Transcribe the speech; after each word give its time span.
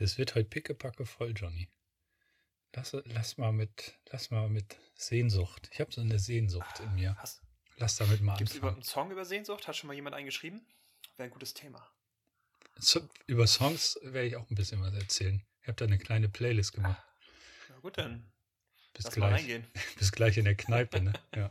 Das 0.00 0.16
wird 0.16 0.34
heute 0.34 0.48
pickepacke 0.48 1.04
voll, 1.04 1.34
Johnny. 1.36 1.68
Lass, 2.74 2.96
lass, 3.04 3.36
mal 3.36 3.52
mit, 3.52 3.98
lass 4.10 4.30
mal 4.30 4.48
mit 4.48 4.76
Sehnsucht. 4.94 5.68
Ich 5.72 5.80
habe 5.80 5.92
so 5.92 6.00
eine 6.00 6.18
Sehnsucht 6.18 6.80
in 6.80 6.94
mir. 6.94 7.16
Hast, 7.18 7.42
Lass 7.76 7.96
damit 7.96 8.22
mal 8.22 8.36
Gibt 8.36 8.50
es 8.50 8.56
anfangen. 8.56 8.58
überhaupt 8.60 8.76
einen 8.76 8.82
Song 8.84 9.10
über 9.10 9.24
Sehnsucht? 9.24 9.68
Hat 9.68 9.76
schon 9.76 9.88
mal 9.88 9.94
jemand 9.94 10.16
eingeschrieben? 10.16 10.66
Wäre 11.16 11.28
ein 11.28 11.30
gutes 11.30 11.52
Thema. 11.52 11.86
So, 12.76 13.06
über 13.26 13.46
Songs 13.46 13.98
werde 14.02 14.28
ich 14.28 14.36
auch 14.36 14.48
ein 14.50 14.54
bisschen 14.54 14.80
was 14.80 14.94
erzählen. 14.94 15.42
Ich 15.60 15.68
habe 15.68 15.76
da 15.76 15.84
eine 15.84 15.98
kleine 15.98 16.28
Playlist 16.30 16.72
gemacht. 16.72 17.02
Na 17.68 17.76
gut, 17.80 17.98
dann 17.98 18.30
Bis 18.94 19.04
lass 19.04 19.16
mal 19.16 19.28
gleich. 19.28 19.40
reingehen. 19.40 19.66
Bis 19.98 20.12
gleich 20.12 20.38
in 20.38 20.44
der 20.46 20.54
Kneipe, 20.54 21.02
ne? 21.02 21.12
Ja. 21.34 21.50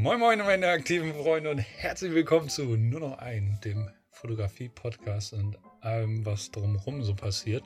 Moin 0.00 0.18
Moin 0.18 0.38
meine 0.38 0.66
aktiven 0.70 1.12
Freunde 1.12 1.50
und 1.50 1.58
herzlich 1.58 2.14
willkommen 2.14 2.48
zu 2.48 2.62
Nur 2.62 3.00
noch 3.00 3.18
ein, 3.18 3.60
dem 3.62 3.90
Fotografie-Podcast 4.12 5.34
und 5.34 5.58
allem, 5.82 6.24
was 6.24 6.50
drumherum 6.50 7.02
so 7.04 7.14
passiert. 7.14 7.62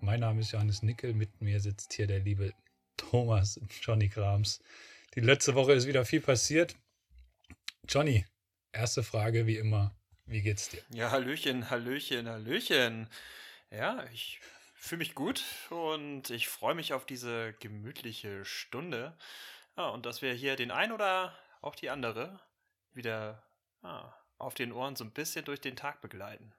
Mein 0.00 0.18
Name 0.18 0.40
ist 0.40 0.50
Johannes 0.50 0.82
Nickel, 0.82 1.14
mit 1.14 1.40
mir 1.40 1.60
sitzt 1.60 1.92
hier 1.92 2.08
der 2.08 2.18
liebe 2.18 2.52
Thomas 2.96 3.60
Johnny 3.80 4.08
Krams. 4.08 4.60
Die 5.14 5.20
letzte 5.20 5.54
Woche 5.54 5.72
ist 5.72 5.86
wieder 5.86 6.04
viel 6.04 6.20
passiert. 6.20 6.74
Johnny, 7.88 8.26
erste 8.72 9.04
Frage 9.04 9.46
wie 9.46 9.56
immer, 9.56 9.94
wie 10.26 10.42
geht's 10.42 10.70
dir? 10.70 10.82
Ja, 10.92 11.12
Hallöchen, 11.12 11.70
Hallöchen, 11.70 12.28
Hallöchen. 12.28 13.08
Ja, 13.70 14.04
ich 14.12 14.40
fühle 14.74 14.98
mich 14.98 15.14
gut 15.14 15.44
und 15.70 16.30
ich 16.30 16.48
freue 16.48 16.74
mich 16.74 16.92
auf 16.92 17.06
diese 17.06 17.54
gemütliche 17.60 18.44
Stunde. 18.44 19.16
Ja, 19.76 19.90
und 19.90 20.06
dass 20.06 20.22
wir 20.22 20.32
hier 20.32 20.56
den 20.56 20.72
ein 20.72 20.90
oder 20.90 21.38
auch 21.60 21.74
die 21.74 21.90
andere 21.90 22.40
wieder 22.92 23.42
ah, 23.82 24.12
auf 24.38 24.54
den 24.54 24.72
Ohren 24.72 24.96
so 24.96 25.04
ein 25.04 25.10
bisschen 25.10 25.44
durch 25.44 25.60
den 25.60 25.76
Tag 25.76 26.00
begleiten. 26.00 26.52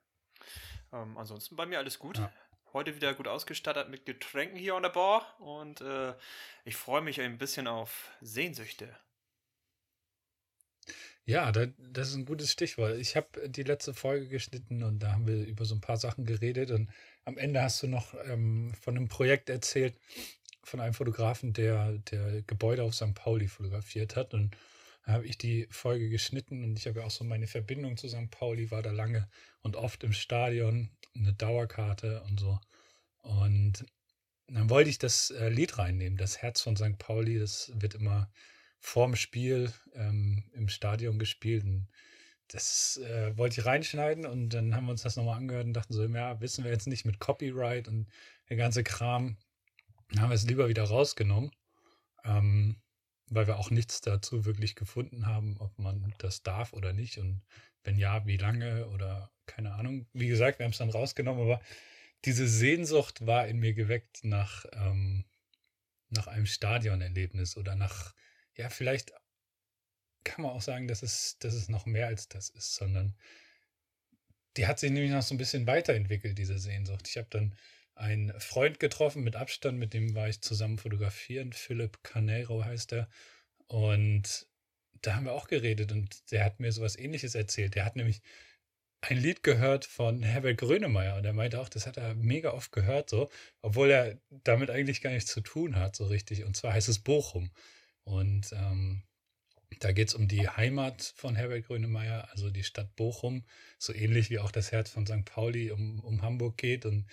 Ähm, 0.91 1.17
ansonsten 1.17 1.55
bei 1.55 1.65
mir 1.65 1.79
alles 1.79 1.99
gut. 1.99 2.17
Ja. 2.17 2.31
Heute 2.73 2.95
wieder 2.95 3.13
gut 3.15 3.27
ausgestattet 3.27 3.89
mit 3.89 4.05
Getränken 4.05 4.57
hier 4.57 4.75
an 4.75 4.83
der 4.83 4.89
Bar 4.89 5.39
und 5.39 5.81
äh, 5.81 6.13
ich 6.65 6.75
freue 6.75 7.01
mich 7.01 7.19
ein 7.19 7.39
bisschen 7.39 7.67
auf 7.67 8.11
Sehnsüchte. 8.21 8.95
Ja, 11.25 11.51
da, 11.51 11.67
das 11.77 12.09
ist 12.09 12.15
ein 12.15 12.25
gutes 12.25 12.51
Stichwort. 12.51 12.97
Ich 12.97 13.15
habe 13.15 13.49
die 13.49 13.63
letzte 13.63 13.93
Folge 13.93 14.27
geschnitten 14.27 14.83
und 14.83 14.99
da 14.99 15.11
haben 15.13 15.27
wir 15.27 15.45
über 15.45 15.65
so 15.65 15.75
ein 15.75 15.81
paar 15.81 15.97
Sachen 15.97 16.25
geredet 16.25 16.71
und 16.71 16.89
am 17.25 17.37
Ende 17.37 17.61
hast 17.61 17.83
du 17.83 17.87
noch 17.87 18.15
ähm, 18.25 18.73
von 18.81 18.97
einem 18.97 19.07
Projekt 19.07 19.49
erzählt, 19.49 19.95
von 20.63 20.79
einem 20.79 20.93
Fotografen, 20.93 21.53
der, 21.53 21.99
der 22.11 22.41
Gebäude 22.43 22.83
auf 22.83 22.95
St. 22.95 23.13
Pauli 23.13 23.47
fotografiert 23.47 24.15
hat 24.15 24.33
und 24.33 24.55
habe 25.09 25.25
ich 25.25 25.37
die 25.37 25.67
Folge 25.69 26.09
geschnitten 26.09 26.63
und 26.63 26.77
ich 26.77 26.87
habe 26.87 26.99
ja 26.99 27.05
auch 27.05 27.11
so 27.11 27.23
meine 27.23 27.47
Verbindung 27.47 27.97
zu 27.97 28.07
St. 28.07 28.29
Pauli, 28.31 28.71
war 28.71 28.81
da 28.81 28.91
lange 28.91 29.29
und 29.61 29.75
oft 29.75 30.03
im 30.03 30.13
Stadion, 30.13 30.89
eine 31.15 31.33
Dauerkarte 31.33 32.23
und 32.23 32.39
so. 32.39 32.59
Und 33.21 33.85
dann 34.47 34.69
wollte 34.69 34.89
ich 34.89 34.97
das 34.97 35.31
äh, 35.31 35.49
Lied 35.49 35.77
reinnehmen, 35.77 36.17
das 36.17 36.41
Herz 36.41 36.61
von 36.61 36.75
St. 36.75 36.97
Pauli, 36.97 37.39
das 37.39 37.71
wird 37.75 37.95
immer 37.95 38.31
vorm 38.79 39.15
Spiel 39.15 39.71
ähm, 39.93 40.43
im 40.53 40.69
Stadion 40.69 41.19
gespielt. 41.19 41.63
Und 41.63 41.87
das 42.47 42.97
äh, 42.97 43.37
wollte 43.37 43.61
ich 43.61 43.65
reinschneiden 43.65 44.25
und 44.25 44.49
dann 44.49 44.75
haben 44.75 44.85
wir 44.85 44.91
uns 44.91 45.03
das 45.03 45.15
nochmal 45.15 45.37
angehört 45.37 45.65
und 45.65 45.73
dachten 45.73 45.93
so, 45.93 46.03
ja, 46.03 46.41
wissen 46.41 46.63
wir 46.63 46.71
jetzt 46.71 46.87
nicht 46.87 47.05
mit 47.05 47.19
Copyright 47.19 47.87
und 47.87 48.07
der 48.49 48.57
ganze 48.57 48.83
Kram. 48.83 49.37
Dann 50.09 50.21
haben 50.21 50.29
wir 50.29 50.35
es 50.35 50.47
lieber 50.47 50.67
wieder 50.67 50.83
rausgenommen, 50.83 51.51
ähm, 52.23 52.77
weil 53.29 53.47
wir 53.47 53.57
auch 53.57 53.71
nichts 53.71 54.01
dazu 54.01 54.45
wirklich 54.45 54.75
gefunden 54.75 55.25
haben, 55.25 55.57
ob 55.59 55.77
man 55.79 56.13
das 56.17 56.43
darf 56.43 56.73
oder 56.73 56.93
nicht 56.93 57.17
und 57.17 57.41
wenn 57.83 57.97
ja, 57.97 58.25
wie 58.25 58.37
lange 58.37 58.87
oder 58.89 59.31
keine 59.45 59.73
Ahnung. 59.73 60.05
Wie 60.13 60.27
gesagt, 60.27 60.59
wir 60.59 60.65
haben 60.65 60.71
es 60.71 60.77
dann 60.77 60.89
rausgenommen, 60.89 61.41
aber 61.41 61.61
diese 62.25 62.47
Sehnsucht 62.47 63.25
war 63.25 63.47
in 63.47 63.59
mir 63.59 63.73
geweckt 63.73 64.23
nach, 64.23 64.65
ähm, 64.73 65.25
nach 66.09 66.27
einem 66.27 66.45
Stadionerlebnis 66.45 67.57
oder 67.57 67.75
nach, 67.75 68.13
ja, 68.55 68.69
vielleicht 68.69 69.13
kann 70.23 70.43
man 70.43 70.51
auch 70.51 70.61
sagen, 70.61 70.87
dass 70.87 71.01
es, 71.01 71.37
dass 71.39 71.53
es 71.53 71.69
noch 71.69 71.85
mehr 71.85 72.07
als 72.07 72.27
das 72.27 72.49
ist, 72.49 72.75
sondern 72.75 73.15
die 74.57 74.67
hat 74.67 74.79
sich 74.79 74.91
nämlich 74.91 75.11
noch 75.11 75.21
so 75.21 75.33
ein 75.33 75.37
bisschen 75.37 75.65
weiterentwickelt, 75.67 76.37
diese 76.37 76.59
Sehnsucht. 76.59 77.07
Ich 77.07 77.17
habe 77.17 77.27
dann 77.29 77.55
einen 77.99 78.37
Freund 78.39 78.79
getroffen 78.79 79.23
mit 79.23 79.35
Abstand, 79.35 79.77
mit 79.77 79.93
dem 79.93 80.15
war 80.15 80.29
ich 80.29 80.41
zusammen 80.41 80.77
fotografieren. 80.77 81.53
Philipp 81.53 82.01
Canero 82.03 82.63
heißt 82.63 82.93
er. 82.93 83.09
Und 83.67 84.47
da 85.01 85.15
haben 85.15 85.25
wir 85.25 85.33
auch 85.33 85.47
geredet 85.47 85.91
und 85.91 86.31
der 86.31 86.45
hat 86.45 86.59
mir 86.59 86.71
sowas 86.71 86.97
ähnliches 86.97 87.35
erzählt. 87.35 87.75
Der 87.75 87.85
hat 87.85 87.95
nämlich 87.95 88.21
ein 89.01 89.17
Lied 89.17 89.43
gehört 89.43 89.85
von 89.85 90.23
Herbert 90.23 90.57
Grönemeyer 90.57 91.17
und 91.17 91.25
er 91.25 91.33
meinte 91.33 91.59
auch, 91.59 91.69
das 91.69 91.87
hat 91.87 91.97
er 91.97 92.15
mega 92.15 92.51
oft 92.51 92.71
gehört, 92.71 93.09
so, 93.09 93.29
obwohl 93.61 93.89
er 93.91 94.19
damit 94.29 94.69
eigentlich 94.69 95.01
gar 95.01 95.11
nichts 95.11 95.31
zu 95.31 95.41
tun 95.41 95.77
hat, 95.77 95.95
so 95.95 96.05
richtig. 96.05 96.43
Und 96.43 96.57
zwar 96.57 96.73
heißt 96.73 96.89
es 96.89 96.99
Bochum. 96.99 97.51
Und 98.03 98.51
ähm, 98.53 99.03
da 99.79 99.91
geht 99.91 100.09
es 100.09 100.15
um 100.15 100.27
die 100.27 100.49
Heimat 100.49 101.13
von 101.15 101.35
Herbert 101.35 101.67
Grönemeyer, 101.67 102.29
also 102.31 102.49
die 102.49 102.63
Stadt 102.63 102.95
Bochum, 102.95 103.45
so 103.77 103.93
ähnlich 103.93 104.29
wie 104.29 104.39
auch 104.39 104.51
das 104.51 104.71
Herz 104.71 104.89
von 104.89 105.05
St. 105.05 105.25
Pauli 105.25 105.71
um, 105.71 105.99
um 105.99 106.21
Hamburg 106.21 106.57
geht. 106.57 106.85
Und 106.85 107.05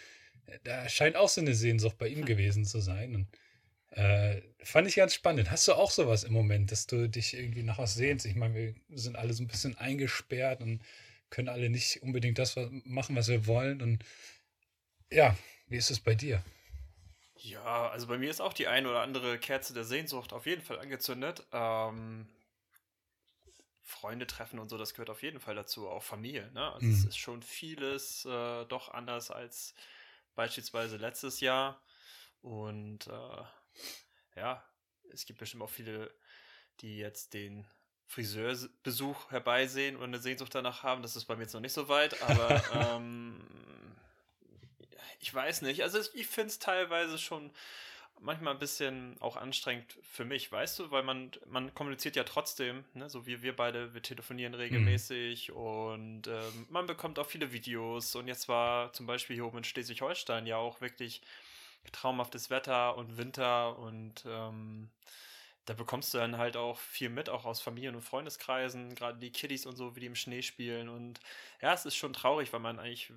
da 0.64 0.88
scheint 0.88 1.16
auch 1.16 1.28
so 1.28 1.40
eine 1.40 1.54
Sehnsucht 1.54 1.98
bei 1.98 2.08
ihm 2.08 2.24
gewesen 2.24 2.64
zu 2.64 2.80
sein. 2.80 3.14
Und 3.14 3.28
äh, 3.90 4.42
fand 4.62 4.88
ich 4.88 4.96
ganz 4.96 5.14
spannend. 5.14 5.50
Hast 5.50 5.68
du 5.68 5.74
auch 5.74 5.90
sowas 5.90 6.24
im 6.24 6.32
Moment, 6.32 6.72
dass 6.72 6.86
du 6.86 7.08
dich 7.08 7.34
irgendwie 7.34 7.62
nach 7.62 7.78
was 7.78 7.94
sehnst? 7.94 8.26
Ich 8.26 8.36
meine, 8.36 8.54
wir 8.54 8.74
sind 8.98 9.16
alle 9.16 9.32
so 9.32 9.42
ein 9.42 9.48
bisschen 9.48 9.76
eingesperrt 9.78 10.60
und 10.62 10.82
können 11.30 11.48
alle 11.48 11.70
nicht 11.70 12.02
unbedingt 12.02 12.38
das 12.38 12.56
machen, 12.84 13.16
was 13.16 13.28
wir 13.28 13.46
wollen. 13.46 13.82
Und 13.82 14.04
ja, 15.10 15.36
wie 15.68 15.76
ist 15.76 15.90
es 15.90 16.00
bei 16.00 16.14
dir? 16.14 16.42
Ja, 17.36 17.88
also 17.90 18.06
bei 18.06 18.18
mir 18.18 18.30
ist 18.30 18.40
auch 18.40 18.52
die 18.52 18.66
ein 18.66 18.86
oder 18.86 19.00
andere 19.02 19.38
Kerze 19.38 19.74
der 19.74 19.84
Sehnsucht 19.84 20.32
auf 20.32 20.46
jeden 20.46 20.62
Fall 20.62 20.78
angezündet. 20.78 21.44
Ähm, 21.52 22.26
Freunde 23.82 24.26
treffen 24.26 24.58
und 24.58 24.68
so, 24.68 24.76
das 24.78 24.94
gehört 24.94 25.10
auf 25.10 25.22
jeden 25.22 25.38
Fall 25.38 25.54
dazu, 25.54 25.88
auch 25.88 26.02
Familie. 26.02 26.50
Ne? 26.52 26.72
Also 26.72 26.90
es 26.90 27.04
Mhm. 27.04 27.08
ist 27.08 27.18
schon 27.18 27.42
vieles 27.42 28.24
äh, 28.24 28.64
doch 28.66 28.88
anders 28.92 29.30
als 29.30 29.74
beispielsweise 30.36 30.97
letztes 30.98 31.41
Jahr. 31.41 31.82
Und 32.42 33.08
äh, 33.08 33.42
ja, 34.36 34.64
es 35.10 35.26
gibt 35.26 35.41
bestimmt 35.41 35.64
auch 35.64 35.70
viele, 35.70 36.14
die 36.80 36.98
jetzt 36.98 37.34
den 37.34 37.66
Friseurbesuch 38.06 39.32
herbeisehen 39.32 39.96
und 39.96 40.04
eine 40.04 40.20
Sehnsucht 40.20 40.54
danach 40.54 40.84
haben. 40.84 41.02
Das 41.02 41.16
ist 41.16 41.25
bei 41.25 41.34
mir 41.34 41.42
jetzt 41.42 41.54
noch 41.54 41.60
nicht 41.60 41.72
so 41.72 41.88
weit, 41.88 42.22
aber 42.22 42.62
ähm, 42.94 43.44
ich 45.19 45.34
weiß 45.34 45.62
nicht. 45.62 45.82
Also 45.82 45.98
ich 46.14 46.28
finde 46.28 46.50
es 46.50 46.60
teilweise 46.60 47.19
schon 47.19 47.50
manchmal 48.20 48.54
ein 48.54 48.58
bisschen 48.58 49.16
auch 49.20 49.36
anstrengend 49.36 49.98
für 50.02 50.24
mich, 50.24 50.50
weißt 50.50 50.78
du, 50.78 50.90
weil 50.90 51.02
man, 51.02 51.30
man 51.46 51.74
kommuniziert 51.74 52.16
ja 52.16 52.24
trotzdem, 52.24 52.84
ne? 52.94 53.08
so 53.08 53.26
wie 53.26 53.42
wir 53.42 53.54
beide, 53.54 53.94
wir 53.94 54.02
telefonieren 54.02 54.54
regelmäßig 54.54 55.52
und 55.52 56.26
ähm, 56.26 56.66
man 56.70 56.86
bekommt 56.86 57.18
auch 57.18 57.26
viele 57.26 57.52
Videos. 57.52 58.14
Und 58.14 58.28
jetzt 58.28 58.48
war 58.48 58.92
zum 58.92 59.06
Beispiel 59.06 59.36
hier 59.36 59.46
oben 59.46 59.58
in 59.58 59.64
Schleswig-Holstein 59.64 60.46
ja 60.46 60.56
auch 60.56 60.80
wirklich 60.80 61.22
traumhaftes 61.92 62.50
Wetter 62.50 62.96
und 62.96 63.16
Winter 63.16 63.78
und 63.78 64.24
ähm, 64.26 64.90
da 65.66 65.74
bekommst 65.74 66.14
du 66.14 66.18
dann 66.18 66.38
halt 66.38 66.56
auch 66.56 66.78
viel 66.78 67.08
mit, 67.08 67.28
auch 67.28 67.44
aus 67.44 67.60
Familien- 67.60 67.96
und 67.96 68.02
Freundeskreisen, 68.02 68.94
gerade 68.94 69.18
die 69.18 69.32
Kiddies 69.32 69.66
und 69.66 69.76
so, 69.76 69.96
wie 69.96 70.00
die 70.00 70.06
im 70.06 70.14
Schnee 70.14 70.42
spielen. 70.42 70.88
Und 70.88 71.20
ja, 71.60 71.74
es 71.74 71.84
ist 71.84 71.96
schon 71.96 72.12
traurig, 72.12 72.52
weil 72.52 72.60
man 72.60 72.78
eigentlich 72.78 73.12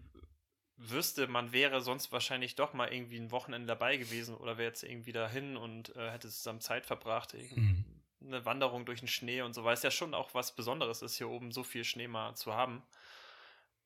wüsste, 0.79 1.27
man 1.27 1.51
wäre 1.51 1.81
sonst 1.81 2.11
wahrscheinlich 2.11 2.55
doch 2.55 2.73
mal 2.73 2.91
irgendwie 2.91 3.17
ein 3.17 3.31
Wochenende 3.31 3.67
dabei 3.67 3.97
gewesen 3.97 4.35
oder 4.35 4.57
wäre 4.57 4.69
jetzt 4.69 4.83
irgendwie 4.83 5.11
dahin 5.11 5.57
und 5.57 5.95
äh, 5.95 6.09
hätte 6.11 6.29
zusammen 6.29 6.61
Zeit 6.61 6.85
verbracht. 6.85 7.33
Mhm. 7.33 7.85
Eine 8.25 8.45
Wanderung 8.45 8.85
durch 8.85 8.99
den 8.99 9.07
Schnee 9.07 9.41
und 9.41 9.53
so, 9.53 9.63
weil 9.63 9.73
es 9.73 9.83
ja 9.83 9.91
schon 9.91 10.13
auch 10.13 10.33
was 10.33 10.55
Besonderes 10.55 11.01
ist, 11.01 11.17
hier 11.17 11.29
oben 11.29 11.51
so 11.51 11.63
viel 11.63 11.83
Schnee 11.83 12.07
mal 12.07 12.35
zu 12.35 12.53
haben. 12.53 12.81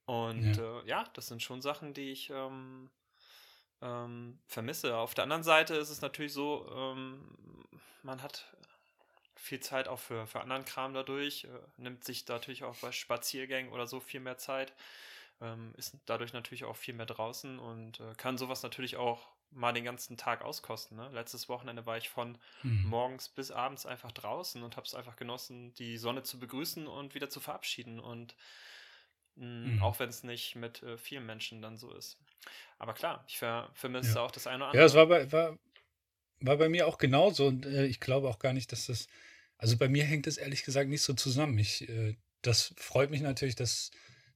Und 0.06 0.56
Ja. 0.56 0.63
ja, 0.63 0.80
äh, 0.80 0.88
ja 0.88 1.04
das 1.13 1.28
sind 1.28 1.42
schon 1.42 1.62
Sachen, 1.62 1.94
die 1.94 2.12
ich 2.12 2.30
ähm, 2.30 2.90
ähm, 3.81 4.39
vermisse. 4.48 4.96
Auf 4.98 5.13
der 5.13 5.24
anderen 5.24 5.44
Seite 5.44 5.75
ist 5.75 5.89
es 5.89 6.01
natürlich 6.01 6.34
so, 6.34 6.69
ähm, 6.74 7.36
man 8.04 8.22
hat 8.22 8.46
viel 9.36 9.60
Zeit 9.60 9.88
auch 9.88 10.00
für, 10.00 10.25
für 10.25 10.42
anderen 10.42 10.63
Kram 10.66 10.94
dadurch, 10.94 11.46
äh, 11.46 11.48
nimmt 11.78 12.04
sich 12.04 12.28
natürlich 12.28 12.63
auch 12.63 12.78
bei 12.78 12.92
Spaziergängen 12.92 13.72
oder 13.72 13.88
so 13.88 14.00
viel 14.00 14.19
mehr 14.19 14.38
Zeit, 14.38 14.74
ähm, 15.42 15.74
ist 15.78 15.98
dadurch 16.06 16.34
natürlich 16.34 16.64
auch 16.64 16.76
viel 16.76 16.94
mehr 16.94 17.06
draußen 17.06 17.60
und 17.60 18.00
äh, 18.00 18.14
kann 18.18 18.38
sowas 18.38 18.64
natürlich 18.64 18.98
auch 18.98 19.28
mal 19.52 19.74
den 19.74 19.84
ganzen 19.84 20.18
Tag 20.18 20.42
auskosten. 20.42 20.98
Ne? 20.98 21.10
Letztes 21.14 21.48
Wochenende 21.48 21.86
war 21.86 21.98
ich 21.98 22.10
von 22.10 22.38
mhm. 22.64 22.86
morgens 22.86 23.30
bis 23.30 23.52
abends 23.52 23.86
einfach 23.86 24.12
draußen 24.12 24.64
und 24.64 24.78
habe 24.78 24.88
es 24.88 24.96
einfach 24.96 25.16
genossen, 25.16 25.74
die 25.76 25.98
Sonne 25.98 26.24
zu 26.24 26.40
begrüßen 26.40 26.88
und 26.88 27.14
wieder 27.14 27.30
zu 27.30 27.40
verabschieden. 27.40 28.00
Und 28.00 28.36
mh, 29.36 29.46
mm, 29.46 29.76
mhm. 29.76 29.84
auch 29.84 30.00
wenn 30.00 30.10
es 30.10 30.24
nicht 30.24 30.56
mit 30.56 30.82
äh, 30.82 30.98
vielen 30.98 31.26
Menschen 31.26 31.62
dann 31.62 31.78
so 31.78 31.94
ist. 31.94 32.18
Aber 32.80 32.94
klar, 32.94 33.24
ich 33.28 33.38
ver 33.38 33.70
vermisse 33.76 34.16
ja. 34.16 34.22
auch 34.22 34.32
das 34.32 34.48
eine 34.48 34.58
oder 34.58 34.66
andere. 34.68 34.82
Ja, 34.82 34.86
es 34.86 34.96
war 34.96 35.06
bei, 35.06 35.32
war, 35.32 35.60
war 36.40 36.58
bei 36.58 36.70
mir 36.70 36.88
auch 36.88 36.98
genauso 36.98 37.46
und 37.46 37.68
äh, 37.68 37.86
ich 37.86 38.00
glaube 38.00 38.30
auch 38.30 38.40
gar 38.40 38.54
nicht, 38.54 38.72
dass 38.72 38.88
das 38.88 39.08
also 39.64 39.78
bei 39.78 39.88
mir 39.88 40.04
hängt 40.04 40.28
es 40.28 40.36
ehrlich 40.36 40.64
gesagt 40.64 40.90
nicht 40.90 41.04
so 41.04 41.14
zusammen. 41.14 41.58
Ich, 41.58 41.88
äh, 41.88 42.18
das 42.42 42.74
freut 42.76 43.10
mich 43.12 43.22
natürlich, 43.22 43.56
dass 43.56 43.92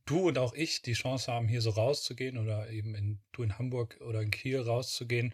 du 0.08 0.28
und 0.28 0.38
auch 0.38 0.54
ich 0.54 0.82
die 0.82 0.94
Chance 0.94 1.32
haben, 1.32 1.48
hier 1.48 1.62
so 1.62 1.70
rauszugehen 1.70 2.38
oder 2.38 2.70
eben 2.70 2.96
in, 2.96 3.20
du 3.32 3.44
in 3.44 3.58
Hamburg 3.58 4.00
oder 4.02 4.22
in 4.22 4.32
Kiel 4.32 4.60
rauszugehen 4.60 5.34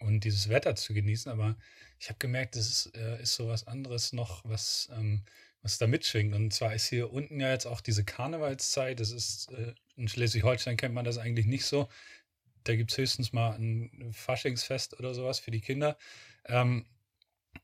und 0.00 0.24
dieses 0.24 0.48
Wetter 0.48 0.74
zu 0.74 0.94
genießen. 0.94 1.30
Aber 1.30 1.56
ich 2.00 2.08
habe 2.08 2.18
gemerkt, 2.18 2.56
es 2.56 2.68
ist, 2.68 2.96
äh, 2.96 3.22
ist 3.22 3.34
so 3.34 3.48
was 3.48 3.66
anderes 3.66 4.12
noch, 4.12 4.44
was, 4.44 4.88
ähm, 4.92 5.24
was 5.62 5.78
da 5.78 5.86
mitschwingt. 5.86 6.34
Und 6.34 6.52
zwar 6.52 6.74
ist 6.74 6.88
hier 6.88 7.12
unten 7.12 7.40
ja 7.40 7.50
jetzt 7.50 7.66
auch 7.66 7.80
diese 7.80 8.04
Karnevalszeit. 8.04 8.98
Das 9.00 9.10
ist, 9.10 9.52
äh, 9.52 9.74
in 9.96 10.08
Schleswig-Holstein 10.08 10.76
kennt 10.76 10.94
man 10.94 11.04
das 11.04 11.18
eigentlich 11.18 11.46
nicht 11.46 11.66
so. 11.66 11.88
Da 12.64 12.76
gibt 12.76 12.90
es 12.90 12.98
höchstens 12.98 13.32
mal 13.32 13.52
ein 13.56 14.12
Faschingsfest 14.12 14.98
oder 14.98 15.14
sowas 15.14 15.38
für 15.38 15.50
die 15.50 15.60
Kinder. 15.60 15.96
Ähm, 16.46 16.86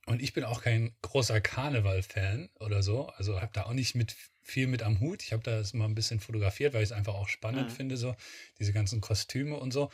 und 0.06 0.22
ich 0.22 0.32
bin 0.32 0.44
auch 0.44 0.62
kein 0.62 0.94
großer 1.02 1.40
Karneval-Fan 1.40 2.50
oder 2.60 2.82
so. 2.82 3.06
Also 3.08 3.40
habe 3.40 3.52
da 3.52 3.64
auch 3.64 3.72
nicht 3.72 3.94
mit 3.94 4.14
viel 4.42 4.66
mit 4.66 4.82
am 4.82 5.00
Hut. 5.00 5.22
Ich 5.22 5.32
habe 5.32 5.42
da 5.42 5.62
mal 5.72 5.86
ein 5.86 5.94
bisschen 5.94 6.20
fotografiert, 6.20 6.74
weil 6.74 6.82
ich 6.82 6.90
es 6.90 6.96
einfach 6.96 7.14
auch 7.14 7.28
spannend 7.28 7.70
mhm. 7.70 7.74
finde, 7.74 7.96
so 7.96 8.14
diese 8.58 8.72
ganzen 8.72 9.00
Kostüme 9.00 9.56
und 9.56 9.72
so. 9.72 9.90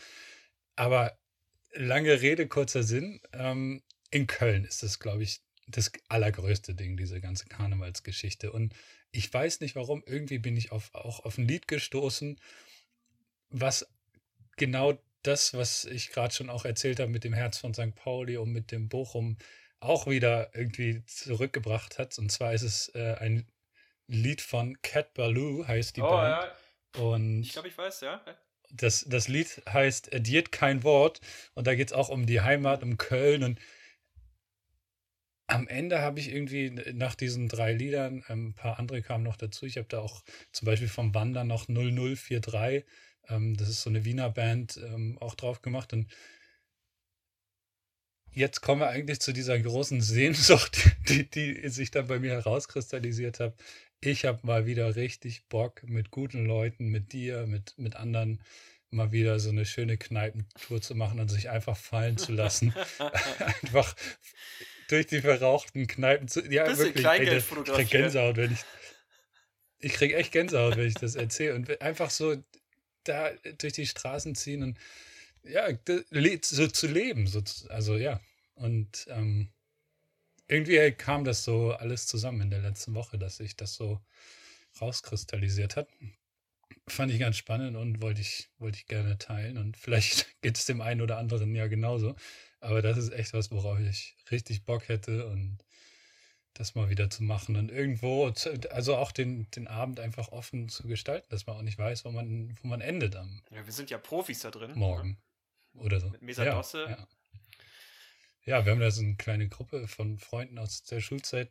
Aber 0.75 1.17
lange 1.73 2.21
Rede, 2.21 2.49
kurzer 2.49 2.83
Sinn. 2.83 3.21
Ähm, 3.33 3.83
in 4.11 4.27
Köln 4.27 4.65
ist 4.65 4.83
das, 4.83 4.99
glaube 4.99 5.23
ich, 5.23 5.41
das 5.69 5.93
allergrößte 6.09 6.75
Ding, 6.75 6.97
diese 6.97 7.21
ganze 7.21 7.47
Karnevalsgeschichte. 7.47 8.51
Und 8.51 8.75
ich 9.13 9.33
weiß 9.33 9.61
nicht 9.61 9.77
warum, 9.77 10.03
irgendwie 10.05 10.39
bin 10.39 10.57
ich 10.57 10.73
auf, 10.73 10.93
auch 10.95 11.21
auf 11.21 11.39
ein 11.39 11.47
Lied 11.47 11.69
gestoßen, 11.69 12.41
was 13.51 13.89
genau 14.57 15.01
das, 15.23 15.55
was 15.55 15.85
ich 15.85 16.11
gerade 16.11 16.35
schon 16.35 16.51
auch 16.51 16.65
erzählt 16.65 16.99
habe 16.99 17.11
mit 17.11 17.23
dem 17.23 17.33
Herz 17.33 17.59
von 17.59 17.75
St. 17.75 17.95
Pauli 17.95 18.37
und 18.37 18.51
mit 18.51 18.73
dem 18.73 18.89
Bochum 18.89 19.37
auch 19.81 20.06
wieder 20.06 20.55
irgendwie 20.55 21.05
zurückgebracht 21.06 21.99
hat. 21.99 22.19
Und 22.19 22.31
zwar 22.31 22.53
ist 22.53 22.62
es 22.62 22.88
äh, 22.94 23.17
ein 23.19 23.47
Lied 24.06 24.41
von 24.41 24.81
Cat 24.82 25.15
Baloo, 25.15 25.67
heißt 25.67 25.97
die 25.97 26.03
oh, 26.03 26.11
Band. 26.11 26.53
Ja. 26.97 27.03
Und 27.03 27.43
ich 27.43 27.53
glaube, 27.53 27.69
ich 27.69 27.79
weiß, 27.79 28.03
ja. 28.03 28.21
Das, 28.73 29.05
das 29.09 29.29
Lied 29.29 29.62
heißt 29.69 30.11
Diet 30.12 30.53
kein 30.53 30.85
Wort 30.85 31.21
und 31.55 31.67
da 31.67 31.75
geht 31.75 31.88
es 31.88 31.93
auch 31.93 32.09
um 32.09 32.27
die 32.27 32.41
Heimat, 32.41 32.82
um 32.82 32.99
Köln 32.99 33.43
und 33.43 33.59
am 35.50 35.67
Ende 35.67 36.00
habe 36.00 36.21
ich 36.21 36.32
irgendwie 36.32 36.71
nach 36.93 37.17
diesen 37.17 37.49
drei 37.49 37.73
Liedern, 37.73 38.25
ähm, 38.29 38.49
ein 38.49 38.55
paar 38.55 38.79
andere 38.79 39.03
kamen 39.03 39.25
noch 39.25 39.37
dazu. 39.37 39.67
Ich 39.67 39.77
habe 39.77 39.88
da 39.88 39.99
auch 39.99 40.23
zum 40.53 40.67
Beispiel 40.67 40.88
vom 40.88 41.15
Wandern 41.15 41.49
noch 41.49 41.67
0043, 41.69 42.85
ähm, 43.29 43.56
das 43.56 43.69
ist 43.69 43.82
so 43.82 43.91
eine 43.91 44.05
Wiener 44.05 44.31
Band, 44.31 44.77
ähm, 44.77 45.19
auch 45.21 45.35
drauf 45.35 45.61
gemacht. 45.62 45.93
Und 45.93 46.06
jetzt 48.32 48.61
kommen 48.61 48.81
wir 48.81 48.88
eigentlich 48.88 49.21
zu 49.21 49.32
dieser 49.32 49.59
großen 49.59 50.00
Sehnsucht, 50.00 50.79
die, 51.09 51.29
die 51.29 51.69
sich 51.69 51.91
dann 51.91 52.06
bei 52.06 52.19
mir 52.19 52.32
herauskristallisiert 52.32 53.41
hat. 53.41 53.55
Ich 54.00 54.25
habe 54.25 54.47
mal 54.47 54.67
wieder 54.67 54.97
richtig 54.97 55.47
Bock 55.49 55.82
mit 55.85 56.11
guten 56.11 56.47
Leuten, 56.47 56.88
mit 56.88 57.12
dir, 57.12 57.47
mit, 57.47 57.75
mit 57.77 57.97
anderen 57.97 58.41
mal 58.91 59.12
wieder 59.12 59.38
so 59.38 59.50
eine 59.50 59.67
schöne 59.67 59.97
Kneipentour 59.99 60.81
zu 60.81 60.94
machen 60.94 61.21
und 61.21 61.29
sich 61.29 61.49
einfach 61.49 61.77
fallen 61.77 62.19
zu 62.19 62.32
lassen. 62.32 62.75
einfach 63.62 63.94
durch 64.88 65.06
die 65.06 65.21
verrauchten 65.21 65.87
Kneipen 65.87 66.29
zu. 66.29 66.41
Ja, 66.50 66.65
Bisschen 66.65 66.87
wirklich. 66.87 67.05
Kleingeld 67.05 67.44
ey, 67.53 67.59
ich 67.61 67.73
krieg 67.73 67.91
Gänsehaut, 67.91 68.37
wenn 68.37 68.53
ich. 68.53 68.61
Ich 69.82 69.93
krieg 69.94 70.12
echt 70.12 70.32
Gänsehaut, 70.32 70.77
wenn 70.77 70.88
ich 70.88 70.94
das 70.94 71.15
erzähle. 71.15 71.55
Und 71.55 71.81
einfach 71.81 72.11
so 72.11 72.37
da 73.05 73.31
durch 73.59 73.73
die 73.73 73.87
Straßen 73.87 74.35
ziehen 74.35 74.62
und 74.62 74.79
ja, 75.45 75.69
so 76.43 76.67
zu 76.67 76.87
leben. 76.87 77.27
So, 77.27 77.43
also 77.69 77.97
ja. 77.97 78.21
Und 78.55 79.07
ähm, 79.09 79.49
irgendwie 80.49 80.91
kam 80.93 81.25
das 81.25 81.45
so 81.45 81.73
alles 81.73 82.07
zusammen 82.07 82.43
in 82.43 82.51
der 82.51 82.61
letzten 82.61 82.95
Woche, 82.95 83.19
dass 83.19 83.37
sich 83.37 83.57
das 83.57 83.75
so 83.75 84.01
rauskristallisiert 84.81 85.77
hat. 85.77 85.89
Fand 86.89 87.13
ich 87.13 87.21
ganz 87.21 87.37
spannend 87.37 87.77
und 87.77 88.03
wollte 88.03 88.21
ich, 88.21 88.51
wollte 88.59 88.79
ich 88.79 88.87
gerne 88.87 89.19
teilen. 89.19 89.59
Und 89.59 89.77
vielleicht 89.77 90.27
geht 90.43 90.57
es 90.57 90.67
dem 90.67 90.81
einen 90.81 91.01
oder 91.01 91.19
anderen 91.19 91.55
ja 91.55 91.67
genauso. 91.69 92.17
Aber 92.61 92.83
das 92.83 92.99
ist 92.99 93.13
echt 93.13 93.33
was, 93.33 93.51
worauf 93.51 93.79
ich 93.79 94.17
richtig 94.31 94.65
Bock 94.65 94.89
hätte 94.89 95.27
und 95.27 95.59
das 96.55 96.75
mal 96.75 96.91
wieder 96.91 97.09
zu 97.09 97.23
machen 97.23 97.57
und 97.57 97.71
irgendwo, 97.71 98.33
also 98.71 98.97
auch 98.97 99.13
den, 99.13 99.51
den 99.53 99.69
Abend 99.69 100.01
einfach 100.01 100.29
offen 100.33 100.69
zu 100.69 100.87
gestalten, 100.89 101.29
dass 101.31 101.47
man 101.47 101.57
auch 101.57 101.63
nicht 101.63 101.79
weiß, 101.79 102.05
wo 102.05 102.11
man, 102.11 102.57
wo 102.61 102.69
man 102.69 102.81
endet 102.81 103.17
am. 103.17 103.41
Ja, 103.51 103.65
wir 103.65 103.73
sind 103.73 103.89
ja 103.89 103.99
Profis 103.99 104.41
da 104.41 104.51
drin. 104.51 104.73
Morgen. 104.75 105.17
Oder 105.75 106.00
so. 106.00 106.11
Mit 106.11 106.22
Mesadosse. 106.22 106.82
Ja, 106.82 106.90
ja. 106.90 107.08
ja, 108.44 108.64
wir 108.64 108.72
haben 108.72 108.81
da 108.81 108.90
so 108.90 109.02
eine 109.02 109.17
kleine 109.17 109.49
Gruppe 109.49 109.88
von 109.88 110.19
Freunden 110.19 110.58
aus 110.58 110.82
der 110.84 111.00
Schulzeit. 111.00 111.50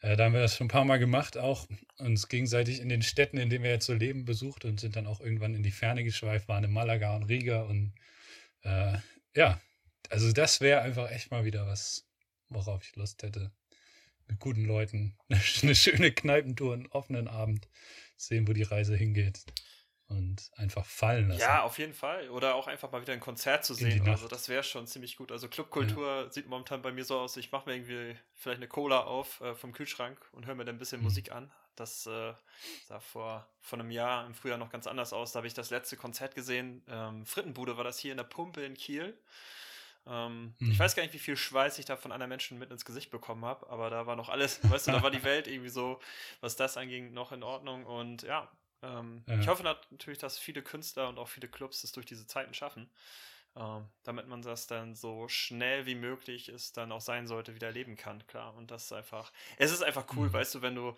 Äh, 0.00 0.16
da 0.16 0.24
haben 0.24 0.32
wir 0.32 0.40
das 0.40 0.56
schon 0.56 0.66
ein 0.66 0.70
paar 0.70 0.84
Mal 0.84 0.98
gemacht, 0.98 1.38
auch 1.38 1.68
uns 1.98 2.28
gegenseitig 2.28 2.80
in 2.80 2.88
den 2.88 3.02
Städten, 3.02 3.38
in 3.38 3.50
denen 3.50 3.64
wir 3.64 3.70
jetzt 3.70 3.86
so 3.86 3.94
leben, 3.94 4.24
besucht 4.24 4.64
und 4.64 4.80
sind 4.80 4.96
dann 4.96 5.06
auch 5.06 5.20
irgendwann 5.20 5.54
in 5.54 5.62
die 5.62 5.70
Ferne 5.70 6.02
geschweift, 6.02 6.48
waren 6.48 6.64
in 6.64 6.72
Malaga 6.72 7.14
und 7.14 7.24
Riga 7.24 7.62
und 7.62 7.94
äh, 8.62 8.98
ja, 9.34 9.60
also 10.10 10.32
das 10.32 10.60
wäre 10.60 10.82
einfach 10.82 11.10
echt 11.10 11.30
mal 11.30 11.44
wieder 11.44 11.66
was, 11.66 12.08
worauf 12.48 12.82
ich 12.84 12.96
Lust 12.96 13.22
hätte. 13.22 13.52
Mit 14.26 14.40
guten 14.40 14.64
Leuten, 14.64 15.16
eine 15.62 15.74
schöne 15.74 16.12
Kneipentour, 16.12 16.74
einen 16.74 16.86
offenen 16.86 17.28
Abend, 17.28 17.68
sehen, 18.16 18.48
wo 18.48 18.52
die 18.52 18.62
Reise 18.62 18.96
hingeht 18.96 19.44
und 20.12 20.50
einfach 20.56 20.84
fallen 20.84 21.28
lassen. 21.28 21.40
Ja, 21.40 21.62
auf 21.62 21.78
jeden 21.78 21.94
Fall. 21.94 22.28
Oder 22.30 22.54
auch 22.54 22.66
einfach 22.66 22.90
mal 22.92 23.00
wieder 23.00 23.12
ein 23.12 23.20
Konzert 23.20 23.64
zu 23.64 23.74
sehen. 23.74 24.08
Also 24.08 24.28
das 24.28 24.48
wäre 24.48 24.62
schon 24.62 24.86
ziemlich 24.86 25.16
gut. 25.16 25.32
Also 25.32 25.48
Clubkultur 25.48 26.24
ja. 26.24 26.30
sieht 26.30 26.48
momentan 26.48 26.82
bei 26.82 26.92
mir 26.92 27.04
so 27.04 27.18
aus, 27.18 27.36
ich 27.36 27.52
mache 27.52 27.68
mir 27.68 27.76
irgendwie 27.76 28.16
vielleicht 28.34 28.58
eine 28.58 28.68
Cola 28.68 29.00
auf 29.00 29.40
äh, 29.40 29.54
vom 29.54 29.72
Kühlschrank 29.72 30.18
und 30.32 30.46
höre 30.46 30.54
mir 30.54 30.64
dann 30.64 30.76
ein 30.76 30.78
bisschen 30.78 30.98
mhm. 30.98 31.04
Musik 31.04 31.32
an. 31.32 31.50
Das 31.76 32.06
äh, 32.06 32.34
sah 32.86 33.00
vor, 33.00 33.46
vor 33.60 33.78
einem 33.78 33.90
Jahr 33.90 34.26
im 34.26 34.34
Frühjahr 34.34 34.58
noch 34.58 34.70
ganz 34.70 34.86
anders 34.86 35.12
aus. 35.12 35.32
Da 35.32 35.38
habe 35.38 35.46
ich 35.46 35.54
das 35.54 35.70
letzte 35.70 35.96
Konzert 35.96 36.34
gesehen. 36.34 36.82
Ähm, 36.88 37.24
Frittenbude 37.24 37.76
war 37.76 37.84
das 37.84 37.98
hier 37.98 38.12
in 38.12 38.18
der 38.18 38.24
Pumpe 38.24 38.62
in 38.62 38.74
Kiel. 38.74 39.16
Ähm, 40.06 40.54
mhm. 40.58 40.72
Ich 40.72 40.78
weiß 40.78 40.96
gar 40.96 41.02
nicht, 41.02 41.14
wie 41.14 41.18
viel 41.18 41.36
Schweiß 41.36 41.78
ich 41.78 41.84
da 41.84 41.96
von 41.96 42.12
anderen 42.12 42.28
Menschen 42.28 42.58
mit 42.58 42.70
ins 42.70 42.84
Gesicht 42.84 43.10
bekommen 43.10 43.44
habe, 43.44 43.68
aber 43.70 43.88
da 43.88 44.06
war 44.06 44.16
noch 44.16 44.28
alles, 44.28 44.58
weißt 44.68 44.88
du, 44.88 44.92
da 44.92 45.02
war 45.02 45.10
die 45.10 45.22
Welt 45.24 45.46
irgendwie 45.46 45.68
so, 45.68 46.00
was 46.40 46.56
das 46.56 46.76
anging, 46.76 47.12
noch 47.12 47.32
in 47.32 47.42
Ordnung. 47.42 47.86
Und 47.86 48.22
ja, 48.22 48.50
ähm, 48.82 49.24
ja. 49.26 49.38
ich 49.38 49.48
hoffe 49.48 49.62
natürlich, 49.62 50.18
dass 50.18 50.38
viele 50.38 50.62
Künstler 50.62 51.08
und 51.08 51.18
auch 51.18 51.28
viele 51.28 51.48
Clubs 51.48 51.84
es 51.84 51.92
durch 51.92 52.06
diese 52.06 52.26
Zeiten 52.26 52.54
schaffen, 52.54 52.90
ähm, 53.56 53.86
damit 54.02 54.26
man 54.28 54.42
das 54.42 54.66
dann 54.66 54.94
so 54.94 55.28
schnell 55.28 55.86
wie 55.86 55.94
möglich 55.94 56.48
es 56.48 56.72
dann 56.72 56.92
auch 56.92 57.00
sein 57.00 57.26
sollte, 57.26 57.54
wieder 57.54 57.70
leben 57.70 57.96
kann, 57.96 58.26
klar. 58.26 58.54
Und 58.54 58.70
das 58.70 58.84
ist 58.84 58.92
einfach, 58.92 59.32
es 59.58 59.72
ist 59.72 59.82
einfach 59.82 60.06
cool, 60.16 60.28
mhm. 60.28 60.32
weißt 60.32 60.54
du, 60.54 60.62
wenn 60.62 60.74
du 60.74 60.96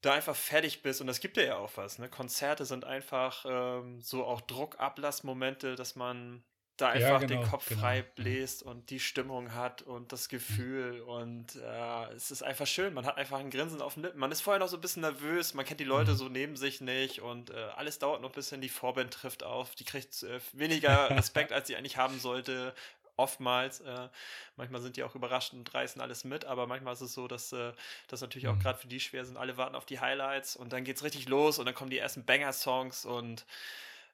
da 0.00 0.14
einfach 0.14 0.36
fertig 0.36 0.82
bist 0.82 1.00
und 1.00 1.06
das 1.06 1.20
gibt 1.20 1.36
dir 1.36 1.44
ja 1.44 1.56
auch 1.56 1.72
was. 1.76 1.98
Ne? 1.98 2.08
Konzerte 2.08 2.64
sind 2.64 2.84
einfach 2.84 3.44
ähm, 3.48 4.00
so 4.00 4.24
auch 4.24 4.40
Druckablassmomente, 4.42 5.74
dass 5.74 5.96
man 5.96 6.44
da 6.76 6.88
einfach 6.88 7.08
ja, 7.08 7.18
genau, 7.18 7.42
den 7.42 7.50
Kopf 7.50 7.68
genau. 7.68 7.80
frei 7.80 8.02
bläst 8.02 8.62
und 8.62 8.90
die 8.90 9.00
Stimmung 9.00 9.54
hat 9.54 9.82
und 9.82 10.12
das 10.12 10.28
Gefühl 10.28 11.00
mhm. 11.02 11.08
und 11.08 11.56
äh, 11.56 12.12
es 12.14 12.30
ist 12.30 12.42
einfach 12.42 12.66
schön. 12.66 12.92
Man 12.92 13.06
hat 13.06 13.16
einfach 13.16 13.38
ein 13.38 13.50
Grinsen 13.50 13.80
auf 13.80 13.94
den 13.94 14.02
Lippen. 14.02 14.18
Man 14.18 14.30
ist 14.30 14.42
vorher 14.42 14.60
noch 14.60 14.68
so 14.68 14.76
ein 14.76 14.80
bisschen 14.80 15.02
nervös, 15.02 15.54
man 15.54 15.64
kennt 15.64 15.80
die 15.80 15.84
Leute 15.84 16.12
mhm. 16.12 16.16
so 16.16 16.28
neben 16.28 16.56
sich 16.56 16.80
nicht 16.80 17.20
und 17.20 17.50
äh, 17.50 17.54
alles 17.76 17.98
dauert 17.98 18.20
noch 18.20 18.30
ein 18.30 18.34
bisschen. 18.34 18.60
Die 18.60 18.68
Vorband 18.68 19.12
trifft 19.12 19.42
auf, 19.42 19.74
die 19.74 19.84
kriegt 19.84 20.22
äh, 20.22 20.40
weniger 20.52 21.10
Respekt, 21.16 21.52
als 21.52 21.66
sie 21.66 21.76
eigentlich 21.76 21.96
haben 21.96 22.18
sollte. 22.18 22.74
Oftmals, 23.18 23.80
äh, 23.80 24.08
manchmal 24.56 24.82
sind 24.82 24.98
die 24.98 25.02
auch 25.02 25.14
überrascht 25.14 25.54
und 25.54 25.72
reißen 25.72 26.02
alles 26.02 26.24
mit, 26.24 26.44
aber 26.44 26.66
manchmal 26.66 26.92
ist 26.92 27.00
es 27.00 27.14
so, 27.14 27.26
dass 27.26 27.50
äh, 27.52 27.72
das 28.08 28.20
natürlich 28.20 28.48
auch 28.48 28.54
mhm. 28.54 28.60
gerade 28.60 28.78
für 28.78 28.88
die 28.88 29.00
schwer 29.00 29.24
sind. 29.24 29.38
Alle 29.38 29.56
warten 29.56 29.74
auf 29.74 29.86
die 29.86 30.00
Highlights 30.00 30.54
und 30.54 30.74
dann 30.74 30.84
geht's 30.84 31.02
richtig 31.02 31.26
los 31.26 31.58
und 31.58 31.64
dann 31.64 31.74
kommen 31.74 31.90
die 31.90 31.98
ersten 31.98 32.26
Banger-Songs 32.26 33.06
und 33.06 33.46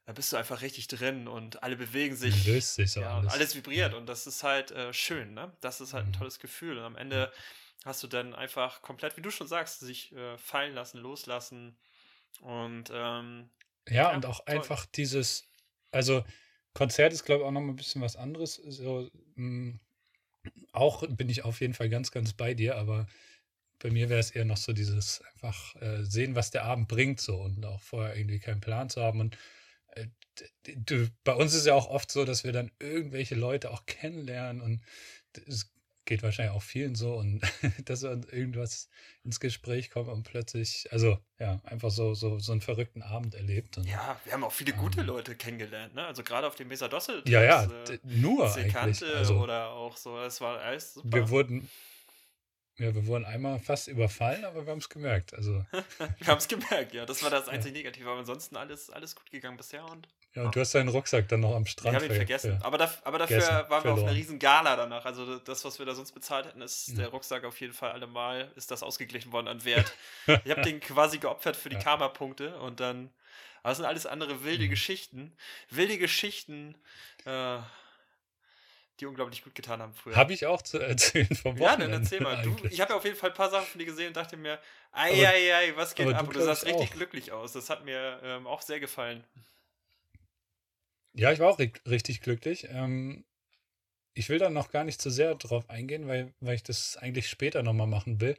da 0.04 0.12
bist 0.12 0.32
du 0.32 0.36
einfach 0.36 0.62
richtig 0.62 0.88
drin 0.88 1.28
und 1.28 1.62
alle 1.62 1.76
bewegen 1.76 2.16
sich. 2.16 2.46
Löst 2.46 2.74
sich 2.74 2.92
so 2.92 3.00
ja, 3.00 3.18
alles. 3.18 3.32
alles 3.32 3.56
vibriert 3.56 3.92
ja. 3.92 3.98
und 3.98 4.06
das 4.06 4.26
ist 4.26 4.42
halt 4.42 4.70
äh, 4.72 4.92
schön, 4.92 5.34
ne? 5.34 5.52
Das 5.60 5.80
ist 5.80 5.92
halt 5.92 6.06
ein 6.06 6.10
mhm. 6.10 6.14
tolles 6.18 6.38
Gefühl 6.38 6.78
und 6.78 6.84
am 6.84 6.96
Ende 6.96 7.32
hast 7.84 8.02
du 8.02 8.06
dann 8.06 8.34
einfach 8.34 8.82
komplett, 8.82 9.16
wie 9.16 9.22
du 9.22 9.30
schon 9.30 9.48
sagst, 9.48 9.80
sich 9.80 10.12
äh, 10.12 10.36
fallen 10.38 10.74
lassen, 10.74 10.98
loslassen 10.98 11.76
und 12.40 12.90
ähm, 12.92 13.50
ja, 13.88 13.94
ja, 13.94 14.14
und 14.14 14.26
auch 14.26 14.44
toll. 14.44 14.54
einfach 14.56 14.86
dieses, 14.86 15.48
also 15.90 16.24
Konzert 16.74 17.12
ist, 17.12 17.24
glaube 17.24 17.42
ich, 17.42 17.46
auch 17.46 17.52
noch 17.52 17.60
mal 17.60 17.72
ein 17.72 17.76
bisschen 17.76 18.02
was 18.02 18.16
anderes. 18.16 18.54
So, 18.54 19.10
mh, 19.34 19.78
auch 20.72 21.06
bin 21.06 21.28
ich 21.28 21.44
auf 21.44 21.60
jeden 21.60 21.74
Fall 21.74 21.88
ganz, 21.88 22.10
ganz 22.10 22.32
bei 22.32 22.54
dir, 22.54 22.76
aber 22.76 23.06
bei 23.78 23.90
mir 23.90 24.08
wäre 24.08 24.20
es 24.20 24.30
eher 24.30 24.44
noch 24.44 24.56
so 24.56 24.72
dieses 24.72 25.22
einfach 25.34 25.76
äh, 25.82 26.04
sehen, 26.04 26.34
was 26.34 26.50
der 26.50 26.64
Abend 26.64 26.88
bringt, 26.88 27.20
so 27.20 27.36
und 27.40 27.64
auch 27.64 27.82
vorher 27.82 28.16
irgendwie 28.16 28.38
keinen 28.38 28.60
Plan 28.60 28.88
zu 28.88 29.02
haben. 29.02 29.20
Und 29.20 29.36
du, 30.64 31.08
bei 31.24 31.34
uns 31.34 31.54
ist 31.54 31.66
ja 31.66 31.74
auch 31.74 31.88
oft 31.88 32.10
so, 32.10 32.24
dass 32.24 32.44
wir 32.44 32.52
dann 32.52 32.70
irgendwelche 32.78 33.34
Leute 33.34 33.70
auch 33.70 33.86
kennenlernen 33.86 34.60
und 34.60 34.82
es 35.46 35.72
geht 36.04 36.22
wahrscheinlich 36.22 36.54
auch 36.54 36.62
vielen 36.62 36.94
so 36.94 37.14
und 37.14 37.40
dass 37.84 38.00
dann 38.00 38.24
irgendwas 38.24 38.88
ins 39.24 39.40
Gespräch 39.40 39.90
kommt 39.90 40.08
und 40.08 40.24
plötzlich, 40.24 40.88
also 40.90 41.18
ja, 41.38 41.60
einfach 41.64 41.90
so, 41.90 42.14
so, 42.14 42.38
so 42.38 42.52
einen 42.52 42.60
verrückten 42.60 43.02
Abend 43.02 43.34
erlebt. 43.34 43.78
Und, 43.78 43.86
ja, 43.86 44.20
wir 44.24 44.32
haben 44.32 44.44
auch 44.44 44.52
viele 44.52 44.72
gute 44.72 45.00
ähm, 45.00 45.06
Leute 45.06 45.36
kennengelernt, 45.36 45.94
ne? 45.94 46.04
Also 46.04 46.22
gerade 46.22 46.46
auf 46.46 46.56
dem 46.56 46.68
Mesadosse. 46.68 47.22
Ja, 47.26 47.42
ja, 47.42 47.64
äh, 47.64 47.98
nur 48.02 48.48
Sekante 48.48 48.78
eigentlich. 48.80 49.16
Also, 49.16 49.38
oder 49.38 49.70
auch 49.70 49.96
so, 49.96 50.16
das 50.18 50.40
war 50.40 50.58
alles 50.58 50.94
super. 50.94 51.12
Wir 51.12 51.28
wurden, 51.30 51.68
ja, 52.78 52.94
wir 52.94 53.06
wurden 53.06 53.24
einmal 53.24 53.60
fast 53.60 53.88
überfallen, 53.88 54.44
aber 54.44 54.66
wir 54.66 54.72
haben 54.72 54.78
es 54.78 54.88
gemerkt. 54.88 55.34
Also. 55.34 55.64
wir 56.18 56.26
haben 56.26 56.38
es 56.38 56.48
gemerkt, 56.48 56.94
ja. 56.94 57.06
Das 57.06 57.22
war 57.22 57.30
das 57.30 57.48
einzige 57.48 57.74
ja. 57.76 57.82
Negative. 57.82 58.08
Aber 58.08 58.20
ansonsten 58.20 58.56
alles, 58.56 58.90
alles 58.90 59.14
gut 59.14 59.30
gegangen 59.30 59.56
bisher. 59.56 59.84
Und, 59.84 60.08
ja, 60.34 60.44
und 60.44 60.56
du 60.56 60.60
hast 60.60 60.74
deinen 60.74 60.88
Rucksack 60.88 61.28
dann 61.28 61.40
noch 61.40 61.54
am 61.54 61.66
Strand. 61.66 61.96
Ich 61.96 62.02
habe 62.02 62.14
ihn 62.14 62.16
vergessen. 62.16 62.58
aber, 62.62 62.78
da, 62.78 62.92
aber 63.04 63.18
dafür 63.18 63.40
waren 63.40 63.68
wir 63.68 63.68
verloren. 63.68 63.98
auf 63.98 64.04
einer 64.04 64.14
riesen 64.14 64.38
Gala 64.38 64.76
danach. 64.76 65.04
Also 65.04 65.38
das, 65.38 65.64
was 65.64 65.78
wir 65.78 65.84
da 65.84 65.94
sonst 65.94 66.12
bezahlt 66.12 66.46
hätten, 66.46 66.62
ist 66.62 66.88
ja. 66.88 66.94
der 66.96 67.08
Rucksack 67.08 67.44
auf 67.44 67.60
jeden 67.60 67.74
Fall 67.74 67.92
allemal, 67.92 68.50
ist 68.56 68.70
das 68.70 68.82
ausgeglichen 68.82 69.30
worden 69.32 69.48
an 69.48 69.64
Wert. 69.64 69.92
ich 70.26 70.50
habe 70.50 70.62
den 70.64 70.80
quasi 70.80 71.18
geopfert 71.18 71.56
für 71.56 71.68
die 71.68 71.76
ja. 71.76 71.82
Karma-Punkte 71.82 72.58
und 72.60 72.80
dann. 72.80 73.10
Aber 73.62 73.70
das 73.70 73.78
sind 73.78 73.86
alles 73.86 74.06
andere 74.06 74.42
wilde 74.42 74.64
mhm. 74.64 74.70
Geschichten. 74.70 75.32
Wilde 75.68 75.98
Geschichten. 75.98 76.76
Äh, 77.26 77.58
die 79.00 79.06
unglaublich 79.06 79.42
gut 79.42 79.54
getan 79.54 79.82
haben 79.82 79.94
früher. 79.94 80.16
Habe 80.16 80.32
ich 80.32 80.46
auch 80.46 80.62
zu 80.62 80.78
erzählen 80.78 81.34
vom 81.34 81.58
Wochenende. 81.58 81.84
Ja, 81.84 81.90
dann 81.90 82.02
erzähl 82.02 82.20
mal. 82.20 82.42
Du, 82.42 82.56
ich 82.70 82.80
habe 82.80 82.92
ja 82.92 82.96
auf 82.96 83.04
jeden 83.04 83.16
Fall 83.16 83.30
ein 83.30 83.36
paar 83.36 83.50
Sachen 83.50 83.66
von 83.66 83.78
dir 83.78 83.84
gesehen 83.84 84.08
und 84.08 84.16
dachte 84.16 84.36
mir, 84.36 84.58
ei, 84.92 85.26
ei, 85.26 85.54
ei, 85.54 85.72
was 85.76 85.94
geht 85.94 86.12
ab? 86.12 86.26
Du, 86.26 86.32
du 86.32 86.44
sahst 86.44 86.64
richtig 86.64 86.92
glücklich 86.92 87.32
aus. 87.32 87.52
Das 87.52 87.68
hat 87.68 87.84
mir 87.84 88.20
ähm, 88.22 88.46
auch 88.46 88.62
sehr 88.62 88.80
gefallen. 88.80 89.24
Ja, 91.14 91.32
ich 91.32 91.38
war 91.38 91.50
auch 91.50 91.58
richtig 91.86 92.20
glücklich. 92.22 92.66
Ähm, 92.70 93.24
ich 94.14 94.28
will 94.28 94.38
da 94.38 94.50
noch 94.50 94.70
gar 94.70 94.84
nicht 94.84 95.00
zu 95.00 95.10
sehr 95.10 95.34
drauf 95.36 95.70
eingehen, 95.70 96.08
weil, 96.08 96.34
weil 96.40 96.54
ich 96.56 96.62
das 96.62 96.96
eigentlich 96.96 97.28
später 97.28 97.62
nochmal 97.62 97.86
machen 97.86 98.20
will, 98.20 98.36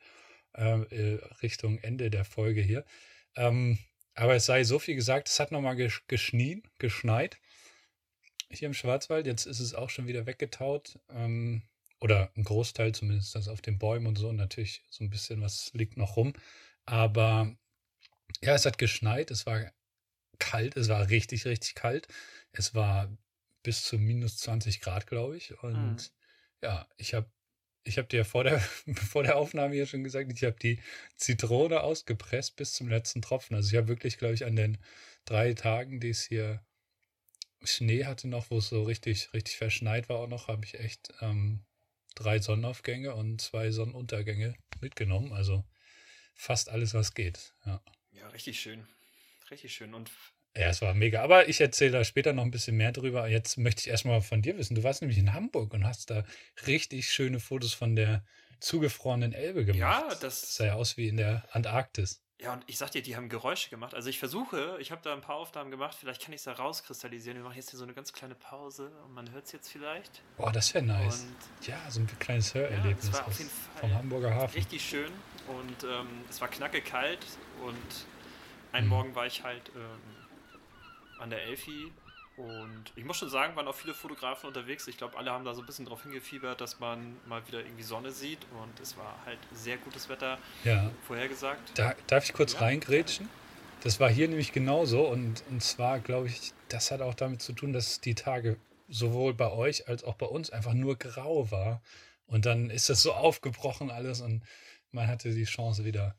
ähm, 0.56 0.88
äh, 0.92 1.16
Richtung 1.44 1.80
Ende 1.80 2.12
der 2.12 2.26
Folge 2.26 2.62
hier. 2.62 2.86
Ähm, 3.36 3.80
aber 4.16 4.36
es 4.36 4.46
sei 4.46 4.64
so 4.64 4.80
viel 4.80 4.96
gesagt, 4.96 5.30
es 5.30 5.40
hat 5.40 5.52
nochmal 5.52 5.76
geschnien, 6.08 6.64
geschneit 6.80 7.40
hier 8.50 8.68
im 8.68 8.74
Schwarzwald. 8.74 9.26
Jetzt 9.28 9.46
ist 9.46 9.60
es 9.60 9.74
auch 9.74 9.90
schon 9.90 10.08
wieder 10.08 10.26
weggetaut. 10.26 11.00
Ähm, 11.10 11.64
oder 12.00 12.32
ein 12.36 12.44
Großteil 12.44 12.94
zumindest, 12.94 13.34
das 13.36 13.48
auf 13.48 13.62
den 13.62 13.80
Bäumen 13.80 14.08
und 14.08 14.18
so. 14.18 14.30
Und 14.30 14.36
natürlich 14.36 14.84
so 14.90 15.04
ein 15.04 15.10
bisschen 15.10 15.42
was 15.42 15.72
liegt 15.74 15.98
noch 15.98 16.18
rum. 16.18 16.34
Aber 16.86 17.56
ja, 18.42 18.56
es 18.56 18.66
hat 18.66 18.78
geschneit. 18.78 19.32
Es 19.32 19.46
war 19.46 19.72
kalt. 20.40 20.78
Es 20.78 20.90
war 20.90 21.10
richtig, 21.10 21.46
richtig 21.46 21.76
kalt. 21.76 22.08
Es 22.54 22.74
war 22.74 23.16
bis 23.64 23.84
zu 23.84 23.98
minus 23.98 24.38
20 24.38 24.82
Grad, 24.82 25.08
glaube 25.08 25.38
ich. 25.38 25.62
Und 25.62 25.96
mhm. 25.96 25.98
ja, 26.62 26.88
ich 26.98 27.14
habe 27.14 27.30
ich 27.86 27.98
habe 27.98 28.08
dir 28.08 28.24
vor 28.24 28.44
der, 28.44 28.60
vor 28.96 29.24
der 29.24 29.36
Aufnahme 29.36 29.76
hier 29.76 29.86
schon 29.86 30.04
gesagt, 30.04 30.32
ich 30.32 30.44
habe 30.44 30.58
die 30.62 30.82
Zitrone 31.16 31.82
ausgepresst 31.82 32.56
bis 32.56 32.74
zum 32.74 32.88
letzten 32.88 33.22
Tropfen. 33.22 33.56
Also 33.56 33.70
ich 33.70 33.76
habe 33.76 33.88
wirklich, 33.88 34.18
glaube 34.18 34.34
ich, 34.34 34.46
an 34.46 34.56
den 34.56 34.78
drei 35.26 35.54
Tagen, 35.54 36.00
die 36.00 36.10
es 36.10 36.24
hier 36.24 36.66
Schnee 37.64 38.06
hatte 38.06 38.28
noch, 38.28 38.52
wo 38.52 38.58
es 38.58 38.70
so 38.70 38.84
richtig, 38.84 39.34
richtig 39.34 39.58
verschneit 39.58 40.10
war 40.10 40.18
auch 40.18 40.28
noch, 40.28 40.48
habe 40.48 40.66
ich 40.66 40.80
echt 40.80 41.14
ähm, 41.22 41.66
drei 42.16 42.40
Sonnenaufgänge 42.40 43.16
und 43.16 43.42
zwei 43.42 43.72
Sonnenuntergänge 43.72 44.56
mitgenommen. 44.82 45.32
Also 45.34 45.66
fast 46.36 46.70
alles, 46.70 46.94
was 46.94 47.14
geht. 47.14 47.54
Ja, 47.66 47.82
ja 48.12 48.28
richtig 48.30 48.60
schön. 48.60 48.88
Richtig 49.50 49.74
schön. 49.74 49.94
Und 49.94 50.12
ja, 50.56 50.68
es 50.68 50.82
war 50.82 50.94
mega. 50.94 51.24
Aber 51.24 51.50
ich 51.50 51.60
erzähle 51.62 51.92
da 51.92 52.04
später 52.04 52.34
noch 52.34 52.44
ein 52.44 52.52
bisschen 52.52 52.78
mehr 52.78 52.92
drüber. 52.92 53.28
Jetzt 53.28 53.58
möchte 53.58 53.82
ich 53.82 53.88
erstmal 53.88 54.22
von 54.22 54.42
dir 54.42 54.58
wissen. 54.58 54.76
Du 54.76 54.84
warst 54.84 55.02
nämlich 55.02 55.18
in 55.18 55.34
Hamburg 55.34 55.74
und 55.74 55.86
hast 55.86 56.10
da 56.10 56.24
richtig 56.68 57.10
schöne 57.10 57.40
Fotos 57.40 57.74
von 57.74 57.96
der 57.96 58.24
zugefrorenen 58.60 59.34
Elbe 59.34 59.66
gemacht. 59.66 59.80
Ja, 59.80 60.10
das, 60.10 60.20
das 60.20 60.56
sah 60.56 60.66
ja 60.66 60.74
aus 60.76 60.96
wie 60.96 61.08
in 61.08 61.18
der 61.18 61.44
Antarktis. 61.52 62.22
Ja, 62.40 62.52
und 62.52 62.64
ich 62.68 62.78
sag 62.78 62.92
dir, 62.92 63.02
die 63.02 63.16
haben 63.16 63.30
Geräusche 63.30 63.70
gemacht. 63.70 63.94
Also 63.94 64.10
ich 64.10 64.20
versuche, 64.20 64.78
ich 64.80 64.92
habe 64.92 65.02
da 65.02 65.14
ein 65.14 65.22
paar 65.22 65.38
Aufnahmen 65.38 65.72
gemacht, 65.72 65.96
vielleicht 65.98 66.22
kann 66.22 66.34
ich 66.34 66.40
es 66.40 66.44
da 66.44 66.52
rauskristallisieren. 66.52 67.38
Wir 67.38 67.44
machen 67.44 67.56
jetzt 67.56 67.70
hier 67.70 67.78
so 67.78 67.86
eine 67.86 67.94
ganz 67.94 68.12
kleine 68.12 68.36
Pause 68.36 68.92
und 69.06 69.14
man 69.14 69.32
hört 69.32 69.46
es 69.46 69.54
jetzt 69.54 69.72
vielleicht. 69.72 70.22
Boah, 70.36 70.52
das 70.52 70.74
wäre 70.74 70.84
nice. 70.84 71.22
Und 71.24 71.68
ja, 71.68 71.78
so 71.90 72.02
ein 72.02 72.08
kleines 72.20 72.54
Hörerlebnis 72.54 73.12
ja, 73.14 73.26
vom 73.80 73.94
Hamburger 73.94 74.36
Hafen. 74.36 74.56
Richtig 74.56 74.84
schön 74.84 75.12
und 75.48 75.84
ähm, 75.84 76.08
es 76.30 76.42
war 76.42 76.50
knacke 76.50 76.82
kalt 76.82 77.26
und 77.66 78.06
einen 78.74 78.88
mhm. 78.88 78.94
Morgen 78.94 79.16
war 79.16 79.26
ich 79.26 79.44
halt 79.44 79.72
ähm, 79.76 80.13
an 81.24 81.30
der 81.30 81.44
Elfi 81.44 81.92
und 82.36 82.92
ich 82.96 83.06
muss 83.06 83.18
schon 83.18 83.30
sagen, 83.30 83.56
waren 83.56 83.68
auch 83.68 83.76
viele 83.76 83.94
Fotografen 83.94 84.48
unterwegs. 84.48 84.88
Ich 84.88 84.98
glaube, 84.98 85.18
alle 85.18 85.32
haben 85.32 85.46
da 85.46 85.54
so 85.54 85.62
ein 85.62 85.68
bisschen 85.68 85.86
drauf 85.86 86.02
hingefiebert, 86.02 86.60
dass 86.62 86.80
man 86.80 87.18
mal 87.28 87.46
wieder 87.48 87.60
irgendwie 87.60 87.84
Sonne 87.84 88.12
sieht. 88.12 88.40
Und 88.60 88.80
es 88.80 88.98
war 88.98 89.20
halt 89.26 89.38
sehr 89.54 89.78
gutes 89.78 90.10
Wetter 90.10 90.40
ja. 90.64 90.90
vorhergesagt. 91.06 91.78
Da, 91.78 91.94
darf 92.08 92.24
ich 92.24 92.34
kurz 92.34 92.54
ja. 92.54 92.60
reingrätschen? 92.62 93.30
Das 93.84 94.00
war 94.00 94.10
hier 94.10 94.28
nämlich 94.28 94.52
genauso. 94.52 95.08
Und, 95.08 95.44
und 95.50 95.62
zwar, 95.62 96.00
glaube 96.00 96.28
ich, 96.28 96.54
das 96.70 96.90
hat 96.90 97.02
auch 97.02 97.14
damit 97.14 97.42
zu 97.44 97.54
tun, 97.54 97.72
dass 97.72 98.02
die 98.02 98.16
Tage 98.16 98.58
sowohl 98.90 99.36
bei 99.36 99.52
euch 99.52 99.88
als 99.88 100.04
auch 100.04 100.16
bei 100.16 100.26
uns 100.26 100.50
einfach 100.50 100.74
nur 100.74 100.98
grau 100.98 101.52
war. 101.52 101.84
Und 102.26 102.48
dann 102.48 102.72
ist 102.72 102.90
das 102.90 103.04
so 103.04 103.14
aufgebrochen 103.14 103.92
alles 103.92 104.22
und 104.22 104.44
man 104.92 105.08
hatte 105.08 105.34
die 105.34 105.44
Chance 105.44 105.86
wieder 105.86 106.16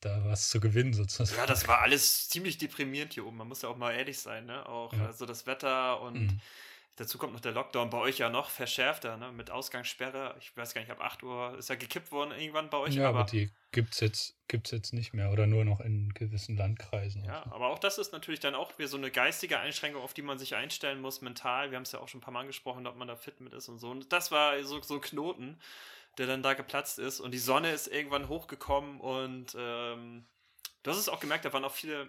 da 0.00 0.24
was 0.24 0.48
zu 0.48 0.60
gewinnen 0.60 0.92
sozusagen. 0.92 1.38
Ja, 1.38 1.46
das 1.46 1.68
war 1.68 1.80
alles 1.80 2.28
ziemlich 2.28 2.58
deprimierend 2.58 3.12
hier 3.14 3.26
oben. 3.26 3.36
Man 3.36 3.48
muss 3.48 3.62
ja 3.62 3.68
auch 3.68 3.76
mal 3.76 3.92
ehrlich 3.92 4.18
sein, 4.18 4.46
ne? 4.46 4.66
Auch 4.66 4.92
ja. 4.92 5.06
also 5.06 5.26
das 5.26 5.46
Wetter 5.46 6.00
und 6.00 6.20
mhm. 6.20 6.40
dazu 6.96 7.18
kommt 7.18 7.34
noch 7.34 7.40
der 7.40 7.52
Lockdown 7.52 7.90
bei 7.90 7.98
euch 7.98 8.18
ja 8.18 8.30
noch 8.30 8.48
verschärfter, 8.48 9.16
ne? 9.18 9.30
Mit 9.32 9.50
Ausgangssperre. 9.50 10.34
Ich 10.40 10.56
weiß 10.56 10.72
gar 10.74 10.80
nicht, 10.80 10.90
ab 10.90 11.00
8 11.00 11.22
Uhr 11.22 11.58
ist 11.58 11.68
ja 11.68 11.74
gekippt 11.74 12.12
worden 12.12 12.32
irgendwann 12.32 12.70
bei 12.70 12.78
euch. 12.78 12.94
Ja, 12.94 13.08
aber, 13.08 13.20
aber 13.20 13.30
die 13.30 13.50
gibt 13.72 13.92
es 13.92 14.00
jetzt, 14.00 14.36
gibt's 14.48 14.70
jetzt 14.70 14.92
nicht 14.92 15.12
mehr 15.12 15.30
oder 15.30 15.46
nur 15.46 15.64
noch 15.64 15.80
in 15.80 16.14
gewissen 16.14 16.56
Landkreisen. 16.56 17.22
Ja, 17.24 17.42
so. 17.44 17.54
aber 17.54 17.68
auch 17.68 17.78
das 17.78 17.98
ist 17.98 18.12
natürlich 18.12 18.40
dann 18.40 18.54
auch 18.54 18.78
wieder 18.78 18.88
so 18.88 18.96
eine 18.96 19.10
geistige 19.10 19.58
Einschränkung, 19.58 20.02
auf 20.02 20.14
die 20.14 20.22
man 20.22 20.38
sich 20.38 20.54
einstellen 20.54 21.00
muss, 21.00 21.20
mental. 21.20 21.70
Wir 21.70 21.76
haben 21.76 21.84
es 21.84 21.92
ja 21.92 22.00
auch 22.00 22.08
schon 22.08 22.18
ein 22.18 22.22
paar 22.22 22.32
Mal 22.32 22.40
angesprochen, 22.40 22.86
ob 22.86 22.96
man 22.96 23.06
da 23.06 23.16
fit 23.16 23.40
mit 23.40 23.52
ist 23.52 23.68
und 23.68 23.78
so. 23.78 23.90
Und 23.90 24.12
das 24.12 24.30
war 24.30 24.62
so, 24.64 24.80
so 24.80 24.94
ein 24.94 25.00
Knoten 25.02 25.58
der 26.18 26.26
dann 26.26 26.42
da 26.42 26.54
geplatzt 26.54 26.98
ist. 26.98 27.20
Und 27.20 27.32
die 27.32 27.38
Sonne 27.38 27.72
ist 27.72 27.86
irgendwann 27.86 28.28
hochgekommen 28.28 29.00
und 29.00 29.54
ähm, 29.58 30.26
du 30.82 30.90
hast 30.90 30.98
es 30.98 31.08
auch 31.08 31.20
gemerkt, 31.20 31.44
da 31.44 31.52
waren 31.52 31.64
auch 31.64 31.72
viele 31.72 32.08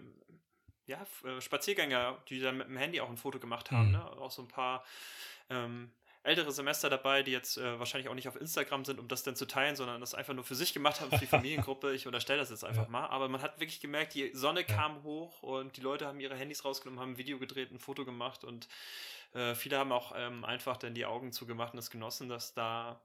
ja, 0.85 1.05
äh, 1.23 1.41
Spaziergänger, 1.41 2.21
die 2.27 2.39
dann 2.39 2.57
mit 2.57 2.67
dem 2.67 2.77
Handy 2.77 3.01
auch 3.01 3.09
ein 3.09 3.17
Foto 3.17 3.39
gemacht 3.39 3.71
haben. 3.71 3.87
Mhm. 3.87 3.93
Ne? 3.93 4.11
Auch 4.17 4.31
so 4.31 4.41
ein 4.41 4.47
paar 4.47 4.83
ähm, 5.49 5.91
ältere 6.23 6.51
Semester 6.51 6.89
dabei, 6.89 7.23
die 7.23 7.31
jetzt 7.31 7.57
äh, 7.57 7.79
wahrscheinlich 7.79 8.09
auch 8.09 8.13
nicht 8.13 8.27
auf 8.27 8.35
Instagram 8.35 8.85
sind, 8.85 8.99
um 8.99 9.07
das 9.07 9.23
dann 9.23 9.35
zu 9.35 9.45
teilen, 9.45 9.75
sondern 9.75 10.01
das 10.01 10.13
einfach 10.13 10.33
nur 10.33 10.43
für 10.43 10.55
sich 10.55 10.73
gemacht 10.73 11.01
haben, 11.01 11.09
für 11.09 11.17
die 11.17 11.25
Familiengruppe. 11.27 11.93
Ich 11.93 12.05
unterstelle 12.05 12.39
das 12.39 12.49
jetzt 12.49 12.63
einfach 12.63 12.85
ja. 12.85 12.89
mal. 12.89 13.07
Aber 13.07 13.27
man 13.27 13.41
hat 13.41 13.59
wirklich 13.59 13.79
gemerkt, 13.79 14.13
die 14.13 14.31
Sonne 14.33 14.61
ja. 14.61 14.67
kam 14.67 15.03
hoch 15.03 15.41
und 15.41 15.77
die 15.77 15.81
Leute 15.81 16.05
haben 16.05 16.19
ihre 16.19 16.35
Handys 16.35 16.63
rausgenommen, 16.63 16.99
haben 16.99 17.13
ein 17.13 17.17
Video 17.17 17.39
gedreht, 17.39 17.71
ein 17.71 17.79
Foto 17.79 18.05
gemacht 18.05 18.43
und 18.43 18.67
äh, 19.33 19.55
viele 19.55 19.77
haben 19.77 19.91
auch 19.91 20.13
ähm, 20.15 20.45
einfach 20.45 20.77
dann 20.77 20.93
die 20.93 21.05
Augen 21.05 21.31
zugemacht 21.31 21.73
und 21.73 21.79
es 21.79 21.89
genossen, 21.89 22.29
dass 22.29 22.53
da 22.53 23.01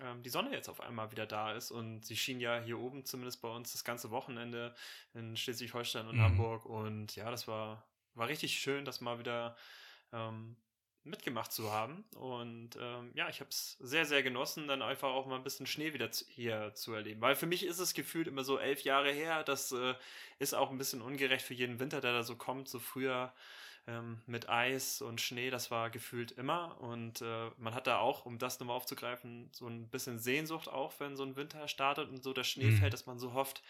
ähm, 0.00 0.22
die 0.22 0.30
Sonne 0.30 0.52
jetzt 0.52 0.68
auf 0.68 0.80
einmal 0.80 1.10
wieder 1.10 1.26
da 1.26 1.52
ist 1.52 1.70
und 1.70 2.04
sie 2.04 2.16
schien 2.16 2.40
ja 2.40 2.60
hier 2.60 2.78
oben 2.78 3.04
zumindest 3.04 3.42
bei 3.42 3.48
uns 3.48 3.72
das 3.72 3.84
ganze 3.84 4.10
Wochenende 4.10 4.74
in 5.14 5.36
Schleswig-Holstein 5.36 6.06
und 6.06 6.16
mhm. 6.16 6.22
Hamburg 6.22 6.66
und 6.66 7.16
ja, 7.16 7.30
das 7.30 7.48
war, 7.48 7.84
war 8.14 8.28
richtig 8.28 8.58
schön, 8.58 8.84
das 8.84 9.00
mal 9.00 9.18
wieder 9.18 9.56
ähm, 10.12 10.56
mitgemacht 11.02 11.50
zu 11.52 11.72
haben 11.72 12.04
und 12.14 12.76
ähm, 12.80 13.10
ja, 13.14 13.28
ich 13.28 13.40
habe 13.40 13.50
es 13.50 13.76
sehr, 13.80 14.04
sehr 14.04 14.22
genossen, 14.22 14.68
dann 14.68 14.82
einfach 14.82 15.08
auch 15.08 15.26
mal 15.26 15.36
ein 15.36 15.44
bisschen 15.44 15.66
Schnee 15.66 15.94
wieder 15.94 16.10
zu, 16.10 16.24
hier 16.28 16.74
zu 16.74 16.92
erleben, 16.92 17.20
weil 17.20 17.36
für 17.36 17.46
mich 17.46 17.64
ist 17.64 17.78
es 17.78 17.94
gefühlt 17.94 18.28
immer 18.28 18.44
so 18.44 18.58
elf 18.58 18.82
Jahre 18.82 19.10
her, 19.10 19.42
das 19.42 19.72
äh, 19.72 19.94
ist 20.38 20.54
auch 20.54 20.70
ein 20.70 20.78
bisschen 20.78 21.00
ungerecht 21.00 21.44
für 21.44 21.54
jeden 21.54 21.80
Winter, 21.80 22.00
der 22.00 22.12
da 22.12 22.22
so 22.22 22.36
kommt, 22.36 22.68
so 22.68 22.78
früher 22.78 23.32
ähm, 23.86 24.20
mit 24.26 24.48
Eis 24.48 25.02
und 25.02 25.20
Schnee, 25.20 25.50
das 25.50 25.70
war 25.70 25.90
gefühlt 25.90 26.32
immer. 26.32 26.80
Und 26.80 27.22
äh, 27.22 27.50
man 27.58 27.74
hat 27.74 27.86
da 27.86 27.98
auch, 27.98 28.26
um 28.26 28.38
das 28.38 28.60
nochmal 28.60 28.76
aufzugreifen, 28.76 29.48
so 29.52 29.66
ein 29.66 29.88
bisschen 29.88 30.18
Sehnsucht 30.18 30.68
auch, 30.68 30.94
wenn 30.98 31.16
so 31.16 31.24
ein 31.24 31.36
Winter 31.36 31.68
startet 31.68 32.08
und 32.08 32.22
so 32.22 32.32
der 32.32 32.44
Schnee 32.44 32.66
mhm. 32.70 32.78
fällt, 32.78 32.92
dass 32.92 33.06
man 33.06 33.18
so 33.18 33.32
hofft, 33.32 33.62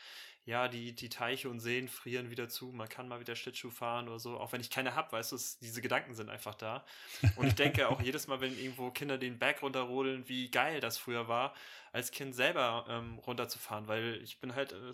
ja, 0.47 0.69
die, 0.69 0.95
die 0.95 1.11
Teiche 1.11 1.49
und 1.51 1.61
Seen 1.61 1.89
frieren 1.89 2.31
wieder 2.31 2.49
zu, 2.49 2.73
man 2.73 2.89
kann 2.89 3.09
mal 3.09 3.21
wieder 3.21 3.37
Schlittschuh 3.37 3.71
fahren 3.71 4.09
oder 4.09 4.19
so, 4.19 4.39
auch 4.39 4.53
wenn 4.53 4.61
ich 4.61 4.71
keine 4.71 4.95
habe, 4.95 5.13
weißt 5.13 5.33
du, 5.33 5.39
diese 5.61 5.83
Gedanken 5.83 6.15
sind 6.15 6.31
einfach 6.31 6.55
da. 6.55 6.85
Und 7.37 7.47
ich 7.47 7.55
denke 7.55 7.89
auch 7.89 8.01
jedes 8.01 8.27
Mal, 8.27 8.41
wenn 8.41 8.59
irgendwo 8.59 8.91
Kinder 8.91 9.19
den 9.19 9.39
Berg 9.39 9.63
runterrodeln, 9.63 10.29
wie 10.29 10.51
geil 10.51 10.81
das 10.81 10.97
früher 10.99 11.29
war, 11.29 11.55
als 11.93 12.11
Kind 12.11 12.35
selber 12.35 12.87
ähm, 12.89 13.19
runterzufahren, 13.19 13.87
weil 13.87 14.21
ich 14.23 14.41
bin 14.41 14.55
halt 14.55 14.73
äh, 14.73 14.93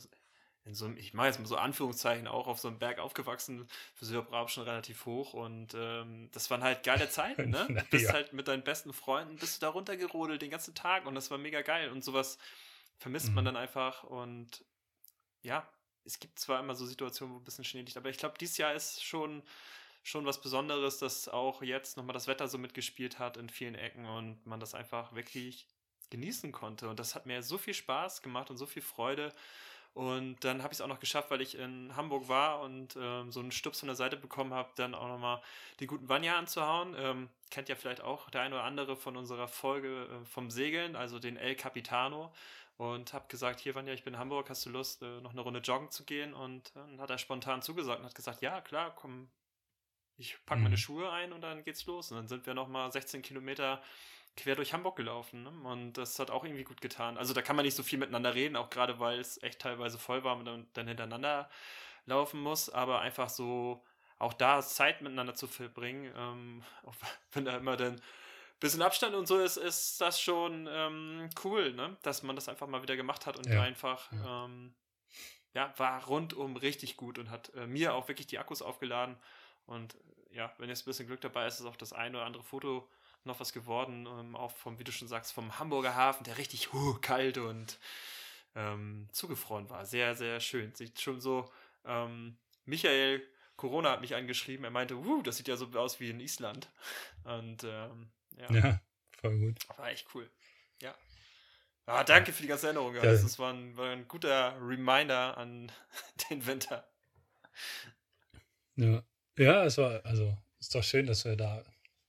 in 0.66 0.74
so 0.74 0.84
einem, 0.84 0.96
ich 0.96 1.14
mache 1.14 1.28
jetzt 1.28 1.38
mal 1.38 1.46
so 1.46 1.56
Anführungszeichen, 1.56 2.26
auch 2.26 2.48
auf 2.48 2.58
so 2.58 2.66
einem 2.66 2.78
Berg 2.78 2.98
aufgewachsen, 2.98 3.68
für 3.94 4.04
Süderbrab 4.04 4.50
schon 4.50 4.64
relativ 4.64 5.06
hoch 5.06 5.32
und 5.32 5.74
ähm, 5.74 6.28
das 6.32 6.50
waren 6.50 6.62
halt 6.62 6.82
geile 6.82 7.08
Zeiten, 7.08 7.50
ne? 7.50 7.66
Du 7.68 7.84
bist 7.90 8.06
ja. 8.06 8.12
halt 8.12 8.32
mit 8.32 8.48
deinen 8.48 8.64
besten 8.64 8.92
Freunden, 8.92 9.36
bist 9.36 9.56
du 9.56 9.60
da 9.60 9.70
runtergerodelt 9.70 10.42
den 10.42 10.50
ganzen 10.50 10.74
Tag 10.74 11.06
und 11.06 11.14
das 11.14 11.30
war 11.30 11.38
mega 11.38 11.62
geil 11.62 11.90
und 11.90 12.02
sowas 12.02 12.38
vermisst 12.98 13.28
mhm. 13.28 13.34
man 13.34 13.44
dann 13.44 13.56
einfach 13.56 14.02
und 14.02 14.64
ja, 15.42 15.68
es 16.04 16.18
gibt 16.18 16.40
zwar 16.40 16.58
immer 16.58 16.74
so 16.74 16.84
Situationen, 16.84 17.34
wo 17.34 17.38
ein 17.38 17.44
bisschen 17.44 17.64
Schnee 17.64 17.82
liegt, 17.82 17.96
aber 17.96 18.10
ich 18.10 18.18
glaube, 18.18 18.36
dieses 18.38 18.58
Jahr 18.58 18.74
ist 18.74 19.04
schon, 19.04 19.44
schon 20.02 20.26
was 20.26 20.40
Besonderes, 20.40 20.98
dass 20.98 21.28
auch 21.28 21.62
jetzt 21.62 21.96
nochmal 21.96 22.14
das 22.14 22.26
Wetter 22.26 22.48
so 22.48 22.58
mitgespielt 22.58 23.20
hat 23.20 23.36
in 23.36 23.48
vielen 23.50 23.76
Ecken 23.76 24.04
und 24.04 24.44
man 24.44 24.58
das 24.58 24.74
einfach 24.74 25.14
wirklich 25.14 25.68
genießen 26.10 26.50
konnte 26.50 26.88
und 26.88 26.98
das 26.98 27.14
hat 27.14 27.26
mir 27.26 27.44
so 27.44 27.56
viel 27.56 27.74
Spaß 27.74 28.22
gemacht 28.22 28.50
und 28.50 28.56
so 28.56 28.66
viel 28.66 28.82
Freude 28.82 29.32
und 29.96 30.44
dann 30.44 30.62
habe 30.62 30.74
ich 30.74 30.76
es 30.76 30.80
auch 30.82 30.88
noch 30.88 31.00
geschafft, 31.00 31.30
weil 31.30 31.40
ich 31.40 31.56
in 31.56 31.96
Hamburg 31.96 32.28
war 32.28 32.60
und 32.60 32.98
ähm, 33.00 33.32
so 33.32 33.40
einen 33.40 33.50
Stups 33.50 33.80
von 33.80 33.86
der 33.86 33.96
Seite 33.96 34.18
bekommen 34.18 34.52
habe, 34.52 34.68
dann 34.76 34.94
auch 34.94 35.08
nochmal 35.08 35.40
den 35.80 35.86
guten 35.86 36.06
Vanya 36.06 36.36
anzuhauen. 36.36 36.94
Ähm, 36.98 37.30
kennt 37.48 37.70
ja 37.70 37.76
vielleicht 37.76 38.02
auch 38.02 38.28
der 38.28 38.42
eine 38.42 38.56
oder 38.56 38.64
andere 38.64 38.94
von 38.94 39.16
unserer 39.16 39.48
Folge 39.48 40.04
äh, 40.04 40.26
vom 40.26 40.50
Segeln, 40.50 40.96
also 40.96 41.18
den 41.18 41.38
El 41.38 41.56
Capitano. 41.56 42.30
Und 42.76 43.14
habe 43.14 43.24
gesagt, 43.28 43.58
hier 43.60 43.74
Vanya, 43.74 43.94
ich 43.94 44.04
bin 44.04 44.12
in 44.12 44.20
Hamburg, 44.20 44.50
hast 44.50 44.66
du 44.66 44.70
Lust, 44.70 45.00
äh, 45.00 45.22
noch 45.22 45.30
eine 45.30 45.40
Runde 45.40 45.60
joggen 45.60 45.90
zu 45.90 46.04
gehen? 46.04 46.34
Und 46.34 46.76
dann 46.76 47.00
hat 47.00 47.08
er 47.08 47.16
spontan 47.16 47.62
zugesagt 47.62 48.00
und 48.00 48.04
hat 48.04 48.14
gesagt, 48.14 48.42
ja, 48.42 48.60
klar, 48.60 48.94
komm, 48.94 49.30
ich 50.18 50.36
packe 50.44 50.58
mhm. 50.58 50.64
meine 50.64 50.76
Schuhe 50.76 51.10
ein 51.10 51.32
und 51.32 51.40
dann 51.40 51.64
geht's 51.64 51.86
los. 51.86 52.10
Und 52.10 52.18
dann 52.18 52.28
sind 52.28 52.44
wir 52.44 52.52
nochmal 52.52 52.92
16 52.92 53.22
Kilometer 53.22 53.82
quer 54.36 54.54
durch 54.54 54.72
Hamburg 54.72 54.96
gelaufen. 54.96 55.42
Ne? 55.42 55.50
Und 55.64 55.94
das 55.94 56.18
hat 56.18 56.30
auch 56.30 56.44
irgendwie 56.44 56.64
gut 56.64 56.80
getan. 56.80 57.16
Also 57.16 57.34
da 57.34 57.42
kann 57.42 57.56
man 57.56 57.64
nicht 57.64 57.74
so 57.74 57.82
viel 57.82 57.98
miteinander 57.98 58.34
reden, 58.34 58.56
auch 58.56 58.70
gerade 58.70 58.98
weil 59.00 59.18
es 59.18 59.42
echt 59.42 59.60
teilweise 59.60 59.98
voll 59.98 60.24
war 60.24 60.36
und 60.36 60.66
dann 60.74 60.86
hintereinander 60.88 61.48
laufen 62.04 62.40
muss. 62.40 62.68
Aber 62.68 63.00
einfach 63.00 63.28
so 63.28 63.82
auch 64.18 64.32
da 64.32 64.62
Zeit 64.62 65.02
miteinander 65.02 65.34
zu 65.34 65.46
verbringen, 65.46 66.12
ähm, 66.16 66.62
wenn 67.32 67.44
da 67.44 67.56
immer 67.56 67.76
dann 67.76 67.94
ein 67.94 68.60
bisschen 68.60 68.82
Abstand 68.82 69.14
und 69.14 69.26
so 69.26 69.38
ist, 69.38 69.56
ist 69.56 70.00
das 70.00 70.20
schon 70.20 70.68
ähm, 70.70 71.28
cool, 71.44 71.72
ne? 71.72 71.96
dass 72.02 72.22
man 72.22 72.36
das 72.36 72.48
einfach 72.48 72.66
mal 72.66 72.82
wieder 72.82 72.96
gemacht 72.96 73.26
hat 73.26 73.36
und 73.36 73.46
ja. 73.46 73.62
einfach, 73.62 74.10
ja. 74.12 74.44
Ähm, 74.44 74.74
ja, 75.54 75.72
war 75.78 76.04
rundum 76.04 76.56
richtig 76.56 76.98
gut 76.98 77.18
und 77.18 77.30
hat 77.30 77.50
äh, 77.54 77.66
mir 77.66 77.94
auch 77.94 78.08
wirklich 78.08 78.26
die 78.26 78.38
Akkus 78.38 78.60
aufgeladen. 78.60 79.16
Und 79.64 79.96
ja, 80.30 80.52
wenn 80.58 80.68
jetzt 80.68 80.82
ein 80.82 80.84
bisschen 80.84 81.06
Glück 81.06 81.22
dabei 81.22 81.46
ist, 81.46 81.60
ist 81.60 81.66
auch 81.66 81.76
das 81.76 81.94
ein 81.94 82.14
oder 82.14 82.26
andere 82.26 82.42
Foto 82.42 82.86
noch 83.26 83.40
was 83.40 83.52
geworden, 83.52 84.06
ähm, 84.06 84.36
auch 84.36 84.52
vom, 84.52 84.78
wie 84.78 84.84
du 84.84 84.92
schon 84.92 85.08
sagst, 85.08 85.32
vom 85.32 85.58
Hamburger 85.58 85.94
Hafen, 85.94 86.24
der 86.24 86.38
richtig 86.38 86.72
huh, 86.72 86.98
kalt 87.00 87.38
und 87.38 87.78
ähm, 88.54 89.08
zugefroren 89.12 89.68
war. 89.70 89.84
Sehr, 89.84 90.14
sehr 90.14 90.40
schön. 90.40 90.74
Sieht 90.74 91.00
schon 91.00 91.20
so, 91.20 91.50
ähm, 91.84 92.36
Michael 92.64 93.22
Corona 93.56 93.92
hat 93.92 94.00
mich 94.00 94.14
angeschrieben, 94.14 94.64
er 94.64 94.70
meinte, 94.70 94.96
uh, 94.96 95.22
das 95.22 95.38
sieht 95.38 95.48
ja 95.48 95.56
so 95.56 95.66
aus 95.74 96.00
wie 96.00 96.10
in 96.10 96.20
Island. 96.20 96.68
Und 97.24 97.64
ähm, 97.64 98.10
ja. 98.38 98.50
ja, 98.50 98.80
voll 99.20 99.38
gut. 99.38 99.78
War 99.78 99.88
echt 99.88 100.06
cool. 100.14 100.28
Ja. 100.82 100.94
Ah, 101.86 102.04
danke 102.04 102.32
für 102.32 102.42
die 102.42 102.48
ganze 102.48 102.66
Erinnerung. 102.66 102.94
Ja. 102.94 103.02
Das 103.02 103.38
war 103.38 103.52
ein, 103.52 103.76
war 103.76 103.90
ein 103.90 104.06
guter 104.08 104.56
Reminder 104.60 105.36
an 105.38 105.72
den 106.30 106.46
Winter. 106.46 106.86
Ja. 108.76 109.02
Ja, 109.38 109.64
es 109.64 109.76
war, 109.76 110.04
also, 110.04 110.36
ist 110.58 110.74
doch 110.74 110.82
schön, 110.82 111.06
dass 111.06 111.24
wir 111.26 111.36
da 111.36 111.62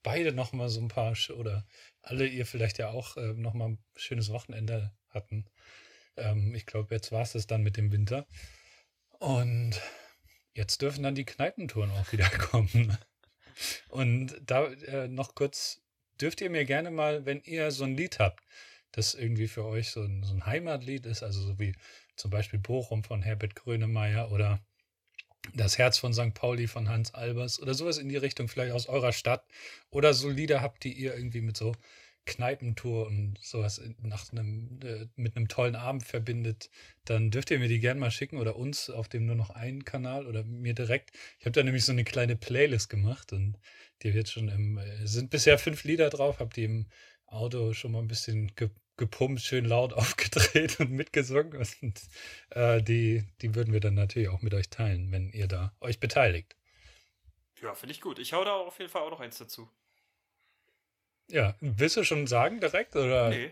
beide 0.08 0.32
noch 0.32 0.54
mal 0.54 0.70
so 0.70 0.80
ein 0.80 0.88
paar 0.88 1.14
oder 1.36 1.66
alle 2.00 2.26
ihr 2.26 2.46
vielleicht 2.46 2.78
ja 2.78 2.88
auch 2.88 3.18
äh, 3.18 3.34
noch 3.34 3.52
mal 3.52 3.68
ein 3.68 3.84
schönes 3.94 4.32
Wochenende 4.32 4.90
hatten. 5.10 5.44
Ähm, 6.16 6.54
ich 6.54 6.64
glaube, 6.64 6.94
jetzt 6.94 7.12
war 7.12 7.20
es 7.20 7.32
das 7.32 7.46
dann 7.46 7.62
mit 7.62 7.76
dem 7.76 7.92
Winter. 7.92 8.26
Und 9.18 9.78
jetzt 10.54 10.80
dürfen 10.80 11.02
dann 11.02 11.14
die 11.14 11.26
Kneipentouren 11.26 11.90
auch 11.90 12.10
wieder 12.10 12.26
kommen. 12.38 12.96
Und 13.90 14.34
da 14.46 14.68
äh, 14.72 15.08
noch 15.08 15.34
kurz, 15.34 15.82
dürft 16.18 16.40
ihr 16.40 16.48
mir 16.48 16.64
gerne 16.64 16.90
mal, 16.90 17.26
wenn 17.26 17.42
ihr 17.42 17.70
so 17.70 17.84
ein 17.84 17.94
Lied 17.94 18.18
habt, 18.18 18.42
das 18.92 19.12
irgendwie 19.12 19.48
für 19.48 19.66
euch 19.66 19.90
so 19.90 20.00
ein, 20.00 20.22
so 20.22 20.32
ein 20.32 20.46
Heimatlied 20.46 21.04
ist, 21.04 21.22
also 21.22 21.42
so 21.42 21.58
wie 21.58 21.74
zum 22.16 22.30
Beispiel 22.30 22.60
Bochum 22.60 23.04
von 23.04 23.20
Herbert 23.20 23.54
Grönemeyer 23.54 24.32
oder 24.32 24.58
das 25.54 25.78
Herz 25.78 25.98
von 25.98 26.12
St. 26.12 26.34
Pauli 26.34 26.66
von 26.66 26.88
Hans 26.88 27.14
Albers 27.14 27.60
oder 27.60 27.74
sowas 27.74 27.98
in 27.98 28.08
die 28.08 28.16
Richtung, 28.16 28.48
vielleicht 28.48 28.72
aus 28.72 28.86
eurer 28.86 29.12
Stadt 29.12 29.44
oder 29.90 30.14
so 30.14 30.28
Lieder 30.28 30.60
habt, 30.60 30.84
die 30.84 30.92
ihr 30.92 31.14
irgendwie 31.14 31.40
mit 31.40 31.56
so 31.56 31.74
Kneipentour 32.28 33.06
und 33.06 33.38
sowas 33.40 33.80
nach 34.02 34.30
einem, 34.32 34.78
äh, 34.84 35.06
mit 35.16 35.36
einem 35.36 35.48
tollen 35.48 35.74
Abend 35.74 36.04
verbindet, 36.04 36.70
dann 37.06 37.30
dürft 37.30 37.50
ihr 37.50 37.58
mir 37.58 37.68
die 37.68 37.80
gerne 37.80 37.98
mal 37.98 38.10
schicken 38.10 38.36
oder 38.36 38.56
uns 38.56 38.90
auf 38.90 39.08
dem 39.08 39.24
nur 39.24 39.34
noch 39.34 39.50
einen 39.50 39.84
Kanal 39.84 40.26
oder 40.26 40.44
mir 40.44 40.74
direkt. 40.74 41.10
Ich 41.38 41.46
habe 41.46 41.52
da 41.52 41.62
nämlich 41.62 41.84
so 41.84 41.92
eine 41.92 42.04
kleine 42.04 42.36
Playlist 42.36 42.90
gemacht 42.90 43.32
und 43.32 43.56
die 44.02 44.12
wird 44.12 44.28
schon 44.28 44.48
im, 44.48 44.76
äh, 44.78 45.06
sind 45.06 45.30
bisher 45.30 45.58
fünf 45.58 45.84
Lieder 45.84 46.10
drauf, 46.10 46.38
habt 46.38 46.56
die 46.56 46.64
im 46.64 46.86
Auto 47.26 47.72
schon 47.72 47.92
mal 47.92 48.00
ein 48.00 48.08
bisschen 48.08 48.54
ge 48.54 48.68
gepumpt, 48.98 49.40
schön 49.40 49.64
laut 49.64 49.92
aufgedreht 49.94 50.78
und 50.80 50.90
mitgesungen. 50.90 51.56
Und 51.80 52.00
äh, 52.50 52.82
die, 52.82 53.24
die 53.40 53.54
würden 53.54 53.72
wir 53.72 53.80
dann 53.80 53.94
natürlich 53.94 54.28
auch 54.28 54.42
mit 54.42 54.52
euch 54.52 54.68
teilen, 54.68 55.10
wenn 55.10 55.30
ihr 55.30 55.48
da 55.48 55.72
euch 55.80 55.98
beteiligt. 56.00 56.54
Ja, 57.62 57.74
finde 57.74 57.94
ich 57.94 58.00
gut. 58.00 58.18
Ich 58.18 58.32
hau 58.34 58.44
da 58.44 58.52
auf 58.52 58.78
jeden 58.78 58.90
Fall 58.90 59.02
auch 59.02 59.10
noch 59.10 59.20
eins 59.20 59.38
dazu. 59.38 59.68
Ja, 61.30 61.56
willst 61.60 61.96
du 61.96 62.04
schon 62.04 62.26
sagen 62.26 62.60
direkt? 62.60 62.94
Oder? 62.96 63.30
Nee. 63.30 63.50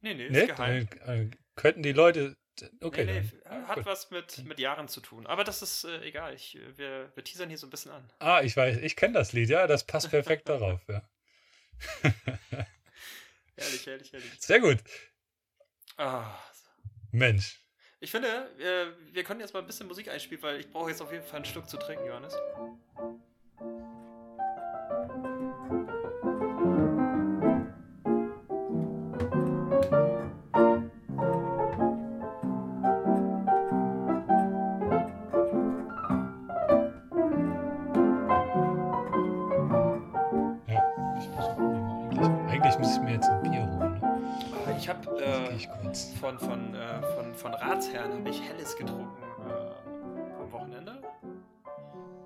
Nee, 0.00 0.14
nee, 0.14 0.28
nee? 0.28 0.40
ist 0.40 0.48
geheim. 0.48 0.88
Äh, 1.06 1.30
könnten 1.54 1.82
die 1.82 1.92
Leute. 1.92 2.36
Okay. 2.80 3.04
Nee, 3.04 3.20
nee, 3.20 3.30
dann, 3.44 3.68
hat 3.68 3.76
gut. 3.76 3.86
was 3.86 4.10
mit, 4.10 4.44
mit 4.44 4.58
Jahren 4.58 4.88
zu 4.88 5.00
tun. 5.00 5.26
Aber 5.26 5.44
das 5.44 5.62
ist 5.62 5.84
äh, 5.84 6.00
egal. 6.02 6.34
Ich, 6.34 6.58
wir, 6.76 7.10
wir 7.14 7.24
teasern 7.24 7.48
hier 7.48 7.58
so 7.58 7.66
ein 7.66 7.70
bisschen 7.70 7.92
an. 7.92 8.10
Ah, 8.18 8.40
ich 8.42 8.56
weiß, 8.56 8.78
ich 8.78 8.96
kenne 8.96 9.14
das 9.14 9.32
Lied, 9.32 9.50
ja, 9.50 9.66
das 9.66 9.84
passt 9.84 10.10
perfekt 10.10 10.48
darauf, 10.48 10.80
ja. 10.88 11.02
Herrlich, 13.56 13.86
herrlich, 13.86 14.12
herrlich. 14.12 14.32
Sehr 14.38 14.60
gut. 14.60 14.78
Ah. 15.96 16.38
Mensch. 17.10 17.60
Ich 18.00 18.10
finde, 18.10 18.50
wir, 18.58 18.94
wir 19.12 19.24
können 19.24 19.40
jetzt 19.40 19.54
mal 19.54 19.60
ein 19.60 19.66
bisschen 19.66 19.88
Musik 19.88 20.08
einspielen, 20.08 20.42
weil 20.42 20.60
ich 20.60 20.70
brauche 20.70 20.90
jetzt 20.90 21.00
auf 21.00 21.10
jeden 21.10 21.24
Fall 21.24 21.40
ein 21.40 21.44
Stück 21.46 21.68
zu 21.68 21.78
trinken, 21.78 22.06
Johannes. 22.06 22.34
Von, 46.20 46.38
von, 46.38 46.74
äh, 46.74 47.02
von, 47.14 47.34
von 47.34 47.54
Ratsherren 47.54 48.12
habe 48.12 48.30
ich 48.30 48.40
Helles 48.42 48.76
getrunken 48.76 49.22
äh, 49.22 50.40
am 50.40 50.52
Wochenende. 50.52 51.02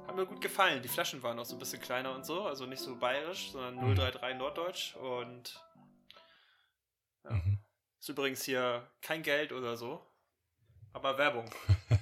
Hat 0.06 0.16
mir 0.16 0.26
gut 0.26 0.40
gefallen. 0.40 0.82
Die 0.82 0.88
Flaschen 0.88 1.22
waren 1.22 1.38
auch 1.38 1.44
so 1.44 1.56
ein 1.56 1.58
bisschen 1.58 1.80
kleiner 1.80 2.14
und 2.14 2.26
so, 2.26 2.46
also 2.46 2.66
nicht 2.66 2.80
so 2.80 2.96
bayerisch, 2.96 3.52
sondern 3.52 3.94
033 3.94 4.32
mhm. 4.32 4.38
Norddeutsch 4.38 4.96
und 4.96 5.62
ja. 7.24 7.32
Mhm. 7.32 7.58
Ist 7.98 8.08
übrigens 8.08 8.42
hier 8.44 8.90
kein 9.02 9.22
Geld 9.22 9.52
oder 9.52 9.76
so, 9.76 10.00
aber 10.92 11.18
Werbung. 11.18 11.50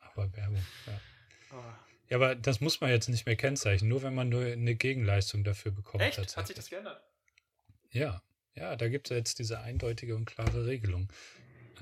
aber 0.00 0.32
Werbung, 0.36 0.64
ja. 0.86 1.00
Oh. 1.52 1.62
Ja, 2.08 2.16
aber 2.16 2.36
das 2.36 2.60
muss 2.60 2.80
man 2.80 2.90
jetzt 2.90 3.08
nicht 3.08 3.26
mehr 3.26 3.34
kennzeichnen, 3.34 3.88
nur 3.88 4.02
wenn 4.02 4.14
man 4.14 4.28
nur 4.28 4.44
eine 4.44 4.76
Gegenleistung 4.76 5.42
dafür 5.42 5.72
bekommt. 5.72 6.02
Echt? 6.02 6.36
Hat 6.36 6.46
sich 6.46 6.54
das 6.54 6.70
geändert? 6.70 7.02
Ja. 7.90 8.22
Ja, 8.56 8.74
da 8.76 8.88
gibt 8.88 9.10
es 9.10 9.16
jetzt 9.16 9.38
diese 9.38 9.60
eindeutige 9.60 10.16
und 10.16 10.24
klare 10.24 10.66
Regelung. 10.66 11.08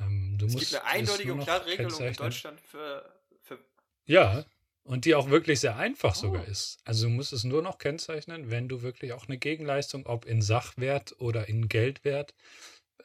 Ähm, 0.00 0.38
es 0.44 0.56
gibt 0.56 0.74
eine 0.74 0.84
eindeutige 0.84 1.32
und 1.34 1.40
klare 1.40 1.66
Regelung 1.66 2.00
in 2.00 2.12
Deutschland 2.14 2.60
für, 2.60 3.04
für. 3.42 3.58
Ja, 4.06 4.44
und 4.82 5.04
die 5.04 5.14
auch 5.14 5.30
wirklich 5.30 5.60
sehr 5.60 5.76
einfach 5.76 6.14
oh. 6.16 6.20
sogar 6.20 6.46
ist. 6.46 6.78
Also 6.84 7.06
du 7.06 7.10
musst 7.10 7.32
es 7.32 7.44
nur 7.44 7.62
noch 7.62 7.78
kennzeichnen, 7.78 8.50
wenn 8.50 8.68
du 8.68 8.82
wirklich 8.82 9.12
auch 9.12 9.28
eine 9.28 9.38
Gegenleistung, 9.38 10.06
ob 10.06 10.26
in 10.26 10.42
Sachwert 10.42 11.14
oder 11.20 11.48
in 11.48 11.68
Geldwert, 11.68 12.34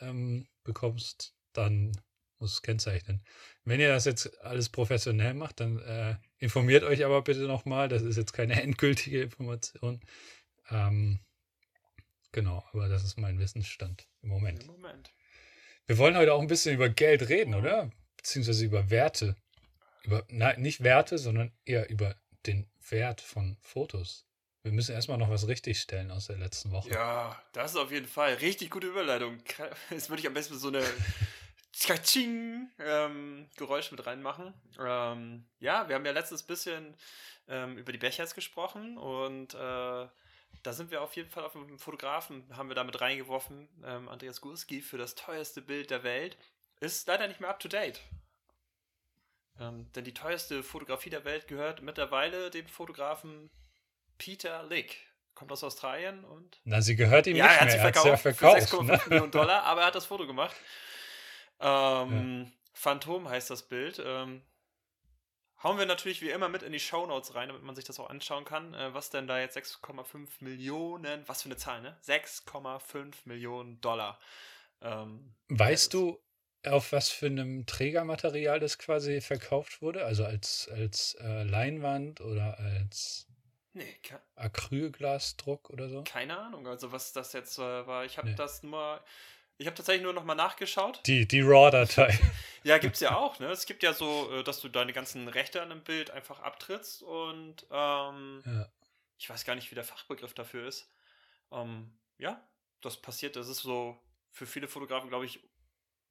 ähm, 0.01 0.47
bekommst, 0.63 1.33
dann 1.53 1.91
muss 2.39 2.53
es 2.53 2.61
kennzeichnen. 2.61 3.21
Wenn 3.65 3.79
ihr 3.79 3.89
das 3.89 4.05
jetzt 4.05 4.41
alles 4.43 4.69
professionell 4.69 5.33
macht, 5.33 5.59
dann 5.59 5.79
äh, 5.79 6.15
informiert 6.37 6.83
euch 6.83 7.05
aber 7.05 7.21
bitte 7.21 7.41
nochmal. 7.41 7.87
Das 7.87 8.01
ist 8.01 8.17
jetzt 8.17 8.33
keine 8.33 8.61
endgültige 8.61 9.21
Information. 9.21 10.01
Ähm, 10.69 11.19
Genau, 12.31 12.63
aber 12.71 12.87
das 12.87 13.03
ist 13.03 13.17
mein 13.17 13.39
Wissensstand 13.39 14.07
im 14.21 14.29
Moment. 14.29 14.63
Im 14.63 14.67
Moment. 14.67 15.11
Wir 15.87 15.97
wollen 15.97 16.15
heute 16.15 16.33
auch 16.33 16.41
ein 16.41 16.47
bisschen 16.47 16.75
über 16.75 16.89
Geld 16.89 17.29
reden, 17.29 17.55
oder? 17.55 17.89
Beziehungsweise 18.17 18.65
über 18.65 18.89
Werte. 18.89 19.35
Über, 20.03 20.23
nein, 20.29 20.61
nicht 20.61 20.83
Werte, 20.83 21.17
sondern 21.17 21.51
eher 21.65 21.89
über 21.89 22.15
den 22.45 22.69
Wert 22.89 23.21
von 23.21 23.57
Fotos. 23.61 24.25
Wir 24.61 24.71
müssen 24.71 24.93
erstmal 24.93 25.17
noch 25.17 25.29
was 25.29 25.47
richtigstellen 25.47 26.11
aus 26.11 26.27
der 26.27 26.37
letzten 26.37 26.71
Woche. 26.71 26.89
Ja, 26.89 27.41
das 27.53 27.71
ist 27.71 27.77
auf 27.77 27.91
jeden 27.91 28.07
Fall. 28.07 28.35
Richtig 28.35 28.69
gute 28.69 28.87
Überleitung. 28.87 29.37
Jetzt 29.89 30.09
würde 30.09 30.19
ich 30.19 30.27
am 30.27 30.33
besten 30.33 30.57
so 30.57 30.67
eine 30.67 30.83
ähm, 32.79 33.47
Geräusch 33.57 33.91
mit 33.91 34.05
reinmachen. 34.05 34.53
Ähm, 34.79 35.45
ja, 35.59 35.87
wir 35.87 35.95
haben 35.95 36.05
ja 36.05 36.11
letztes 36.11 36.43
bisschen 36.43 36.93
ähm, 37.47 37.77
über 37.77 37.91
die 37.91 37.97
Bechers 37.97 38.35
gesprochen 38.35 38.97
und 38.97 39.53
äh, 39.53 40.07
da 40.63 40.73
sind 40.73 40.91
wir 40.91 41.01
auf 41.01 41.15
jeden 41.15 41.29
Fall 41.29 41.43
auf 41.45 41.53
dem 41.53 41.79
Fotografen, 41.79 42.45
haben 42.55 42.69
wir 42.69 42.75
damit 42.75 42.99
reingeworfen, 43.01 43.67
ähm, 43.85 44.09
Andreas 44.09 44.41
Gurski 44.41 44.81
für 44.81 44.97
das 44.97 45.15
teuerste 45.15 45.61
Bild 45.61 45.89
der 45.89 46.03
Welt. 46.03 46.37
Ist 46.81 47.07
leider 47.07 47.27
nicht 47.27 47.39
mehr 47.39 47.49
up 47.49 47.59
to 47.59 47.67
date. 47.67 47.99
Ähm, 49.59 49.91
denn 49.93 50.03
die 50.05 50.13
teuerste 50.13 50.63
Fotografie 50.63 51.09
der 51.09 51.25
Welt 51.25 51.47
gehört 51.47 51.81
mittlerweile 51.81 52.49
dem 52.49 52.67
Fotografen 52.67 53.49
Peter 54.17 54.63
Lick. 54.63 54.97
Kommt 55.35 55.51
aus 55.51 55.63
Australien 55.63 56.23
und. 56.25 56.59
Na, 56.65 56.81
sie 56.81 56.95
gehört 56.95 57.27
ihm 57.27 57.35
Ja, 57.35 57.45
nicht 57.45 57.53
er 57.55 57.59
hat 57.61 57.67
mehr. 57.67 57.71
sie 57.71 57.77
Er 57.77 57.83
hat 57.83 57.93
verkauft, 57.95 58.03
sie 58.21 58.27
ja 58.27 58.33
verkauft. 58.33 58.69
für 58.69 58.75
6,5 58.77 58.83
ne? 58.83 59.01
Millionen 59.09 59.31
Dollar, 59.31 59.63
aber 59.63 59.81
er 59.81 59.87
hat 59.87 59.95
das 59.95 60.05
Foto 60.05 60.25
gemacht. 60.27 60.55
Ähm, 61.61 62.53
Phantom 62.73 63.27
heißt 63.27 63.49
das 63.49 63.63
Bild. 63.67 64.01
Ähm, 64.01 64.41
hauen 65.63 65.77
wir 65.77 65.85
natürlich 65.85 66.21
wie 66.21 66.29
immer 66.29 66.49
mit 66.49 66.63
in 66.63 66.71
die 66.71 66.79
Shownotes 66.79 67.35
rein, 67.35 67.49
damit 67.49 67.63
man 67.63 67.75
sich 67.75 67.85
das 67.85 67.99
auch 67.99 68.09
anschauen 68.09 68.45
kann. 68.45 68.73
Äh, 68.73 68.93
was 68.93 69.09
denn 69.09 69.27
da 69.27 69.39
jetzt 69.39 69.55
6,5 69.57 70.41
Millionen, 70.43 71.27
was 71.27 71.41
für 71.43 71.47
eine 71.49 71.57
Zahl, 71.57 71.81
ne? 71.81 71.97
6,5 72.03 73.15
Millionen 73.25 73.81
Dollar. 73.81 74.19
Ähm, 74.81 75.35
Weißt 75.49 75.93
du, 75.93 76.19
auf 76.65 76.91
was 76.91 77.09
für 77.09 77.25
einem 77.27 77.65
Trägermaterial 77.65 78.59
das 78.59 78.77
quasi 78.77 79.21
verkauft 79.21 79.81
wurde? 79.81 80.05
Also 80.05 80.25
als, 80.25 80.67
als 80.71 81.15
äh, 81.21 81.43
Leinwand 81.43 82.21
oder 82.21 82.57
als 82.59 83.27
nee, 83.73 83.99
Acrylglasdruck 84.35 85.69
oder 85.69 85.89
so? 85.89 86.03
keine 86.03 86.37
Ahnung, 86.37 86.67
also 86.67 86.91
was 86.91 87.13
das 87.13 87.33
jetzt 87.33 87.57
äh, 87.59 87.61
war. 87.87 88.05
Ich 88.05 88.17
habe 88.17 88.29
Nee. 88.29 88.35
das 88.35 88.63
nur, 88.63 89.03
ich 89.59 89.67
habe 89.67 89.75
tatsächlich 89.75 90.01
nur 90.03 90.13
noch 90.13 90.23
mal 90.23 90.33
nachgeschaut. 90.35 91.01
Die, 91.05 91.27
die 91.27 91.41
RAW-Datei. 91.41 92.17
Ja, 92.63 92.77
gibt's 92.77 92.99
ja 92.99 93.15
auch, 93.15 93.39
ne? 93.39 93.47
Es 93.51 93.65
gibt 93.65 93.83
ja 93.83 93.93
so, 93.93 94.29
äh, 94.33 94.43
dass 94.43 94.59
du 94.59 94.67
deine 94.67 94.91
ganzen 94.91 95.29
Rechte 95.29 95.61
an 95.61 95.71
einem 95.71 95.81
Bild 95.81 96.11
einfach 96.11 96.41
abtrittst 96.41 97.01
und 97.03 97.65
ähm, 97.71 98.43
Ja. 98.45 98.69
ich 99.17 99.29
weiß 99.29 99.45
gar 99.45 99.55
nicht, 99.55 99.71
wie 99.71 99.75
der 99.75 99.85
Fachbegriff 99.85 100.33
dafür 100.33 100.67
ist. 100.67 100.91
Ähm, 101.53 101.89
ja, 102.17 102.45
das 102.81 102.97
passiert, 102.97 103.37
das 103.37 103.47
ist 103.47 103.59
so 103.61 103.97
für 104.31 104.45
viele 104.45 104.67
Fotografen, 104.67 105.07
glaube 105.07 105.25
ich, 105.25 105.39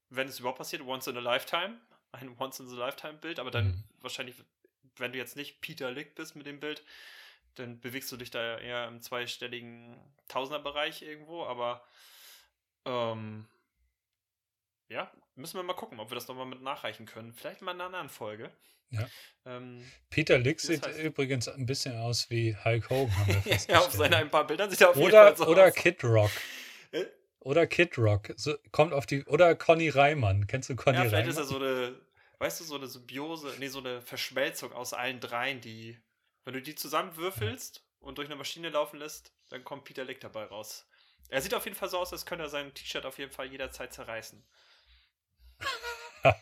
wenn 0.09 0.27
es 0.27 0.39
überhaupt 0.39 0.57
passiert, 0.57 0.81
once 0.87 1.07
in 1.07 1.19
a 1.19 1.21
lifetime, 1.21 1.79
ein 2.13 2.35
once 2.39 2.61
in 2.61 2.69
a 2.69 2.75
lifetime 2.75 3.19
Bild, 3.19 3.39
aber 3.41 3.51
dann 3.51 3.67
Mhm. 3.67 3.85
wahrscheinlich, 4.01 4.35
wenn 4.97 5.13
du 5.13 5.19
jetzt 5.19 5.37
nicht 5.37 5.61
Peter 5.61 5.91
Lick 5.91 6.15
bist 6.15 6.35
mit 6.35 6.47
dem 6.47 6.61
Bild, 6.61 6.83
dann 7.57 7.79
bewegst 7.79 8.11
du 8.11 8.17
dich 8.17 8.31
da 8.31 8.57
eher 8.59 8.89
im 8.89 9.03
zweistelligen 9.03 10.01
Tausenderbereich 10.29 11.03
irgendwo, 11.03 11.45
aber 11.45 11.85
ähm, 12.89 13.47
ja, 14.89 15.11
müssen 15.37 15.57
wir 15.59 15.63
mal 15.63 15.75
gucken, 15.75 16.01
ob 16.01 16.11
wir 16.11 16.15
das 16.15 16.27
nochmal 16.29 16.47
mit 16.47 16.63
nachreichen 16.63 17.07
können. 17.07 17.33
Vielleicht 17.35 17.61
mal 17.63 17.73
in 17.73 17.77
einer 17.81 17.87
anderen 17.87 18.09
Folge. 18.09 18.51
Ja. 18.91 19.07
Ähm, 19.45 19.85
Peter 20.09 20.39
Lick 20.39 20.61
sieht 20.61 20.87
heißt- 20.87 20.99
übrigens 21.03 21.47
ein 21.49 21.67
bisschen 21.67 21.99
aus 21.99 22.31
wie 22.31 22.57
Hulk 22.57 22.89
Hogan, 22.89 23.43
ja, 23.69 23.81
auf 23.81 23.93
seinen 23.93 24.15
ein 24.15 24.31
paar 24.31 24.47
Bildern 24.47 24.71
sieht 24.71 24.81
er 24.81 24.91
auf 24.91 24.97
jeden 24.97 25.11
Fall 25.11 25.27
Oder, 25.29 25.37
so 25.37 25.47
oder 25.47 25.67
aus. 25.67 25.75
Kid 25.75 26.03
Rock. 26.05 26.31
Äh? 26.93 27.05
Oder 27.41 27.67
Kid 27.67 27.99
Rock. 27.99 28.33
So, 28.37 28.57
kommt 28.73 28.95
auf 28.95 29.05
die. 29.05 29.25
Oder 29.27 29.55
Conny 29.55 29.91
Reimann. 29.91 30.47
Kennst 30.47 30.71
du 30.71 30.77
Conny 30.77 30.97
Ja, 30.97 31.03
vielleicht 31.05 31.15
Reimann? 31.29 31.31
ist 31.31 31.37
er 31.37 31.45
so 31.45 31.57
eine, 31.57 32.01
weißt 32.39 32.61
du, 32.61 32.65
so 32.65 32.77
eine 32.77 32.87
Symbiose, 32.87 33.55
nee, 33.59 33.69
so 33.69 33.81
eine 33.81 34.01
Verschmelzung 34.01 34.73
aus 34.73 34.95
allen 34.95 35.21
dreien, 35.21 35.61
die, 35.61 35.99
wenn 36.45 36.55
du 36.55 36.63
die 36.63 36.75
zusammenwürfelst 36.75 37.85
und 38.01 38.17
durch 38.17 38.29
eine 38.29 38.37
Maschine 38.37 38.71
laufen 38.71 38.99
lässt, 38.99 39.35
dann 39.51 39.65
kommt 39.65 39.85
Peter 39.85 40.05
Lick 40.05 40.21
dabei 40.21 40.45
raus. 40.45 40.89
Er 41.29 41.43
sieht 41.43 41.55
auf 41.55 41.65
jeden 41.65 41.77
Fall 41.77 41.89
so 41.89 41.99
aus, 41.99 42.13
als 42.13 42.27
könnte 42.27 42.45
er 42.45 42.49
sein 42.49 42.73
T-Shirt 42.75 43.05
auf 43.05 43.19
jeden 43.19 43.33
Fall 43.33 43.47
jederzeit 43.47 43.93
zerreißen. 43.93 44.43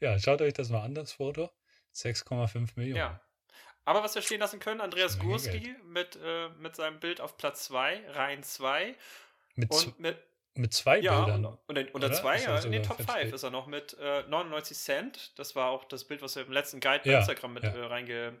ja, 0.00 0.18
schaut 0.18 0.40
euch 0.42 0.54
das 0.54 0.70
mal 0.70 0.82
an, 0.82 0.94
das 0.94 1.12
Foto. 1.12 1.50
6,5 1.94 2.70
Millionen. 2.76 2.96
Ja. 2.96 3.20
Aber 3.84 4.02
was 4.02 4.14
wir 4.14 4.22
stehen 4.22 4.40
lassen 4.40 4.60
können, 4.60 4.80
Andreas 4.80 5.18
Gurski 5.18 5.74
mit, 5.84 6.16
äh, 6.22 6.48
mit 6.50 6.76
seinem 6.76 7.00
Bild 7.00 7.20
auf 7.20 7.36
Platz 7.36 7.64
2, 7.64 8.10
Reihen 8.10 8.42
2 8.42 8.94
Mit, 9.56 9.70
und 9.70 9.98
mit 9.98 10.16
mit 10.54 10.74
zwei 10.74 10.98
Ja, 10.98 11.24
Bildern. 11.24 11.58
und, 11.66 11.94
unter 11.94 12.12
zwei, 12.12 12.38
ja, 12.38 12.58
in 12.58 12.72
den 12.72 12.82
Top 12.82 12.96
vertreten? 12.96 13.20
5 13.22 13.34
ist 13.34 13.42
er 13.42 13.50
noch 13.50 13.66
mit 13.66 13.96
äh, 13.98 14.22
99 14.24 14.76
Cent. 14.76 15.38
Das 15.38 15.56
war 15.56 15.70
auch 15.70 15.84
das 15.84 16.04
Bild, 16.04 16.20
was 16.20 16.36
wir 16.36 16.44
im 16.44 16.52
letzten 16.52 16.80
Guide 16.80 17.00
bei 17.04 17.10
Ja, 17.12 17.18
Instagram 17.20 17.54
mit 17.54 17.64
ja. 17.64 17.74
äh, 17.74 18.32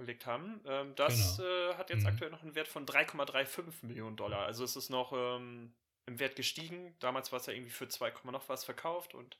reingelegt 0.00 0.26
haben. 0.26 0.60
Ähm, 0.66 0.94
das 0.96 1.38
äh, 1.38 1.74
hat 1.74 1.90
jetzt 1.90 2.00
Mhm. 2.02 2.06
aktuell 2.06 2.30
noch 2.30 2.42
einen 2.42 2.54
Wert 2.54 2.68
von 2.68 2.86
3,35 2.86 3.82
Millionen 3.82 4.16
Dollar. 4.16 4.46
Also 4.46 4.64
es 4.64 4.76
ist 4.76 4.90
noch 4.90 5.12
ähm, 5.12 5.72
im 6.06 6.18
Wert 6.18 6.36
gestiegen. 6.36 6.94
Damals 7.00 7.30
war 7.32 7.38
es 7.40 7.46
ja 7.46 7.52
irgendwie 7.52 7.70
für 7.70 7.88
2, 7.88 8.10
Komma 8.10 8.32
noch 8.32 8.48
was 8.48 8.64
verkauft 8.64 9.14
und 9.14 9.36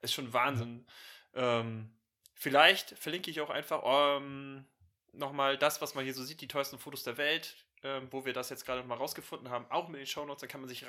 ist 0.00 0.14
schon 0.14 0.32
Wahnsinn. 0.32 0.86
Ähm, 1.34 1.90
vielleicht 2.34 2.90
verlinke 2.98 3.30
ich 3.30 3.40
auch 3.40 3.50
einfach 3.50 3.82
ähm, 3.84 4.64
nochmal 5.12 5.58
das, 5.58 5.82
was 5.82 5.94
man 5.94 6.04
hier 6.04 6.14
so 6.14 6.22
sieht, 6.24 6.40
die 6.40 6.48
teuersten 6.48 6.78
Fotos 6.78 7.02
der 7.02 7.16
Welt, 7.18 7.56
ähm, 7.82 8.08
wo 8.10 8.24
wir 8.24 8.32
das 8.32 8.48
jetzt 8.50 8.64
gerade 8.64 8.82
mal 8.82 8.96
rausgefunden 8.96 9.50
haben, 9.50 9.66
auch 9.70 9.88
mit 9.88 10.00
den 10.00 10.06
Shownotes, 10.06 10.40
da 10.40 10.46
kann 10.46 10.60
man 10.60 10.68
sich 10.68 10.86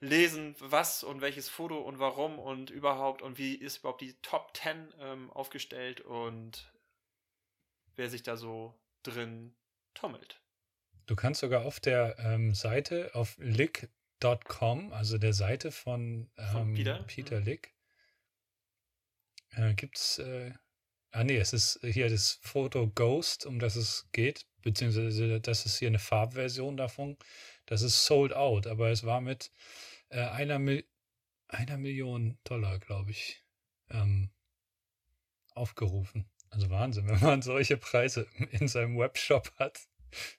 reinlesen, 0.00 0.54
was 0.58 1.02
und 1.02 1.20
welches 1.20 1.48
Foto 1.48 1.78
und 1.78 1.98
warum 1.98 2.38
und 2.38 2.70
überhaupt 2.70 3.22
und 3.22 3.38
wie 3.38 3.54
ist 3.54 3.78
überhaupt 3.78 4.02
die 4.02 4.14
Top 4.22 4.56
10 4.56 4.92
ähm, 5.00 5.30
aufgestellt 5.32 6.00
und 6.02 6.71
wer 7.96 8.10
sich 8.10 8.22
da 8.22 8.36
so 8.36 8.78
drin 9.02 9.54
tummelt. 9.94 10.40
Du 11.06 11.16
kannst 11.16 11.40
sogar 11.40 11.64
auf 11.64 11.80
der 11.80 12.18
ähm, 12.18 12.54
Seite, 12.54 13.10
auf 13.14 13.36
lick.com, 13.38 14.92
also 14.92 15.18
der 15.18 15.32
Seite 15.32 15.72
von, 15.72 16.30
Von 16.52 16.68
ähm, 16.68 16.74
Peter? 16.74 17.02
Peter 17.02 17.40
Mhm. 17.40 17.44
Lick, 17.44 17.74
äh, 19.50 19.74
gibt 19.74 19.98
es, 19.98 20.18
äh, 20.18 20.52
ah 21.10 21.24
nee, 21.24 21.36
es 21.36 21.52
ist 21.52 21.80
hier 21.82 22.08
das 22.08 22.38
Foto 22.42 22.88
Ghost, 22.88 23.46
um 23.46 23.58
das 23.58 23.76
es 23.76 24.08
geht, 24.12 24.46
beziehungsweise 24.62 25.40
das 25.40 25.66
ist 25.66 25.78
hier 25.78 25.88
eine 25.88 25.98
Farbversion 25.98 26.76
davon. 26.76 27.16
Das 27.66 27.82
ist 27.82 28.06
sold 28.06 28.32
out, 28.32 28.66
aber 28.66 28.90
es 28.90 29.04
war 29.04 29.20
mit 29.20 29.50
äh, 30.08 30.20
einer, 30.20 30.58
Mil 30.58 30.84
einer 31.48 31.76
Million 31.76 32.38
Dollar, 32.44 32.78
glaube 32.78 33.10
ich, 33.10 33.44
ähm, 33.90 34.30
aufgerufen. 35.54 36.30
Also 36.52 36.70
Wahnsinn, 36.70 37.08
wenn 37.08 37.20
man 37.20 37.42
solche 37.42 37.76
Preise 37.76 38.26
in 38.52 38.68
seinem 38.68 38.98
Webshop 38.98 39.52
hat. 39.58 39.80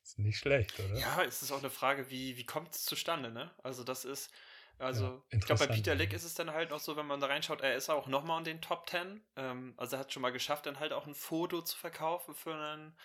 Ist 0.03 0.19
nicht 0.19 0.37
schlecht, 0.37 0.79
oder? 0.79 0.99
Ja, 0.99 1.23
es 1.23 1.41
ist 1.41 1.51
auch 1.51 1.59
eine 1.59 1.71
Frage, 1.71 2.09
wie, 2.09 2.37
wie 2.37 2.45
kommt 2.45 2.73
es 2.75 2.85
zustande, 2.85 3.31
ne? 3.31 3.51
Also 3.63 3.83
das 3.83 4.05
ist, 4.05 4.31
also 4.77 5.05
Ja, 5.05 5.37
ich 5.37 5.45
glaube, 5.45 5.67
bei 5.67 5.73
Peter 5.73 5.95
Lick 5.95 6.13
ist 6.13 6.23
es 6.23 6.35
dann 6.35 6.51
halt 6.51 6.69
noch 6.69 6.79
so, 6.79 6.95
wenn 6.95 7.07
man 7.07 7.19
da 7.19 7.27
reinschaut, 7.27 7.61
er 7.61 7.75
ist 7.75 7.89
auch 7.89 8.07
nochmal 8.07 8.37
in 8.39 8.43
den 8.45 8.61
Top 8.61 8.87
10. 8.87 9.21
Ähm, 9.35 9.73
also 9.77 9.95
er 9.95 10.01
hat 10.01 10.13
schon 10.13 10.21
mal 10.21 10.31
geschafft, 10.31 10.67
dann 10.67 10.79
halt 10.79 10.93
auch 10.93 11.07
ein 11.07 11.15
Foto 11.15 11.63
zu 11.63 11.75
verkaufen 11.75 12.35
für 12.35 12.53
einen 12.53 12.95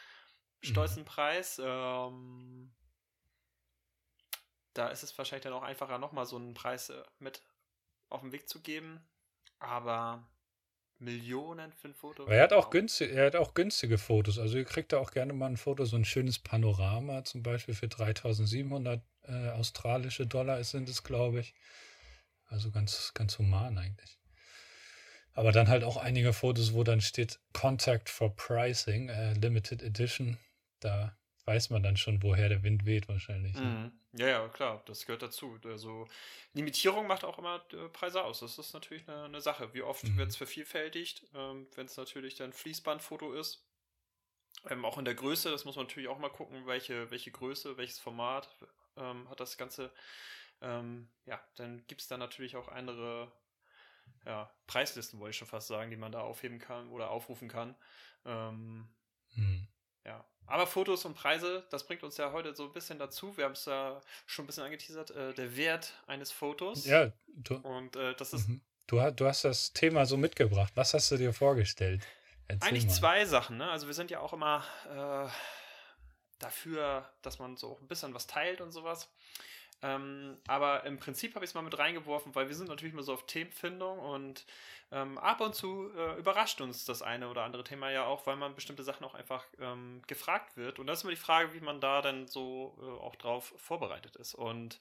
stolzen 0.60 1.06
Preis. 1.06 1.58
Ähm, 1.64 2.70
da 4.74 4.88
ist 4.88 5.02
es 5.02 5.16
wahrscheinlich 5.16 5.44
dann 5.44 5.54
auch 5.54 5.62
einfacher, 5.62 5.98
nochmal 5.98 6.26
so 6.26 6.36
einen 6.36 6.52
Preis 6.52 6.90
äh, 6.90 7.02
mit 7.18 7.42
auf 8.10 8.20
den 8.20 8.32
Weg 8.32 8.48
zu 8.48 8.60
geben. 8.60 9.00
Aber 9.58 10.28
Millionen 10.98 11.72
für 11.72 11.88
ein 11.88 11.94
Foto. 11.94 12.24
Aber 12.24 12.34
er 12.34 12.42
hat 12.42 12.52
auch 12.52 12.70
günstig, 12.70 13.12
er 13.12 13.26
hat 13.26 13.37
auch 13.37 13.54
günstige 13.54 13.98
Fotos. 13.98 14.38
Also 14.38 14.58
ihr 14.58 14.64
kriegt 14.64 14.92
da 14.92 14.98
auch 14.98 15.12
gerne 15.12 15.32
mal 15.32 15.46
ein 15.46 15.56
Foto, 15.56 15.84
so 15.84 15.96
ein 15.96 16.04
schönes 16.04 16.38
Panorama, 16.38 17.24
zum 17.24 17.42
Beispiel 17.42 17.74
für 17.74 17.88
3700 17.88 19.02
äh, 19.22 19.48
australische 19.50 20.26
Dollar 20.26 20.62
sind 20.64 20.88
es, 20.88 21.04
glaube 21.04 21.40
ich. 21.40 21.54
Also 22.46 22.70
ganz, 22.70 23.12
ganz 23.14 23.38
human 23.38 23.78
eigentlich. 23.78 24.18
Aber 25.32 25.52
dann 25.52 25.68
halt 25.68 25.84
auch 25.84 25.96
einige 25.96 26.32
Fotos, 26.32 26.72
wo 26.72 26.82
dann 26.82 27.00
steht 27.00 27.38
Contact 27.52 28.08
for 28.08 28.34
Pricing, 28.34 29.08
äh, 29.08 29.34
Limited 29.34 29.82
Edition. 29.82 30.37
Da 30.80 31.16
weiß 31.44 31.70
man 31.70 31.82
dann 31.82 31.96
schon, 31.96 32.22
woher 32.22 32.48
der 32.48 32.62
Wind 32.62 32.84
weht 32.87 33.08
wahrscheinlich. 33.08 33.54
ne? 33.84 33.92
Ja, 34.18 34.26
ja, 34.26 34.48
klar, 34.48 34.83
das 34.87 35.07
gehört 35.07 35.22
dazu. 35.22 35.59
Also 35.64 36.07
Limitierung 36.52 37.07
macht 37.07 37.24
auch 37.24 37.38
immer 37.38 37.64
äh, 37.72 37.88
Preise 37.88 38.24
aus. 38.24 38.40
Das 38.40 38.59
ist 38.59 38.72
natürlich 38.72 39.09
eine, 39.09 39.24
eine 39.24 39.40
Sache. 39.40 39.72
Wie 39.74 39.83
oft 39.83 40.04
Mhm. 40.04 40.16
wird 40.16 40.31
es 40.31 40.37
vervielfältigt, 40.37 41.26
ähm, 41.35 41.68
wenn 41.76 41.87
es 41.87 41.96
natürlich 41.96 42.35
dann 42.35 42.52
Fließbandfoto 42.52 43.33
ist. 43.35 43.64
Ähm, 44.68 44.85
auch 44.85 44.98
in 44.98 45.04
der 45.04 45.14
Größe, 45.14 45.50
das 45.50 45.64
muss 45.64 45.76
man 45.76 45.87
natürlich 45.87 46.09
auch 46.09 46.18
mal 46.18 46.31
gucken, 46.31 46.66
welche, 46.66 47.11
welche 47.11 47.31
Größe, 47.31 47.76
welches 47.76 47.98
Format 48.00 48.50
ähm, 48.96 49.28
hat 49.31 49.40
das 49.40 49.57
Ganze. 49.57 49.92
Ähm, 50.61 51.11
ja, 51.26 51.40
dann 51.57 51.87
gibt 51.87 52.00
es 52.02 52.09
da 52.09 52.16
natürlich 52.18 52.57
auch 52.57 52.68
andere 52.68 53.33
ja, 54.26 54.50
Preislisten, 54.66 55.20
wollte 55.20 55.31
ich 55.33 55.37
schon 55.38 55.48
fast 55.48 55.68
sagen, 55.68 55.90
die 55.90 55.96
man 55.98 56.12
da 56.12 56.20
aufheben 56.22 56.59
kann 56.59 56.90
oder 56.90 57.11
aufrufen 57.11 57.48
kann. 57.48 57.76
Hm. 59.35 59.68
Ja, 60.04 60.24
aber 60.48 60.66
Fotos 60.66 61.04
und 61.04 61.14
Preise, 61.14 61.64
das 61.70 61.87
bringt 61.87 62.02
uns 62.02 62.16
ja 62.16 62.32
heute 62.32 62.54
so 62.54 62.64
ein 62.64 62.72
bisschen 62.72 62.98
dazu. 62.98 63.37
Wir 63.37 63.44
haben 63.44 63.52
es 63.52 63.66
ja 63.66 64.00
schon 64.26 64.44
ein 64.44 64.46
bisschen 64.46 64.64
angeteasert, 64.64 65.11
äh, 65.11 65.34
der 65.34 65.56
Wert 65.56 65.92
eines 66.06 66.32
Fotos. 66.32 66.87
Ja, 66.87 67.12
du, 67.26 67.56
Und 67.56 67.96
äh, 67.96 68.14
das 68.14 68.32
ist 68.32 68.48
mhm. 68.48 68.62
du, 68.87 69.11
du 69.11 69.26
hast 69.26 69.44
das 69.44 69.74
Thema 69.74 70.06
so 70.06 70.16
mitgebracht. 70.16 70.72
Was 70.74 70.94
hast 70.94 71.11
du 71.11 71.18
dir 71.18 71.34
vorgestellt? 71.34 72.02
Erzähl 72.48 72.68
eigentlich 72.68 72.87
mal. 72.87 72.94
zwei 72.94 73.24
Sachen. 73.26 73.58
Ne? 73.58 73.70
Also 73.70 73.88
wir 73.88 73.94
sind 73.94 74.11
ja 74.11 74.20
auch 74.20 74.32
immer 74.32 74.64
äh, 74.88 75.30
dafür, 76.38 77.06
dass 77.20 77.38
man 77.38 77.58
so 77.58 77.78
ein 77.82 77.88
bisschen 77.88 78.14
was 78.14 78.26
teilt 78.26 78.62
und 78.62 78.72
sowas. 78.72 79.11
Ähm, 79.82 80.38
aber 80.48 80.84
im 80.84 80.98
Prinzip 80.98 81.34
habe 81.34 81.44
ich 81.44 81.50
es 81.50 81.54
mal 81.54 81.62
mit 81.62 81.78
reingeworfen, 81.78 82.34
weil 82.34 82.48
wir 82.48 82.54
sind 82.56 82.68
natürlich 82.68 82.92
immer 82.92 83.04
so 83.04 83.14
auf 83.14 83.26
Themenfindung 83.26 84.00
und 84.00 84.44
ähm, 84.90 85.18
ab 85.18 85.40
und 85.40 85.54
zu 85.54 85.90
äh, 85.96 86.18
überrascht 86.18 86.60
uns 86.60 86.84
das 86.84 87.02
eine 87.02 87.28
oder 87.28 87.44
andere 87.44 87.62
Thema 87.62 87.90
ja 87.90 88.04
auch, 88.04 88.26
weil 88.26 88.36
man 88.36 88.54
bestimmte 88.54 88.82
Sachen 88.82 89.04
auch 89.04 89.14
einfach 89.14 89.44
ähm, 89.60 90.02
gefragt 90.06 90.56
wird. 90.56 90.78
Und 90.78 90.86
das 90.88 90.98
ist 90.98 91.04
immer 91.04 91.12
die 91.12 91.16
Frage, 91.16 91.54
wie 91.54 91.60
man 91.60 91.80
da 91.80 92.02
dann 92.02 92.26
so 92.26 92.76
äh, 92.80 92.84
auch 92.84 93.14
drauf 93.16 93.54
vorbereitet 93.56 94.16
ist. 94.16 94.34
Und 94.34 94.80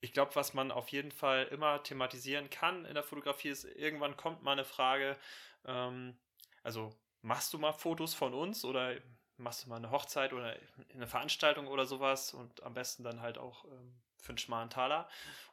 ich 0.00 0.12
glaube, 0.12 0.34
was 0.34 0.54
man 0.54 0.72
auf 0.72 0.88
jeden 0.88 1.12
Fall 1.12 1.44
immer 1.46 1.82
thematisieren 1.82 2.50
kann 2.50 2.84
in 2.86 2.94
der 2.94 3.02
Fotografie 3.02 3.48
ist, 3.50 3.64
irgendwann 3.64 4.16
kommt 4.16 4.42
mal 4.42 4.52
eine 4.52 4.64
Frage, 4.64 5.16
ähm, 5.64 6.16
also 6.62 6.90
machst 7.22 7.52
du 7.52 7.58
mal 7.58 7.72
Fotos 7.72 8.14
von 8.14 8.34
uns 8.34 8.64
oder 8.64 8.96
machst 9.36 9.64
du 9.64 9.68
mal 9.68 9.76
eine 9.76 9.90
Hochzeit 9.90 10.32
oder 10.32 10.56
eine 10.94 11.06
Veranstaltung 11.06 11.68
oder 11.68 11.86
sowas 11.86 12.34
und 12.34 12.62
am 12.62 12.74
besten 12.74 13.04
dann 13.04 13.20
halt 13.20 13.38
auch 13.38 13.64
ähm, 13.64 13.94
für 14.18 14.30
einen 14.30 14.38
schmalen 14.38 14.70
Taler. 14.70 15.08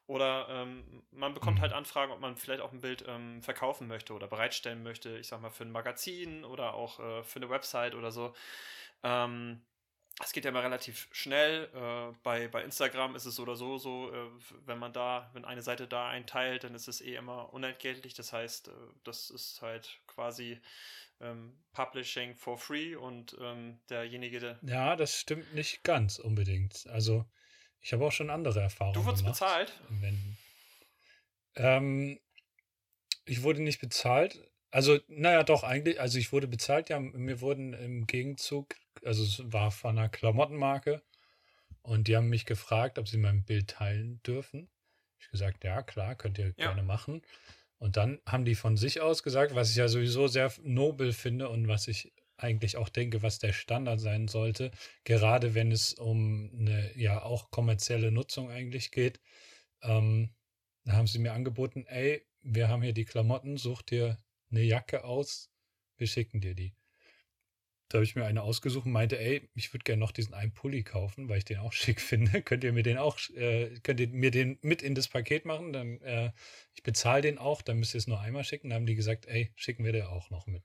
Oder 0.08 0.48
ähm, 0.50 1.04
man 1.12 1.34
bekommt 1.34 1.62
halt 1.62 1.72
mhm. 1.72 1.80
Anfragen, 1.80 2.12
ob 2.12 2.20
man 2.20 2.38
vielleicht 2.38 2.62
auch 2.62 2.72
ein 2.72 2.82
Bild 2.82 3.04
ähm, 3.08 3.42
verkaufen 3.42 3.88
möchte 3.88 4.14
oder 4.14 4.28
bereitstellen 4.28 4.84
möchte, 4.84 5.18
ich 5.18 5.28
sag 5.28 5.42
mal 5.42 5.50
für 5.50 5.64
ein 5.64 5.72
Magazin 5.72 6.46
oder 6.46 6.76
auch 6.76 7.00
äh, 7.00 7.24
für 7.24 7.38
eine 7.38 7.50
Website 7.50 7.96
oder 7.96 8.12
so. 8.12 8.36
Ähm, 9.04 9.62
es 10.24 10.32
geht 10.32 10.46
ja 10.46 10.52
immer 10.52 10.64
relativ 10.64 11.08
schnell. 11.12 11.70
Äh, 11.74 12.16
bei, 12.24 12.48
bei 12.48 12.64
Instagram 12.64 13.16
ist 13.16 13.26
es 13.26 13.36
so 13.36 13.44
oder 13.44 13.56
so 13.56 13.78
so, 13.78 14.14
äh, 14.14 14.30
wenn 14.66 14.80
man 14.80 14.94
da, 14.94 15.30
wenn 15.34 15.44
eine 15.44 15.62
Seite 15.62 15.88
da 15.88 16.08
einteilt, 16.08 16.64
dann 16.64 16.76
ist 16.76 16.88
es 16.88 17.02
eh 17.02 17.16
immer 17.16 17.52
unentgeltlich. 17.54 18.14
Das 18.14 18.32
heißt, 18.32 18.70
äh, 18.70 18.72
das 19.04 19.30
ist 19.30 19.62
halt 19.62 20.00
quasi 20.08 20.62
ähm, 21.20 21.58
Publishing 21.74 22.36
for 22.36 22.58
free 22.58 22.96
und 22.96 23.36
ähm, 23.42 23.80
derjenige, 23.90 24.40
der. 24.40 24.60
Ja, 24.62 24.96
das 24.96 25.20
stimmt 25.20 25.54
nicht 25.54 25.84
ganz 25.84 26.20
unbedingt. 26.20 26.88
Also, 26.88 27.26
ich 27.86 27.94
habe 27.94 28.04
auch 28.04 28.12
schon 28.12 28.32
andere 28.32 28.62
Erfahrungen. 28.62 28.96
Du 28.96 29.06
wurdest 29.06 29.24
gemacht, 29.24 29.40
bezahlt? 29.40 29.74
Wenn, 29.90 30.38
ähm, 31.56 32.20
ich 33.26 33.44
wurde 33.44 33.62
nicht 33.62 33.80
bezahlt. 33.80 34.42
Also, 34.72 34.98
naja, 35.08 35.44
doch, 35.44 35.64
eigentlich, 35.64 36.02
also 36.02 36.18
ich 36.18 36.32
wurde 36.32 36.48
bezahlt, 36.48 36.90
ja, 36.90 37.00
mir 37.00 37.42
wurden 37.42 37.74
im 37.74 38.08
Gegenzug, 38.08 38.76
also 39.04 39.24
es 39.24 39.54
war 39.54 39.70
von 39.70 40.00
einer 40.00 40.10
Klamottenmarke 40.10 41.04
und 41.84 42.08
die 42.08 42.18
haben 42.18 42.28
mich 42.28 42.48
gefragt, 42.48 42.98
ob 42.98 43.08
sie 43.08 43.18
mein 43.18 43.44
Bild 43.44 43.68
teilen 43.68 44.20
dürfen. 44.24 44.68
Ich 45.20 45.30
gesagt, 45.30 45.64
ja, 45.64 45.84
klar, 45.84 46.16
könnt 46.16 46.40
ihr 46.40 46.48
ja. 46.48 46.54
gerne 46.54 46.82
machen. 46.82 47.22
Und 47.78 47.98
dann 47.98 48.20
haben 48.26 48.46
die 48.46 48.56
von 48.56 48.78
sich 48.78 49.02
aus 49.02 49.22
gesagt, 49.22 49.54
was 49.54 49.70
ich 49.70 49.76
ja 49.76 49.88
sowieso 49.88 50.26
sehr 50.26 50.52
nobel 50.64 51.14
finde 51.14 51.50
und 51.50 51.68
was 51.68 51.88
ich 51.88 52.12
eigentlich 52.38 52.78
auch 52.78 52.90
denke, 52.90 53.22
was 53.22 53.40
der 53.40 53.54
Standard 53.54 54.00
sein 54.00 54.28
sollte, 54.28 54.72
gerade 55.04 55.56
wenn 55.56 55.72
es 55.72 55.94
um 55.94 56.52
eine 56.58 56.92
ja 56.98 57.22
auch 57.24 57.52
kommerzielle 57.52 58.12
Nutzung 58.12 58.50
eigentlich 58.50 58.92
geht. 58.92 59.20
Ähm, 59.82 60.34
da 60.84 60.94
haben 60.94 61.08
sie 61.08 61.20
mir 61.20 61.34
angeboten, 61.34 61.86
ey, 61.88 62.26
wir 62.42 62.68
haben 62.70 62.82
hier 62.84 62.94
die 62.94 63.06
Klamotten, 63.06 63.58
such 63.58 63.82
dir 63.82 64.18
eine 64.52 64.62
Jacke 64.62 65.04
aus, 65.04 65.50
wir 65.98 66.08
schicken 66.08 66.42
dir 66.42 66.56
die. 66.56 66.76
Da 67.90 67.98
habe 67.98 68.04
ich 68.04 68.16
mir 68.16 68.26
eine 68.26 68.42
ausgesucht 68.42 68.88
und 68.88 68.94
meinte, 68.94 69.20
ey, 69.20 69.48
ich 69.54 69.72
würde 69.72 69.84
gerne 69.84 70.00
noch 70.00 70.12
diesen 70.12 70.34
einen 70.34 70.54
Pulli 70.54 70.84
kaufen, 70.84 71.30
weil 71.30 71.38
ich 71.38 71.46
den 71.46 71.60
auch 71.60 71.74
schick 71.74 72.02
finde. 72.02 72.42
könnt 72.42 72.64
ihr 72.64 72.74
mir 72.74 72.84
den 72.84 72.98
auch, 72.98 73.20
äh, 73.30 73.80
könnt 73.84 74.00
ihr 74.00 74.08
mir 74.10 74.32
den 74.32 74.58
mit 74.62 74.82
in 74.82 74.96
das 74.96 75.08
Paket 75.08 75.46
machen? 75.46 75.72
Dann, 75.72 76.02
äh, 76.02 76.32
ich 76.74 76.84
bezahle 76.84 77.22
den 77.22 77.38
auch, 77.38 77.62
dann 77.62 77.78
müsst 77.78 77.94
ihr 77.94 78.00
es 78.00 78.08
nur 78.08 78.20
einmal 78.20 78.44
schicken. 78.44 78.70
Dann 78.70 78.78
haben 78.78 78.86
die 78.86 78.96
gesagt, 78.96 79.28
ey, 79.28 79.52
schicken 79.56 79.86
wir 79.86 79.92
den 79.92 80.06
auch 80.06 80.30
noch 80.32 80.48
mit. 80.48 80.64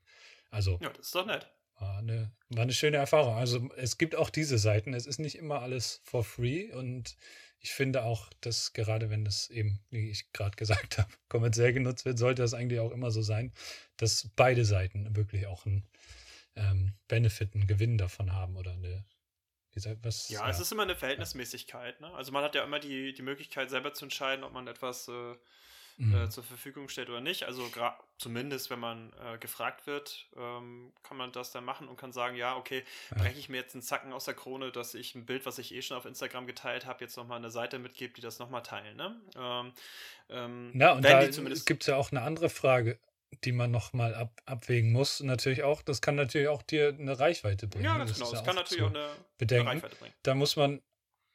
Also. 0.50 0.78
Ja, 0.80 0.88
das 0.90 1.06
ist 1.06 1.14
doch 1.14 1.26
nett. 1.26 1.48
War 1.80 1.98
eine, 1.98 2.30
war 2.50 2.62
eine 2.62 2.72
schöne 2.72 2.98
Erfahrung. 2.98 3.36
Also 3.36 3.68
es 3.76 3.98
gibt 3.98 4.14
auch 4.14 4.30
diese 4.30 4.58
Seiten. 4.58 4.94
Es 4.94 5.06
ist 5.06 5.18
nicht 5.18 5.36
immer 5.36 5.62
alles 5.62 6.02
for 6.04 6.22
free 6.22 6.70
und 6.72 7.16
ich 7.58 7.72
finde 7.72 8.04
auch, 8.04 8.30
dass 8.40 8.72
gerade 8.72 9.10
wenn 9.10 9.24
das 9.24 9.50
eben, 9.50 9.80
wie 9.90 10.10
ich 10.10 10.32
gerade 10.32 10.56
gesagt 10.56 10.98
habe, 10.98 11.10
kommerziell 11.28 11.72
genutzt 11.72 12.04
wird, 12.04 12.18
sollte 12.18 12.42
das 12.42 12.54
eigentlich 12.54 12.80
auch 12.80 12.90
immer 12.90 13.10
so 13.10 13.22
sein, 13.22 13.52
dass 13.96 14.30
beide 14.36 14.64
Seiten 14.64 15.14
wirklich 15.16 15.46
auch 15.46 15.66
ein 15.66 15.86
ähm, 16.56 16.94
Benefit, 17.08 17.54
einen 17.54 17.66
Gewinn 17.66 17.98
davon 17.98 18.32
haben 18.32 18.56
oder 18.56 18.72
eine. 18.72 19.04
Was, 20.02 20.28
ja, 20.28 20.40
ja, 20.40 20.50
es 20.50 20.58
ist 20.58 20.72
immer 20.72 20.82
eine 20.82 20.96
Verhältnismäßigkeit. 20.96 22.00
Ne? 22.00 22.12
Also 22.14 22.32
man 22.32 22.42
hat 22.42 22.56
ja 22.56 22.64
immer 22.64 22.80
die, 22.80 23.14
die 23.14 23.22
Möglichkeit, 23.22 23.70
selber 23.70 23.94
zu 23.94 24.04
entscheiden, 24.04 24.44
ob 24.44 24.52
man 24.52 24.66
etwas 24.66 25.06
äh, 25.06 25.36
mhm. 26.00 26.14
äh, 26.14 26.28
zur 26.28 26.44
Verfügung 26.44 26.88
stellt 26.88 27.08
oder 27.10 27.20
nicht. 27.20 27.44
Also 27.44 27.68
zumindest, 28.18 28.70
wenn 28.70 28.80
man 28.80 29.12
äh, 29.24 29.38
gefragt 29.38 29.86
wird, 29.86 30.26
ähm, 30.36 30.92
kann 31.02 31.16
man 31.16 31.32
das 31.32 31.52
dann 31.52 31.64
machen 31.64 31.88
und 31.88 31.96
kann 31.96 32.12
sagen, 32.12 32.36
ja, 32.36 32.56
okay, 32.56 32.84
breche 33.10 33.38
ich 33.38 33.48
mir 33.48 33.58
jetzt 33.58 33.74
einen 33.74 33.82
Zacken 33.82 34.12
aus 34.12 34.24
der 34.24 34.34
Krone, 34.34 34.72
dass 34.72 34.94
ich 34.94 35.14
ein 35.14 35.26
Bild, 35.26 35.46
was 35.46 35.58
ich 35.58 35.74
eh 35.74 35.82
schon 35.82 35.96
auf 35.96 36.06
Instagram 36.06 36.46
geteilt 36.46 36.86
habe, 36.86 37.04
jetzt 37.04 37.16
nochmal 37.16 37.38
eine 37.38 37.50
Seite 37.50 37.78
mitgebe, 37.78 38.14
die 38.14 38.20
das 38.20 38.38
nochmal 38.38 38.62
teilen. 38.62 38.96
Ne? 38.96 39.20
Ähm, 39.36 39.72
ähm, 40.28 40.72
ja, 40.74 40.92
und 40.92 41.04
da 41.04 41.26
gibt 41.26 41.82
es 41.82 41.86
ja 41.86 41.96
auch 41.96 42.10
eine 42.10 42.22
andere 42.22 42.48
Frage 42.48 42.98
die 43.44 43.52
man 43.52 43.70
nochmal 43.70 44.14
ab, 44.14 44.40
abwägen 44.44 44.92
muss. 44.92 45.20
Natürlich 45.20 45.62
auch, 45.62 45.82
das 45.82 46.00
kann 46.00 46.16
natürlich 46.16 46.48
auch 46.48 46.62
dir 46.62 46.88
eine 46.88 47.18
Reichweite 47.18 47.68
bringen. 47.68 47.84
Ja, 47.84 47.96
ganz 47.96 48.10
das 48.10 48.18
genau. 48.18 48.32
Das 48.32 48.44
kann 48.44 48.56
natürlich 48.56 48.82
auch 48.82 48.90
eine, 48.90 49.08
bedenken. 49.38 49.68
eine 49.68 49.76
Reichweite 49.76 49.96
bringen. 49.96 50.14
Da 50.22 50.34
muss 50.34 50.56
man, 50.56 50.82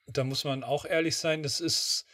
da 0.08 0.24
muss 0.24 0.44
man 0.44 0.64
auch 0.64 0.86
ehrlich 0.86 1.16
sein, 1.18 1.42
das 1.42 1.62
ist 1.62 2.06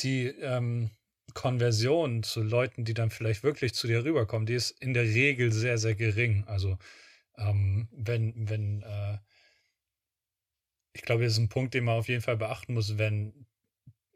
die 0.00 0.26
ähm, 0.26 0.90
Konversion 1.34 2.22
zu 2.22 2.42
Leuten, 2.42 2.84
die 2.84 2.94
dann 2.94 3.10
vielleicht 3.10 3.42
wirklich 3.42 3.74
zu 3.74 3.86
dir 3.86 4.04
rüberkommen, 4.04 4.46
die 4.46 4.54
ist 4.54 4.70
in 4.80 4.94
der 4.94 5.04
Regel 5.04 5.52
sehr, 5.52 5.78
sehr 5.78 5.94
gering. 5.94 6.44
Also 6.46 6.78
ähm, 7.36 7.88
wenn, 7.92 8.48
wenn, 8.48 8.82
äh, 8.82 9.18
ich 10.92 11.02
glaube, 11.02 11.24
das 11.24 11.34
ist 11.34 11.38
ein 11.38 11.48
Punkt, 11.48 11.74
den 11.74 11.84
man 11.84 11.98
auf 11.98 12.08
jeden 12.08 12.22
Fall 12.22 12.36
beachten 12.36 12.74
muss, 12.74 12.98
wenn 12.98 13.46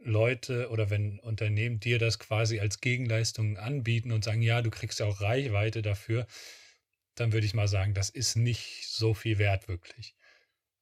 Leute 0.05 0.70
oder 0.70 0.90
wenn 0.90 1.20
Unternehmen 1.20 1.79
dir 1.81 1.98
das 1.98 2.18
quasi 2.18 2.59
als 2.61 2.81
Gegenleistung 2.81 3.57
anbieten 3.57 4.12
und 4.12 4.25
sagen, 4.25 4.42
ja, 4.42 4.62
du 4.62 4.70
kriegst 4.70 5.01
ja 5.01 5.07
auch 5.07 5.20
Reichweite 5.20 5.83
dafür, 5.83 6.27
dann 7.14 7.33
würde 7.33 7.46
ich 7.46 7.55
mal 7.55 7.68
sagen, 7.68 7.94
das 7.94 8.11
ist 8.11 8.37
nicht 8.37 8.88
so 8.88 9.14
viel 9.14 9.38
wert 9.38 9.68
wirklich. 9.68 10.16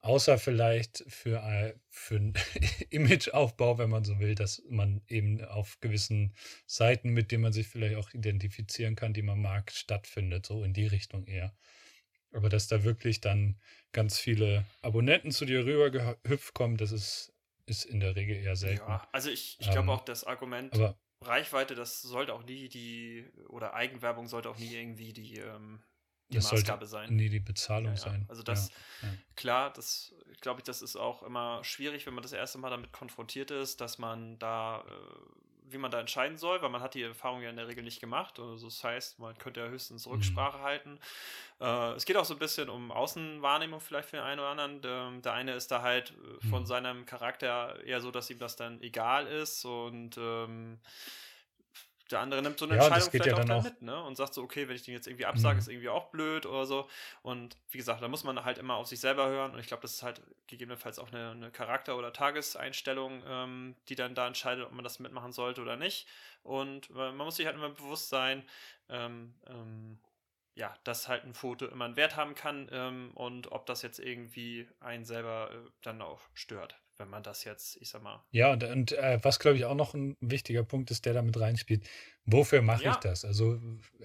Außer 0.03 0.39
vielleicht 0.39 1.05
für, 1.09 1.43
äh, 1.43 1.75
für 1.89 2.17
einen 2.17 2.35
Imageaufbau, 2.91 3.79
wenn 3.79 3.91
man 3.91 4.05
so 4.05 4.19
will, 4.19 4.35
dass 4.35 4.63
man 4.69 5.03
eben 5.09 5.45
auf 5.45 5.79
gewissen 5.81 6.35
Seiten, 6.67 7.11
mit 7.11 7.31
denen 7.33 7.43
man 7.43 7.53
sich 7.53 7.69
vielleicht 7.69 7.97
auch 7.97 8.13
identifizieren 8.15 8.97
kann, 8.97 9.13
die 9.13 9.23
man 9.23 9.41
mag, 9.41 9.71
stattfindet, 9.73 10.47
so 10.47 10.65
in 10.65 10.73
die 10.73 10.87
Richtung 10.87 11.27
eher. 11.27 11.55
Aber 12.33 12.49
dass 12.49 12.69
da 12.69 12.85
wirklich 12.85 13.21
dann 13.21 13.61
ganz 13.93 14.19
viele 14.19 14.65
Abonnenten 14.83 15.33
zu 15.33 15.45
dir 15.45 15.67
rüber 15.67 15.91
gehüpft 15.91 16.55
kommen, 16.55 16.77
das 16.77 16.93
ist 16.93 17.35
ist 17.67 17.85
in 17.85 18.01
der 18.01 18.17
Regel 18.17 18.37
eher 18.37 18.57
selten. 18.57 18.89
Ja, 18.89 19.09
also 19.13 19.31
ich, 19.31 19.57
ich 19.61 19.71
glaube 19.71 19.85
ähm, 19.85 19.91
auch 19.91 20.05
das 20.05 20.25
Argument 20.25 20.75
Reichweite, 21.23 21.75
das 21.75 22.01
sollte 22.01 22.33
auch 22.33 22.45
nie 22.45 22.69
die, 22.69 23.31
oder 23.49 23.75
Eigenwerbung 23.75 24.27
sollte 24.27 24.49
auch 24.49 24.59
nie 24.59 24.75
irgendwie 24.75 25.13
die, 25.13 25.37
ähm, 25.37 25.83
die 26.31 26.37
das 26.37 26.53
Maßgabe 26.53 26.87
sein. 26.87 27.15
Nie 27.15 27.29
die 27.29 27.41
Bezahlung 27.41 27.93
ja, 27.93 27.93
ja. 27.93 27.97
sein. 27.97 28.27
Also 28.29 28.43
das, 28.43 28.71
ja, 29.03 29.09
klar, 29.37 29.73
das 29.73 30.15
glaube 30.41 30.61
ich, 30.61 30.65
das 30.65 30.83
ist 30.83 30.97
auch 30.97 31.23
immer 31.23 31.63
schwierig, 31.65 32.07
wenn 32.07 32.15
man 32.15 32.23
das 32.23 32.33
erste 32.33 32.59
Mal 32.59 32.71
damit 32.71 32.93
konfrontiert 32.93 33.51
ist, 33.51 33.81
dass 33.81 33.99
man 33.99 34.39
da 34.39 34.81
äh, 34.81 35.41
wie 35.73 35.79
man 35.79 35.91
da 35.91 36.01
entscheiden 36.01 36.37
soll, 36.37 36.61
weil 36.63 36.71
man 36.71 36.81
hat 36.81 36.95
die 36.95 37.03
Erfahrung 37.03 37.43
ja 37.43 37.51
in 37.51 37.57
der 37.57 37.69
Regel 37.69 37.85
nicht 37.85 38.01
gemacht. 38.01 38.39
Also 38.39 38.67
das 38.67 38.83
heißt, 38.83 39.19
man 39.19 39.37
könnte 39.39 39.61
ja 39.61 39.69
höchstens 39.69 40.07
mhm. 40.07 40.13
Rücksprache 40.13 40.59
mhm. 40.59 40.63
halten. 40.63 40.99
Äh, 41.61 41.93
es 41.93 42.05
geht 42.05 42.17
auch 42.17 42.25
so 42.25 42.35
ein 42.35 42.39
bisschen 42.39 42.69
um 42.69 42.91
Außenwahrnehmung 42.91 43.81
vielleicht 43.81 44.11
für 44.11 44.17
den 44.17 44.25
einen 44.25 44.41
oder 44.41 44.49
anderen. 44.49 44.83
Der, 44.83 45.11
der 45.23 45.33
eine 45.33 45.55
ist 45.55 45.71
da 45.71 45.83
halt 45.83 46.11
äh, 46.11 46.49
von 46.49 46.63
mhm. 46.63 46.67
seinem 46.67 47.07
Charakter 47.07 47.83
eher 47.85 48.01
so, 48.01 48.11
dass 48.11 48.31
ihm 48.31 48.39
das 48.39 48.57
dann 48.57 48.81
egal 48.83 49.27
ist 49.27 49.65
und 49.65 50.17
ähm, 50.19 50.79
der 52.11 52.21
andere 52.21 52.43
nimmt 52.43 52.59
so 52.59 52.65
eine 52.65 52.77
ja, 52.77 52.83
Entscheidung 52.85 53.11
vielleicht 53.11 53.27
ja 53.27 53.37
auch 53.37 53.45
dann 53.45 53.63
mit, 53.63 53.83
ne? 53.83 54.03
Und 54.03 54.17
sagt 54.17 54.35
so, 54.35 54.43
okay, 54.43 54.69
wenn 54.69 54.77
ich 54.77 54.83
den 54.83 54.95
jetzt 54.95 55.07
irgendwie 55.07 55.27
absage, 55.27 55.55
mhm. 55.55 55.61
ist 55.61 55.69
irgendwie 55.69 55.89
auch 55.89 56.07
blöd 56.11 56.47
oder 56.47 56.67
so. 56.67 56.89
Und 57.23 57.57
wie 57.71 57.79
gesagt, 57.79 58.03
da 58.03 58.09
muss 58.09 58.25
man 58.25 58.45
halt 58.45 58.59
immer 58.59 58.75
auf 58.75 58.87
sich 58.87 59.01
selber 59.01 59.29
hören. 59.29 59.53
Und 59.53 59.61
ich 59.61 59.67
glaube, 59.67 59.83
das 59.83 59.93
ist 59.93 60.03
halt 60.03 60.21
gegebenenfalls 60.47 60.99
auch 60.99 61.13
eine, 61.13 61.31
eine 61.31 61.51
Charakter- 61.51 61.97
oder 61.97 62.13
Tageseinstellung, 62.13 63.23
ähm, 63.27 63.77
die 63.89 63.95
dann 63.95 64.15
da 64.15 64.27
entscheidet, 64.27 64.67
ob 64.67 64.73
man 64.73 64.85
das 64.85 64.99
mitmachen 64.99 65.33
sollte 65.33 65.63
oder 65.63 65.77
nicht. 65.77 66.07
Und 66.43 66.91
äh, 66.91 67.13
man 67.13 67.19
muss 67.19 67.37
sich 67.37 67.47
halt 67.47 67.57
immer 67.57 67.71
bewusst 67.71 68.09
sein, 68.09 68.45
ähm, 68.89 69.35
ähm, 69.47 69.99
ja, 70.55 70.75
dass 70.85 71.09
halt 71.09 71.25
ein 71.25 71.35
Foto 71.35 71.67
immer 71.67 71.85
einen 71.85 71.97
Wert 71.97 72.17
haben 72.17 72.35
kann 72.35 72.69
ähm, 72.73 73.13
und 73.15 73.53
ob 73.53 73.67
das 73.67 73.83
jetzt 73.83 73.99
irgendwie 73.99 74.69
einen 74.81 75.05
selber 75.05 75.51
äh, 75.53 75.71
dann 75.83 76.03
auch 76.03 76.21
stört 76.35 76.77
wenn 77.01 77.11
man 77.11 77.23
das 77.25 77.43
jetzt, 77.45 77.79
ich 77.81 77.89
sag 77.89 78.03
mal. 78.03 78.23
Ja, 78.31 78.53
und, 78.53 78.63
und 78.63 78.93
äh, 78.93 79.19
was 79.23 79.41
glaube 79.41 79.57
ich 79.57 79.65
auch 79.65 79.75
noch 79.75 79.95
ein 79.95 80.17
wichtiger 80.21 80.63
Punkt 80.63 80.91
ist, 80.91 81.07
der 81.07 81.15
damit 81.15 81.41
reinspielt, 81.41 81.83
wofür 82.27 82.63
mache 82.63 82.85
ja. 82.85 82.93
ich 82.93 82.99
das? 82.99 83.25
Also 83.25 83.59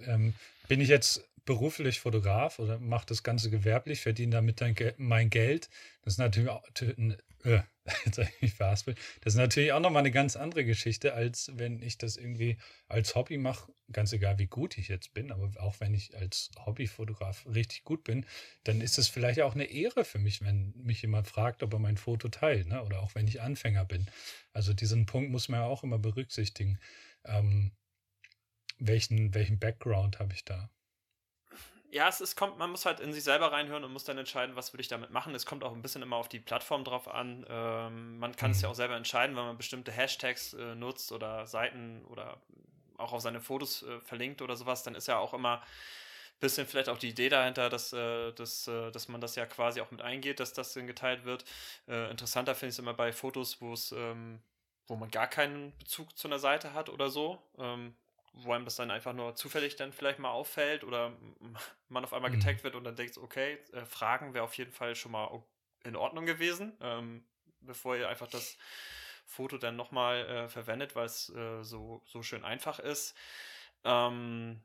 ähm, 0.07 0.33
bin 0.67 0.81
ich 0.81 0.87
jetzt 0.87 1.23
beruflich 1.45 1.99
Fotograf 1.99 2.57
oder 2.57 2.79
mache 2.79 3.05
das 3.05 3.21
Ganze 3.21 3.51
gewerblich, 3.51 4.01
verdiene 4.01 4.31
damit 4.31 4.63
mein 4.97 5.29
Geld. 5.29 5.69
Das 6.03 6.13
ist 6.13 6.17
natürlich 6.17 6.49
auch, 6.49 6.63
äh. 7.45 7.61
Das 8.57 8.83
ist 8.87 9.35
natürlich 9.35 9.71
auch 9.71 9.79
nochmal 9.79 10.01
eine 10.01 10.11
ganz 10.11 10.35
andere 10.35 10.65
Geschichte, 10.65 11.13
als 11.13 11.51
wenn 11.53 11.83
ich 11.83 11.99
das 11.99 12.17
irgendwie 12.17 12.57
als 12.87 13.13
Hobby 13.13 13.37
mache. 13.37 13.71
Ganz 13.91 14.11
egal, 14.11 14.39
wie 14.39 14.47
gut 14.47 14.77
ich 14.79 14.87
jetzt 14.87 15.13
bin, 15.13 15.31
aber 15.31 15.51
auch 15.61 15.79
wenn 15.79 15.93
ich 15.93 16.17
als 16.17 16.49
Hobbyfotograf 16.65 17.45
richtig 17.45 17.83
gut 17.83 18.03
bin, 18.03 18.25
dann 18.63 18.81
ist 18.81 18.97
es 18.97 19.07
vielleicht 19.07 19.41
auch 19.41 19.53
eine 19.53 19.65
Ehre 19.65 20.03
für 20.03 20.17
mich, 20.17 20.41
wenn 20.41 20.73
mich 20.75 21.03
jemand 21.03 21.27
fragt, 21.27 21.61
ob 21.61 21.73
er 21.73 21.79
mein 21.79 21.97
Foto 21.97 22.29
teilt, 22.29 22.67
ne? 22.67 22.83
oder 22.83 23.01
auch 23.01 23.13
wenn 23.13 23.27
ich 23.27 23.41
Anfänger 23.41 23.85
bin. 23.85 24.07
Also 24.53 24.73
diesen 24.73 25.05
Punkt 25.05 25.29
muss 25.29 25.47
man 25.47 25.59
ja 25.59 25.67
auch 25.67 25.83
immer 25.83 25.99
berücksichtigen. 25.99 26.79
Ähm, 27.23 27.71
welchen, 28.79 29.33
welchen 29.35 29.59
Background 29.59 30.19
habe 30.19 30.33
ich 30.33 30.43
da? 30.43 30.71
Ja, 31.95 32.09
es, 32.09 32.19
es 32.19 32.35
kommt, 32.35 32.57
man 32.57 32.71
muss 32.71 32.85
halt 32.85 32.99
in 32.99 33.13
sich 33.13 33.23
selber 33.23 33.53
reinhören 33.53 33.85
und 33.85 33.93
muss 33.93 34.03
dann 34.03 34.17
entscheiden, 34.17 34.57
was 34.57 34.73
will 34.73 34.81
ich 34.81 34.89
damit 34.89 35.11
machen. 35.11 35.33
Es 35.33 35.45
kommt 35.45 35.63
auch 35.63 35.71
ein 35.71 35.81
bisschen 35.81 36.01
immer 36.01 36.17
auf 36.17 36.27
die 36.27 36.41
Plattform 36.41 36.83
drauf 36.83 37.07
an. 37.07 37.45
Ähm, 37.47 38.19
man 38.19 38.35
kann 38.35 38.49
mhm. 38.49 38.55
es 38.57 38.61
ja 38.61 38.67
auch 38.67 38.75
selber 38.75 38.97
entscheiden, 38.97 39.33
wenn 39.37 39.45
man 39.45 39.55
bestimmte 39.55 39.93
Hashtags 39.93 40.53
äh, 40.55 40.75
nutzt 40.75 41.13
oder 41.13 41.47
Seiten 41.47 42.03
oder 42.09 42.41
auch 42.97 43.13
auf 43.13 43.21
seine 43.21 43.39
Fotos 43.39 43.83
äh, 43.83 44.01
verlinkt 44.01 44.41
oder 44.41 44.57
sowas, 44.57 44.83
dann 44.83 44.93
ist 44.93 45.07
ja 45.07 45.19
auch 45.19 45.33
immer 45.33 45.59
ein 45.59 46.39
bisschen 46.41 46.67
vielleicht 46.67 46.89
auch 46.89 46.97
die 46.97 47.11
Idee 47.11 47.29
dahinter, 47.29 47.69
dass, 47.69 47.93
äh, 47.93 48.33
dass, 48.33 48.67
äh, 48.67 48.91
dass 48.91 49.07
man 49.07 49.21
das 49.21 49.37
ja 49.37 49.45
quasi 49.45 49.79
auch 49.79 49.91
mit 49.91 50.01
eingeht, 50.01 50.41
dass 50.41 50.51
das 50.51 50.73
dann 50.73 50.87
geteilt 50.87 51.23
wird. 51.23 51.45
Äh, 51.87 52.11
interessanter 52.11 52.55
finde 52.55 52.71
ich 52.71 52.75
es 52.75 52.79
immer 52.79 52.93
bei 52.93 53.13
Fotos, 53.13 53.61
wo 53.61 53.71
es 53.71 53.93
ähm, 53.93 54.41
wo 54.87 54.97
man 54.97 55.09
gar 55.09 55.27
keinen 55.27 55.75
Bezug 55.79 56.15
zu 56.17 56.27
einer 56.27 56.39
Seite 56.39 56.73
hat 56.73 56.89
oder 56.89 57.09
so. 57.09 57.41
Ähm, 57.57 57.95
wo 58.35 58.53
einem 58.53 58.65
das 58.65 58.75
dann 58.75 58.91
einfach 58.91 59.13
nur 59.13 59.35
zufällig 59.35 59.75
dann 59.75 59.93
vielleicht 59.93 60.19
mal 60.19 60.31
auffällt 60.31 60.83
oder 60.83 61.13
man 61.89 62.03
auf 62.03 62.13
einmal 62.13 62.31
mhm. 62.31 62.39
getaggt 62.39 62.63
wird 62.63 62.75
und 62.75 62.83
dann 62.83 62.95
denkt, 62.95 63.17
okay, 63.17 63.57
äh, 63.73 63.85
Fragen 63.85 64.33
wäre 64.33 64.43
auf 64.43 64.57
jeden 64.57 64.71
Fall 64.71 64.95
schon 64.95 65.11
mal 65.11 65.43
in 65.83 65.95
Ordnung 65.95 66.25
gewesen, 66.25 66.77
ähm, 66.81 67.25
bevor 67.61 67.95
ihr 67.95 68.09
einfach 68.09 68.27
das 68.27 68.57
Foto 69.25 69.57
dann 69.57 69.75
nochmal 69.75 70.25
äh, 70.25 70.49
verwendet, 70.49 70.95
weil 70.95 71.05
es 71.05 71.29
äh, 71.29 71.63
so, 71.63 72.01
so 72.05 72.21
schön 72.21 72.43
einfach 72.43 72.79
ist. 72.79 73.15
Ähm, 73.83 74.61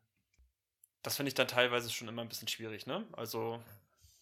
das 1.02 1.16
finde 1.16 1.28
ich 1.28 1.34
dann 1.34 1.48
teilweise 1.48 1.90
schon 1.90 2.08
immer 2.08 2.22
ein 2.22 2.28
bisschen 2.28 2.48
schwierig, 2.48 2.86
ne? 2.86 3.06
Also 3.12 3.62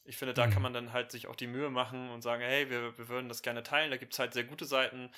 ich 0.08 0.16
finde, 0.16 0.32
da 0.32 0.46
mhm. 0.46 0.50
kann 0.50 0.62
man 0.62 0.72
dann 0.72 0.92
halt 0.92 1.12
sich 1.12 1.26
auch 1.26 1.36
die 1.36 1.46
Mühe 1.46 1.68
machen 1.68 2.10
und 2.10 2.22
sagen, 2.22 2.42
hey, 2.42 2.70
wir, 2.70 2.96
wir 2.96 3.08
würden 3.08 3.28
das 3.28 3.42
gerne 3.42 3.62
teilen. 3.62 3.90
Da 3.90 3.98
gibt 3.98 4.14
es 4.14 4.18
halt 4.18 4.32
sehr 4.32 4.44
gute 4.44 4.64
Seiten, 4.64 5.10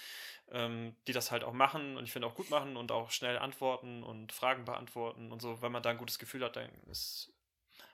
ähm, 0.50 0.96
die 1.06 1.12
das 1.12 1.30
halt 1.30 1.44
auch 1.44 1.52
machen 1.52 1.96
und 1.96 2.04
ich 2.04 2.12
finde 2.12 2.26
auch 2.26 2.34
gut 2.34 2.50
machen 2.50 2.76
und 2.76 2.90
auch 2.90 3.12
schnell 3.12 3.38
antworten 3.38 4.02
und 4.02 4.32
Fragen 4.32 4.64
beantworten 4.64 5.30
und 5.30 5.40
so. 5.40 5.62
Wenn 5.62 5.70
man 5.70 5.84
da 5.84 5.90
ein 5.90 5.98
gutes 5.98 6.18
Gefühl 6.18 6.44
hat, 6.44 6.56
dann 6.56 6.68
ist 6.90 7.32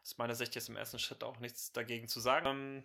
aus 0.02 0.16
meiner 0.16 0.34
Sicht 0.34 0.54
jetzt 0.54 0.70
im 0.70 0.76
ersten 0.76 0.98
Schritt 0.98 1.22
auch 1.22 1.38
nichts 1.38 1.70
dagegen 1.70 2.08
zu 2.08 2.18
sagen. 2.18 2.46
Ähm, 2.46 2.84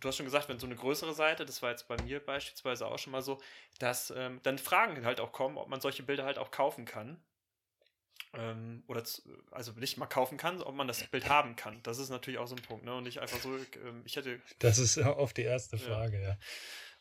du 0.00 0.08
hast 0.08 0.16
schon 0.16 0.26
gesagt, 0.26 0.48
wenn 0.48 0.58
so 0.58 0.66
eine 0.66 0.76
größere 0.76 1.14
Seite, 1.14 1.46
das 1.46 1.62
war 1.62 1.70
jetzt 1.70 1.86
bei 1.86 2.02
mir 2.02 2.18
beispielsweise 2.18 2.88
auch 2.88 2.98
schon 2.98 3.12
mal 3.12 3.22
so, 3.22 3.40
dass 3.78 4.10
ähm, 4.10 4.40
dann 4.42 4.58
Fragen 4.58 5.04
halt 5.04 5.20
auch 5.20 5.30
kommen, 5.30 5.56
ob 5.56 5.68
man 5.68 5.80
solche 5.80 6.02
Bilder 6.02 6.24
halt 6.24 6.38
auch 6.38 6.50
kaufen 6.50 6.84
kann. 6.84 7.22
Ähm, 8.32 8.84
oder 8.86 9.02
zu, 9.02 9.22
also 9.50 9.72
nicht 9.72 9.96
mal 9.96 10.06
kaufen 10.06 10.38
kann, 10.38 10.62
ob 10.62 10.74
man 10.74 10.86
das 10.86 11.02
Bild 11.08 11.28
haben 11.28 11.56
kann. 11.56 11.82
Das 11.82 11.98
ist 11.98 12.10
natürlich 12.10 12.38
auch 12.38 12.46
so 12.46 12.54
ein 12.54 12.62
Punkt, 12.62 12.84
ne? 12.84 12.94
Und 12.94 13.02
nicht 13.02 13.18
einfach 13.18 13.40
so, 13.40 13.56
ähm, 13.56 14.02
ich 14.04 14.16
hätte. 14.16 14.40
Das 14.60 14.78
ist 14.78 14.98
oft 14.98 15.36
die 15.36 15.42
erste 15.42 15.78
Frage, 15.78 16.20
ja. 16.20 16.28
ja. 16.30 16.38